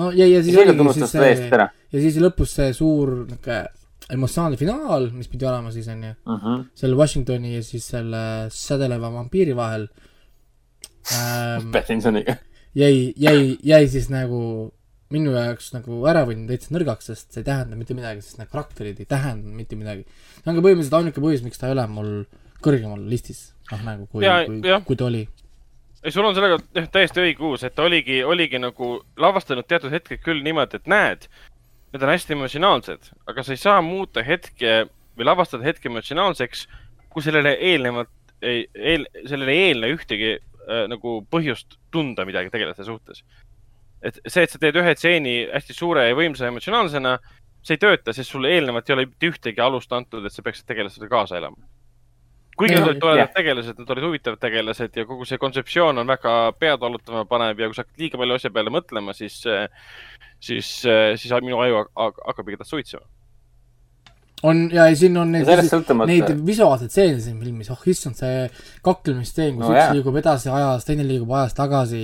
No 0.00 0.10
ja, 0.16 0.26
ja 0.26 0.42
siis 0.42 0.58
oligi 0.58 0.98
siis 0.98 1.14
see, 1.14 1.48
ja 1.94 2.04
siis 2.06 2.20
lõpus 2.22 2.54
see 2.58 2.72
suur 2.76 3.16
niisugune 3.24 3.62
emotsionaalne 4.14 4.58
finaal, 4.60 5.06
mis 5.16 5.30
pidi 5.32 5.46
olema 5.48 5.70
siis 5.72 5.86
onju, 5.88 6.10
mm. 6.12 6.40
-hmm. 6.40 6.64
selle 6.76 6.96
Washingtoni 6.96 7.54
ja 7.54 7.62
siis 7.64 7.86
selle 7.88 8.50
sädeleva 8.52 9.12
vampiiri 9.12 9.56
vahel 9.56 9.88
ähm,. 11.16 11.70
Pattinsoniga. 11.72 12.36
jäi, 12.74 13.14
jäi, 13.16 13.56
jäi 13.62 13.88
siis 13.88 14.10
nagu 14.12 14.72
minu 15.14 15.34
jaoks 15.36 15.72
nagu 15.74 16.02
äravõnd 16.10 16.48
täitsa 16.50 16.74
nõrgaks, 16.74 17.10
sest 17.10 17.32
see 17.32 17.42
ei 17.42 17.48
tähenda 17.48 17.78
mitte 17.78 17.96
midagi, 17.96 18.22
sest 18.24 18.40
need 18.40 18.50
karakterid 18.52 19.00
ei 19.00 19.08
tähenda 19.08 19.52
mitte 19.56 19.76
midagi. 19.78 20.06
see 20.40 20.50
on 20.50 20.58
ka 20.58 20.64
põhimõtteliselt 20.64 20.98
ainuke 21.00 21.24
põhjus, 21.24 21.44
miks 21.46 21.60
ta 21.60 21.70
ei 21.70 21.76
ole 21.76 21.86
mul 21.92 22.12
kõrgemal 22.64 23.04
listis, 23.08 23.52
noh 23.70 23.84
nagu 23.86 24.08
kui 24.10 24.24
kui 24.24 24.78
kui 24.88 24.96
ta 25.00 25.08
oli. 25.08 25.24
ei, 26.04 26.12
sul 26.12 26.26
on 26.28 26.36
sellega 26.36 26.86
täiesti 26.92 27.22
õige 27.22 27.44
uus, 27.48 27.64
et 27.64 27.74
ta 27.74 27.86
oligi, 27.88 28.20
oligi 28.24 28.60
nagu 28.60 28.98
lavastanud 29.20 29.66
teatud 29.68 29.92
hetked 29.94 30.20
küll 30.24 30.44
niimoodi, 30.44 30.80
et 30.80 30.90
näed, 30.90 31.28
need 31.94 32.04
on 32.04 32.12
hästi 32.12 32.36
emotsionaalsed, 32.36 33.12
aga 33.30 33.44
sa 33.44 33.54
ei 33.54 33.60
saa 33.62 33.78
muuta 33.84 34.24
hetke 34.26 34.84
või 35.16 35.28
lavastada 35.28 35.64
hetke 35.66 35.88
emotsionaalseks, 35.88 36.66
kui 37.12 37.24
sellele 37.24 37.54
eelnevalt 37.70 38.10
eel, 38.42 39.06
sellele 39.28 39.54
ei 39.54 39.68
eelne 39.70 39.92
ühtegi 39.94 40.34
äh, 40.34 40.84
nagu 40.90 41.20
põhjust 41.30 41.78
tunda 41.94 42.26
midagi 42.28 42.52
tegelaste 42.52 42.84
suhtes. 42.84 43.22
et 44.04 44.18
see, 44.26 44.42
et 44.42 44.52
sa 44.52 44.58
teed 44.60 44.76
ühe 44.76 44.92
stseeni 44.98 45.36
hästi 45.48 45.72
suure 45.72 46.02
ja 46.04 46.16
võimsa 46.18 46.50
emotsionaalsena, 46.50 47.14
see 47.64 47.78
ei 47.78 47.80
tööta, 47.86 48.12
sest 48.12 48.34
sulle 48.34 48.50
eelnevalt 48.52 48.90
ei 48.90 48.98
ole 48.98 49.06
mitte 49.08 49.30
ühtegi 49.30 49.62
alust 49.64 49.92
antud, 49.96 50.26
et 50.26 50.34
sa 50.34 50.44
peaksid 50.44 50.66
tegelastega 50.68 51.08
kaasa 51.08 51.38
elama. 51.40 51.56
Kuigi 52.56 52.74
Jah, 52.76 52.80
nad 52.84 52.88
olid 52.92 53.00
toredad 53.02 53.22
jah. 53.24 53.32
tegelased, 53.34 53.78
nad 53.82 53.90
olid 53.94 54.04
huvitavad 54.08 54.38
tegelased 54.42 54.96
ja 55.00 55.04
kogu 55.08 55.24
see 55.26 55.38
kontseptsioon 55.42 55.98
on 55.98 56.06
väga 56.06 56.34
pead 56.58 56.78
valutama 56.80 57.24
panev 57.26 57.58
ja 57.60 57.66
kui 57.70 57.74
sa 57.74 57.82
hakkad 57.82 57.98
liiga 58.04 58.20
palju 58.20 58.34
asja 58.38 58.50
peale 58.54 58.70
mõtlema, 58.70 59.14
siis, 59.16 59.40
siis, 60.40 60.68
siis 61.18 61.32
minu 61.42 61.58
aju 61.64 61.82
hak- 61.98 62.22
hakkab 62.28 62.48
igatahes 62.52 62.70
suitsema. 62.76 63.02
on 64.44 64.68
ja 64.72 64.86
ei, 64.90 64.96
siin 65.00 65.16
on 65.16 65.30
neid 65.32 65.46
neid 66.06 66.30
visuaalseid 66.46 66.90
stseene 66.92 67.20
siin 67.24 67.38
filmis, 67.40 67.70
oh 67.72 67.80
issand, 67.88 68.18
see 68.18 68.48
kaklemisstseen, 68.84 69.54
kus 69.56 69.64
No 69.64 69.72
üks 69.72 69.80
jaa. 69.80 69.94
liigub 69.96 70.16
edasi 70.20 70.50
ajas, 70.52 70.84
teine 70.84 71.06
liigub 71.08 71.30
ajas 71.32 71.54
tagasi, 71.56 72.02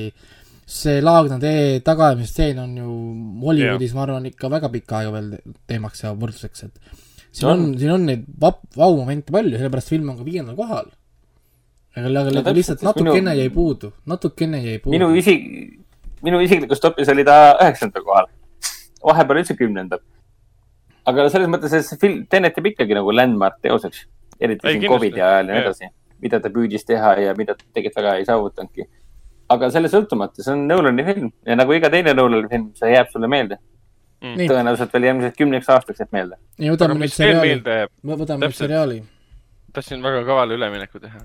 see 0.70 1.02
Laagna 1.04 1.36
tee 1.42 1.80
tagaajamistseen 1.84 2.58
on 2.62 2.72
ju 2.80 2.94
Hollywoodis, 3.44 3.92
ma 3.94 4.06
arvan, 4.06 4.26
ikka 4.30 4.48
väga 4.50 4.70
pikka 4.72 4.98
aega 5.02 5.12
veel 5.18 5.30
te- 5.36 5.54
teemaks 5.68 6.02
ja 6.06 6.14
võrdluseks, 6.16 6.64
et 6.64 6.80
siin 7.32 7.48
on, 7.50 7.60
siin 7.78 7.92
on 7.94 8.06
neid 8.06 8.24
vap-, 8.42 8.62
vau-momente 8.76 9.32
palju, 9.34 9.56
sellepärast 9.58 9.88
film 9.92 10.08
on 10.12 10.16
ka 10.18 10.24
viiendal 10.26 10.56
kohal. 10.58 10.88
aga, 11.96 12.06
aga 12.20 12.50
No 12.50 12.54
lihtsalt 12.56 12.82
natukene 12.86 13.20
minu- 13.20 13.36
jäi 13.40 13.50
puudu, 13.54 13.92
natukene 14.06 14.60
jäi 14.64 14.78
puudu. 14.78 14.94
minu 14.96 15.08
isik, 15.18 15.42
minu 16.22 16.40
isiklikus 16.40 16.80
topis 16.80 17.08
oli 17.08 17.24
ta 17.24 17.56
üheksandal 17.62 18.04
kohal. 18.04 18.26
vahepeal 19.04 19.38
üldse 19.42 19.56
kümnendal. 19.58 19.98
aga 21.06 21.28
selles 21.30 21.48
mõttes, 21.48 21.72
et 21.74 21.84
see 21.86 21.98
film, 21.98 22.26
Tenet 22.30 22.56
jääb 22.56 22.66
ikkagi 22.74 22.94
nagu 22.94 23.10
landmark 23.12 23.60
teoseks. 23.62 24.06
eriti 24.40 24.66
Ei, 24.68 24.78
siin. 24.78 24.88
Covidi 24.90 25.20
ajal 25.20 25.48
ja 25.48 25.54
nii 25.54 25.62
edasi. 25.62 25.88
mida 26.22 26.40
ta 26.40 26.48
püüdis 26.52 26.84
teha 26.86 27.14
ja 27.20 27.34
mida 27.34 27.54
ta 27.54 27.64
tegelikult 27.74 27.96
väga 28.02 28.16
ei 28.18 28.24
saavutanudki. 28.24 28.84
aga 29.50 29.70
selle 29.70 29.88
sõltumata, 29.88 30.42
see 30.44 30.52
on 30.52 30.66
Nolani 30.68 31.04
film 31.04 31.32
ja 31.46 31.56
nagu 31.56 31.72
iga 31.74 31.90
teine 31.90 32.14
Nolani 32.14 32.48
film, 32.48 32.70
see 32.74 32.92
jääb 32.94 33.08
sulle 33.12 33.26
meelde. 33.28 33.58
nii, 34.20 34.48
tõenäoliselt 34.50 34.94
veel 34.94 35.08
järgmised 35.08 35.36
kümneks 35.38 35.68
aastaks 35.72 36.02
jääb 36.02 36.14
meelde. 36.16 36.38
ja 36.58 36.70
aga 36.70 36.76
võtame 36.76 37.00
nüüd 37.00 37.14
seriaali, 37.14 37.84
võtame 38.04 38.46
nüüd 38.46 38.56
seriaali. 38.58 39.02
tahtsin 39.72 40.02
väga 40.02 40.24
kavala 40.28 40.56
ülemineku 40.58 41.00
teha. 41.00 41.22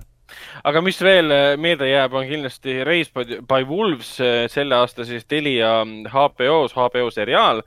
aga 0.64 0.84
mis 0.86 1.02
veel 1.02 1.32
äh, 1.32 1.50
meelde 1.58 1.90
jääb, 1.90 2.14
on 2.14 2.30
kindlasti 2.30 2.80
Race 2.88 3.12
by, 3.14 3.42
by 3.48 3.68
Wolves, 3.68 4.16
selle 4.54 4.80
aasta 4.80 5.06
siis 5.06 5.26
Telia 5.26 5.82
HBO-s, 6.14 6.78
HBO 6.78 7.12
seriaal. 7.12 7.64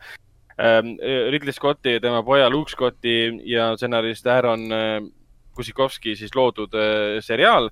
Ridley 0.59 1.55
Scotti 1.55 1.93
ja 1.93 2.01
tema 2.03 2.19
poja 2.27 2.49
Luke 2.51 2.73
Scotti 2.73 3.13
ja 3.47 3.69
stsenarist 3.77 4.27
Aaron 4.27 4.65
äh, 4.75 4.97
Kusikovski 5.59 6.17
siis 6.17 6.35
loodud 6.39 6.75
äh, 6.75 7.19
seriaal. 7.25 7.71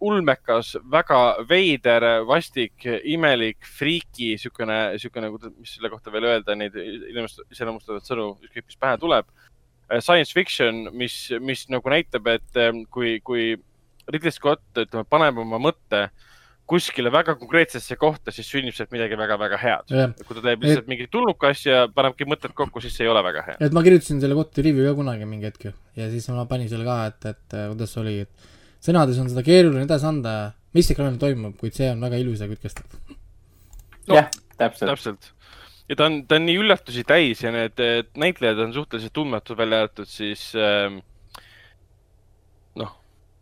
ulmekas, 0.00 0.74
väga 0.90 1.18
veider, 1.48 2.06
vastik, 2.28 2.86
imelik, 2.86 3.66
friiki, 3.78 4.34
niisugune, 4.36 4.78
niisugune, 4.94 5.32
mis 5.58 5.74
selle 5.74 5.90
kohta 5.92 6.12
veel 6.14 6.28
öelda, 6.30 6.56
neid 6.58 6.76
inimest 6.78 7.42
iseloomustavaid 7.50 8.06
sõnu, 8.06 8.30
ükskõik 8.46 8.68
mis 8.68 8.80
pähe 8.80 9.00
tuleb. 9.02 9.28
Science 9.98 10.34
fiction, 10.36 10.86
mis, 10.92 11.16
mis 11.40 11.64
nagu 11.72 11.90
näitab, 11.90 12.28
et 12.30 12.60
ähm, 12.60 12.84
kui, 12.92 13.16
kui 13.24 13.54
Ridley 14.08 14.32
Scott, 14.32 14.64
ütleme, 14.76 15.06
paneb 15.08 15.40
oma 15.40 15.60
mõtte 15.62 16.08
kuskile 16.68 17.08
väga 17.12 17.34
konkreetsesse 17.40 17.96
kohta, 17.96 18.32
siis 18.34 18.48
sünnib 18.52 18.76
sealt 18.76 18.92
midagi 18.92 19.16
väga-väga 19.16 19.58
head. 19.62 19.94
jah, 19.94 20.12
kui 20.20 20.36
ta 20.36 20.44
teeb 20.44 20.66
lihtsalt 20.66 20.90
mingit 20.90 21.10
tulnuka 21.12 21.52
asja, 21.54 21.86
panebki 21.94 22.28
mõtted 22.28 22.52
kokku, 22.56 22.82
siis 22.84 22.96
see 22.96 23.06
ei 23.06 23.12
ole 23.12 23.22
väga 23.24 23.44
hea. 23.46 23.56
et 23.64 23.76
ma 23.76 23.82
kirjutasin 23.86 24.20
selle 24.20 24.36
kohta 24.36 24.64
review 24.64 24.84
ka 24.90 24.94
kunagi 24.98 25.28
mingi 25.28 25.48
hetk 25.48 25.70
ju 25.70 25.72
ja 25.96 26.10
siis 26.12 26.28
ma 26.28 26.44
panin 26.50 26.68
selle 26.68 26.84
ka, 26.88 26.98
et, 27.08 27.28
et 27.32 27.56
äh, 27.56 27.70
kuidas 27.72 27.94
see 27.94 28.02
oli, 28.04 28.14
et 28.26 28.48
sõnades 28.84 29.18
on 29.22 29.30
seda 29.30 29.44
keeruline 29.46 29.84
edasi 29.86 30.06
anda, 30.08 30.34
mis 30.76 30.90
ekraanil 30.92 31.18
toimub, 31.20 31.56
kuid 31.60 31.76
see 31.76 31.90
on 31.92 32.04
väga 32.04 32.20
ilus 32.22 32.42
ja 32.44 32.48
kütkestav. 32.50 32.86
No, 34.08 34.16
jah, 34.16 34.30
täpselt. 34.56 34.90
täpselt. 34.92 35.30
ja 35.88 35.98
ta 35.98 36.08
on, 36.08 36.22
ta 36.28 36.38
on 36.38 36.46
nii 36.48 36.56
üllatusi 36.62 37.04
täis 37.08 37.42
ja 37.44 37.52
need 37.54 37.80
näitlejad 38.18 38.60
on 38.64 38.74
suhteliselt 38.76 39.14
tundmatud, 39.16 39.58
välja 39.58 39.82
arvatud 39.84 40.08
siis 40.08 40.50
ähm, 40.56 41.00
noh, 42.80 42.94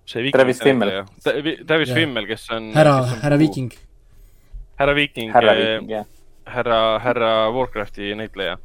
see. 0.08 0.32
Travis 0.34 0.62
Fimmel.. 0.62 0.98
Travis. 1.22 1.94
Fimmel, 1.94 2.26
kes 2.30 2.48
on. 2.56 2.72
härra, 2.74 2.98
härra 3.22 3.38
Viiking. 3.40 3.70
härra 4.80 4.98
Viiking, 4.98 5.32
jah. 5.90 6.06
härra, 6.46 6.98
härra 7.04 7.32
Warcrafti 7.54 8.14
näitleja. 8.18 8.58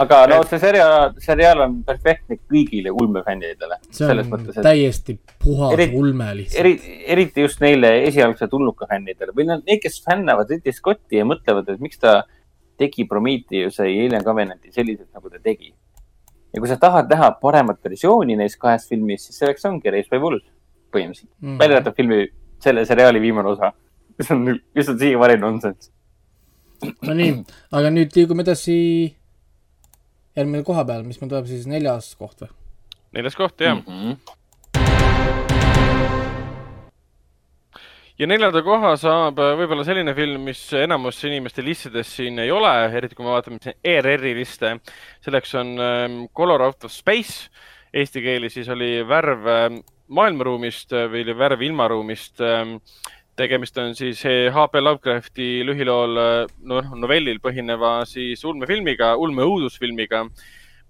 Aga 0.00 0.20
no 0.30 0.38
see 0.48 0.60
seriaal, 0.62 1.12
seriaal 1.20 1.64
on 1.66 1.76
perfektne 1.86 2.38
kõigile 2.40 2.92
ulmefännidele. 2.92 3.80
see 3.88 4.06
selles 4.06 4.28
on 4.28 4.32
mõttes, 4.34 4.56
et 4.56 4.64
täiesti 4.64 5.16
puhas 5.42 5.74
Eri- 5.76 5.90
ulme 5.98 6.30
lihtsalt. 6.38 6.60
eri, 6.62 7.02
eriti 7.16 7.44
just 7.44 7.60
neile 7.64 7.92
esialgse 8.06 8.48
tulnuka 8.52 8.88
fännidele 8.90 9.34
või 9.36 9.48
need, 9.50 9.66
need, 9.66 9.82
kes 9.82 10.00
fännavad 10.06 10.50
Ridley 10.52 10.76
Scotti 10.76 11.20
ja 11.20 11.28
mõtlevad, 11.28 11.68
et 11.68 11.84
miks 11.84 12.00
ta 12.00 12.22
tegi 12.80 13.04
Prometheuse 13.08 13.84
ja 13.84 14.06
Alien 14.06 14.24
Covenanti 14.24 14.72
selliselt, 14.72 15.10
nagu 15.12 15.30
ta 15.30 15.42
tegi. 15.42 15.74
ja 16.54 16.62
kui 16.62 16.70
sa 16.70 16.80
tahad 16.80 17.10
näha 17.12 17.30
paremat 17.42 17.78
versiooni 17.84 18.38
neist 18.40 18.58
kahest 18.58 18.88
filmist, 18.88 19.28
siis 19.28 19.42
selleks 19.42 19.68
ongi 19.68 19.92
Race 19.92 20.10
by 20.10 20.22
Wolves 20.22 20.48
põhimõtteliselt 20.90 21.30
mm.. 21.44 21.58
välja 21.60 21.78
arvatud 21.78 21.96
filmi, 22.00 22.24
selle 22.60 22.84
seriaali 22.88 23.20
viimane 23.22 23.52
osa, 23.52 23.72
mis 24.18 24.30
on, 24.34 24.48
mis 24.74 24.88
on 24.90 24.98
siiamaani 24.98 25.40
nonsense. 25.40 25.92
Nonii, 27.04 27.42
aga 27.76 27.90
nüüd 27.92 28.14
liigume 28.16 28.40
edasi 28.42 28.74
järgmine 30.36 30.64
koha 30.66 30.84
peal, 30.86 31.06
mis 31.06 31.20
meil 31.20 31.30
tuleb 31.32 31.48
siis 31.50 31.66
neljas 31.70 32.12
koht 32.18 32.44
või? 32.44 32.52
neljas 33.16 33.36
koht, 33.38 33.60
jah 33.60 33.76
mm. 33.78 33.84
-hmm. 33.86 34.12
ja 38.20 38.28
neljanda 38.30 38.62
koha 38.62 38.94
saab 39.00 39.38
äh, 39.42 39.54
võib-olla 39.58 39.84
selline 39.86 40.14
film, 40.14 40.44
mis 40.50 40.62
enamus 40.78 41.22
inimeste 41.24 41.64
listides 41.66 42.16
siin 42.16 42.38
ei 42.38 42.50
ole, 42.54 42.72
eriti 42.96 43.18
kui 43.18 43.26
me 43.26 43.34
vaatame 43.34 43.58
siin 43.62 43.78
ERR-i 43.84 44.34
liste. 44.38 44.76
selleks 45.24 45.54
on 45.54 45.78
ähm, 45.80 46.20
Color 46.36 46.62
Out 46.68 46.84
of 46.84 46.92
Space, 46.92 47.50
eesti 47.92 48.22
keeli 48.22 48.50
siis 48.50 48.68
oli 48.68 49.00
Värv 49.08 49.46
ähm, 49.46 49.80
maailmaruumist 50.08 50.92
äh, 50.92 51.08
või 51.10 51.24
oli 51.26 51.38
Värv 51.38 51.62
ilmaruumist 51.62 52.40
ähm, 52.40 52.76
tegemist 53.40 53.78
on 53.80 53.94
siis 53.96 54.20
H.P. 54.24 54.82
Lovecrafti 54.82 55.48
lühilool, 55.66 56.18
noh, 56.68 56.90
novellil 56.98 57.40
põhineva 57.42 58.00
siis 58.08 58.42
ulmefilmiga, 58.48 59.14
ulmeõudusfilmiga, 59.20 60.26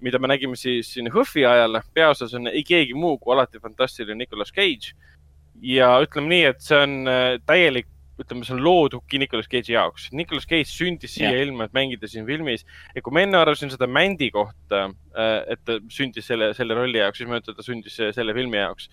mida 0.04 0.20
me 0.22 0.30
nägime 0.32 0.58
siis 0.58 0.90
siin 0.94 1.10
HÖFFi 1.12 1.46
ajal. 1.46 1.80
peaosas 1.94 2.34
on 2.38 2.50
ei 2.50 2.64
keegi 2.66 2.96
muu 2.96 3.18
kui 3.20 3.34
alati 3.34 3.60
fantastiline 3.62 4.18
Nicolas 4.18 4.52
Cage. 4.52 4.94
ja 5.60 5.92
ütleme 6.00 6.30
nii, 6.32 6.44
et 6.48 6.62
see 6.64 6.76
on 6.80 6.92
äh, 7.10 7.34
täielik, 7.46 7.86
ütleme, 8.20 8.46
see 8.48 8.54
on 8.56 8.62
loodudki 8.64 9.18
Nicolas 9.20 9.48
Cage'i 9.48 9.74
jaoks. 9.74 10.08
Nicolas 10.16 10.48
Cage 10.48 10.68
sündis 10.72 11.14
siia 11.16 11.34
Jah. 11.34 11.44
ilma, 11.44 11.66
et 11.68 11.76
mängida 11.76 12.08
siin 12.08 12.26
filmis. 12.26 12.64
ja 12.94 13.02
kui 13.04 13.12
ma 13.12 13.26
enne 13.26 13.38
arvasin 13.38 13.72
seda 13.72 13.86
Mändi 13.86 14.30
kohta, 14.32 14.88
et 15.52 15.62
ta 15.64 15.78
sündis 15.92 16.26
selle, 16.26 16.54
selle 16.56 16.76
rolli 16.76 17.00
jaoks, 17.00 17.20
siis 17.20 17.28
ma 17.28 17.40
ütlen, 17.40 17.54
et 17.54 17.60
ta 17.60 17.66
sündis 17.66 18.00
selle 18.16 18.36
filmi 18.36 18.60
jaoks 18.60 18.88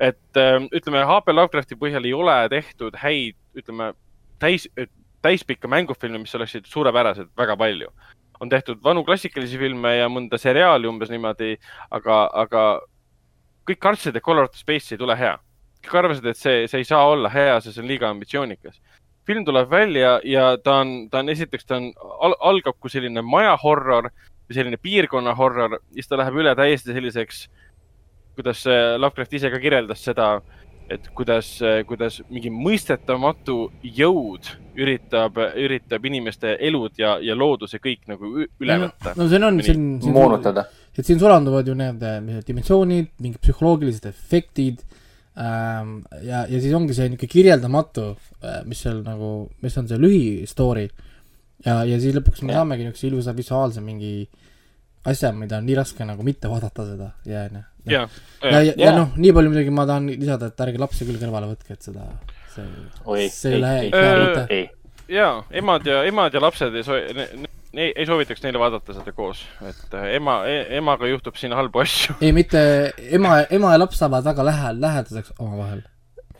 et 0.00 0.40
äh, 0.40 0.58
ütleme, 0.72 1.04
H.P. 1.06 1.34
Lovecrafti 1.34 1.78
põhjal 1.78 2.06
ei 2.08 2.14
ole 2.16 2.36
tehtud 2.52 2.96
häid, 2.98 3.36
ütleme 3.58 3.92
täis, 4.42 4.66
täispikka 5.22 5.70
mängufilme, 5.70 6.18
mis 6.22 6.34
oleksid 6.34 6.66
suurepärased, 6.66 7.30
väga 7.38 7.56
palju. 7.56 7.92
on 8.42 8.48
tehtud 8.50 8.80
vanu 8.82 9.04
klassikalisi 9.06 9.58
filme 9.58 9.92
ja 9.94 10.08
mõnda 10.10 10.38
seriaali 10.38 10.88
umbes 10.90 11.12
niimoodi, 11.12 11.52
aga, 11.94 12.24
aga 12.34 12.62
kõik 13.70 13.78
kartsid, 13.78 14.16
et 14.16 14.24
Color 14.24 14.48
of 14.48 14.56
Space 14.58 14.94
ei 14.94 14.98
tule 14.98 15.16
hea. 15.16 15.36
kõik 15.82 15.98
arvasid, 15.98 16.26
et 16.26 16.38
see, 16.38 16.66
see 16.70 16.82
ei 16.82 16.86
saa 16.86 17.06
olla 17.10 17.30
hea, 17.30 17.60
sest 17.60 17.76
see 17.76 17.82
on 17.82 17.88
liiga 17.90 18.10
ambitsioonikas. 18.10 18.80
film 19.26 19.44
tuleb 19.44 19.70
välja 19.70 20.20
ja 20.24 20.56
ta 20.58 20.80
on, 20.82 21.08
ta 21.10 21.18
on 21.18 21.28
esiteks, 21.28 21.64
ta 21.64 21.76
on 21.76 21.92
al,, 22.20 22.34
algab 22.40 22.78
kui 22.80 22.90
selline 22.90 23.22
maja 23.22 23.56
horror 23.62 24.10
või 24.10 24.54
selline 24.54 24.76
piirkonna 24.82 25.34
horror, 25.34 25.78
siis 25.94 26.08
ta 26.08 26.18
läheb 26.18 26.34
üle 26.42 26.54
täiesti 26.58 26.92
selliseks 26.92 27.46
kuidas 28.36 28.64
äh, 28.66 28.96
Lovecraft 28.98 29.38
ise 29.38 29.50
ka 29.52 29.60
kirjeldas 29.62 30.04
seda, 30.04 30.34
et 30.92 31.06
kuidas, 31.16 31.48
kuidas 31.88 32.18
mingi 32.28 32.50
mõistetamatu 32.52 33.56
jõud 33.96 34.48
üritab, 34.76 35.38
üritab 35.60 36.08
inimeste 36.08 36.56
elud 36.60 36.98
ja, 37.00 37.14
ja 37.22 37.36
looduse 37.38 37.80
kõik 37.82 38.08
nagu 38.10 38.32
üle 38.42 38.78
võtta. 38.86 39.14
no 39.16 39.28
see 39.30 39.40
on, 39.40 39.60
see 39.64 39.76
on, 39.76 39.86
moonutada. 40.12 40.66
et 40.92 41.06
siin 41.06 41.20
sulanduvad 41.22 41.70
ju 41.70 41.76
need 41.78 42.02
mis 42.26 42.40
need 42.40 42.48
dimensioonid, 42.48 43.12
mingid 43.22 43.40
psühholoogilised 43.44 44.10
efektid 44.10 44.82
ähm, 45.38 46.02
ja, 46.26 46.44
ja 46.50 46.60
siis 46.60 46.74
ongi 46.76 46.96
see 46.98 47.08
niisugune 47.08 47.32
kirjeldamatu, 47.38 48.10
mis 48.68 48.84
seal 48.84 49.00
nagu, 49.06 49.32
mis 49.64 49.80
on 49.80 49.88
see 49.88 50.02
lühistory 50.02 50.88
ja, 51.64 51.82
ja 51.88 51.98
siis 52.00 52.16
lõpuks 52.18 52.44
me 52.46 52.56
saamegi 52.56 52.88
niisuguse 52.88 53.08
ilusa 53.08 53.36
visuaalse 53.36 53.84
mingi 53.84 54.14
asja, 55.08 55.32
mida 55.34 55.58
on 55.58 55.66
nii 55.66 55.76
raske 55.78 56.06
nagu 56.06 56.24
mitte 56.26 56.50
vaadata 56.50 56.86
seda 56.86 57.12
ja, 57.28 57.46
onju. 57.48 57.64
ja, 57.86 58.04
ja, 58.42 58.50
ja, 58.50 58.60
ja 58.62 58.74
Jaa. 58.78 58.96
noh, 58.98 59.16
nii 59.16 59.32
palju 59.36 59.50
muidugi 59.52 59.72
ma 59.74 59.86
tahan 59.88 60.06
lisada, 60.12 60.50
et 60.52 60.60
ärge 60.66 60.78
lapsi 60.82 61.06
küll 61.08 61.18
kõrvale 61.20 61.48
võtke, 61.52 61.74
et 61.76 61.82
seda, 61.88 62.06
see, 62.54 62.66
oi, 63.04 63.26
see 63.32 63.56
ei 63.56 63.60
lähe 63.62 63.80
ei, 63.86 63.90
hea 63.94 64.12
Äh, 64.12 64.22
mõte. 64.22 64.44
ei, 64.50 64.68
ja 65.18 65.30
emad 65.62 65.86
ja, 65.88 66.02
emad 66.08 66.34
ja 66.34 66.42
lapsed 66.44 66.74
ei 66.78 66.86
soo-, 66.86 67.00
ei, 67.72 67.88
ei 67.96 68.06
soovitaks 68.08 68.42
neile 68.44 68.60
vaadata 68.62 68.94
seda 68.96 69.14
koos, 69.16 69.44
et 69.68 69.96
äh, 69.98 70.10
ema 70.18 70.42
e,, 70.48 70.58
emaga 70.78 71.08
juhtub 71.10 71.38
siin 71.40 71.54
halbu 71.56 71.82
asju. 71.84 72.18
ei, 72.20 72.32
mitte 72.36 72.60
ema, 73.18 73.42
ema 73.50 73.74
ja 73.74 73.82
laps 73.84 73.98
saavad 74.02 74.24
väga 74.30 74.46
lähe-, 74.50 74.76
lähedaseks 74.80 75.34
omavahel. 75.38 75.82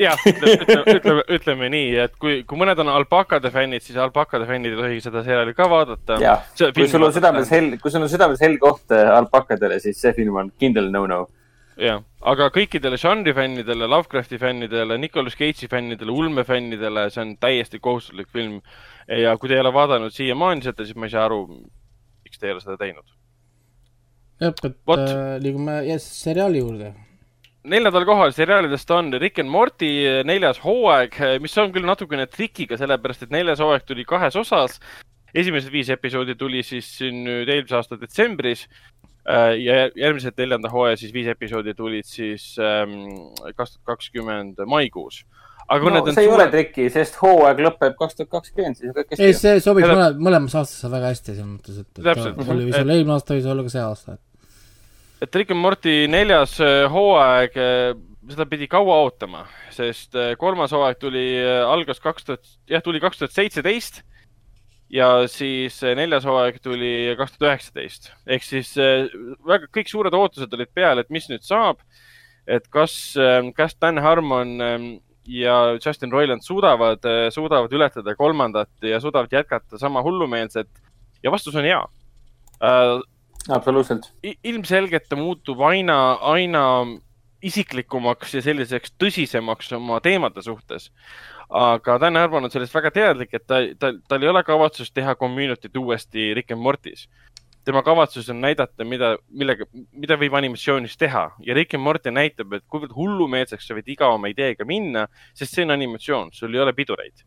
jah, 0.01 0.17
ütleme, 0.27 0.95
ütleme, 0.97 1.25
ütleme 1.37 1.69
nii, 1.73 1.91
et 2.05 2.15
kui, 2.21 2.41
kui 2.49 2.61
mõned 2.61 2.79
on 2.83 2.91
alpakade 2.93 3.51
fännid, 3.53 3.85
siis 3.85 3.99
alpakade 4.01 4.47
fännid 4.49 4.75
ei 4.75 4.81
tohi 4.81 5.03
seda 5.05 5.23
seriaali 5.27 5.55
ka 5.57 5.69
vaadata. 5.71 6.19
jah, 6.23 6.47
kui 6.75 6.89
sul 6.91 7.07
on 7.07 7.15
südames 7.15 7.53
hell, 7.53 7.77
kui 7.83 7.93
sul 7.93 8.05
on 8.05 8.13
südames 8.13 8.43
hell 8.43 8.59
koht 8.63 8.95
äh, 8.95 9.11
alpakadele, 9.17 9.81
siis 9.83 10.01
see 10.01 10.15
film 10.17 10.39
on 10.41 10.51
kindel 10.61 10.91
no-no. 10.95 11.27
jah, 11.81 12.03
aga 12.35 12.49
kõikidele 12.55 13.01
žanri 13.01 13.35
fännidele, 13.37 13.89
Lovecrafti 13.91 14.41
fännidele, 14.41 14.99
Nicolas 15.01 15.37
Cage'i 15.39 15.71
fännidele, 15.71 16.15
ulmefännidele, 16.25 17.09
see 17.13 17.25
on 17.27 17.37
täiesti 17.41 17.81
kohustuslik 17.83 18.33
film. 18.33 18.61
ja 19.09 19.37
kui 19.37 19.51
te 19.51 19.59
ei 19.59 19.65
ole 19.65 19.73
vaadanud 19.75 20.15
siiamaani 20.15 20.69
seda, 20.69 20.87
siis 20.87 20.97
ma 20.97 21.09
ei 21.09 21.17
saa 21.17 21.27
aru, 21.29 21.47
miks 22.25 22.39
te 22.39 22.49
ei 22.49 22.57
ole 22.57 22.65
seda 22.65 22.81
teinud. 22.81 23.17
jah, 24.41 24.53
et 24.53 24.99
äh, 24.99 25.41
liigume 25.43 25.81
yes, 25.87 26.09
seriaali 26.25 26.65
juurde. 26.65 26.95
Neljandal 27.69 28.07
kohal 28.07 28.33
seriaalidest 28.35 28.91
on 28.95 29.13
Rick 29.23 29.41
and 29.43 29.51
Morty 29.51 29.91
neljas 30.27 30.61
hooaeg, 30.65 31.19
mis 31.43 31.55
on 31.63 31.73
küll 31.75 31.87
natukene 31.87 32.27
trikiga, 32.31 32.79
sellepärast 32.81 33.27
et 33.27 33.35
neljas 33.35 33.63
hooaeg 33.63 33.87
tuli 33.87 34.07
kahes 34.09 34.37
osas. 34.41 34.81
esimesed 35.35 35.73
viis 35.73 35.89
episoodi 35.89 36.35
tuli 36.37 36.63
siis 36.63 36.89
siin 36.99 37.23
nüüd 37.25 37.49
eelmise 37.49 37.77
aasta 37.79 37.97
detsembris 37.97 38.67
äh, 38.67 39.55
ja 39.57 39.87
järgmised 39.97 40.37
neljanda 40.37 40.69
hooaja 40.69 40.99
siis 41.01 41.15
viis 41.15 41.31
episoodi 41.33 41.73
tulid 41.75 42.05
siis 42.05 42.57
ähm, 42.61 43.33
kaks 43.57 43.79
tuhat 43.79 43.95
kakskümmend 43.95 44.61
maikuus. 44.67 45.23
aga 45.69 45.95
no 45.95 46.05
see 46.11 46.27
ei 46.27 46.29
ole 46.29 46.43
suured, 46.43 46.53
triki, 46.53 46.91
sest 46.91 47.17
hooaeg 47.23 47.63
lõpeb 47.69 47.97
kaks 47.97 48.19
tuhat 48.19 48.35
kakskümmend, 48.35 48.77
siis 48.77 48.91
on 48.91 48.99
kõik 48.99 49.17
ei, 49.17 49.31
hästi. 49.31 49.41
see 49.47 49.65
sobiks 49.65 49.89
mõle-, 49.89 50.13
mõlemas 50.19 50.59
aastasse 50.59 50.91
väga 50.93 51.15
hästi, 51.15 51.31
selles 51.39 51.49
mõttes, 51.55 51.81
et, 51.81 51.89
et 51.95 52.05
Täpselt. 52.11 52.43
see 52.43 52.55
oli, 52.59 52.69
see 52.75 52.85
oli 52.85 52.99
eelmine 52.99 53.17
aasta, 53.17 53.39
võis 53.39 53.49
olla 53.55 53.65
ka 53.65 53.77
see 53.79 53.87
aasta, 53.87 54.19
et 54.19 54.32
et 55.23 55.37
Rick 55.39 55.53
and 55.55 55.63
Morty 55.63 56.07
neljas 56.11 56.57
äh, 56.63 56.89
hooaeg, 56.91 57.59
seda 58.31 58.47
pidi 58.51 58.69
kaua 58.71 59.01
ootama, 59.05 59.45
sest 59.75 60.17
äh, 60.19 60.33
kolmas 60.39 60.73
hooaeg 60.75 60.99
tuli, 61.01 61.27
algas 61.43 62.01
kaks 62.03 62.27
tuhat, 62.27 62.49
jah, 62.71 62.83
tuli 62.85 63.01
kaks 63.03 63.21
tuhat 63.21 63.35
seitseteist 63.35 64.03
ja 64.93 65.27
siis 65.31 65.79
äh, 65.83 65.95
neljas 65.99 66.27
hooaeg 66.29 66.61
tuli 66.63 67.13
kaks 67.19 67.37
tuhat 67.37 67.49
üheksateist 67.49 68.11
ehk 68.27 68.47
siis 68.47 68.75
äh, 68.81 69.09
väga 69.47 69.71
kõik 69.75 69.91
suured 69.91 70.15
ootused 70.19 70.55
olid 70.55 70.71
peal, 70.75 71.03
et 71.03 71.11
mis 71.15 71.29
nüüd 71.33 71.47
saab. 71.47 71.83
et 72.47 72.67
kas, 72.75 73.15
kas 73.55 73.77
Dan 73.79 74.01
Harmon 74.03 74.61
ähm, 74.61 74.87
ja 75.27 75.79
Justin 75.79 76.11
Roiland 76.11 76.43
suudavad, 76.43 77.05
suudavad 77.31 77.73
ületada 77.73 78.17
kolmandat 78.19 78.71
ja 78.83 78.99
suudavad 79.01 79.31
jätkata 79.31 79.79
sama 79.79 80.03
hullumeelset 80.03 80.69
ja 81.23 81.31
vastus 81.31 81.55
on 81.55 81.65
jaa. 81.65 81.85
absoluutselt. 83.49 84.13
ilmselgelt 84.45 85.09
ta 85.09 85.17
muutub 85.17 85.61
aina, 85.67 86.13
aina 86.21 86.63
isiklikumaks 87.43 88.37
ja 88.37 88.43
selliseks 88.45 88.95
tõsisemaks 89.03 89.73
oma 89.77 89.99
teemade 90.05 90.43
suhtes. 90.43 90.91
aga 91.53 91.99
Dan 92.01 92.17
Harmon 92.17 92.47
on 92.47 92.51
sellest 92.51 92.75
väga 92.75 92.91
teadlik, 92.91 93.35
et 93.35 93.45
ta, 93.47 93.61
ta, 93.79 93.93
tal 94.09 94.23
ei 94.23 94.31
ole 94.31 94.43
kavatsust 94.47 94.95
teha 94.95 95.15
community't 95.21 95.77
uuesti 95.77 96.33
Rick 96.35 96.53
and 96.53 96.63
Morty's. 96.63 97.09
tema 97.65 97.83
kavatsus 97.83 98.31
on 98.31 98.41
näidata, 98.41 98.85
mida, 98.85 99.17
millega, 99.31 99.65
mida 99.93 100.17
võib 100.19 100.35
animatsioonis 100.35 100.97
teha 100.99 101.29
ja 101.47 101.55
Rick 101.55 101.75
and 101.75 101.83
Morty 101.83 102.11
näitab, 102.11 102.53
et 102.53 102.65
kuivõrd 102.67 102.95
hullumeelseks 102.95 103.67
sa 103.67 103.75
võid 103.75 103.87
iga 103.87 104.09
oma 104.11 104.29
ideega 104.33 104.65
minna, 104.65 105.07
sest 105.35 105.55
see 105.55 105.67
on 105.67 105.71
animatsioon, 105.71 106.33
sul 106.33 106.55
ei 106.55 106.63
ole 106.63 106.73
pidureid. 106.75 107.23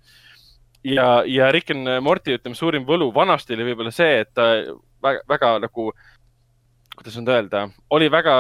ja, 0.86 1.07
ja 1.26 1.52
Rick 1.52 1.74
and 1.74 1.90
Morty, 2.06 2.38
ütleme, 2.38 2.57
suurim 2.57 2.86
võlu 2.88 3.10
vanasti 3.16 3.56
oli 3.57 3.72
võib-olla 3.72 3.94
see, 3.94 4.22
et 4.24 4.32
ta 4.38 4.52
väga, 5.03 5.24
väga 5.30 5.56
nagu 5.66 5.90
kuidas 6.95 7.18
nüüd 7.20 7.32
öelda, 7.34 7.66
oli 7.94 8.07
väga 8.12 8.38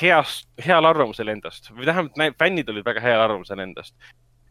heas, 0.00 0.42
heal 0.60 0.84
arvamusel 0.88 1.30
endast. 1.32 1.70
Või 1.72 1.88
näib- 1.88 2.36
fännid 2.40 2.68
olid 2.68 2.84
väga 2.84 3.00
heal 3.04 3.22
arvamusel 3.24 3.64
endast. 3.64 3.94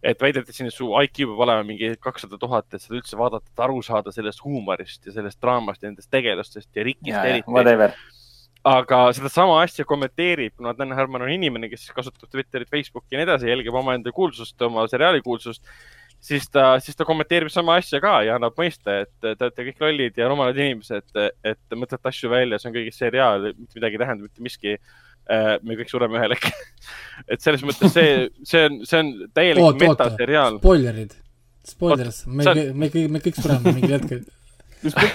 et 0.04 0.20
väideti 0.20 0.52
siin, 0.52 0.68
et 0.68 0.74
su 0.76 0.90
IQ 1.00 1.30
peab 1.30 1.42
olema 1.46 1.64
mingi 1.64 1.94
kakssada 1.96 2.36
tuhat, 2.36 2.66
et 2.74 2.82
seda 2.82 2.98
üldse 2.98 3.16
vaadata, 3.16 3.48
et 3.48 3.62
aru 3.64 3.78
saada 3.82 4.12
sellest 4.12 4.42
huumorist 4.44 5.06
ja 5.06 5.14
sellest 5.16 5.40
draamast 5.40 5.82
ja 5.82 5.88
nendest 5.88 6.10
tegelastest 6.12 6.76
ja 6.76 6.84
Rickist 6.84 7.16
eriti. 7.30 7.48
aga 8.64 9.00
sedasama 9.16 9.62
asja 9.62 9.86
kommenteerib, 9.86 10.58
kuna 10.58 10.74
Dan 10.74 10.92
Harmon 10.92 11.22
on 11.22 11.32
inimene, 11.32 11.70
kes 11.70 11.90
kasutab 11.96 12.30
Twitterit, 12.32 12.70
Facebooki 12.70 13.16
ja 13.16 13.22
nii 13.22 13.30
edasi, 13.30 13.48
jälgib 13.48 13.76
omaenda 13.80 14.12
kuulsust, 14.12 14.62
oma 14.62 14.84
seriaali 14.92 15.22
kuulsust, 15.22 15.64
siis 16.24 16.46
ta, 16.52 16.74
siis 16.84 16.98
ta 16.98 17.06
kommenteerib 17.08 17.52
sama 17.52 17.78
asja 17.82 18.00
ka 18.04 18.18
ja 18.26 18.38
annab 18.38 18.56
mõista, 18.60 19.02
et 19.04 19.14
te 19.24 19.34
olete 19.34 19.66
kõik 19.70 19.82
lollid 19.84 20.20
ja 20.20 20.30
rumalad 20.32 20.60
inimesed, 20.60 21.10
et 21.44 21.76
mõtlete 21.78 22.12
asju 22.12 22.32
välja, 22.32 22.60
see 22.60 22.70
on 22.72 22.78
kõigest 22.78 23.04
seriaal, 23.04 23.50
mitte 23.58 23.80
midagi 23.80 24.00
ei 24.00 24.04
tähenda, 24.06 24.30
mitte 24.30 24.46
miski. 24.46 24.78
me 25.64 25.78
kõik 25.80 25.92
sureme 25.92 26.20
ühel 26.20 26.36
hetkel. 26.36 26.64
et 27.32 27.44
selles 27.44 27.64
mõttes 27.64 27.94
see, 27.96 28.30
see 28.48 28.66
on, 28.68 28.82
see 28.88 29.00
on 29.00 29.12
täielik 29.36 29.84
metaseriaal. 29.84 30.60
spoilerid, 30.60 31.16
spoilers, 31.68 32.24
me 32.28 32.48
sa-, 32.48 32.56
me 32.74 32.92
kõik, 32.92 33.10
me 33.12 33.24
kõik 33.24 33.40
sureme 33.40 33.76
mingil 33.78 33.98
hetkel. 34.00 34.24
sa 34.92 35.08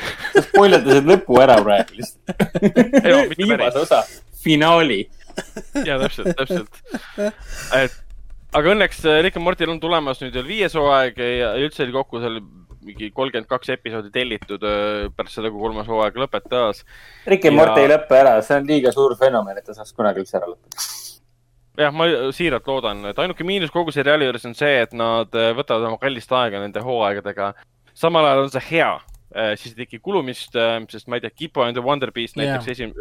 spoilerdasid 0.47 1.09
lõpu 1.09 1.36
ära 1.44 1.59
praegu 1.60 1.98
lihtsalt. 2.01 3.32
Viimase 3.36 3.85
osa, 3.85 4.02
finaali. 4.40 5.02
ja 5.86 5.98
täpselt, 6.01 6.32
täpselt. 6.36 6.80
et 7.76 7.97
aga 8.56 8.72
õnneks 8.74 9.02
äh, 9.04 9.20
Rick 9.24 9.36
and 9.36 9.44
Morty'l 9.44 9.72
on 9.74 9.80
tulemas 9.82 10.22
nüüd 10.22 10.34
veel 10.38 10.46
viies 10.48 10.76
hooaeg 10.78 11.18
ja 11.20 11.52
üldse 11.60 11.84
oli 11.84 11.94
kokku 11.96 12.20
seal 12.22 12.38
mingi 12.88 13.10
kolmkümmend 13.12 13.48
kaks 13.50 13.68
episoodi 13.74 14.08
tellitud 14.14 14.62
öö, 14.64 15.08
pärast 15.16 15.36
seda, 15.36 15.50
kui 15.52 15.60
kolmas 15.60 15.88
hooaeg 15.90 16.14
lõpetas. 16.16 16.84
Rick 17.28 17.44
and 17.44 17.58
Ja- 17.58 17.58
Morty 17.58 17.82
ei 17.82 17.90
lõpe 17.90 18.16
ära, 18.16 18.38
see 18.46 18.56
on 18.56 18.68
liiga 18.70 18.92
suur 18.94 19.12
fenomen, 19.18 19.58
et 19.58 19.66
ta 19.66 19.74
saaks 19.76 19.92
kunagi 19.96 20.22
üldse 20.22 20.38
ära 20.38 20.48
lõpetada. 20.48 20.86
jah, 21.78 21.92
ma 21.94 22.06
siiralt 22.34 22.66
loodan, 22.70 23.04
et 23.10 23.18
ainuke 23.22 23.44
miinus 23.44 23.70
kogu 23.74 23.92
seriaali 23.94 24.24
juures 24.30 24.46
on 24.48 24.56
see, 24.56 24.80
et 24.86 24.94
nad 24.96 25.36
äh, 25.36 25.50
võtavad 25.58 25.84
oma 25.90 26.00
kallist 26.00 26.32
aega 26.32 26.62
nende 26.62 26.80
hooaegadega. 26.82 27.52
samal 27.94 28.24
ajal 28.30 28.46
on 28.46 28.50
see 28.56 28.64
hea, 28.70 28.88
siis 29.28 29.74
ei 29.74 29.84
teki 29.84 29.98
kulumist, 30.02 30.56
sest 30.88 31.09
ma 31.09 31.18
ei 31.18 31.24
tea, 31.24 31.34
Kipo 31.36 31.62
and 31.64 31.76
the 31.76 31.84
Wonder 31.84 32.12
Beast 32.14 32.36
Jaa. 32.36 32.44
näiteks 32.44 32.70
esim-, 32.72 32.94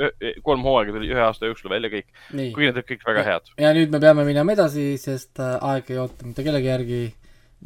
kolm 0.43 0.65
hooaega 0.65 0.95
tuli 0.95 1.11
ühe 1.13 1.23
aasta 1.23 1.47
jooksul 1.47 1.71
välja 1.71 1.91
kõik, 1.93 2.09
kuigi 2.31 2.67
need 2.67 2.79
olid 2.81 2.89
kõik 2.89 3.05
väga 3.07 3.23
head. 3.27 3.53
ja 3.61 3.71
nüüd 3.77 3.93
me 3.93 4.01
peame 4.03 4.25
minema 4.27 4.55
edasi, 4.57 4.89
sest 5.01 5.39
äh, 5.43 5.55
aeg 5.71 5.91
ei 5.93 6.01
oota 6.03 6.27
mitte 6.27 6.43
kellegi 6.43 6.71
järgi. 6.71 7.03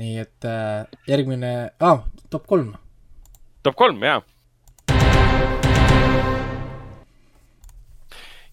nii 0.02 0.20
et 0.22 0.46
äh, 0.48 0.86
järgmine 1.10 1.72
ah,, 1.80 2.06
top 2.30 2.46
kolm. 2.48 2.76
top 3.64 3.76
kolm, 3.76 4.04
jaa. 4.04 4.22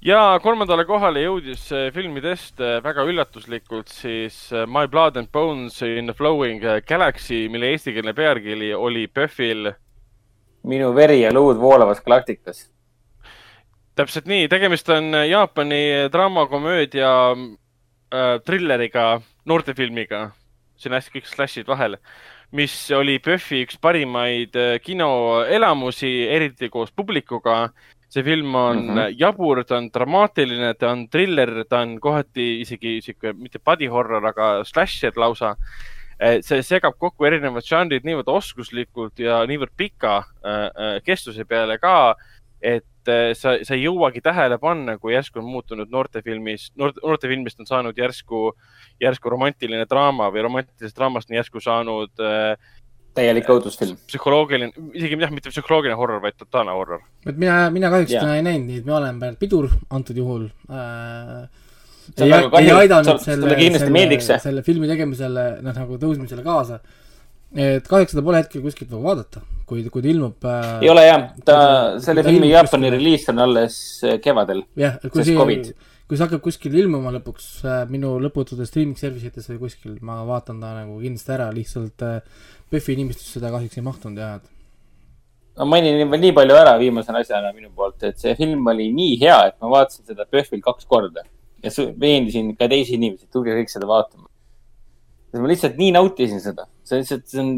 ja 0.00 0.38
kolmandale 0.42 0.84
kohale 0.88 1.24
jõudis 1.24 1.68
äh, 1.74 1.88
filmidest 1.94 2.60
äh, 2.62 2.78
väga 2.84 3.04
üllatuslikult 3.08 3.90
siis 3.92 4.46
äh, 4.52 4.64
My 4.66 4.86
Blood 4.88 5.18
and 5.18 5.30
Bones 5.32 5.82
in 5.82 6.06
the 6.06 6.14
Flowing 6.14 6.62
Galaxy, 6.88 7.48
mille 7.52 7.74
eestikeelne 7.74 8.14
pealkiri 8.16 8.72
oli 8.74 9.06
PÖFFil 9.06 9.72
minu 10.68 10.92
veri 10.96 11.22
ja 11.22 11.32
luud 11.32 11.58
voolavas 11.60 12.02
galaktikas. 12.04 12.68
täpselt 13.98 14.28
nii, 14.30 14.46
tegemist 14.48 14.88
on 14.94 15.14
äh, 15.14 15.26
Jaapani 15.26 16.08
draamakomöödia 16.12 17.10
äh, 17.34 18.34
trilleriga, 18.46 19.20
noortefilmiga, 19.48 20.28
siin 20.78 20.94
hästi 20.94 21.16
kõik 21.16 21.26
slashid 21.26 21.66
vahel, 21.66 21.96
mis 22.54 22.74
oli 22.94 23.18
PÖFFi 23.18 23.64
üks 23.66 23.80
parimaid 23.82 24.54
äh, 24.56 24.76
kinoelamusi, 24.84 26.12
eriti 26.30 26.70
koos 26.70 26.92
publikuga. 26.94 27.68
see 28.08 28.22
film 28.24 28.54
on 28.54 28.78
mm. 28.78 28.96
-hmm. 28.96 29.14
jabur, 29.20 29.64
ta 29.64 29.76
on 29.76 29.90
dramaatiline, 29.92 30.74
ta 30.74 30.90
on 30.90 31.08
triller, 31.08 31.64
ta 31.68 31.80
on 31.80 32.00
kohati 32.00 32.60
isegi 32.60 33.00
sihuke 33.02 33.32
mitte 33.32 33.58
body 33.58 33.86
horror, 33.86 34.26
aga 34.26 34.64
slasher 34.64 35.12
lausa. 35.16 35.56
See 36.18 36.62
segab 36.66 36.98
kokku 36.98 37.28
erinevad 37.28 37.66
žanrid 37.66 38.06
niivõrd 38.06 38.30
oskuslikult 38.32 39.20
ja 39.22 39.40
niivõrd 39.46 39.74
pika 39.78 40.16
äh, 40.18 40.54
äh, 40.66 40.94
kestuse 41.06 41.46
peale 41.48 41.78
ka, 41.82 42.16
et 42.58 42.84
sa, 43.38 43.54
sa 43.64 43.72
ei 43.72 43.86
jõuagi 43.86 44.20
tähele 44.20 44.58
panna, 44.60 44.98
kui 45.00 45.14
järsku 45.14 45.40
on 45.40 45.46
muutunud 45.48 45.88
noortefilmis, 45.88 46.66
noorte, 46.76 47.00
noortefilmist 47.00 47.62
on 47.62 47.68
saanud 47.70 47.96
järsku, 47.96 48.50
järsku 49.00 49.30
romantiline 49.32 49.86
draama 49.88 50.26
või 50.34 50.42
romantilisest 50.44 50.98
draamast 50.98 51.30
on 51.30 51.38
järsku 51.38 51.62
saanud 51.64 52.20
äh, 52.20 52.58
täielik 53.16 53.48
õudusfilm. 53.48 53.96
psühholoogiline, 54.10 54.90
isegi 54.98 55.16
jah, 55.22 55.32
mitte 55.34 55.52
psühholoogiline 55.54 55.96
horror, 55.98 56.20
vaid 56.24 56.36
totaalne 56.38 56.74
horror. 56.76 57.06
et 57.24 57.38
mina, 57.38 57.70
mina 57.74 57.90
kahjuks 57.94 58.12
Jaa. 58.12 58.26
seda 58.26 58.36
ei 58.36 58.44
näinud, 58.46 58.68
nii 58.68 58.82
et 58.82 58.90
ma 58.90 58.98
olen 58.98 59.40
pidur 59.40 59.70
antud 59.94 60.18
juhul 60.18 60.50
äh,. 60.68 61.48
Ei, 62.16 62.32
ei 62.32 62.70
aidanud 62.72 63.20
selle 63.22 63.50
selle, 63.78 64.38
selle 64.42 64.64
filmi 64.66 64.88
tegemisele, 64.90 65.44
noh 65.64 65.76
nagu 65.76 65.98
tõusmisele 66.00 66.44
kaasa. 66.46 66.80
et 67.56 67.86
kahjuks 67.88 68.12
seda 68.12 68.24
pole 68.24 68.42
hetkel 68.42 68.60
kuskilt 68.64 68.90
nagu 68.92 69.04
vaadata, 69.06 69.40
kui, 69.68 69.84
kui 69.92 70.02
ta 70.04 70.10
ilmub 70.10 70.48
äh, 70.48 70.72
ei 70.84 70.90
ole 70.92 71.04
jah, 71.06 71.22
ta, 71.44 71.54
selle 72.04 72.24
ta 72.24 72.28
filmi 72.28 72.50
Jaapani 72.50 72.90
reliis 72.92 73.24
on 73.32 73.40
alles 73.44 73.78
äh, 74.04 74.18
kevadel. 74.24 74.66
jah, 74.76 74.98
et 75.00 75.12
kui 75.12 75.24
see 75.24 75.38
kui 75.38 76.16
see 76.16 76.24
hakkab 76.24 76.44
kuskil 76.44 76.76
ilmuma 76.80 77.12
lõpuks 77.16 77.48
äh, 77.64 77.80
minu 77.88 78.14
lõpututes 78.20 78.68
streaming 78.68 79.00
service 79.00 79.28
ites 79.28 79.48
või 79.52 79.62
kuskil, 79.64 79.96
ma 80.04 80.20
vaatan 80.28 80.60
ta 80.60 80.74
nagu 80.76 81.00
kindlasti 81.00 81.34
ära, 81.36 81.48
lihtsalt 81.56 82.04
PÖFFi 82.68 83.00
nimistusse 83.00 83.38
seda 83.38 83.52
kahjuks 83.54 83.80
ei 83.80 83.88
mahtunud 83.88 84.20
jah, 84.20 84.36
ma 85.58 85.70
mainin 85.72 86.04
veel 86.12 86.22
nii 86.26 86.36
palju 86.36 86.56
ära 86.56 86.76
viimase 86.80 87.16
asjana 87.16 87.56
minu 87.56 87.72
poolt, 87.74 88.04
et 88.04 88.20
see 88.20 88.36
film 88.38 88.68
oli 88.70 88.92
nii 88.92 89.16
hea, 89.24 89.40
et 89.50 89.56
ma 89.64 89.72
vaatasin 89.72 90.04
seda 90.12 90.28
PÖFFil 90.28 90.60
kaks 90.68 90.88
korda 90.88 91.24
ja 91.62 91.90
veendisin 92.00 92.54
ka 92.56 92.68
teisi 92.70 92.96
inimesi, 92.98 93.26
et 93.26 93.34
tulge 93.34 93.54
kõik 93.58 93.72
seda 93.72 93.88
vaatama. 93.90 94.26
ma 95.38 95.48
lihtsalt 95.50 95.76
nii 95.78 95.92
nautisin 95.96 96.40
seda, 96.40 96.66
see 96.88 97.02
lihtsalt, 97.02 97.26
see 97.28 97.42
on, 97.42 97.50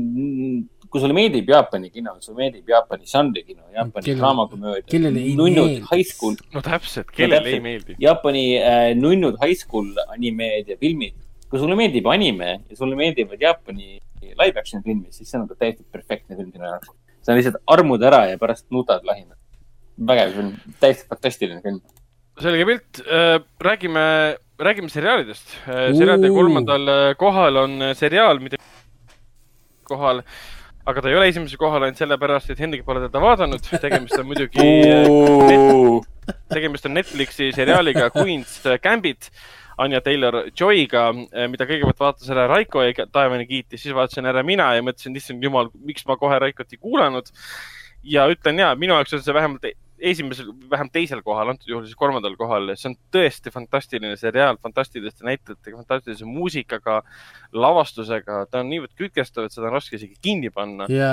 kui 0.90 1.02
sulle 1.02 1.14
meeldib 1.14 1.48
Jaapani 1.52 1.90
kino, 1.94 2.16
sulle 2.24 2.40
meeldib 2.42 2.68
Jaapani 2.72 3.06
žanri 3.06 3.44
kino, 3.46 3.62
Jaapani 3.74 4.16
draamakomöödia 4.18 4.90
kellele 4.90 5.22
ei, 5.22 5.34
nunnud 5.38 5.68
meeldiks? 5.68 5.90
high 5.92 6.08
school, 6.08 6.38
no 6.54 6.62
täpselt, 6.66 7.12
kellele 7.14 7.38
täpselt. 7.38 7.56
ei 7.56 7.64
meeldi. 7.66 7.96
Jaapani 8.02 8.44
äh, 8.58 8.86
nunnud 8.98 9.38
high 9.42 9.58
school 9.58 9.92
animeed 10.08 10.72
ja 10.72 10.78
filmid. 10.80 11.14
kui 11.50 11.58
sulle 11.62 11.78
meeldib 11.78 12.06
anime 12.10 12.50
ja 12.56 12.78
sulle 12.78 12.98
meeldivad 12.98 13.42
Jaapani 13.42 14.00
live 14.22 14.58
action 14.58 14.82
filmid, 14.82 15.12
siis 15.14 15.30
see 15.30 15.38
on 15.38 15.46
nagu 15.46 15.56
täiesti 15.58 15.86
perfektne 15.92 16.36
film 16.38 16.50
sinu 16.50 16.66
jaoks. 16.66 16.90
sa 17.22 17.36
lihtsalt 17.36 17.62
armud 17.70 18.02
ära 18.02 18.24
ja 18.32 18.38
pärast 18.40 18.66
nutad 18.74 19.06
lahina. 19.06 19.36
vägev 20.10 20.34
film, 20.36 20.52
täiesti 20.82 21.06
fantastiline 21.08 21.62
film. 21.62 21.80
Selge 22.40 22.66
pilt, 22.68 23.00
räägime, 23.60 24.36
räägime 24.58 24.88
seriaalidest. 24.88 25.56
seriaalide 25.66 26.30
Uu. 26.30 26.36
kolmandal 26.36 26.88
äh, 26.88 27.14
kohal 27.16 27.56
on 27.56 27.82
äh, 27.82 27.94
seriaal, 27.96 28.40
mida 28.40 28.56
kohal, 29.88 30.22
aga 30.86 31.02
ta 31.02 31.10
ei 31.10 31.16
ole 31.18 31.28
esimesel 31.32 31.60
kohal 31.60 31.84
ainult 31.86 32.00
sellepärast, 32.00 32.52
et 32.52 32.60
Hendrik 32.62 32.84
pole 32.86 33.02
teda 33.06 33.22
vaadanud. 33.22 33.70
tegemist 33.82 34.18
on 34.18 34.28
muidugi, 34.30 34.66
tegemist 36.52 36.86
on 36.86 36.94
Netflixi 36.98 37.50
seriaaliga 37.56 38.10
Queen's 38.16 38.60
Gambit. 38.82 39.32
Anja 39.80 40.02
Taylor-Joy'ga, 40.04 41.06
mida 41.48 41.64
kõigepealt 41.64 42.02
vaatas 42.02 42.28
ära 42.28 42.42
Raiko 42.50 42.82
ja 42.84 43.06
taevani 43.08 43.46
kiitis, 43.48 43.80
siis 43.80 43.94
vaatasin 43.96 44.28
ära 44.28 44.42
mina 44.44 44.66
ja 44.76 44.82
mõtlesin, 44.84 45.14
issand 45.16 45.40
jumal, 45.46 45.70
miks 45.88 46.04
ma 46.04 46.18
kohe 46.20 46.36
Raikot 46.42 46.74
ei 46.74 46.80
kuulanud. 46.82 47.30
ja 48.04 48.26
ütlen 48.28 48.60
ja, 48.60 48.74
minu 48.76 48.92
jaoks 48.92 49.16
on 49.16 49.22
see 49.24 49.32
vähemalt 49.32 49.64
esimesel, 50.00 50.50
vähemalt 50.70 50.92
teisel 50.94 51.22
kohal, 51.24 51.52
antud 51.52 51.68
juhul 51.68 51.84
siis 51.86 51.98
kolmandal 51.98 52.36
kohal. 52.40 52.72
see 52.76 52.90
on 52.90 52.96
tõesti 53.14 53.52
fantastiline 53.52 54.16
seriaal, 54.20 54.58
fantastiliste 54.62 55.26
näitlejatega, 55.28 55.76
fantastilise 55.82 56.28
muusikaga, 56.28 57.00
lavastusega, 57.52 58.44
ta 58.50 58.62
on 58.64 58.70
niivõrd 58.72 58.94
kütkestav, 58.98 59.46
et 59.46 59.54
seda 59.54 59.68
on 59.68 59.76
raske 59.76 59.98
isegi 59.98 60.16
kinni 60.22 60.50
panna. 60.54 60.88
ja, 60.92 61.12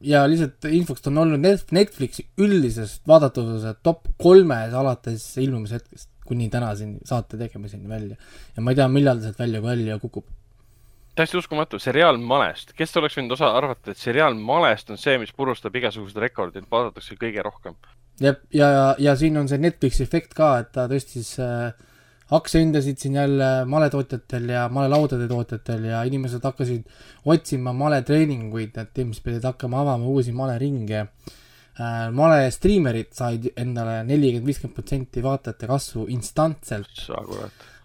ja 0.00 0.24
lihtsalt 0.28 0.68
infoks 0.70 1.04
ta 1.04 1.12
on 1.12 1.22
olnud 1.24 1.42
Net- 1.42 1.72
Netflixi 1.76 2.26
üldisest 2.42 3.04
vaadatavuse 3.08 3.76
top 3.86 4.08
kolmes 4.22 4.74
alates 4.74 5.28
ilmumishetkest, 5.42 6.10
kuni 6.26 6.48
täna 6.52 6.72
siin 6.78 6.98
saate 7.06 7.38
tegemiseni 7.40 7.88
välja. 7.88 8.16
ja 8.56 8.62
ma 8.62 8.72
ei 8.72 8.80
tea, 8.80 8.88
millal 8.88 9.20
ta 9.20 9.30
sealt 9.30 9.44
välja, 9.44 9.62
välja 9.62 9.98
kukub. 10.02 10.26
täiesti 11.16 11.38
uskumatu, 11.40 11.78
seriaal 11.80 12.18
Malest, 12.20 12.74
kes 12.76 12.96
oleks 13.00 13.16
võinud 13.16 13.38
osa 13.38 13.54
arvata, 13.56 13.90
et 13.90 14.00
seriaal 14.00 14.34
Malest 14.36 14.90
on 14.92 15.00
see, 15.00 15.16
mis 15.18 15.32
purustab 15.32 15.76
igasugused 15.76 16.18
rekordid, 16.20 16.66
vaadatakse 16.70 17.16
kõige 17.16 17.44
rohkem. 17.46 17.78
ja, 18.20 18.34
ja, 18.52 18.70
ja, 18.70 18.86
ja 18.98 19.16
siin 19.16 19.36
on 19.40 19.48
see 19.48 19.60
Netflixi 19.60 20.04
efekt 20.06 20.34
ka, 20.36 20.56
et 20.62 20.72
ta 20.74 20.86
tõstis 20.90 21.34
äh, 21.42 21.72
aktsiahindasid 22.36 22.98
siin 22.98 23.14
jälle 23.14 23.48
maletootjatel 23.70 24.48
ja 24.50 24.66
malelaudade 24.72 25.28
tootjatel 25.30 25.84
ja 25.92 26.02
inimesed 26.08 26.42
hakkasid 26.42 26.86
otsima 27.24 27.72
maletreeninguid, 27.76 28.74
et 28.76 28.98
inimesed 28.98 29.26
pidid 29.26 29.46
hakkama 29.46 29.84
avama 29.84 30.10
uusi 30.10 30.34
maleringe 30.34 31.04
äh,. 31.04 32.08
malestriimerid 32.12 33.12
said 33.14 33.50
endale 33.56 34.00
nelikümmend, 34.08 34.48
viiskümmend 34.48 34.74
protsenti 34.74 35.22
vaatajate 35.22 35.70
kasvu 35.70 36.08
instantselt, 36.16 37.06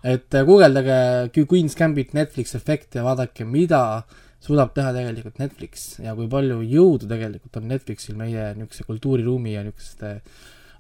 et 0.04 0.34
äh, 0.34 0.46
guugeldage 0.48 0.98
Queen's 1.38 1.78
Gambit 1.78 2.16
Netflix 2.18 2.56
efekt 2.56 2.96
ja 2.96 3.06
vaadake, 3.06 3.46
mida 3.46 4.04
suudab 4.42 4.74
teha 4.76 4.94
tegelikult 4.96 5.38
Netflix 5.42 6.00
ja 6.02 6.16
kui 6.18 6.30
palju 6.32 6.62
jõudu 6.66 7.10
tegelikult 7.10 7.60
on 7.62 7.70
Netflixil 7.70 8.18
meie 8.20 8.52
niisuguse 8.58 8.88
kultuuriruumi 8.88 9.54
ja 9.54 9.66
niisuguste 9.68 10.16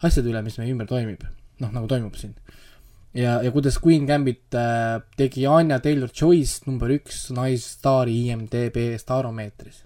asjade 0.01 0.31
üle, 0.31 0.41
mis 0.45 0.57
meie 0.57 0.73
ümber 0.73 0.89
toimib. 0.89 1.23
noh, 1.61 1.69
nagu 1.69 1.85
toimub 1.87 2.17
siin. 2.17 2.33
ja, 3.13 3.37
ja 3.45 3.51
kuidas 3.53 3.77
Queen 3.83 4.07
Gambit 4.09 4.57
äh, 4.57 4.97
tegi 5.17 5.45
Anya 5.47 5.79
Taylor-Joyce 5.79 6.65
number 6.65 6.89
üks 6.97 7.29
naisstaari 7.37 8.17
IMDB 8.25 8.97
staaromeetris 9.01 9.85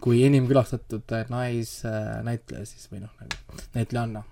kui 0.00 0.22
enim 0.26 0.46
külastatud 0.48 1.14
äh, 1.16 1.26
naisnäitleja 1.32 2.66
siis 2.68 2.88
või 2.92 3.02
noh, 3.04 3.14
nagu 3.20 3.62
näitlejanna. 3.74 4.24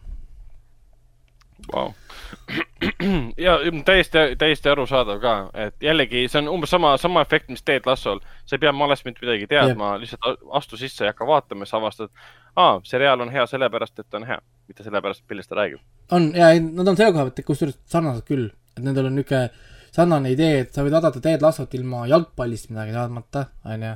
Vau. 1.72 1.90
ja 3.46 3.58
täiesti, 3.84 4.18
täiesti 4.38 4.68
arusaadav 4.68 5.20
ka, 5.20 5.34
et 5.66 5.76
jällegi 5.82 6.26
see 6.28 6.42
on 6.42 6.50
umbes 6.56 6.70
sama, 6.74 6.96
sama 7.00 7.22
efekt, 7.24 7.48
mis 7.52 7.62
Ted 7.64 7.86
Lassol. 7.88 8.20
sa 8.44 8.56
ei 8.56 8.60
pea 8.60 8.72
malest 8.72 9.06
mitte 9.06 9.24
midagi 9.24 9.46
teadma, 9.50 9.94
lihtsalt 10.00 10.26
a- 10.28 10.58
astu 10.58 10.76
sisse 10.76 11.04
ja 11.04 11.14
hakka 11.14 11.26
vaatama, 11.26 11.64
siis 11.64 11.74
avastad, 11.78 12.10
aa, 12.56 12.80
seriaal 12.84 13.20
on 13.24 13.32
hea 13.32 13.46
sellepärast, 13.46 13.98
et 13.98 14.10
ta 14.10 14.20
on 14.20 14.26
hea, 14.28 14.38
mitte 14.68 14.84
sellepärast, 14.84 15.24
millest 15.30 15.48
ta 15.48 15.56
räägib. 15.60 15.80
on 16.12 16.32
ja 16.36 16.50
nad 16.60 16.88
on 16.88 16.96
selle 16.96 17.12
koha 17.12 17.24
pealt 17.30 17.46
kusjuures 17.46 17.78
sarnased 17.84 18.28
küll, 18.28 18.50
et 18.76 18.84
nendel 18.84 19.08
on 19.08 19.16
niisugune 19.16 19.48
sarnane 19.96 20.34
idee, 20.34 20.60
et 20.66 20.74
sa 20.74 20.84
võid 20.84 20.92
vaadata 20.98 21.22
Ted 21.24 21.44
Lassot 21.44 21.74
ilma 21.78 22.04
jalgpallist 22.10 22.68
midagi 22.72 22.92
teadmata, 22.92 23.46
onju. 23.64 23.94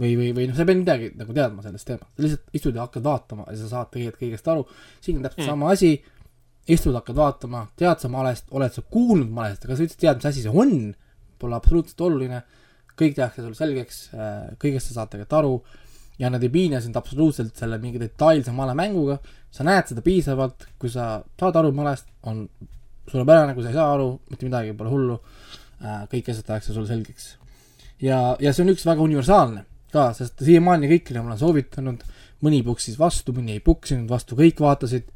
või, 0.00 0.14
või, 0.16 0.30
või 0.38 0.48
noh, 0.48 0.56
sa 0.56 0.64
ei 0.64 0.70
pea 0.70 0.80
midagi 0.80 1.12
nagu 1.20 1.36
teadma 1.36 1.62
sellest 1.62 1.90
teemast, 1.90 2.14
sa 2.16 2.24
lihtsalt 2.24 2.58
istud 2.58 2.78
ja 2.80 2.86
hakkad 2.86 3.04
vaatama 3.04 3.44
ja 3.50 3.58
sa 3.60 3.68
saad 3.74 3.92
tegelikult 3.92 4.22
kõigest 4.24 4.48
aru. 4.48 4.64
siin 5.00 5.20
on 5.20 5.28
täpselt 5.28 5.44
mm. 5.44 5.50
sama 5.52 5.70
asi, 5.76 5.92
istud, 6.70 6.94
hakkad 6.94 7.18
vaatama, 7.18 7.66
tead 7.78 8.02
sa 8.02 8.10
malest, 8.12 8.46
oled 8.54 8.74
sa 8.74 8.84
kuulnud 8.94 9.30
malest, 9.34 9.64
aga 9.66 9.76
sa 9.76 9.86
üldse 9.86 9.98
tead, 9.98 10.18
mis 10.20 10.28
asi 10.30 10.44
see 10.44 10.52
on, 10.52 10.92
pole 11.42 11.58
absoluutselt 11.58 12.04
oluline. 12.06 12.42
kõik 12.92 13.14
tehakse 13.16 13.40
sulle 13.40 13.56
selgeks, 13.56 13.98
kõigest 14.60 14.90
sa 14.90 14.98
saad 14.98 15.10
tegelikult 15.10 15.38
aru 15.38 15.52
ja 16.20 16.28
nad 16.30 16.42
ei 16.44 16.50
piina 16.52 16.80
sind 16.80 16.96
absoluutselt 16.96 17.56
selle 17.56 17.78
mingi 17.80 17.98
detailse 17.98 18.52
malemänguga, 18.52 19.16
sa 19.50 19.64
näed 19.64 19.88
seda 19.88 20.04
piisavalt, 20.04 20.66
kui 20.78 20.92
sa 20.92 21.16
saad 21.40 21.56
aru 21.58 21.72
malest, 21.74 22.10
on 22.28 22.44
suurepärane, 23.08 23.56
kui 23.56 23.64
sa 23.64 23.72
ei 23.72 23.78
saa 23.78 23.88
aru, 23.94 24.10
mitte 24.30 24.46
midagi, 24.46 24.76
pole 24.76 24.92
hullu. 24.92 25.18
kõik 25.82 26.28
asjad 26.30 26.46
tehakse 26.46 26.74
sulle 26.76 26.86
selgeks. 26.86 27.36
ja, 27.98 28.36
ja 28.40 28.52
see 28.52 28.62
on 28.62 28.70
üks 28.70 28.86
väga 28.86 29.02
universaalne 29.02 29.64
ka, 29.92 30.12
sest 30.16 30.44
siiamaani 30.44 30.88
kõikidele 30.90 31.24
ma 31.24 31.32
olen 31.32 31.40
soovitanud, 31.40 32.04
mõni 32.44 32.62
puksis 32.66 32.98
vastu, 32.98 33.34
mõni 33.36 33.56
ei 33.56 33.64
puksinud 33.64 34.08
vastu, 34.10 34.38
kõik 34.38 34.62
vaatasid, 34.62 35.10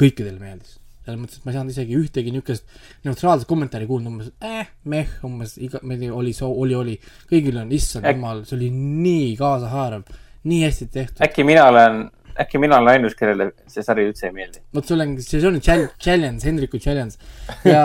kõikidele 0.00 0.38
meeldis. 0.40 0.78
Selles 1.04 1.20
mõttes, 1.20 1.38
et 1.40 1.44
ma 1.44 1.52
ei 1.52 1.56
saanud 1.58 1.74
isegi 1.74 1.96
ühtegi 2.00 2.32
niisugust 2.32 2.64
neutraalset 3.04 3.48
kommentaari 3.48 3.86
kuulda, 3.90 4.08
umbes 4.08 4.30
eh, 4.40 4.70
meh, 4.88 5.10
umbes 5.28 5.56
iga, 5.60 5.80
ma 5.84 5.94
ei 5.96 6.00
tea, 6.06 6.12
oli, 6.16 6.32
oli, 6.48 6.74
oli. 6.80 6.98
kõigil 7.30 7.58
on, 7.60 7.72
issand 7.76 8.08
jumal, 8.08 8.44
see 8.48 8.56
oli 8.56 8.70
nii 8.74 9.32
kaasahaarav, 9.40 10.04
nii 10.48 10.62
hästi 10.64 10.86
tehtud. 10.94 11.20
äkki 11.26 11.44
mina 11.44 11.66
olen, 11.68 11.98
äkki 12.40 12.58
mina 12.62 12.78
olen 12.80 12.94
ainus, 12.94 13.14
kellele 13.18 13.50
see 13.70 13.84
sari 13.84 14.06
üldse 14.08 14.30
ei 14.30 14.32
meeldi. 14.38 14.62
vot 14.74 14.88
sul 14.88 15.04
on, 15.04 15.12
see 15.22 15.42
on 15.46 15.60
chall- 15.60 15.90
challenge, 16.00 16.44
Hendriku 16.48 16.80
challenge. 16.80 17.20
ja, 17.68 17.82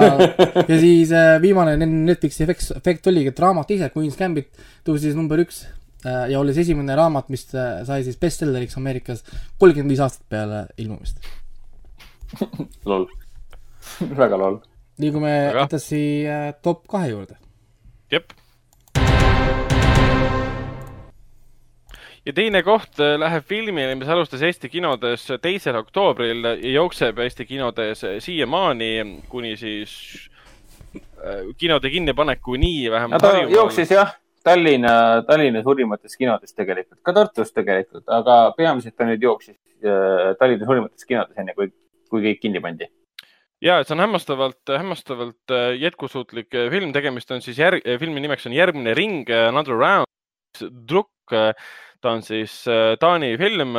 ja 0.69 0.79
siis 0.79 1.11
äh, 1.11 1.35
viimane 1.43 1.75
Net- 1.81 1.97
Netflixi 2.13 2.45
efekt, 2.47 2.71
efekt 2.79 3.11
oligi, 3.11 3.33
et 3.33 3.43
raamat 3.43 3.75
ise, 3.75 3.91
Queen's 3.95 4.17
Gambit, 4.19 4.49
tõusis 4.87 5.17
number 5.19 5.43
üks 5.43 5.65
äh, 6.05 6.29
ja 6.31 6.39
oli 6.39 6.55
see 6.55 6.63
esimene 6.69 6.95
raamat, 6.97 7.27
mis 7.35 7.45
äh, 7.53 7.83
sai 7.87 8.01
siis 8.07 8.17
bestselleriks 8.21 8.79
Ameerikas 8.79 9.25
kolmkümmend 9.59 9.91
viis 9.91 10.01
aastat 10.07 10.25
peale 10.31 10.63
ilmumist. 10.79 11.19
lol. 12.85 13.07
väga 14.17 14.37
lol. 14.37 14.59
liigume 14.99 15.33
edasi 15.63 16.03
äh, 16.27 16.53
top 16.63 16.85
kahe 16.91 17.09
juurde. 17.11 17.37
jep. 18.11 18.33
ja 22.25 22.33
teine 22.35 22.63
koht 22.63 22.99
äh, 22.99 23.15
läheb 23.19 23.45
filmile, 23.47 23.95
mis 23.95 24.09
alustas 24.09 24.43
Eesti 24.45 24.69
kinodes 24.69 25.27
teisel 25.41 25.79
oktoobril 25.81 26.45
ja 26.51 26.73
jookseb 26.79 27.19
Eesti 27.25 27.47
kinodes 27.49 28.05
siiamaani 28.19 28.91
kuni 29.29 29.55
siis 29.57 29.93
äh, 30.95 31.45
kinode 31.57 31.89
kinnipanekuni 31.89 32.91
vähemalt 32.91 33.23
ta 33.23 33.37
jooksis 33.49 33.95
jah, 33.97 34.13
Tallinna, 34.43 35.23
Tallinna 35.27 35.63
suurimates 35.63 36.15
kinodes 36.17 36.53
tegelikult, 36.53 37.01
ka 37.03 37.13
Tartus 37.13 37.51
tegelikult, 37.53 38.05
aga 38.07 38.41
peamiselt 38.57 38.95
ta 38.95 39.07
nüüd 39.09 39.23
jooksis 39.23 39.57
Tallinna 40.39 40.65
suurimates 40.67 41.05
kinodes, 41.07 41.37
enne 41.39 41.53
kui, 41.55 41.69
kui 42.09 42.23
kõik 42.25 42.41
kinni 42.43 42.61
pandi. 42.63 42.89
ja 43.61 43.81
see 43.83 43.95
on 43.95 44.03
hämmastavalt, 44.05 44.61
hämmastavalt 44.71 45.53
äh, 45.55 45.73
jätkusuutlik 45.81 46.55
äh, 46.55 46.69
film, 46.71 46.93
tegemist 46.95 47.31
on 47.31 47.41
siis 47.45 47.59
järg-, 47.59 47.85
filmi 47.99 48.23
nimeks 48.23 48.47
on 48.47 48.55
Järgmine 48.55 48.93
ring, 48.97 49.29
Another 49.29 49.75
Round, 49.75 50.07
Drukk. 50.89 51.11
ta 51.99 52.11
on 52.15 52.21
siis 52.23 52.63
äh, 52.67 52.95
Taani 52.99 53.35
film, 53.37 53.75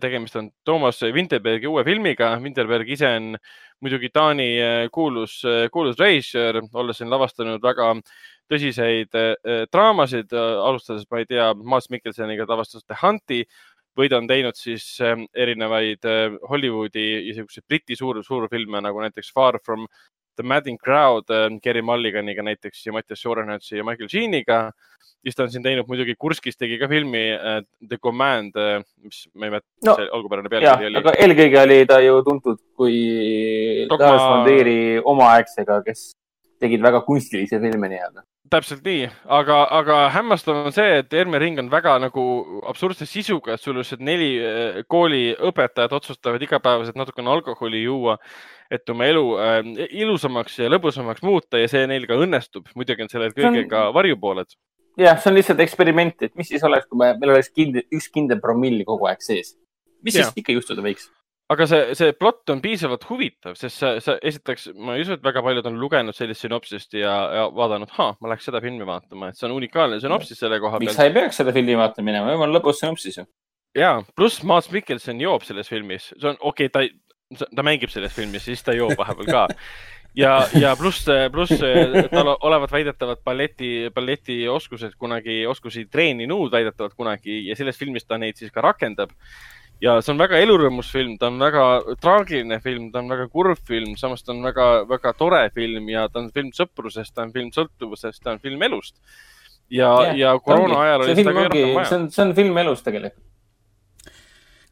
tegemist 0.00 0.36
on 0.36 0.50
Toomas 0.64 1.00
Vinterbergi 1.02 1.66
uue 1.66 1.84
filmiga. 1.84 2.34
Vinterberg 2.42 2.90
ise 2.92 3.08
on 3.16 3.36
muidugi 3.80 4.10
Taani 4.12 4.48
äh, 4.60 4.88
kuulus, 4.92 5.42
kuulus 5.72 5.98
režissöör, 6.00 6.60
olles 6.72 7.00
siin 7.00 7.10
lavastanud 7.12 7.62
väga 7.62 7.90
tõsiseid 8.52 9.16
äh, 9.16 9.64
draamasid, 9.72 10.32
alustades, 10.36 11.06
ma 11.10 11.22
ei 11.22 11.28
tea, 11.28 11.50
Mads 11.54 11.90
Mikkelseniga 11.92 12.46
ta 12.46 12.56
avastas 12.56 12.84
The 12.84 12.98
Hunti 13.00 13.42
või 13.98 14.08
ta 14.10 14.18
on 14.18 14.26
teinud 14.30 14.56
siis 14.58 14.88
äh, 15.04 15.14
erinevaid 15.34 16.04
äh, 16.08 16.34
Hollywoodi 16.50 17.04
ja 17.28 17.34
siukseid 17.40 17.64
Briti 17.68 17.96
suur, 17.96 18.22
suurfilme 18.26 18.80
nagu 18.82 19.00
näiteks 19.04 19.30
Far 19.34 19.60
From 19.64 19.86
The 20.36 20.42
Madding 20.42 20.78
Crowd 20.82 21.30
äh, 21.30 21.46
Gary 21.62 21.82
Mulliganiga 21.82 22.42
näiteks 22.42 22.86
ja 22.86 22.92
Mattias 22.96 23.22
Sorenetsi 23.22 23.76
ja 23.78 23.84
Michael 23.86 24.08
Sheen'iga. 24.10 24.70
siis 25.24 25.36
ta 25.38 25.42
on 25.46 25.50
siin 25.50 25.62
teinud 25.64 25.86
muidugi 25.88 26.14
Kurskis 26.20 26.56
tegi 26.60 26.76
ka 26.78 26.88
filmi 26.90 27.22
äh, 27.32 27.62
The 27.88 27.96
Command, 28.02 28.52
mis 29.02 29.22
ma 29.34 29.46
ei 29.46 29.54
mäleta 29.54 29.68
No, 29.86 29.94
see 29.96 30.08
algupärane 30.12 30.50
pealkiri, 30.52 30.90
oli. 30.90 30.98
aga 31.00 31.14
eelkõige 31.24 31.62
oli 31.62 31.78
ta 31.88 32.00
ju 32.04 32.18
tuntud 32.26 32.58
kui 32.76 32.98
Dogma- 33.88 34.10
Lars 34.10 34.22
von 34.28 34.44
Trieri 34.48 34.76
omaaegsega, 35.04 35.78
kes 35.86 36.10
tegid 36.60 36.82
väga 36.84 37.00
kunstilisi 37.06 37.58
filme 37.62 37.88
nii-öelda. 37.94 38.22
Täpselt 38.52 38.84
nii, 38.84 39.06
aga, 39.32 39.60
aga 39.78 39.98
hämmastav 40.14 40.58
on 40.68 40.74
see, 40.74 40.98
et 41.00 41.14
Erme 41.16 41.38
Ring 41.40 41.58
on 41.62 41.70
väga 41.72 41.94
nagu 42.02 42.24
absurdse 42.68 43.06
sisuga, 43.08 43.54
et 43.54 43.62
sul 43.62 43.78
lihtsalt 43.78 44.04
neli 44.04 44.34
äh, 44.38 44.82
kooliõpetajat 44.90 45.94
otsustavad 45.96 46.42
igapäevaselt 46.44 46.98
natukene 47.00 47.32
alkoholi 47.32 47.84
juua, 47.86 48.18
et 48.72 48.88
oma 48.92 49.08
elu 49.08 49.24
äh, 49.40 49.58
ilusamaks 50.02 50.60
ja 50.60 50.70
lõbusamaks 50.72 51.24
muuta 51.24 51.60
ja 51.60 51.70
see 51.72 51.86
neil 51.90 52.06
ka 52.10 52.20
õnnestub. 52.20 52.68
muidugi 52.76 53.06
on 53.06 53.12
sellel 53.12 53.34
kõigil 53.36 53.68
ka 53.70 53.88
varjupooled. 53.96 54.56
jah, 55.00 55.18
see 55.18 55.32
on 55.32 55.40
lihtsalt 55.40 55.64
eksperiment, 55.64 56.22
et 56.22 56.36
mis 56.36 56.52
siis 56.52 56.64
oleks, 56.64 56.88
kui 56.90 57.00
me, 57.00 57.14
meil 57.20 57.36
oleks 57.36 57.52
kindel, 57.54 57.88
üks 57.92 58.10
kindel 58.12 58.44
promill 58.44 58.84
kogu 58.84 59.08
aeg 59.10 59.24
sees. 59.24 59.56
mis 60.04 60.20
Jah. 60.20 60.28
siis 60.28 60.44
ikka 60.44 60.58
juhtuda 60.58 60.84
võiks? 60.84 61.08
Aga 61.52 61.66
see, 61.68 61.94
see 61.98 62.14
plott 62.16 62.50
on 62.52 62.62
piisavalt 62.64 63.04
huvitav, 63.08 63.56
sest 63.58 63.80
sa, 63.82 63.92
sa 64.02 64.16
esiteks, 64.24 64.70
ma 64.80 64.96
ei 64.96 65.04
usu, 65.04 65.18
et 65.18 65.24
väga 65.24 65.42
paljud 65.44 65.68
on 65.68 65.78
lugenud 65.80 66.16
sellist 66.16 66.44
sünopsist 66.44 66.96
ja, 66.96 67.14
ja 67.38 67.46
vaadanud, 67.52 67.92
ma 67.94 68.32
läheks 68.32 68.48
seda 68.48 68.62
filmi 68.64 68.86
vaatama, 68.88 69.30
et 69.30 69.40
see 69.40 69.48
on 69.48 69.56
unikaalne 69.58 70.00
sünopsis 70.02 70.40
selle 70.40 70.60
koha 70.62 70.80
miks 70.80 70.94
peal. 70.94 71.00
sa 71.02 71.08
ei 71.08 71.16
peaks 71.16 71.40
seda 71.42 71.54
filmi 71.56 71.76
vaatama 71.78 72.10
minema, 72.10 72.34
jumala 72.34 72.58
lõbus 72.58 72.80
sünopsis 72.80 73.20
ju. 73.20 73.26
ja 73.76 73.96
pluss 74.16 74.44
Mads 74.46 74.70
Mikkelson 74.72 75.20
joob 75.20 75.44
selles 75.44 75.68
filmis, 75.72 76.12
see 76.14 76.30
on 76.32 76.40
okei 76.40 76.70
okay,, 76.72 76.94
ta, 77.36 77.50
ta 77.52 77.66
mängib 77.66 77.92
selles 77.92 78.14
filmis, 78.16 78.46
siis 78.48 78.64
ta 78.64 78.76
joob 78.76 78.96
vahepeal 78.98 79.28
ka. 79.28 79.44
ja, 80.16 80.38
ja 80.56 80.72
pluss, 80.80 81.04
pluss 81.34 81.60
tal 82.14 82.32
olevat 82.34 82.72
väidetavalt 82.72 83.20
balleti, 83.26 83.90
balletioskused 83.94 84.96
kunagi, 84.96 85.42
oskusi 85.50 85.84
treeninud 85.92 86.52
väidetavalt 86.54 86.96
kunagi 86.96 87.42
ja 87.50 87.58
selles 87.58 87.76
filmis 87.76 88.08
ta 88.08 88.16
neid 88.16 88.40
siis 88.40 88.54
ka 88.54 88.64
rakendab. 88.64 89.12
Ja 89.82 89.96
see 90.02 90.12
on 90.14 90.20
väga 90.20 90.38
elurõõmus 90.42 90.88
film, 90.92 91.16
ta 91.18 91.28
on 91.32 91.38
väga 91.42 91.64
traagiline 92.02 92.60
film, 92.64 92.88
ta 92.92 93.02
on 93.02 93.10
väga 93.12 93.26
kurb 93.32 93.60
film, 93.66 93.94
samas 94.00 94.24
ta 94.24 94.32
on 94.34 94.42
väga, 94.46 94.68
väga 94.90 95.14
tore 95.18 95.42
film 95.54 95.88
ja 95.92 96.06
ta 96.08 96.22
on 96.22 96.30
film 96.34 96.52
sõprusest, 96.56 97.14
ta 97.14 97.24
on 97.26 97.34
film 97.34 97.50
sõltuvusest, 97.54 98.22
ta 98.22 98.34
on 98.34 98.42
film 98.44 98.62
elust. 98.68 98.96
ja, 99.72 99.90
ja 100.14 100.34
koroona 100.38 100.80
ajal 100.84 101.06
oli 101.06 101.14
see 101.14 101.22
seda 101.22 101.30
ongi, 101.34 101.44
rohkem 101.44 101.60
see 101.60 101.74
vaja. 101.74 101.98
on, 101.98 102.10
see 102.14 102.24
on 102.26 102.34
film 102.38 102.62
elus 102.64 102.84
tegelikult. 102.86 103.24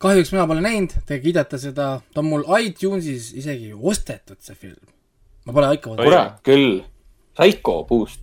kahjuks 0.02 0.32
mina 0.34 0.46
pole 0.50 0.64
näinud, 0.64 0.96
te 1.06 1.20
kiidate 1.22 1.58
seda, 1.58 1.92
ta 2.14 2.22
on 2.22 2.30
mul 2.30 2.46
iTunesis 2.60 3.32
isegi 3.42 3.72
ostetud, 3.74 4.40
see 4.40 4.58
film. 4.58 4.80
ma 5.46 5.56
pole 5.58 5.74
ikka 5.78 5.94
vaadanud, 5.94 6.08
kurat 6.08 6.42
küll, 6.46 6.82
Psycho 7.32 7.82
puust. 7.88 8.20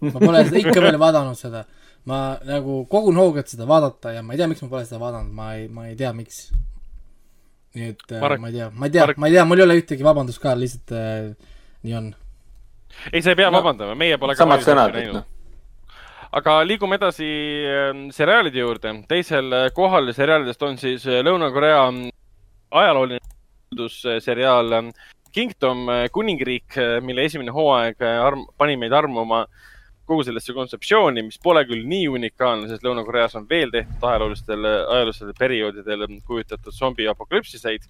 ma 0.00 0.18
pole 0.18 0.44
seda 0.48 0.62
ikka 0.64 0.82
veel 0.82 0.98
vaadanud 1.00 1.38
seda. 1.38 1.64
Ma 2.06 2.38
nagu 2.46 2.84
kogun 2.90 3.18
hoogu, 3.18 3.40
et 3.42 3.50
seda 3.50 3.66
vaadata 3.68 4.12
ja 4.14 4.22
ma 4.22 4.34
ei 4.34 4.40
tea, 4.40 4.48
miks 4.50 4.62
ma 4.62 4.70
pole 4.70 4.86
seda 4.86 5.00
vaadanud, 5.02 5.32
ma 5.34 5.52
ei, 5.58 5.66
ma 5.68 5.88
ei 5.90 5.96
tea, 5.98 6.12
miks. 6.14 6.44
nii 7.76 7.88
et 7.92 8.04
äh, 8.14 8.20
Marek- 8.22 8.40
ma 8.40 8.48
ei 8.52 8.54
tea, 8.54 8.68
ma 8.72 8.86
ei 8.88 8.94
tea 8.94 9.06
ma 9.16 9.28
ei 9.28 9.34
tea, 9.34 9.44
mul 9.44 9.60
ei 9.60 9.66
ole 9.66 9.78
ühtegi 9.80 10.06
vabandust 10.06 10.40
ka, 10.42 10.54
lihtsalt 10.56 10.94
äh, 10.96 11.32
nii 11.84 11.96
on. 11.98 12.12
ei, 13.12 13.22
sa 13.22 13.32
ei 13.34 13.40
pea 13.42 13.50
No, 13.50 13.58
vabandama, 13.58 13.98
meie 13.98 14.18
pole 14.22 14.36
samad 14.38 14.62
palju 14.62 14.70
sõnad, 14.70 14.94
et 14.94 15.00
näinud 15.02 15.18
noh.. 15.18 15.26
aga 16.38 16.56
liigume 16.68 16.96
edasi 17.00 17.28
ähm, 17.74 18.06
seriaalide 18.14 18.62
juurde. 18.62 18.94
teisel 19.10 19.52
äh, 19.52 19.68
kohal 19.74 20.12
seriaalidest 20.14 20.62
on 20.62 20.78
siis 20.78 21.04
äh, 21.10 21.20
Lõuna-Korea 21.26 21.84
mm, 21.90 22.14
ajalooline 22.70 23.20
seriaal 24.22 24.78
ähm, 24.78 24.94
Kingdom 25.36 25.82
kuningriik, 26.14 26.78
mille 27.04 27.26
esimene 27.28 27.52
hooaeg 27.52 28.00
arm, 28.00 28.46
pani 28.56 28.78
meid 28.80 28.94
armuma 28.96 29.42
kogu 30.06 30.24
sellesse 30.26 30.54
kontseptsiooni, 30.56 31.24
mis 31.26 31.38
pole 31.42 31.64
küll 31.68 31.86
nii 31.88 32.06
unikaalne, 32.14 32.68
sest 32.70 32.84
Lõuna-Koreas 32.86 33.36
on 33.38 33.46
veel 33.50 33.72
tehtud 33.74 34.04
ajaloolistel, 34.06 34.66
ajaloolistel 34.66 35.32
perioodidel 35.38 36.06
kujutatud 36.26 36.74
zombiapokalüpsiseid. 36.74 37.88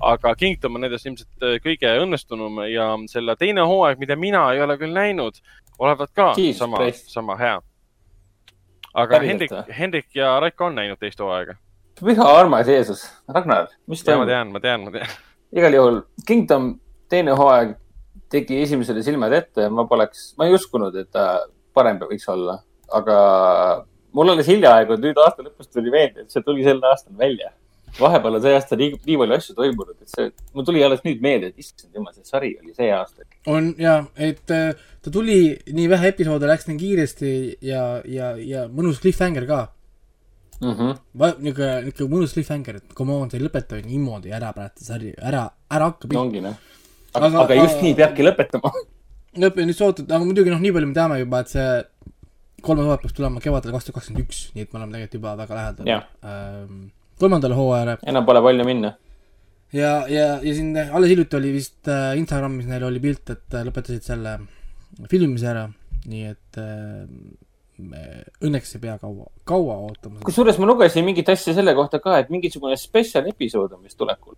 aga 0.00 0.34
Kingdom 0.34 0.74
on 0.74 0.82
nendest 0.82 1.06
ilmselt 1.06 1.44
äh, 1.46 1.58
kõige 1.62 1.90
õnnestunum 2.02 2.64
ja 2.66 2.88
selle 3.10 3.36
teine 3.38 3.62
hooaeg, 3.62 3.98
mida 3.98 4.16
mina 4.16 4.48
ei 4.52 4.62
ole 4.62 4.74
küll 4.78 4.92
näinud, 4.92 5.38
olevat 5.78 6.10
ka 6.14 6.32
Jesus 6.36 6.58
sama 6.58 6.80
sama 6.92 7.36
hea. 7.38 7.60
aga 8.94 9.18
Päriselt 9.18 9.28
Hendrik 9.28 9.76
Hendrik 9.78 10.10
ja 10.14 10.40
Raiko 10.40 10.66
on 10.66 10.74
näinud 10.74 10.98
teist 10.98 11.20
hooaega. 11.20 11.54
püha 12.00 12.26
armas 12.38 12.68
Jeesus, 12.68 13.06
Ragnar, 13.28 13.68
mis 13.86 14.02
ja 14.02 14.16
ma 14.16 14.26
toimub? 14.26 14.28
tean, 14.28 14.52
ma 14.52 14.60
tean, 14.60 14.84
ma 14.84 14.90
tean. 14.90 15.16
igal 15.52 15.78
juhul 15.78 16.02
Kingdom 16.26 16.74
teine 17.08 17.38
hooaeg 17.38 17.76
tegi 18.34 18.60
esimesele 18.64 19.02
silmad 19.06 19.34
ette, 19.36 19.68
ma 19.70 19.86
poleks, 19.88 20.32
ma 20.38 20.48
ei 20.48 20.56
uskunud, 20.56 20.94
et 21.00 21.10
ta 21.14 21.44
parem 21.74 21.98
võiks 22.02 22.26
olla, 22.30 22.60
aga 22.94 23.18
mul 24.14 24.32
alles 24.32 24.48
hiljaaegu, 24.50 24.96
nüüd 25.02 25.18
aasta 25.22 25.44
lõpus 25.44 25.70
tuli 25.70 25.92
meelde, 25.94 26.24
et 26.24 26.34
see 26.34 26.42
tuli 26.46 26.64
sel 26.66 26.82
aastal 26.90 27.14
välja. 27.18 27.52
vahepeal 27.94 28.34
on 28.34 28.42
see 28.42 28.54
aasta 28.56 28.76
nii, 28.78 28.96
nii 29.06 29.16
palju 29.20 29.34
asju 29.36 29.52
toimunud, 29.54 29.94
et 30.02 30.10
see, 30.10 30.30
mul 30.54 30.66
tuli 30.66 30.82
alles 30.82 31.04
nüüd 31.04 31.20
meelde, 31.22 31.52
et 31.52 31.62
issand 31.62 31.94
jumal, 31.94 32.14
see 32.16 32.26
sari 32.26 32.50
oli 32.58 32.74
see 32.74 32.90
aasta. 32.94 33.26
on 33.50 33.70
ja, 33.78 34.00
et 34.16 34.50
äh, 34.54 34.74
ta 35.02 35.12
tuli 35.14 35.38
nii 35.70 35.86
vähe 35.92 36.10
episoode, 36.10 36.48
läks 36.50 36.66
nii 36.70 36.80
kiiresti 36.80 37.32
ja, 37.68 37.84
ja, 38.10 38.34
ja 38.38 38.66
mõnus 38.70 39.02
cliffhanger 39.02 39.46
ka. 39.50 39.62
Mhm. 40.62 40.94
niisugune, 41.42 41.70
niisugune 41.88 42.16
mõnus 42.16 42.34
cliffhanger, 42.34 42.80
et 42.82 42.94
come 42.98 43.14
on, 43.14 43.30
sa 43.30 43.38
ei 43.38 43.46
lõpeta 43.46 43.78
niimoodi 43.82 44.34
ära 44.34 44.50
praegu 44.56 44.78
see 44.78 44.90
sari, 44.90 45.14
ära, 45.18 45.46
ära 45.70 45.90
hakka 45.90 46.10
ongi 46.18 46.42
noh. 46.42 46.58
Aga, 47.14 47.26
Aga- 47.30 47.42
aga 47.46 47.58
just 47.62 47.80
nii 47.84 47.94
peabki 47.98 48.26
lõpetama. 48.26 48.72
lõpp 49.44 49.56
nüüd 49.62 49.78
sootud, 49.78 50.10
aga 50.10 50.22
muidugi 50.24 50.52
noh, 50.52 50.60
nii 50.62 50.72
palju 50.76 50.90
me 50.90 50.94
teame 50.98 51.18
juba, 51.22 51.40
et 51.44 51.48
see 51.54 51.68
kolmas 52.64 52.86
hooaeg 52.88 53.00
peaks 53.04 53.16
tulema 53.16 53.40
kevadel 53.44 53.72
kaks 53.74 53.88
tuhat 53.88 53.96
kakskümmend 54.00 54.24
üks, 54.26 54.42
nii 54.54 54.62
et 54.66 54.70
me 54.72 54.78
oleme 54.80 54.92
tegelikult 54.94 55.18
juba 55.18 55.32
väga 55.40 55.56
lähedal 55.58 55.90
ähm, 56.24 56.76
kolmandale 57.20 57.56
hooajale 57.58 57.96
enam 58.08 58.24
pole 58.28 58.40
palju 58.46 58.64
minna. 58.68 58.94
ja, 59.74 59.90
ja, 60.08 60.26
ja 60.42 60.54
siin 60.56 60.70
alles 60.78 61.10
hiljuti 61.12 61.36
oli 61.40 61.50
vist 61.58 61.90
äh, 61.92 62.14
Instagramis 62.20 62.66
neil 62.70 62.86
oli 62.88 63.02
pilt, 63.04 63.30
et 63.34 63.58
äh, 63.58 63.66
lõpetasid 63.68 64.06
selle 64.06 64.38
filmimise 65.10 65.50
ära, 65.50 65.66
nii 66.06 66.24
et 66.30 66.58
äh, 66.62 67.04
me 67.84 68.00
õnneks 68.46 68.76
ei 68.76 68.82
pea 68.86 68.94
kaua, 69.02 69.26
kaua 69.50 69.76
ootama. 69.88 70.20
kusjuures 70.24 70.58
ma 70.62 70.68
lugesin 70.70 71.04
mingit 71.04 71.28
asja 71.34 71.52
selle 71.56 71.74
kohta 71.74 71.98
ka, 72.00 72.20
et 72.22 72.30
mingisugune 72.30 72.76
spetsial 72.78 73.26
episood 73.32 73.72
on 73.74 73.82
vist 73.82 73.98
tulekul. 73.98 74.36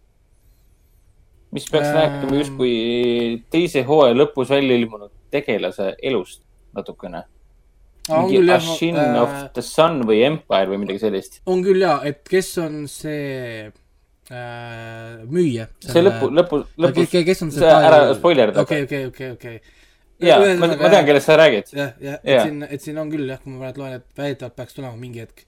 Mis 1.57 1.70
peaks 1.70 1.89
Ähm. 1.89 1.97
äh... 1.97 2.03
rääkima 2.03 2.43
justkui 2.43 2.74
teise 3.53 3.85
hooaja 3.89 4.19
lõpus 4.19 4.53
välja 4.53 4.77
ilmunud 4.77 5.12
tegelase 5.33 5.95
elust 6.03 6.43
natukene. 6.77 7.24
mingi 8.09 8.43
Ashin 8.53 8.99
äh... 9.01 9.16
of 9.23 9.33
the 9.57 9.65
Sun 9.65 10.05
või 10.09 10.23
Empire 10.27 10.69
või 10.70 10.85
midagi 10.85 11.03
sellist. 11.03 11.41
on 11.47 11.65
küll 11.65 11.83
jaa, 11.83 11.99
et 12.09 12.23
kes 12.28 12.53
on 12.62 12.85
see 12.91 13.66
äh, 13.66 15.24
müüja. 15.31 15.66
see 15.87 16.05
lõpu, 16.05 16.31
lõpu, 16.35 16.62
lõpus, 16.83 17.11
kes 17.11 17.43
on 17.47 17.51
see 17.55 17.65
see 17.65 17.74
ära 17.91 18.05
spoilerdada 18.19 18.62
okei, 18.66 18.87
okei, 18.87 19.03
okei, 19.11 19.33
okei. 19.35 19.61
ja 20.23 20.39
ma, 20.61 20.70
ma 20.70 20.93
tean, 20.93 21.05
kellest 21.09 21.31
sa 21.33 21.39
räägid. 21.41 21.74
jah, 21.74 21.93
jah, 22.03 22.23
et 22.23 22.47
siin, 22.47 22.65
et 22.69 22.89
siin 22.89 23.03
on 23.03 23.12
küll 23.12 23.28
jah, 23.31 23.43
kui 23.43 23.55
ma 23.55 23.66
praegu 23.66 23.85
loen, 23.85 24.01
et 24.01 24.23
väidetavalt 24.23 24.59
peaks 24.61 24.78
tulema 24.78 24.97
mingi 25.01 25.24
hetk. 25.24 25.47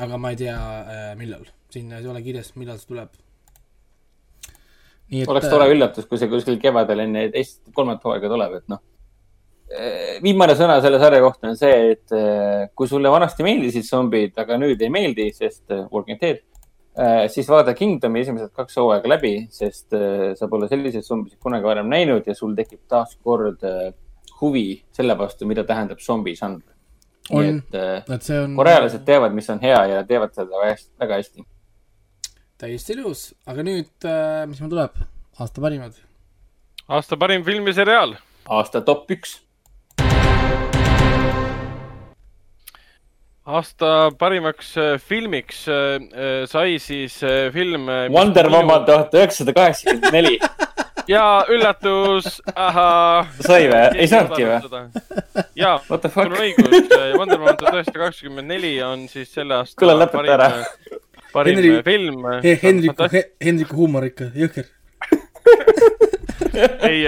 aga 0.00 0.20
ma 0.20 0.34
ei 0.34 0.42
tea 0.42 0.58
äh,, 0.58 1.10
millal, 1.20 1.46
siin 1.70 1.92
ei 1.94 2.06
ole 2.10 2.22
kirjas, 2.26 2.54
millal 2.58 2.80
see 2.80 2.90
tuleb. 2.90 3.14
Nii 5.10 5.26
oleks 5.30 5.50
tore 5.50 5.66
üllatus, 5.72 6.06
kui 6.08 6.20
see 6.20 6.30
kuskil 6.30 6.58
kevadel 6.62 7.04
enne 7.06 7.26
teist, 7.34 7.62
kolmandat 7.74 8.06
hooaega 8.06 8.30
tuleb, 8.30 8.58
et 8.60 8.72
noh. 8.72 8.82
viimane 10.22 10.54
sõna 10.58 10.80
selle 10.82 10.98
sarja 11.02 11.22
kohta 11.22 11.50
on 11.50 11.58
see, 11.58 11.94
et 11.94 12.14
eh, 12.16 12.68
kui 12.74 12.90
sulle 12.90 13.10
vanasti 13.12 13.46
meeldisid 13.46 13.86
zombid, 13.86 14.34
aga 14.38 14.58
nüüd 14.58 14.82
ei 14.82 14.92
meeldi, 14.92 15.30
sest 15.34 15.64
eh, 15.70 15.84
Walking 15.92 16.20
Dead, 16.22 16.44
siis 17.30 17.46
vaata 17.48 17.72
Kingdomi 17.78 18.20
esimesed 18.24 18.50
kaks 18.52 18.76
hooaega 18.80 19.08
läbi, 19.08 19.30
sest 19.54 19.94
sa 20.36 20.48
pole 20.50 20.66
selliseid 20.68 21.06
zombisid 21.06 21.38
kunagi 21.40 21.64
varem 21.64 21.86
näinud 21.88 22.26
ja 22.26 22.34
sul 22.34 22.50
tekib 22.58 22.80
taaskord 22.90 23.62
huvi 24.40 24.82
selle 24.92 25.14
vastu, 25.18 25.46
mida 25.48 25.64
tähendab 25.64 26.02
zombi 26.02 26.34
žanr. 26.36 26.60
et 27.30 27.78
et 27.78 28.30
on 28.40 28.58
korealased 28.58 29.06
teavad, 29.06 29.32
mis 29.38 29.48
on 29.54 29.62
hea 29.62 29.78
ja 29.92 30.02
teevad 30.04 30.34
seda 30.34 30.60
väga 30.98 31.20
hästi. 31.20 31.46
Täiesti 32.60 32.92
ilus, 32.92 33.30
aga 33.48 33.64
nüüd 33.64 34.04
äh,, 34.04 34.44
mis 34.48 34.60
meil 34.60 34.72
tuleb? 34.72 34.98
aasta 35.40 35.62
parimad. 35.64 35.94
aasta 36.92 37.16
parim 37.16 37.44
film 37.46 37.70
ja 37.70 37.76
seriaal. 37.78 38.18
aasta 38.52 38.82
top 38.84 39.08
üks. 39.16 39.38
aasta 43.46 44.10
parimaks 44.20 44.74
äh, 44.76 44.98
filmiks 45.00 45.64
äh, 45.72 46.44
sai 46.50 46.76
siis 46.78 47.16
film. 47.52 47.88
Wonder 48.12 48.50
Woman 48.52 48.84
tuhat 48.84 49.16
üheksasada 49.16 49.56
kaheksakümmend 49.56 50.12
neli. 50.12 50.36
ja 51.14 51.24
üllatus, 51.48 52.42
ahaa. 52.54 53.24
Sai 53.40 53.64
või? 53.72 53.84
Ei 53.96 54.10
saanudki 54.10 54.44
või?? 54.46 54.84
jaa, 55.56 55.78
What 55.88 56.04
the 56.04 56.12
sul 56.12 56.28
fuck 56.28 56.28
on? 56.28 56.40
õigus, 56.44 56.92
Wonder 57.16 57.40
Woman 57.40 57.56
tuhat 57.56 57.80
üheksasada 57.80 58.04
kaheksakümmend 58.04 58.52
neli 58.52 58.76
on 58.84 59.08
siis 59.08 59.32
selle 59.32 59.62
aasta 59.62 59.80
Kuule, 59.80 59.96
lõpeta 60.04 60.36
ära. 60.36 60.50
Parim 61.32 61.58
Henri- 61.58 61.82
film. 61.86 62.24
Hendriku, 62.62 63.08
Hendriku 63.42 63.76
huumor 63.82 64.06
ikka, 64.08 64.30
jõhker. 64.36 64.68
ei, 66.90 67.04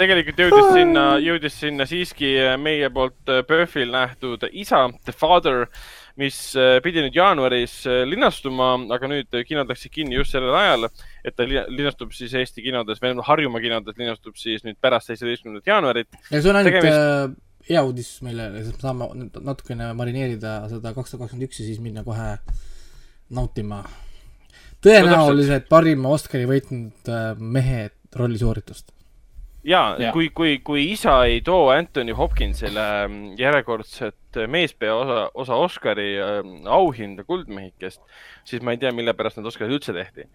tegelikult 0.00 0.40
jõudis 0.40 0.72
sinna, 0.76 1.04
jõudis 1.22 1.60
sinna 1.60 1.86
siiski 1.88 2.32
meie 2.60 2.90
poolt 2.92 3.32
PÖFFil 3.48 3.92
nähtud 3.94 4.44
Isa, 4.52 4.86
The 5.06 5.14
Father, 5.16 5.66
mis 6.20 6.38
äh, 6.56 6.78
pidi 6.84 7.02
nüüd 7.04 7.16
jaanuaris 7.16 7.78
äh, 7.88 8.02
linastuma, 8.08 8.72
aga 8.96 9.10
nüüd 9.10 9.36
kinod 9.48 9.68
läksid 9.72 9.92
kinni 9.92 10.16
just 10.16 10.32
sellel 10.32 10.54
ajal, 10.56 10.88
et 11.24 11.36
ta 11.36 11.44
li- 11.48 11.64
linastub 11.76 12.14
siis 12.16 12.32
Eesti 12.40 12.64
kinodes, 12.64 13.02
või 13.04 13.16
Harjumaa 13.26 13.60
kinodes 13.64 13.98
linastub 14.00 14.38
siis 14.40 14.64
nüüd 14.64 14.78
pärast 14.80 15.12
seitsmeteistkümnendat 15.12 15.68
jaanuarit. 15.68 16.08
ja 16.30 16.40
see 16.40 16.52
on 16.52 16.60
ainult 16.62 16.72
Tegemist- 16.72 17.02
äh, 17.02 17.36
hea 17.68 17.82
uudis 17.84 18.14
meile, 18.24 18.48
sest 18.62 18.78
me 18.78 18.86
saame 18.86 19.28
natukene 19.44 19.90
marineerida 19.98 20.58
seda 20.70 20.94
kaks 20.96 21.12
tuhat 21.12 21.26
kakskümmend 21.26 21.48
üks 21.50 21.60
ja 21.60 21.68
siis 21.68 21.82
minna 21.82 22.04
kohe 22.06 22.30
nautima 23.30 23.82
tõenäoliselt 24.84 25.70
parima 25.70 26.12
Oscari 26.14 26.46
võitnud 26.48 27.10
äh, 27.10 27.32
mehe 27.38 27.88
rolli 28.16 28.38
sooritust. 28.40 28.92
ja 29.66 29.96
Jaa. 29.98 30.12
kui, 30.14 30.28
kui, 30.30 30.58
kui 30.64 30.84
isa 30.92 31.18
ei 31.26 31.40
too 31.44 31.70
Anthony 31.74 32.14
Hopkinsile 32.14 32.84
ähm, 33.04 33.18
järjekordset 33.38 34.40
meespea 34.48 34.94
osa, 34.94 35.30
osa 35.34 35.58
Oscari 35.58 36.12
ähm, 36.20 36.54
auhinda 36.66 37.24
Kuldmehikest, 37.24 38.02
siis 38.44 38.62
ma 38.62 38.76
ei 38.76 38.82
tea, 38.82 38.92
mille 38.94 39.14
pärast 39.14 39.40
need 39.40 39.50
Oscarid 39.50 39.74
üldse 39.78 39.96
tehti. 39.96 40.28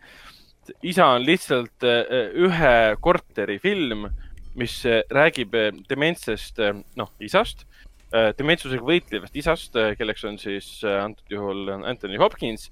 isa 0.84 1.08
on 1.16 1.26
lihtsalt 1.26 1.88
äh, 1.88 2.34
ühe 2.36 2.76
korteri 3.02 3.60
film, 3.60 4.10
mis 4.56 4.82
äh, 4.86 5.04
räägib 5.10 5.56
äh, 5.56 5.72
dementsest, 5.90 6.60
noh, 7.00 7.14
isast, 7.20 7.66
dementsusega 8.12 8.84
võitlevast 8.84 9.36
isast, 9.40 9.78
kelleks 9.98 10.26
on 10.28 10.38
siis 10.42 10.68
äh, 10.84 10.98
antud 11.06 11.32
juhul 11.32 11.70
Anthony 11.78 12.20
Hopkins, 12.20 12.68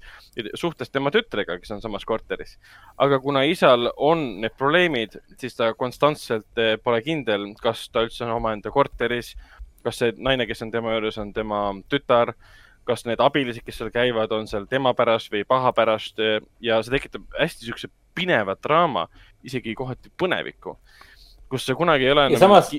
suhtes 0.58 0.92
tema 0.92 1.12
tütrega, 1.14 1.56
kes 1.60 1.72
on 1.76 1.80
samas 1.80 2.04
korteris. 2.04 2.58
aga 2.98 3.20
kuna 3.20 3.46
isal 3.48 3.90
on 3.96 4.40
need 4.42 4.56
probleemid, 4.58 5.16
siis 5.40 5.56
ta 5.56 5.72
konstantselt 5.74 6.60
pole 6.84 7.00
kindel, 7.06 7.54
kas 7.62 7.88
ta 7.88 8.04
üldse 8.04 8.26
on 8.26 8.34
omaenda 8.36 8.72
korteris, 8.74 9.34
kas 9.84 10.02
see 10.02 10.12
naine, 10.18 10.46
kes 10.46 10.60
on 10.66 10.70
tema 10.74 10.92
juures, 10.96 11.18
on 11.18 11.32
tema 11.32 11.62
tütar, 11.88 12.34
kas 12.84 13.06
need 13.08 13.20
abilised, 13.22 13.64
kes 13.64 13.80
seal 13.80 13.92
käivad, 13.94 14.32
on 14.36 14.48
seal 14.50 14.66
tema 14.68 14.92
pärast 14.98 15.32
või 15.32 15.46
paha 15.48 15.72
pärast 15.76 16.20
ja 16.60 16.82
see 16.82 16.96
tekitab 16.98 17.24
hästi 17.38 17.68
siukse 17.68 17.88
pinevat 18.14 18.60
draama, 18.64 19.06
isegi 19.46 19.74
kohati 19.78 20.12
põnevikku, 20.20 20.76
kus 21.48 21.64
see 21.64 21.78
kunagi 21.78 22.08
ei 22.08 22.12
ole. 22.12 22.28
Ja 22.34 22.42
samas- 22.42 22.74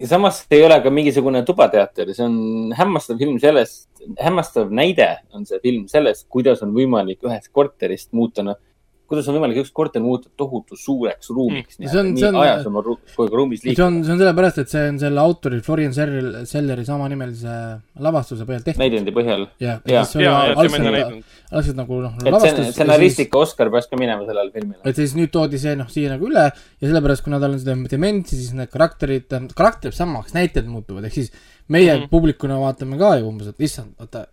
ja 0.00 0.08
samas 0.08 0.42
ei 0.50 0.62
ole 0.64 0.76
ka 0.82 0.90
mingisugune 0.92 1.42
tubateater, 1.46 2.12
see 2.14 2.24
on 2.26 2.72
hämmastav 2.76 3.18
film 3.20 3.38
sellest, 3.42 3.88
hämmastav 4.20 4.72
näide 4.74 5.08
on 5.34 5.46
see 5.48 5.60
film 5.62 5.86
sellest, 5.90 6.26
kuidas 6.32 6.62
on 6.66 6.74
võimalik 6.76 7.24
ühest 7.24 7.52
korterist 7.56 8.12
muuta, 8.16 8.44
noh, 8.46 8.58
kuidas 9.08 9.28
on 9.28 9.36
võimalik 9.38 9.60
üks 9.62 9.72
korter 9.72 10.02
muuta 10.04 10.28
tohutu 10.36 10.76
suureks 10.76 11.30
ruumiks 11.30 11.78
Mm. 11.80 11.88
See 11.88 11.98
on- 12.00 12.12
nii 12.14 12.20
see 12.20 12.28
on- 12.28 12.36
ajas 12.42 12.66
oma 12.66 12.82
ru 12.82 12.98
kui 13.16 13.28
ruumis 13.32 13.60
see 13.62 13.70
liikuda. 13.70 13.86
on, 13.86 14.04
see 14.04 14.12
on 14.12 14.18
sellepärast, 14.18 14.58
et 14.58 14.68
see 14.68 14.88
on 14.88 14.98
selle 14.98 15.20
autori 15.20 15.60
Florian 15.62 15.92
Serrel- 15.92 16.44
Selleri 16.46 16.84
samanimelise 16.84 17.56
lavastuse 17.98 18.44
põhjal 18.44 18.62
tehtud. 18.64 18.82
näidendi 18.82 19.12
põhjal. 19.16 19.48
jah, 19.60 19.80
Jaa. 19.86 20.04
siis 20.04 20.16
oli 20.16 20.24
ja, 20.24 20.30
ja 20.30 20.54
algselt, 20.56 20.82
näidanud. 20.84 21.24
algselt 21.52 21.76
nagu 21.76 22.00
noh, 22.02 22.14
see 22.20 22.30
lavastus. 22.30 22.70
stsenaristika 22.74 23.38
Oscar 23.38 23.70
peaks 23.70 23.86
ka 23.90 23.96
minema 23.96 24.26
sellele 24.26 24.50
filmile. 24.52 24.80
et 24.84 24.96
siis 24.96 25.14
nüüd 25.14 25.30
toodi 25.30 25.58
see 25.58 25.74
noh, 25.76 25.88
siia 25.88 26.10
nagu 26.10 26.26
üle 26.26 26.46
ja 26.46 26.88
sellepärast, 26.88 27.24
kuna 27.24 27.40
tal 27.40 27.52
on 27.52 27.58
seda 27.58 27.76
dementsi, 27.90 28.36
siis 28.36 28.52
need 28.54 28.70
karakterid, 28.70 29.28
karakter 29.54 29.90
jääb 29.90 29.96
samaks, 29.96 30.34
näitlejad 30.36 30.68
muutuvad, 30.68 31.04
ehk 31.04 31.14
siis 31.14 31.32
meie 31.68 31.92
mm. 31.96 32.02
-hmm. 32.02 32.08
publikuna 32.10 32.58
vaatame 32.60 32.98
ka 32.98 33.16
ju 33.18 33.28
umbes, 33.28 33.48
et 33.48 33.60
issand, 33.60 33.94
oota, 34.00 34.26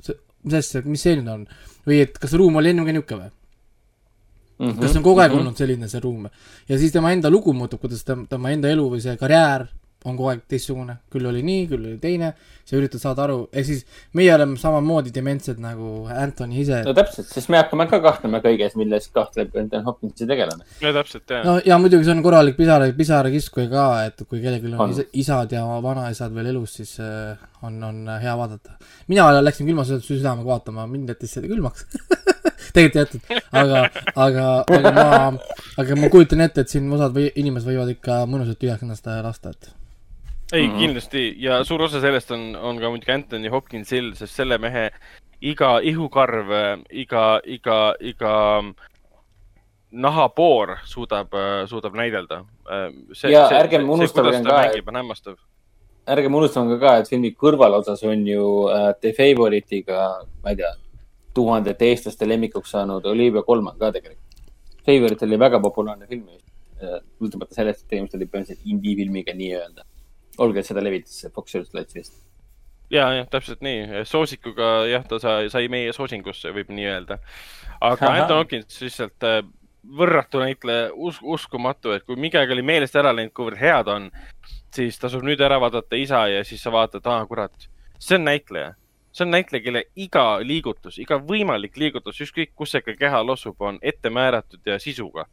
see, 0.00 0.14
mis 0.44 0.54
asja, 0.54 0.82
mis 0.84 1.02
see 1.02 1.16
nüüd 1.16 1.28
on? 1.28 1.46
või 1.86 2.02
et 2.04 2.18
kas 2.18 2.30
see 2.30 2.38
ruum 2.38 2.56
oli 2.56 2.70
enne 2.70 2.84
ka 2.84 2.92
niisugune 2.92 3.24
või? 3.24 3.30
Mhm. 4.60 4.80
kas 4.80 4.92
see 4.92 5.00
on 5.00 5.08
kogu 5.08 5.24
aeg 5.24 5.32
olnud 5.32 5.56
selline, 5.56 5.88
see 5.88 6.00
ruum? 6.04 6.28
ja 6.68 6.78
siis 6.78 6.92
tema 6.92 7.12
enda 7.16 7.30
lugu 7.32 7.52
muutub, 7.56 7.80
kuidas 7.80 8.04
ta, 8.04 8.18
tema 8.28 8.52
enda 8.54 8.68
elu 8.68 8.88
või 8.92 9.00
see 9.00 9.16
karjäär 9.16 9.68
on 10.08 10.16
kogu 10.16 10.30
aeg 10.32 10.44
teistsugune, 10.48 10.94
küll 11.12 11.28
oli 11.28 11.42
nii, 11.44 11.64
küll 11.68 11.82
oli 11.84 11.98
teine, 12.00 12.30
sa 12.64 12.76
üritad 12.78 13.02
saada 13.02 13.26
aru, 13.26 13.40
ehk 13.52 13.66
siis 13.68 13.82
meie 14.16 14.32
oleme 14.32 14.56
samamoodi 14.60 15.12
dementsed 15.12 15.60
nagu 15.60 16.06
Anthony 16.08 16.62
ise 16.62 16.78
no 16.86 16.94
täpselt, 16.96 17.28
sest 17.28 17.50
me 17.52 17.60
hakkame 17.60 17.84
ka 17.90 18.00
kahtlema 18.04 18.40
kõiges, 18.44 18.76
milles 18.80 19.10
kahtleb 19.12 19.56
Anton 19.60 19.84
Hopkinsi 19.84 20.28
tegelane. 20.30 20.64
ja 20.80 20.94
täpselt, 20.96 21.26
jah. 21.28 21.44
no 21.44 21.58
ja 21.66 21.76
muidugi 21.82 22.08
see 22.08 22.16
on 22.16 22.24
korralik 22.24 22.56
pisara, 22.56 22.88
pisarakiskuja 22.96 23.68
ka, 23.72 23.86
et 24.08 24.24
kui 24.24 24.40
kellelgi 24.40 24.72
on 24.72 24.80
On. 24.86 24.94
isa, 24.96 25.04
isad 25.24 25.52
ja 25.58 25.66
vanaisad 25.84 26.32
veel 26.36 26.52
elus, 26.54 26.78
siis 26.80 26.96
äh, 27.04 27.36
on, 27.66 27.76
on 27.84 28.00
hea 28.22 28.36
vaadata. 28.40 28.78
mina 29.12 29.28
läksin 29.44 29.68
külma 29.68 29.84
südamega 29.90 30.48
vaatama, 30.48 30.88
mind 30.88 31.12
jättis 31.12 31.36
see 31.36 31.44
külmaks. 31.44 31.84
tegelikult 32.72 33.30
ei 33.30 33.36
jätnud, 33.36 33.42
aga, 33.52 33.82
aga, 34.16 34.46
aga 34.78 34.92
ma, 34.96 35.38
aga 35.82 35.96
ma 36.00 36.08
kujutan 36.12 36.40
ette, 36.46 36.60
et 36.64 36.68
siin 36.72 36.90
osad 36.92 37.14
või 37.16 37.30
inimesed 37.34 37.68
võivad 37.70 37.92
ikka 37.96 38.22
mõnusalt 38.30 38.58
tühjaks 38.60 38.82
ennast 38.86 39.06
lasta, 39.24 39.50
et 39.56 39.70
ei 40.52 40.66
Mhm. 40.68 40.78
kindlasti 40.78 41.24
ja 41.38 41.62
suur 41.64 41.82
osa 41.86 42.00
sellest 42.00 42.30
on, 42.34 42.56
on 42.56 42.78
ka 42.82 42.88
muidugi 42.90 43.12
Anthony 43.14 43.48
Hopkinsil, 43.48 44.14
sest 44.18 44.34
selle 44.34 44.58
mehe 44.58 44.90
iga 45.40 45.78
ihukarv, 45.82 46.50
iga, 46.90 47.40
iga, 47.44 47.94
iga 48.00 48.32
nahapoor 49.92 50.76
suudab, 50.86 51.32
suudab 51.66 51.94
näidelda. 51.98 52.44
Ja 53.30 53.46
ärgem 53.60 53.88
unustagem 53.90 54.44
ka, 54.44 54.64
et- 54.70 55.40
ärgem 56.10 56.34
unustame 56.34 56.78
ka, 56.80 56.96
et 56.98 57.08
filmi 57.08 57.32
kõrvalosas 57.34 58.02
on 58.06 58.26
ju 58.26 58.44
äh, 58.70 58.92
The 59.00 59.12
Favorite'iga, 59.16 60.04
ma 60.44 60.50
ei 60.50 60.56
tea, 60.56 60.70
tuhandete 61.40 61.88
eestlaste 61.90 62.28
lemmikuks 62.28 62.76
saanud 62.76 63.08
Olivia 63.08 63.42
Colman 63.46 63.78
ka 63.80 63.92
tegelikult. 63.96 64.26
Favorite 64.86 65.26
oli 65.26 65.38
väga 65.40 65.60
populaarne 65.60 66.08
film, 66.10 66.28
sõltumata 66.80 67.56
sellest, 67.56 67.84
et 67.84 67.94
tegemist 67.94 68.16
oli 68.16 68.28
põhimõtteliselt 68.30 68.74
indie-filmiga 68.74 69.36
nii-öelda. 69.36 69.86
olgu, 70.40 70.58
et 70.58 70.66
seda 70.66 70.80
levitas 70.80 71.26
Fox 71.34 71.52
Searchlight 71.52 71.94
vist. 71.94 72.14
ja, 72.90 73.10
jah, 73.12 73.28
täpselt 73.30 73.60
nii. 73.60 74.04
soosikuga 74.08 74.70
jah, 74.88 75.06
ta 75.06 75.18
sai, 75.22 75.50
sai 75.52 75.68
meie 75.68 75.92
soosingusse, 75.92 76.52
võib 76.56 76.72
nii 76.72 76.86
öelda. 76.94 77.18
aga. 77.80 78.12
Anton 78.12 78.40
Hopkins 78.40 78.80
lihtsalt 78.80 79.28
äh, 79.28 79.42
võrratu 79.84 80.40
näitleja, 80.42 80.90
us-, 80.94 81.22
uskumatu, 81.22 81.92
et 81.96 82.04
kui 82.04 82.16
midagi 82.16 82.56
oli 82.56 82.64
meelest 82.64 82.96
ära 82.96 83.12
läinud, 83.16 83.34
kuivõrd 83.36 83.60
hea 83.60 83.80
ta 83.84 83.96
on, 84.00 84.10
siis 84.74 84.98
tasub 85.00 85.24
nüüd 85.26 85.40
ära 85.44 85.60
vaadata 85.60 85.98
isa 85.98 86.26
ja 86.30 86.44
siis 86.44 86.62
sa 86.62 86.72
vaatad, 86.72 87.06
aa 87.06 87.24
kurat, 87.28 87.68
see 87.98 88.18
on 88.18 88.28
näitleja. 88.28 88.74
See 89.12 89.24
on 89.26 89.30
näitleja, 89.34 89.64
kelle 89.64 89.84
iga 89.96 90.24
liigutus, 90.44 90.98
iga 91.02 91.18
võimalik 91.18 91.76
liigutus, 91.80 92.20
ükskõik 92.22 92.54
kus 92.54 92.74
see 92.74 92.82
ka 92.86 92.94
kehal 92.98 93.32
asub, 93.34 93.56
on 93.60 93.78
ette 93.82 94.10
määratud 94.10 94.60
ja 94.66 94.78
sisuga. 94.78 95.26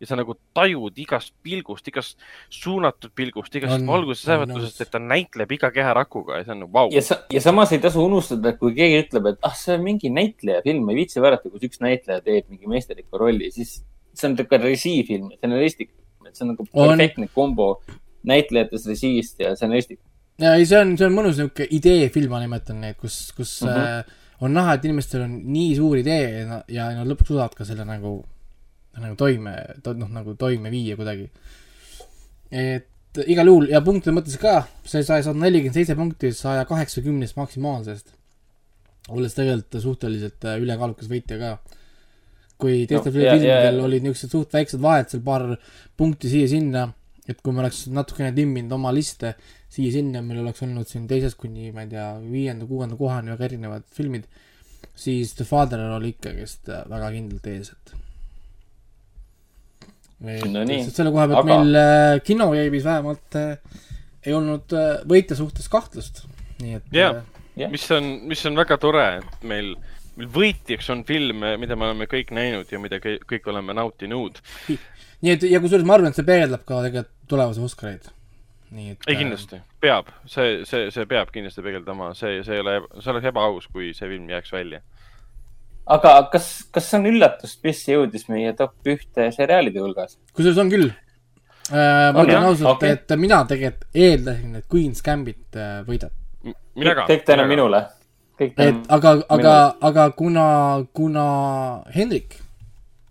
ja 0.00 0.08
sa 0.10 0.16
nagu 0.18 0.34
tajud 0.54 0.98
igast 0.98 1.32
pilgust, 1.42 1.86
igast 1.88 2.18
suunatud 2.50 3.12
pilgust, 3.14 3.54
igast 3.54 3.78
On- 3.78 3.86
valguse 3.86 4.36
nõus. 4.46 4.80
et 4.80 4.90
ta 4.90 4.98
näitleb 4.98 5.52
iga 5.52 5.70
keharakuga 5.70 6.38
ja 6.38 6.44
see 6.44 6.52
on 6.52 6.60
nagu 6.64 6.72
vau 6.72 6.88
ja 6.92 7.02
sa, 7.02 7.20
ja 7.32 7.40
samas 7.40 7.72
ei 7.72 7.78
tasu 7.78 8.04
unustada, 8.04 8.48
et 8.48 8.58
kui 8.58 8.74
keegi 8.74 8.98
ütleb, 9.06 9.28
et 9.30 9.38
ah, 9.42 9.54
see 9.54 9.74
on 9.78 9.84
mingi 9.84 10.10
näitleja 10.10 10.62
film, 10.62 10.88
ei 10.90 10.96
viitsi 10.96 11.22
vaadata, 11.22 11.48
kus 11.48 11.62
üks 11.62 11.80
näitleja 11.80 12.20
teeb 12.20 12.50
mingi 12.50 12.66
meisterlikku 12.66 13.18
rolli, 13.18 13.50
siis 13.54 13.84
see 14.14 14.28
on 14.28 14.36
ikka 14.38 14.58
režiifilm, 14.62 15.30
stsenaristlik, 15.38 15.90
et 16.26 16.34
see 16.34 16.44
on 16.44 16.52
nagu 16.54 16.66
perfektne 16.74 17.28
kombo 17.32 17.68
näitlejatest, 18.24 18.86
režiist 18.90 19.40
ja 19.40 19.54
stsenaristlik. 19.56 20.00
Ja 20.42 20.54
ei, 20.58 20.66
see 20.66 20.80
on, 20.80 20.96
see 20.98 21.06
on 21.08 21.14
mõnus 21.16 21.36
niisugune 21.38 21.68
ideefilm, 21.78 22.30
ma 22.32 22.40
nimetan 22.42 22.80
neid, 22.82 22.96
kus, 23.00 23.32
kus 23.36 23.60
mm. 23.62 23.68
-hmm. 23.68 23.98
äh, 24.06 24.22
on 24.44 24.52
näha, 24.54 24.74
et 24.74 24.84
inimestel 24.88 25.22
on 25.26 25.36
nii 25.54 25.74
suur 25.78 25.98
idee 26.00 26.24
ja, 26.44 26.62
ja 26.68 26.88
nad 26.96 27.06
lõpuks 27.10 27.30
suudavad 27.30 27.54
ka 27.54 27.64
selle 27.68 27.84
nagu, 27.88 28.16
nagu 28.98 29.14
toime, 29.16 29.54
noh, 30.00 30.10
nagu 30.10 30.34
toime 30.38 30.70
viia 30.74 30.96
kuidagi. 30.98 31.30
et 32.50 32.90
igal 33.30 33.46
juhul 33.46 33.68
ja 33.70 33.80
punktide 33.84 34.14
mõttes 34.16 34.36
ka, 34.42 34.64
see 34.84 35.04
sai 35.06 35.22
sada 35.22 35.38
nelikümmend 35.38 35.74
seitse 35.78 35.94
punkti 35.98 36.32
saja 36.34 36.64
kaheksakümnest 36.66 37.36
maksimaalsest. 37.38 38.12
olles 39.14 39.34
tegelikult 39.36 39.82
suhteliselt 39.82 40.44
äh, 40.48 40.58
ülekaalukas 40.62 41.08
võitja 41.10 41.38
ka. 41.38 41.58
kui 42.58 42.86
teistel 42.86 43.12
No, 43.12 43.20
ja- 43.20 43.32
filmidel 43.34 43.78
ja- 43.78 43.84
olid 43.84 44.02
niisugused 44.02 44.30
suht 44.30 44.52
väiksed 44.54 44.80
vahed 44.82 45.08
seal, 45.10 45.22
paar 45.22 45.56
punkti 45.96 46.28
siia-sinna, 46.30 46.88
et 47.28 47.38
kui 47.40 47.52
me 47.56 47.62
oleks 47.64 47.86
natukene 47.88 48.32
timminud 48.36 48.72
oma 48.76 48.90
liste 48.92 49.34
siia-sinna, 49.72 50.20
meil 50.22 50.42
oleks 50.42 50.62
olnud 50.66 50.88
siin 50.90 51.06
teisest 51.10 51.38
kuni, 51.40 51.70
ma 51.72 51.86
ei 51.86 51.92
tea, 51.94 52.08
viienda-kuuenda 52.20 52.96
kohani 53.00 53.32
väga 53.32 53.48
erinevad 53.48 53.86
filmid, 53.96 54.26
siis 54.94 55.32
The 55.38 55.46
Father 55.48 55.80
oli 55.96 56.12
ikkagist 56.14 56.68
äh, 56.68 56.84
väga 56.90 57.10
kindlalt 57.16 57.46
ees, 57.54 57.72
et 57.72 57.94
No 60.24 60.62
nii, 60.64 60.84
selle 60.94 61.10
koha 61.12 61.26
pealt 61.28 61.40
aga- 61.42 61.48
meil 61.50 61.76
äh, 61.76 62.20
kinoveebis 62.24 62.84
vähemalt 62.86 63.36
äh, 63.36 63.80
ei 64.24 64.32
olnud 64.36 64.72
äh, 64.72 65.02
võitja 65.10 65.36
suhtes 65.36 65.66
kahtlust, 65.72 66.22
nii 66.62 66.78
et 66.78 66.86
äh, 66.94 67.18
Jah. 67.58 67.70
mis 67.72 67.84
on, 67.92 68.06
mis 68.30 68.44
on 68.48 68.56
väga 68.56 68.78
tore, 68.80 69.02
et 69.20 69.44
meil, 69.50 69.74
meil 70.16 70.30
võitjaks 70.32 70.88
on 70.94 71.02
film, 71.08 71.44
mida 71.60 71.76
me 71.76 71.90
oleme 71.90 72.08
kõik 72.10 72.32
näinud 72.34 72.72
ja 72.72 72.80
mida 72.80 73.00
kõik, 73.04 73.26
kõik 73.34 73.50
oleme 73.52 73.76
nautinud. 73.76 74.40
nii 74.70 75.34
et 75.34 75.44
ja 75.50 75.60
kusjuures 75.60 75.84
ma 75.88 75.98
arvan, 75.98 76.14
et 76.14 76.18
see 76.20 76.26
peegeldab 76.30 76.64
ka 76.68 76.80
tegelikult 76.86 77.13
tulevasi 77.28 77.60
Oscareid. 77.64 78.10
nii 78.74 78.90
et 78.94 79.06
ei, 79.06 79.16
kindlasti, 79.20 79.60
peab, 79.82 80.08
see, 80.26 80.64
see, 80.66 80.88
see 80.90 81.06
peab 81.06 81.30
kindlasti 81.34 81.62
peegeldama, 81.62 82.10
see, 82.18 82.40
see 82.46 82.56
ei 82.56 82.62
ole, 82.64 82.80
see 82.98 83.12
oleks 83.12 83.28
ebaaus, 83.30 83.68
kui 83.70 83.92
see 83.94 84.08
film 84.10 84.28
jääks 84.32 84.52
välja. 84.54 84.80
aga 85.94 86.14
kas, 86.32 86.48
kas 86.74 86.90
see 86.90 86.98
on 86.98 87.08
üllatus, 87.12 87.56
mis 87.64 87.82
jõudis 87.88 88.26
meie 88.32 88.54
top 88.58 88.92
ühte 88.94 89.30
seriaalide 89.36 89.82
hulgas? 89.84 90.18
kusjuures 90.32 90.62
on 90.64 90.72
küll 90.72 90.88
äh,. 90.90 92.10
ma 92.16 92.24
ütlen 92.24 92.48
ausalt 92.50 92.72
okay., 92.76 92.96
et 92.96 93.16
mina 93.20 93.42
tegelikult 93.50 93.88
eeldasin, 94.06 94.60
et 94.60 94.70
Queen's 94.72 95.04
Gambit 95.04 95.60
äh, 95.60 95.76
võidab. 95.86 96.16
kõik 96.74 97.28
tänu. 97.28 97.46
minule. 97.50 97.84
et 98.40 98.58
aga, 98.88 99.18
aga 99.28 99.58
aga 99.92 100.10
kuna, 100.18 100.46
kuna 100.96 101.26
Hendrik 101.94 102.40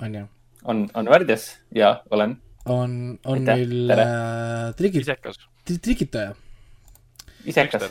on 0.03 0.15
ju, 0.15 0.25
on, 0.65 0.89
on 0.93 1.09
värdjas 1.09 1.53
ja 1.75 2.01
olen. 2.11 2.35
on, 2.65 3.19
on 3.25 3.39
Aitäh, 3.41 3.55
meil 3.55 3.91
äh, 3.91 4.95
isekas. 5.01 5.39
trikitaja, 5.65 6.33
isekas. 7.45 7.89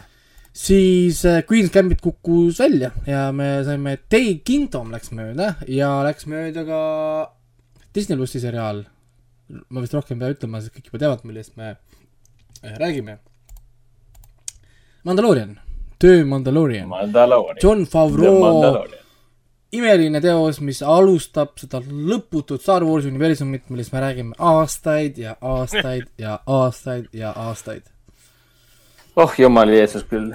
siis 0.52 1.24
äh, 1.24 1.42
Queen's 1.44 1.72
Gambit 1.72 2.00
kukkus 2.00 2.60
välja 2.60 2.90
ja 3.06 3.32
me 3.32 3.64
saime 3.64 3.98
Day 4.10 4.40
Kingdom 4.44 4.92
läks 4.92 5.12
mööda 5.12 5.54
ja 5.68 5.90
läks 6.06 6.26
mööda 6.26 6.64
ka 6.64 6.80
Disney 7.94 8.16
plussi 8.16 8.40
seriaal. 8.40 8.86
ma 9.68 9.82
vist 9.84 9.92
rohkem 9.92 10.16
ei 10.16 10.24
pea 10.24 10.32
ütlema, 10.38 10.62
sest 10.62 10.72
kõik 10.72 10.88
juba 10.88 11.02
teavad, 11.02 11.26
millest 11.28 11.58
me 11.60 11.74
äh, 12.62 12.72
räägime. 12.80 13.18
Mandalorian, 15.04 15.58
töö 16.00 16.24
Mandalorian, 16.24 16.88
Mandalorian. 16.88 17.58
John 17.60 17.84
Favreau. 17.84 19.01
Imeline 19.72 20.20
teos, 20.20 20.60
mis 20.60 20.82
alustab 20.84 21.56
seda 21.60 21.80
lõputut 21.82 22.62
Star 22.62 22.84
Warsi 22.84 23.08
universumit, 23.12 23.64
millest 23.72 23.94
me 23.94 24.02
räägime 24.04 24.36
aastaid 24.38 25.18
ja 25.18 25.36
aastaid 25.40 26.10
ja 26.20 26.38
aastaid 26.46 27.08
ja 27.16 27.32
aastaid. 27.36 27.82
oh 29.16 29.34
jumal 29.38 29.72
Jeesus 29.72 30.04
küll. 30.04 30.32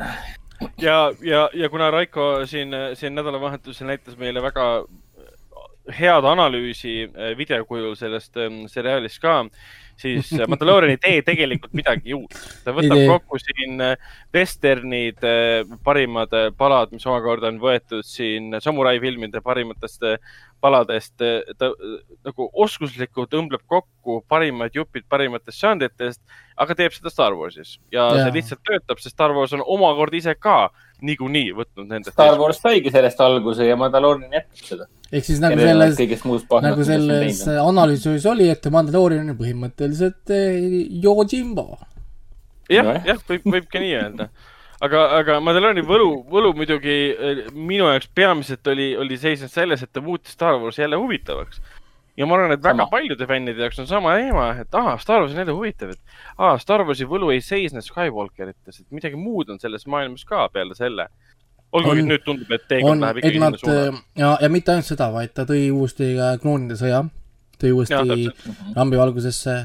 ja, 0.81 1.11
ja, 1.21 1.49
ja 1.53 1.69
kuna 1.69 1.91
Raiko 1.91 2.45
siin, 2.45 2.73
siin 2.93 3.15
nädalavahetusel 3.15 3.87
näitas 3.87 4.17
meile 4.17 4.41
väga 4.41 4.85
head 5.93 6.25
analüüsi 6.27 7.07
äh, 7.07 7.33
video 7.37 7.65
kujul 7.65 7.95
sellest 7.95 8.35
seriaalist 8.71 9.21
ka, 9.23 9.37
siis 9.99 10.31
äh, 10.35 10.47
Mandalorian 10.49 10.93
ei 10.95 10.99
tee 11.01 11.21
tegelikult 11.29 11.75
midagi 11.77 12.15
uut. 12.17 12.35
ta 12.63 12.73
Ei 12.73 12.79
võtab 12.79 12.99
tee. 13.01 13.07
kokku 13.11 13.39
siin 13.41 13.83
vesternid, 14.33 15.23
parimad 15.87 16.35
äh, 16.37 16.49
palad, 16.57 16.93
mis 16.95 17.07
omakorda 17.07 17.51
on 17.51 17.61
võetud 17.63 18.05
siin 18.07 18.57
samurai 18.63 18.97
filmide 19.03 19.41
parimatest 19.43 20.03
paladest. 20.61 21.13
ta 21.57 21.69
nagu 22.25 22.49
oskuslikult 22.53 23.33
õmbleb 23.37 23.61
kokku 23.69 24.23
parimad 24.27 24.73
jupid 24.75 25.05
parimatest 25.09 25.61
žanritest, 25.61 26.21
aga 26.57 26.75
teeb 26.75 26.95
seda 26.95 27.13
Star 27.13 27.37
Warsis 27.37 27.77
ja, 27.93 28.07
ja 28.09 28.25
see 28.25 28.39
lihtsalt 28.39 28.63
töötab, 28.65 28.99
sest 28.99 29.15
Star 29.15 29.35
Wars 29.37 29.53
on 29.53 29.61
omakorda 29.61 30.17
ise 30.17 30.33
ka 30.35 30.71
niikuinii 31.05 31.51
võtnud 31.57 31.91
nendest. 31.91 32.15
Star 32.17 32.39
Wars 32.39 32.61
saigi 32.61 32.91
sellest 32.93 33.21
alguse 33.21 33.67
ja 33.67 33.77
Mandalorian 33.77 34.33
jätkab 34.33 34.65
seda. 34.65 34.87
Ehk 35.11 35.23
siis 35.23 35.39
nagu 35.43 35.59
selles, 35.61 35.99
nagu 36.63 36.83
selles 36.87 37.41
analüüsis 37.61 38.25
oli, 38.27 38.49
et 38.51 38.67
Mandalorian 38.73 39.31
on 39.31 39.39
põhimõtteliselt 39.39 40.33
eh, 40.35 40.59
Yojimbo. 41.03 41.77
jah 42.71 42.97
jah, 43.07 43.21
võib, 43.29 43.47
võib 43.47 43.69
ka 43.71 43.79
nii 43.83 43.93
öelda. 44.01 44.27
aga, 44.83 45.03
aga 45.21 45.39
Mandaloriani 45.43 45.85
võlu, 45.87 46.11
võlu 46.31 46.53
muidugi 46.57 46.97
eh, 47.15 47.43
minu 47.55 47.87
jaoks 47.87 48.11
peamiselt 48.15 48.67
oli, 48.67 48.91
oli 48.99 49.19
seisnud 49.21 49.53
selles, 49.53 49.83
et 49.83 49.93
ta 49.93 50.03
muutis 50.03 50.35
Star 50.35 50.59
Warsi 50.59 50.83
jälle 50.83 50.99
huvitavaks. 50.99 51.61
ja 52.17 52.27
ma 52.27 52.35
arvan, 52.35 52.57
et 52.57 52.63
väga 52.63 52.83
Sama. 52.83 52.91
paljude 52.91 53.29
fännide 53.29 53.63
jaoks 53.63 53.79
on 53.79 53.87
sama 53.87 54.17
teema, 54.19 54.49
et 54.59 54.75
aa, 54.75 54.97
Star 54.99 55.21
Wars 55.21 55.31
on 55.31 55.39
jälle 55.39 55.55
huvitav, 55.55 55.95
et 55.95 56.19
aa, 56.37 56.57
Star 56.59 56.83
Warsi 56.83 57.07
võlu 57.07 57.31
ei 57.31 57.39
seisne 57.45 57.81
Skywalkerites, 57.85 58.81
et 58.81 58.91
midagi 58.91 59.15
muud 59.15 59.55
on 59.55 59.63
selles 59.63 59.87
maailmas 59.87 60.27
ka 60.27 60.49
peale 60.51 60.75
selle. 60.75 61.07
olgugi, 61.75 62.03
et 62.03 62.09
nüüd 62.11 62.23
tundub, 62.25 62.51
et 62.55 62.65
teekond 62.69 62.95
on, 62.95 63.03
läheb 63.03 63.19
et 63.19 63.27
ikkagi 63.27 63.37
sinna 63.37 63.61
suunda. 63.61 64.03
ja, 64.21 64.31
ja 64.41 64.49
mitte 64.53 64.73
ainult 64.73 64.89
seda, 64.89 65.09
vaid 65.13 65.33
ta 65.35 65.45
tõi 65.49 65.67
uuesti 65.73 66.13
ka 66.17 66.29
kloonide 66.43 66.77
sõja, 66.79 67.03
tõi 67.61 67.73
uuesti 67.75 67.97
täpselt. 67.97 68.45
Mhm. 68.47 68.73
rambivalgusesse, 68.77 69.57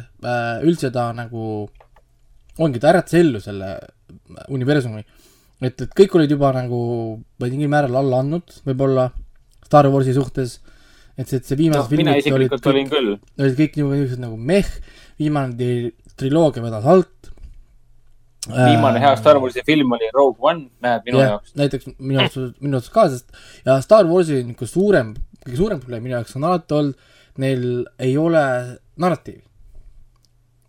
üldse 0.68 0.92
ta 0.94 1.08
nagu 1.16 1.68
ongi, 2.58 2.80
ta 2.82 2.92
äratas 2.92 3.14
ellu 3.20 3.40
selle 3.40 3.74
universumi. 4.48 5.04
et, 5.62 5.80
et 5.80 5.90
kõik 5.94 6.16
olid 6.18 6.30
juba 6.30 6.52
nagu 6.56 6.82
mingil 7.40 7.70
määral 7.70 8.00
alla 8.02 8.22
andnud, 8.24 8.60
võib-olla 8.66 9.10
Star 9.64 9.86
Warsi 9.88 10.12
suhtes, 10.16 10.58
et 11.16 11.28
see, 11.28 11.38
et 11.38 11.46
see 11.46 11.56
viimased 11.56 11.92
mina 11.94 12.16
filmid 12.18 12.34
olid 12.34 12.56
kõik, 12.66 12.96
olid 13.38 13.56
kõik 13.60 13.78
nagu 13.78 13.92
niisugused 13.94 14.20
nagu 14.20 14.36
meh, 14.36 14.68
viimane 15.20 15.54
tri- 15.56 15.92
triloogia 16.18 16.64
vedas 16.64 16.84
alt. 16.88 17.21
Viimane 18.48 19.01
hea 19.02 19.16
Star 19.16 19.39
Warsi 19.39 19.62
film 19.66 19.93
oli 19.93 20.09
Rogue 20.14 20.40
One, 20.51 20.69
näed 20.82 21.05
minu 21.06 21.20
jah 21.20 21.35
jaoks., 21.35 21.55
näiteks 21.59 21.90
minu 21.98 22.19
jaoks, 22.20 22.39
minu 22.59 22.78
jaoks 22.78 22.90
ka, 22.94 23.06
sest 23.12 23.66
ja 23.66 23.78
Star 23.85 24.09
Warsi 24.09 24.40
niisugune 24.43 24.73
suurem, 24.73 25.12
kõige 25.44 25.60
suurem 25.60 25.82
probleem 25.82 26.02
minu 26.06 26.16
jaoks 26.19 26.35
on 26.39 26.48
alati 26.48 26.78
olnud, 26.78 27.12
neil 27.43 27.66
ei 28.02 28.16
ole 28.20 28.43
narratiivi. 29.01 29.44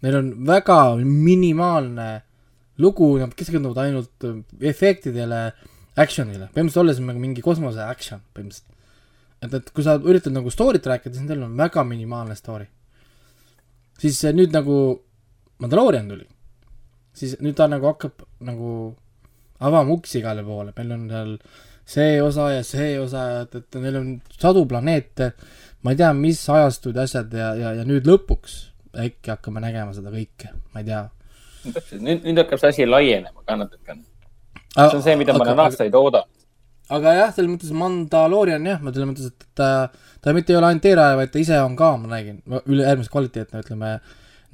Neil 0.04 0.20
on 0.20 0.30
väga 0.48 0.78
minimaalne 1.00 2.10
lugu, 2.84 3.14
nad 3.22 3.34
keskenduvad 3.38 3.82
ainult 3.86 4.28
efektidele, 4.62 5.46
action'ile, 6.00 6.50
põhimõtteliselt 6.54 6.82
olles 6.82 7.02
nagu 7.06 7.22
mingi 7.22 7.44
kosmose 7.46 7.82
action 7.86 8.22
põhimõtteliselt. 8.34 8.70
et, 9.44 9.54
et 9.60 9.74
kui 9.76 9.86
sa 9.86 9.98
üritad 9.98 10.34
nagu 10.34 10.52
story't 10.54 10.86
rääkida, 10.90 11.18
siis 11.18 11.28
neil 11.28 11.46
on 11.46 11.58
väga 11.58 11.84
minimaalne 11.88 12.36
story. 12.38 12.68
siis 14.02 14.24
eh, 14.24 14.34
nüüd 14.34 14.54
nagu 14.54 14.78
Mandalorian 15.62 16.10
tuli, 16.10 16.26
siis 17.14 17.38
nüüd 17.42 17.56
ta 17.58 17.68
nagu 17.72 17.88
hakkab 17.92 18.26
nagu 18.44 18.72
avama 19.64 19.96
uksi 19.96 20.20
igale 20.20 20.44
poole, 20.44 20.74
meil 20.78 20.92
on 20.96 21.06
seal 21.10 21.34
see 21.86 22.22
osa 22.24 22.50
ja 22.54 22.64
see 22.68 22.94
osa, 23.00 23.24
et, 23.44 23.56
et 23.60 23.80
neil 23.82 24.00
on 24.00 24.12
sadu 24.40 24.66
planeete, 24.70 25.32
ma 25.84 25.94
ei 25.94 26.00
tea, 26.00 26.12
mis 26.18 26.42
ajastud 26.50 26.96
ja 26.96 27.08
asjad 27.08 27.34
ja, 27.38 27.50
ja, 27.60 27.74
ja 27.80 27.88
nüüd 27.88 28.08
lõpuks 28.08 28.60
äkki 29.04 29.34
hakkame 29.34 29.64
nägema 29.64 29.96
seda 29.96 30.14
kõike, 30.14 30.54
ma 30.74 30.84
ei 30.84 30.88
tea. 30.88 31.04
täpselt, 31.66 32.00
nüüd, 32.06 32.24
nüüd 32.28 32.40
hakkab 32.44 32.62
see 32.62 32.74
asi 32.76 32.88
laienema 32.88 33.44
ka 33.46 33.58
natuke. 33.60 33.98
see 33.98 34.88
on 34.88 35.04
see, 35.06 35.18
mida 35.20 35.36
ma 35.36 35.46
olen 35.48 35.64
aastaid 35.66 36.00
oodanud. 36.00 36.42
aga 36.94 37.16
jah, 37.20 37.36
selles 37.36 37.52
mõttes 37.52 37.76
Mandalorian 37.78 38.68
jah, 38.70 38.82
ma 38.84 38.96
selles 38.96 39.12
mõttes, 39.12 39.32
et 39.34 39.48
ta, 39.60 39.70
ta 40.24 40.36
mitte 40.36 40.54
ei 40.54 40.60
ole 40.60 40.72
ainult 40.72 40.86
teeraja, 40.88 41.20
vaid 41.20 41.32
ta 41.34 41.42
ise 41.42 41.60
on 41.64 41.76
ka, 41.80 41.94
ma 42.00 42.16
nägin, 42.16 42.42
üle 42.64 42.88
äärmiselt 42.88 43.16
kvaliteetne, 43.16 43.64
ütleme, 43.66 43.96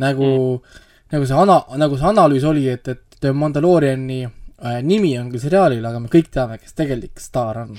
nagu 0.02 0.30
mm., 0.30 0.86
nagu 1.14 1.26
see 1.30 1.38
ana-, 1.38 1.64
nagu 1.82 1.98
see 1.98 2.10
analüüs 2.10 2.46
oli, 2.50 2.68
et, 2.72 2.88
et 2.88 3.30
Mandaloriani 3.36 4.20
äh, 4.26 4.82
nimi 4.86 5.14
on 5.20 5.32
küll 5.32 5.44
seriaalil, 5.44 5.86
aga 5.86 6.02
me 6.04 6.12
kõik 6.12 6.30
teame, 6.34 6.60
kes 6.62 6.76
tegelik 6.78 7.20
staar 7.22 7.64
on. 7.66 7.74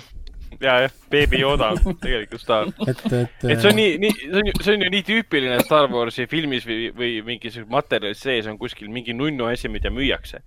ja, 0.60 0.74
jah, 0.84 0.96
Baby 1.12 1.40
Yoda 1.40 1.70
tegelikult 2.02 2.42
staar. 2.42 2.72
et, 2.90 3.04
et 3.06 3.46
et 3.46 3.62
see 3.62 3.70
on 3.70 3.78
nii, 3.78 3.94
nii, 4.02 4.16
see 4.18 4.42
on 4.42 4.50
ju, 4.50 4.56
see 4.60 4.74
on 4.76 4.84
ju 4.84 4.90
nii 4.96 5.06
tüüpiline 5.06 5.60
Star 5.64 5.88
Warsi 5.92 6.26
filmis 6.30 6.66
või, 6.68 6.90
või 6.96 7.14
mingisugune 7.26 7.72
materjalis 7.76 8.20
sees 8.26 8.50
on 8.50 8.58
kuskil 8.60 8.90
mingi 8.92 9.16
nunnu 9.16 9.48
asi, 9.48 9.70
mida 9.72 9.92
müüakse. 9.94 10.42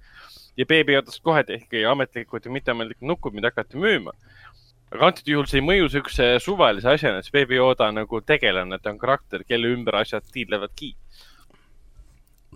ja 0.57 0.65
Baby 0.69 0.99
Yodast 0.99 1.23
kohe 1.25 1.41
tehti 1.43 1.85
ametlikud 1.89 2.45
ja 2.45 2.51
mitteametlikud 2.53 3.07
nukud, 3.09 3.33
mida 3.33 3.49
hakati 3.49 3.79
müüma. 3.81 4.13
aga 4.93 5.07
antud 5.09 5.29
juhul 5.31 5.47
see 5.49 5.63
ei 5.63 5.65
mõju 5.65 5.89
siukse 5.89 6.27
suvalise 6.43 6.91
asjana, 6.91 7.17
et 7.17 7.25
see 7.25 7.33
Baby 7.39 7.57
Yoda 7.57 7.87
on 7.89 7.97
nagu 8.03 8.21
tegelane, 8.21 8.77
ta 8.77 8.91
on 8.93 8.99
karakter, 9.01 9.41
kelle 9.49 9.71
ümber 9.73 9.97
asjad 10.03 10.27
tiirlevadki. 10.29 10.93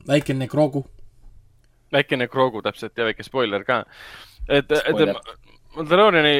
Väikene 0.07 0.47
Grogu. 0.47 0.85
väikene 1.91 2.27
Krogu 2.27 2.61
täpselt 2.61 2.97
ja 2.97 3.05
väike 3.05 3.23
spoiler 3.23 3.63
ka. 3.63 3.83
et, 4.49 4.71
et 4.71 5.15
Mandaloriani, 5.77 6.33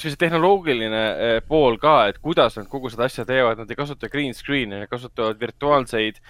see 0.00 0.16
tehnoloogiline 0.18 1.00
eh, 1.12 1.40
pool 1.46 1.76
ka, 1.78 2.08
et 2.08 2.18
kuidas 2.22 2.56
nad 2.58 2.66
kogu 2.70 2.90
seda 2.90 3.06
asja 3.06 3.24
teevad, 3.28 3.60
nad 3.60 3.70
ei 3.70 3.78
kasuta 3.78 4.08
green 4.10 4.34
screen'i, 4.34 4.80
nad 4.80 4.90
kasutavad 4.90 5.38
virtuaalseid 5.40 6.20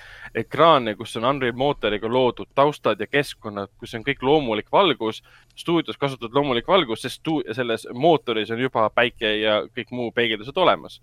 ekraane, 0.42 0.96
kus 0.98 1.14
on 1.20 1.28
Unreal 1.28 1.54
mootoriga 1.56 2.10
loodud 2.10 2.50
taustad 2.54 3.00
ja 3.00 3.08
keskkonnad, 3.08 3.72
kus 3.80 3.94
on 3.94 4.04
kõik 4.04 4.24
loomulik 4.26 4.72
valgus. 4.72 5.22
stuudios 5.56 5.96
kasutad 5.96 6.34
loomulik 6.34 6.68
valgus, 6.68 7.02
sest 7.06 7.22
selles 7.52 7.86
mootoris 7.92 8.50
on 8.50 8.60
juba 8.60 8.88
päike 8.90 9.36
ja 9.38 9.62
kõik 9.70 9.94
muu 9.94 10.10
peegeldused 10.12 10.56
olemas. 10.56 11.00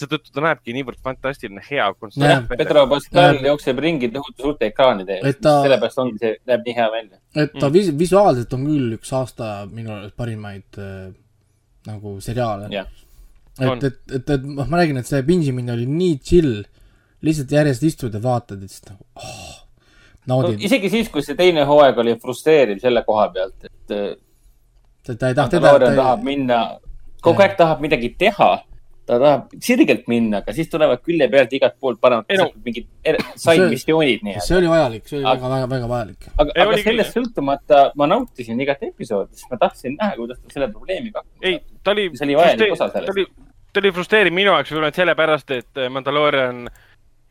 Seetõttu 0.00 0.32
ta 0.34 0.42
näebki 0.44 0.72
niivõrd 0.76 0.98
fantastiline, 1.04 1.62
hea 1.68 1.78
Jah, 1.82 1.94
kontsept. 2.00 2.48
Pedro 2.56 2.86
Pascal 2.90 3.34
Näeb- 3.36 3.46
jookseb 3.50 3.78
ringi 3.84 4.08
tohutu 4.14 4.42
suurte 4.46 4.66
ekraanide 4.70 5.18
ees 5.20 5.36
ta- 5.42 5.58
sellepärast 5.64 5.98
ongi 6.02 6.18
see, 6.22 6.34
näeb 6.48 6.64
nii 6.66 6.74
hea 6.76 6.88
välja. 6.94 7.18
et 7.34 7.52
ta 7.58 7.68
Mm. 7.68 7.72
vis-, 7.76 7.92
visuaalselt 7.98 8.52
on 8.58 8.64
küll 8.66 8.96
üks 8.98 9.12
aasta 9.16 9.50
minu 9.70 9.92
arust 9.98 10.16
parimaid 10.16 10.78
äh, 10.78 11.12
nagu 11.86 12.16
seriaale. 12.20 12.68
On. 13.60 13.76
et, 13.76 13.84
et, 13.84 13.98
et, 14.14 14.30
et 14.30 14.42
noh, 14.46 14.66
ma 14.70 14.78
räägin, 14.80 14.96
et 14.98 15.06
see 15.06 15.22
pingimine 15.26 15.72
oli 15.74 15.84
nii 15.86 16.18
chill, 16.24 16.62
lihtsalt 17.26 17.50
järjest 17.52 17.82
istud 17.84 18.14
ja 18.14 18.20
vaatad 18.24 18.62
ja 18.62 18.68
siis 18.68 18.84
nagu 18.88 19.04
oh,, 19.16 19.56
no, 20.26 20.36
naudid 20.40 20.58
no,, 20.60 20.64
isegi 20.64 20.88
siis, 20.92 21.08
kui 21.12 21.20
see 21.26 21.34
teine 21.36 21.64
hooaeg 21.68 21.98
oli 22.00 22.14
frustreeriv 22.22 22.78
selle 22.80 23.02
koha 23.04 23.26
pealt, 23.34 23.66
et 23.68 23.92
äh, 23.96 24.14
ta, 25.04 25.14
ta 25.14 25.28
ei 25.28 25.34
Mandalorian 25.36 25.96
ta 25.96 26.02
tahab 26.02 26.22
minna, 26.24 26.60
kogu 27.20 27.42
aeg 27.44 27.56
tahab 27.58 27.82
midagi 27.84 28.14
teha, 28.18 28.50
ta 29.10 29.18
tahab 29.18 29.54
sirgelt 29.66 30.04
minna, 30.10 30.38
aga 30.44 30.52
siis 30.54 30.68
tulevad 30.70 31.00
külje 31.02 31.26
pealt 31.32 31.52
igalt 31.58 31.74
poolt 31.82 31.98
panevad 32.00 32.28
Ei 32.30 32.38
no- 32.38 32.50
mingid 32.64 32.86
er- 33.04 33.18
side-missioonid 33.34 34.22
nii-öelda. 34.26 34.44
see 34.46 34.56
oli 34.60 34.68
vajalik, 34.70 35.06
see 35.10 35.18
oli 35.18 35.26
Aga- 35.26 35.40
väga, 35.42 35.54
väga, 35.56 35.70
väga 35.74 35.88
vajalik. 35.94 36.28
aga, 36.38 36.50
aga 36.64 36.76
sellest 36.84 37.16
sõltumata 37.18 37.80
ma 37.98 38.06
nautisin 38.06 38.60
igat 38.62 38.82
episoodi, 38.86 39.34
sest 39.34 39.50
ma 39.50 39.58
tahtsin 39.64 39.96
näha, 39.98 40.14
kuidas 40.20 40.38
ta 40.40 40.54
selle 40.54 40.68
probleemiga 40.72 41.24
ei 41.42 41.58
hakkab. 41.58 41.80
ta 41.82 41.90
oli. 41.96 42.10
See 42.14 42.26
oli 42.28 42.36
vajalik 42.38 42.72
osa 42.78 42.88
sellest. 42.92 43.34
ta 43.72 43.80
oli, 43.82 43.92
frustreeriv 43.98 44.32
minu 44.34 44.54
jaoks 44.54 44.70
võib-olla 44.72 44.94
sellepärast, 44.94 45.50
et 45.58 45.84
Mandalorian 45.90 46.68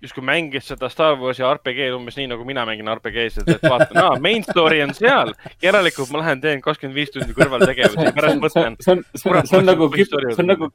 justkui 0.01 0.23
mängis 0.23 0.63
seda 0.71 0.87
Star 0.87 1.17
Warsi 1.19 1.43
RPG-d 1.43 1.91
umbes 1.97 2.15
nii, 2.15 2.29
nagu 2.31 2.45
mina 2.47 2.63
mängin 2.67 2.87
RPG-sid, 2.87 3.49
et 3.51 3.63
vaatan, 3.67 3.97
aa, 3.99 4.13
main 4.23 4.43
story 4.47 4.79
on 4.85 4.93
seal. 4.95 5.33
järelikult 5.61 6.11
ma 6.13 6.21
lähen 6.21 6.39
teen 6.41 6.61
kakskümmend 6.63 6.95
viis 6.95 7.11
tundi 7.11 7.35
kõrvaltegevusi, 7.35 8.13
pärast 8.15 8.39
mõtlen, 8.39 8.77
see 8.79 8.93
on, 8.95 9.03
see 9.15 9.31
on, 9.33 9.41
see 9.49 9.57
on 9.59 9.65
nagu, 9.67 9.89
see 9.99 10.39
on 10.39 10.47
nagu, 10.53 10.69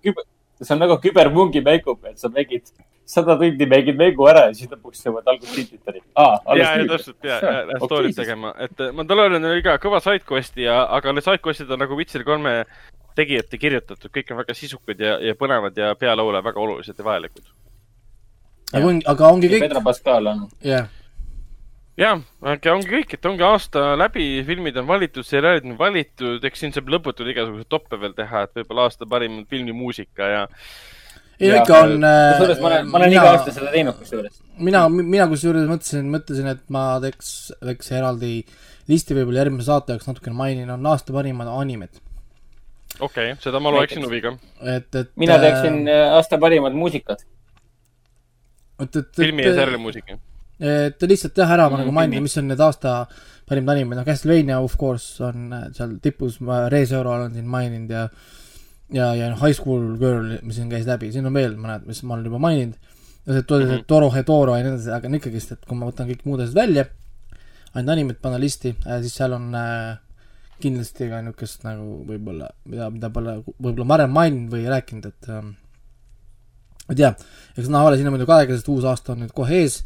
see 0.60 0.74
on 0.74 0.82
nagu 0.82 0.98
kübermungi 1.02 1.62
mängu 1.64 1.96
peal, 2.00 2.16
sa 2.20 2.30
mängid 2.32 2.70
sada 3.06 3.36
tundi 3.40 3.66
mängid 3.66 3.98
mängu 3.98 4.26
ära 4.30 4.46
ja 4.48 4.54
siis 4.56 4.70
lõpuks 4.70 5.02
jõuad 5.04 5.26
algusest 5.28 5.56
titriteni. 5.58 6.00
aa, 6.16 6.38
ja, 6.56 6.70
alles 6.70 6.70
ja 6.70 6.88
täpselt 6.92 7.28
ja, 7.28 7.38
ja 7.42 7.80
story't 7.82 8.16
tegema, 8.16 8.54
et 8.64 8.80
äh, 8.80 8.92
Mandalorian 8.96 9.50
oli 9.50 9.64
ka 9.66 9.76
kõva 9.82 10.00
sidequest'i 10.04 10.64
ja, 10.66 10.80
aga 10.96 11.12
need 11.12 11.26
sidequest'id 11.26 11.74
on 11.74 11.84
nagu 11.84 11.98
Witcher 11.98 12.24
kolme 12.24 12.62
tegijate 13.18 13.60
kirjutatud, 13.60 14.10
kõik 14.14 14.32
on 14.32 14.40
väga 14.40 14.56
sisukad 14.58 15.00
ja, 15.00 15.18
ja 15.22 15.36
põnevad 15.38 15.76
ja 15.78 15.92
pealaule 15.98 16.42
väga 16.44 16.60
olulised 16.60 16.98
ja 16.98 17.06
vajalikud. 17.06 17.52
aga 18.74 19.28
ongi, 19.28 19.52
kõik, 19.52 19.66
Pedro 19.68 19.84
Pascal 19.84 20.32
on, 20.32 20.46
jah, 20.64 20.88
jah, 22.00 22.24
aga 22.54 22.74
ongi 22.74 22.90
kõik, 22.90 23.14
et 23.16 23.28
ongi 23.30 23.46
aasta 23.46 23.92
läbi, 23.98 24.26
filmid 24.46 24.76
on 24.80 24.88
valitud, 24.88 25.26
seriaalid 25.26 25.68
on 25.68 25.78
valitud, 25.78 26.42
eks 26.44 26.64
siin 26.64 26.74
saab 26.74 26.90
lõputult 26.94 27.30
igasuguseid 27.30 27.70
toppe 27.70 28.00
veel 28.00 28.16
teha, 28.16 28.44
et 28.46 28.60
võib-olla 28.60 28.88
aasta 28.88 29.08
parim 29.10 29.44
filmimuusika 29.50 30.30
ja 30.32 30.44
ei 31.40 31.50
Ja, 31.50 31.62
ikka 31.62 31.78
on 31.82 32.04
äh, 32.06 32.36
kusjuures 32.38 32.60
ma 32.62 32.68
olen, 32.70 32.90
ma 32.90 32.98
olen 33.00 33.14
iga 33.14 33.24
aasta 33.32 33.54
seda 33.54 33.72
teinud 33.74 33.96
kusjuures. 33.98 34.36
mina, 34.62 34.84
mina 34.88 35.26
kusjuures 35.30 35.66
mõtlesin, 35.70 36.10
mõtlesin, 36.12 36.50
et 36.54 36.62
ma 36.74 36.84
teeks 37.02 37.30
väikse 37.64 37.96
eraldi 37.98 38.34
listi 38.90 39.16
võib-olla 39.16 39.42
järgmise 39.42 39.70
saate 39.70 39.94
jaoks 39.94 40.10
natukene 40.10 40.36
mainin, 40.38 40.70
on 40.70 40.86
aasta 40.90 41.14
parimad 41.16 41.50
animed. 41.50 41.98
okei 43.00 43.32
okay,, 43.32 43.40
seda 43.42 43.62
ma 43.62 43.72
loeksin 43.74 44.06
huviga. 44.06 44.36
et, 44.62 44.90
et 44.94 45.10
mina 45.20 45.40
teeksin 45.42 45.82
äh, 45.90 46.14
aasta 46.18 46.38
parimad 46.38 46.76
muusikad. 46.78 47.26
filmi 49.16 49.42
ja 49.42 49.54
seriaali 49.54 49.82
muusika. 49.82 50.18
Et 50.60 51.02
lihtsalt 51.02 51.36
jah, 51.36 51.50
ära 51.50 51.68
ma 51.68 51.76
Mm, 51.76 51.82
nagu 51.82 51.92
mainin, 51.92 52.22
mis 52.22 52.36
on 52.38 52.46
need 52.48 52.60
aasta 52.60 53.06
parimad 53.48 53.74
animed, 53.76 53.98
noh 53.98 54.04
Castlevania 54.06 54.60
of 54.62 54.76
course 54.80 55.20
on 55.24 55.52
äh, 55.52 55.64
seal 55.74 55.98
tipus, 56.02 56.40
ma 56.40 56.68
Reisero 56.72 57.10
olen 57.12 57.32
siin 57.34 57.46
maininud 57.50 57.90
ja 57.90 58.08
ja, 58.94 59.14
ja 59.14 59.30
noh, 59.32 59.40
High 59.40 59.56
School 59.56 59.96
Girl, 59.98 60.38
mis 60.42 60.56
siin 60.56 60.70
käis 60.70 60.86
läbi, 60.86 61.10
siin 61.12 61.26
on 61.26 61.34
veel 61.34 61.56
mõned, 61.58 61.86
mis 61.88 62.02
ma 62.04 62.14
olen 62.14 62.24
juba 62.30 62.38
maininud. 62.38 62.76
ja 63.26 63.32
see 63.32 63.42
Mhm. 63.42 63.68
see 63.68 63.82
Toro 63.88 64.10
Hedoro 64.10 64.56
ja 64.56 64.62
nii 64.62 64.74
edasi, 64.74 64.90
aga 64.92 65.08
no 65.08 65.16
ikkagist, 65.16 65.52
et 65.52 65.64
kui 65.66 65.76
ma 65.76 65.86
võtan 65.90 66.06
kõik 66.08 66.24
muud 66.24 66.40
asjad 66.44 66.54
välja, 66.54 66.84
ainult 67.74 67.90
animed 67.90 68.18
panna 68.22 68.38
listi, 68.38 68.74
siis 69.02 69.14
seal 69.14 69.32
on 69.32 69.54
äh, 69.54 69.96
kindlasti 70.60 71.08
ka 71.10 71.20
niisugust 71.22 71.64
nagu 71.64 72.04
võib-olla, 72.06 72.48
mida, 72.70 72.90
mida 72.90 73.10
pole 73.10 73.38
võib-olla 73.58 73.86
varem 73.88 74.12
maininud 74.14 74.52
või 74.52 74.68
rääkinud, 74.70 75.06
et 75.06 75.28
ähm, 75.32 75.54
ma 76.86 76.92
ei 76.94 76.96
tea, 77.00 77.10
eks 77.56 77.68
näha 77.72 77.88
ole, 77.88 77.96
siin 77.96 78.06
on 78.10 78.14
muidugi 78.16 78.32
aega, 78.36 78.54
sest 78.54 78.68
uus 78.68 78.84
aasta 78.84 79.12
on 79.16 79.24
nüüd 79.24 79.32
kohe 79.34 79.62
ees. 79.64 79.82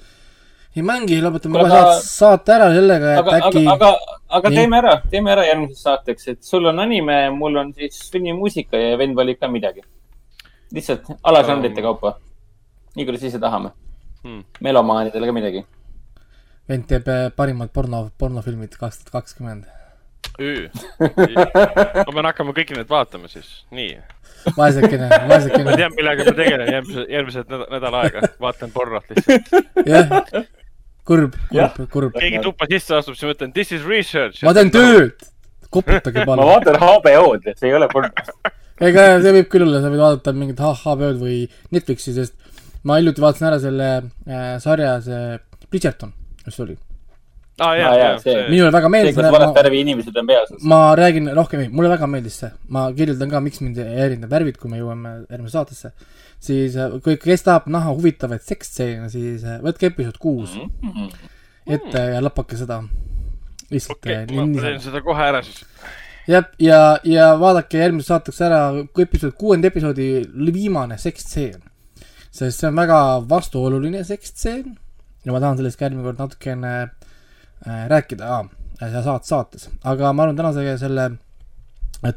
Ei 0.76 0.82
mängi, 0.86 1.18
lõpetame 1.24 1.58
kohe 1.62 1.72
aga- 1.78 2.00
saate, 2.04 2.52
ära 2.54 2.68
sellega, 2.74 3.12
et 3.14 3.18
aga, 3.22 3.30
aga 3.36 3.48
äkki, 3.48 3.62
aga, 3.72 3.88
aga 4.38 4.48
Nii. 4.52 4.56
teeme 4.58 4.76
ära, 4.78 4.92
teeme 5.10 5.30
ära 5.32 5.44
järgmiseks 5.48 5.82
saateks, 5.88 6.28
et 6.34 6.42
sul 6.44 6.66
on 6.70 6.78
anime, 6.84 7.16
mul 7.34 7.56
on 7.56 7.72
siis 7.74 8.10
filmimuusika 8.12 8.76
ja 8.78 8.96
vend 9.00 9.16
valib 9.16 9.40
ka 9.40 9.48
midagi. 9.48 9.82
lihtsalt 10.72 11.06
alažanrite 11.24 11.80
kaupa. 11.82 12.18
nii 12.96 13.04
kuidas 13.06 13.22
ise 13.22 13.38
tahame 13.40 13.70
Hmm. 14.24 14.42
melomaanidele 14.60 15.26
ka 15.26 15.32
midagi. 15.32 15.64
vend 16.68 16.84
teeb 16.86 17.08
äh, 17.08 17.30
parimad 17.36 17.70
porno, 17.72 18.10
pornofilmid 18.18 18.76
kaks 18.76 18.98
tuhat 18.98 19.10
kakskümmend. 19.22 19.64
ma 20.38 22.12
pean 22.12 22.26
hakkama 22.28 22.52
kõiki 22.54 22.76
neid 22.76 22.88
vaatama 22.90 23.28
siis, 23.30 23.48
nii. 23.74 23.96
vaesekene, 24.56 25.08
ma 25.22 25.26
vaesekene, 25.32 25.74
tean, 25.78 25.94
millega 25.96 26.26
ma 26.28 26.34
tegelen 26.38 26.70
järgmise, 26.72 27.06
järgmised 27.10 27.48
nädal, 27.50 27.66
nädal 27.74 27.96
aega, 28.02 28.22
vaatan 28.42 28.70
pornot 28.74 29.08
lihtsalt. 29.10 29.50
jah. 29.86 30.06
kurb, 31.08 31.34
Jah. 31.54 31.72
kurb, 31.74 31.88
kurb. 31.94 32.14
keegi 32.20 32.42
tuppa 32.44 32.68
sisse 32.70 32.96
astub, 33.00 33.16
siis 33.16 33.28
ma 33.30 33.34
ütlen 33.36 33.52
this 33.56 33.72
is 33.72 33.84
research. 33.88 34.42
ma 34.46 34.54
teen. 34.56 34.70
tööd, 34.74 35.14
koputage 35.72 36.24
ma 36.24 36.34
palun. 36.34 36.50
vaatan 36.52 36.80
HBO-d, 36.82 37.54
see 37.58 37.70
ei 37.70 37.76
ole 37.78 37.88
porno. 37.92 38.10
ega 38.88 39.06
see 39.24 39.32
võib 39.40 39.48
küll 39.52 39.66
olla, 39.66 39.80
sa 39.84 39.92
võid 39.92 40.02
vaadata 40.04 40.34
mingit 40.36 40.60
HBO-d 40.62 41.16
või 41.22 41.38
Netflixi, 41.74 42.14
sest 42.18 42.36
ma 42.86 43.00
hiljuti 43.00 43.24
vaatasin 43.24 43.48
ära 43.50 43.62
selle 43.62 43.88
äh, 43.98 44.52
sarja, 44.62 44.98
see 45.04 45.38
Bridgerton, 45.68 46.12
mis 46.46 46.60
oli. 46.64 46.76
aa 47.58 47.66
Aa, 47.72 47.74
jaa, 47.74 47.88
jaa, 47.90 47.96
jaa, 48.04 48.18
see- 48.22 48.36
see. 48.36 48.44
minule 48.52 48.70
väga 48.70 48.86
see, 48.86 48.92
meeldis, 48.94 49.16
kus 49.16 49.24
ma, 49.26 49.32
vanast 49.34 49.56
värvi 49.58 49.80
inimesed 49.82 50.20
on 50.22 50.28
peas. 50.30 50.52
ma 50.72 50.78
räägin 51.00 51.26
rohkem, 51.40 51.64
ei, 51.64 51.72
mulle 51.74 51.90
väga 51.90 52.06
meeldis 52.12 52.36
see, 52.44 52.52
ma 52.76 52.84
kirjeldan 52.94 53.32
ka, 53.32 53.40
miks 53.48 53.60
mind 53.64 53.80
ei 53.82 53.96
häirinud 54.04 54.22
need 54.26 54.32
värvid, 54.36 54.60
kui 54.62 54.70
me 54.70 54.78
jõuame 54.78 55.14
järgmisse 55.26 55.56
saatesse. 55.58 55.90
Siis 56.40 56.76
äh, 56.78 56.98
kui, 57.02 57.16
kes 57.20 57.42
tahab 57.46 57.68
näha 57.72 57.92
huvitavaid 57.94 58.44
seksstseene, 58.46 59.08
siis 59.12 59.44
äh, 59.44 59.58
võtke 59.64 59.90
episood 59.90 60.18
kuus 60.22 60.54
ette 61.66 62.04
ja 62.14 62.20
lapake 62.22 62.56
seda. 62.56 62.82
lihtsalt 63.70 63.98
okei, 63.98 64.22
äh, 64.22 64.34
ma 64.36 64.46
nii- 64.46 64.60
teen 64.62 64.80
seda 64.80 65.02
kohe 65.04 65.22
ära 65.28 65.42
siis. 65.42 65.64
jah, 66.28 66.44
ja, 66.58 66.98
ja 67.04 67.30
vaadake 67.40 67.78
järgmises 67.82 68.08
saateks 68.08 68.40
ära 68.46 68.60
episood, 68.98 69.34
kuuenda 69.38 69.68
episoodi 69.68 70.24
viimane 70.54 70.98
sekstseen. 70.98 71.62
sest 72.30 72.60
see 72.60 72.68
on 72.68 72.76
väga 72.76 73.00
vastuoluline 73.28 74.04
sekstseen 74.04 74.76
ja 75.24 75.32
ma 75.32 75.40
tahan 75.40 75.56
sellest 75.58 75.78
ka 75.78 75.88
järgmine 75.88 76.06
kord 76.06 76.18
natukene 76.22 76.74
äh, 76.82 77.88
rääkida 77.88 78.28
ah, 78.38 78.46
saat-, 78.80 79.26
saates, 79.26 79.70
aga 79.84 80.12
ma 80.12 80.22
arvan, 80.22 80.36
tänase 80.36 80.78
selle 80.78 81.04
äh, 81.04 81.16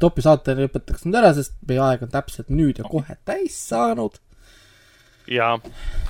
topi 0.00 0.22
saate 0.24 0.54
lõpetaks 0.58 1.06
nüüd 1.06 1.18
ära, 1.18 1.32
sest 1.36 1.56
meie 1.68 1.82
aeg 1.82 2.04
on 2.06 2.12
täpselt 2.12 2.52
nüüd 2.52 2.78
ja 2.78 2.86
kohe 2.88 3.16
täis 3.28 3.56
saanud. 3.68 4.18
jaa, 5.30 5.56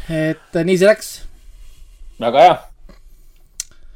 et 0.09 0.57
äh, 0.57 0.66
nii 0.69 0.78
see 0.81 0.89
läks. 0.89 1.12
väga 2.20 2.47
hea. 2.47 2.57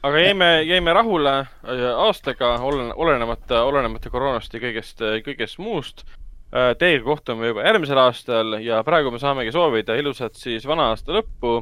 aga 0.09 0.23
jäime, 0.23 0.51
jäime 0.69 0.95
rahule 0.97 1.35
äh, 1.41 1.89
aastaga, 2.07 2.57
olen, 2.61 2.93
olenemata, 2.95 3.65
olenemata 3.65 4.13
koroonast 4.13 4.55
ja 4.55 4.63
kõigest, 4.63 5.03
kõigest 5.27 5.59
muust. 5.59 6.07
Teiega 6.79 7.03
kohtume 7.05 7.49
juba 7.51 7.65
järgmisel 7.67 7.99
aastal 7.99 8.55
ja 8.63 8.79
praegu 8.87 9.11
me 9.11 9.19
saamegi 9.21 9.51
soovida 9.53 9.97
ilusat 9.99 10.39
siis 10.39 10.65
vana 10.65 10.87
aasta 10.93 11.13
lõppu 11.13 11.57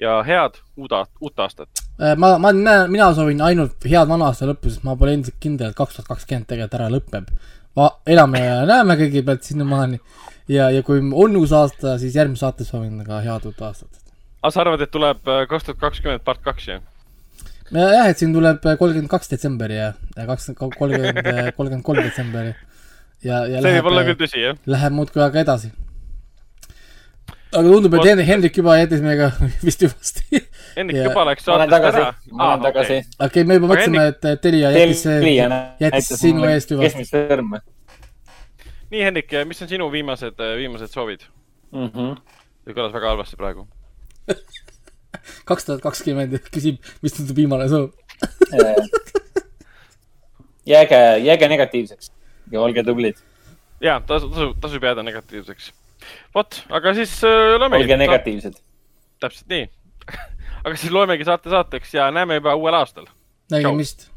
ja 0.00 0.22
head 0.22 0.60
uut, 0.76 0.94
uut 1.20 1.42
aastat. 1.42 1.68
Äh, 2.02 2.14
ma, 2.16 2.36
ma, 2.38 2.52
mina 2.88 3.10
soovin 3.14 3.42
ainult 3.42 3.86
head 3.88 4.08
vana 4.10 4.30
aasta 4.30 4.46
lõppu, 4.48 4.70
sest 4.70 4.84
ma 4.86 4.94
pole 4.98 5.16
endiselt 5.16 5.38
kindel, 5.42 5.72
et 5.72 5.78
kaks 5.78 5.98
tuhat 5.98 6.10
kakskümmend 6.12 6.48
tegelikult 6.50 6.78
ära 6.78 6.90
lõpeb. 6.92 7.32
Elame 8.06 8.42
ja 8.44 8.60
näeme 8.68 8.98
kõigepealt 9.00 9.46
sinnamaani 9.46 10.00
ja, 10.48 10.68
ja 10.74 10.82
kui 10.86 11.00
on 11.00 11.36
uus 11.40 11.52
aasta, 11.56 11.96
siis 12.00 12.16
järgmises 12.18 12.44
saates 12.46 12.70
soovin 12.72 13.02
ka 13.06 13.22
head 13.24 13.48
uut 13.48 13.64
aastat. 13.64 14.00
aga 14.42 14.52
sa 14.54 14.62
arvad, 14.64 14.84
et 14.84 14.94
tuleb 14.94 15.28
äh, 15.28 15.44
kaks 15.50 15.68
tuhat 15.68 15.82
kakskümmend 15.82 16.24
part 16.26 16.42
kaks, 16.44 16.70
jah? 16.72 16.86
jah, 17.72 18.06
et 18.08 18.20
siin 18.20 18.32
tuleb 18.36 18.62
kolmkümmend 18.64 19.10
kaks 19.12 19.34
detsember 19.34 19.74
ja, 19.74 19.92
kakskümmend, 20.16 20.78
kolmkümmend, 20.78 21.52
kolmkümmend 21.56 21.86
kolm 21.86 22.02
detsember 22.02 22.54
ja, 23.24 23.44
ja 23.50 23.62
see 23.62 23.76
võib 23.78 23.90
olla 23.92 24.06
küll 24.06 24.14
läheb, 24.14 24.24
tõsi, 24.24 24.42
jah. 24.46 24.58
läheb 24.66 24.96
muudkui 24.96 25.22
aga 25.24 25.44
edasi. 25.44 25.72
Aga 27.52 27.64
tundub, 27.68 27.94
et 27.94 28.04
Hen- 28.10 28.24
Hendrik 28.28 28.56
juba 28.60 28.76
jättis 28.78 29.00
meiega 29.04 29.30
vist 29.66 29.82
hüvasti. 29.86 30.42
Hendrik 30.76 31.00
Ja- 31.00 31.08
juba 31.08 31.24
läks 31.30 31.44
saatest 31.48 31.72
tagasi 31.72 32.02
ära., 32.02 32.12
ma 32.32 32.52
olen 32.52 32.66
tagasi. 32.68 33.00
okei, 33.28 33.44
me 33.48 33.56
juba 33.58 33.72
mõtlesime, 33.72 34.06
et 34.12 34.28
Telia 34.44 34.70
jättis, 34.76 35.04
jättis 35.80 36.12
sinu 36.20 36.44
eest 36.50 36.70
hüvasti. 36.76 37.04
keskmist 37.04 37.16
sõrme 37.16 37.60
nii, 38.90 39.02
Hendrik, 39.04 39.32
mis 39.48 39.62
on 39.62 39.68
sinu 39.68 39.90
viimased, 39.92 40.38
viimased 40.56 40.88
soovid? 40.92 41.24
mm. 41.72 41.88
-hmm. 41.94 42.14
see 42.64 42.74
kõlas 42.76 42.92
väga 42.92 43.08
halvasti 43.12 43.36
praegu. 43.36 43.66
kaks 45.48 45.64
tuhat 45.64 45.80
kakskümmend 45.84 46.38
küsib, 46.52 46.76
mis 47.02 47.12
su 47.16 47.24
viimane 47.36 47.68
soov. 47.68 47.90
jääge, 50.72 51.00
jääge 51.24 51.48
negatiivseks 51.48 52.12
ja 52.52 52.60
olge 52.60 52.82
tublid. 52.84 53.16
ja, 53.80 54.00
tasu, 54.00 54.28
tasu, 54.28 54.54
tasub 54.60 54.82
jääda 54.84 55.02
negatiivseks. 55.02 55.72
vot, 56.34 56.62
aga 56.70 56.94
siis 56.94 57.16
äh, 57.24 57.56
loemegi. 57.58 57.82
olge 57.82 57.96
negatiivsed. 57.96 58.60
täpselt 59.20 59.48
nii. 59.48 59.70
aga 60.64 60.76
siis 60.76 60.92
loemegi 60.92 61.24
saate 61.24 61.50
saateks 61.50 61.94
ja 61.94 62.10
näeme 62.10 62.40
juba 62.40 62.54
uuel 62.54 62.74
aastal. 62.74 63.06
nägemist. 63.50 64.10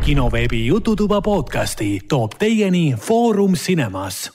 kinoveebi 0.00 0.66
Jututuba 0.66 1.20
podcasti 1.22 2.00
toob 2.08 2.32
teieni 2.38 2.94
Foorum 2.98 3.52
Cinemas 3.54 4.30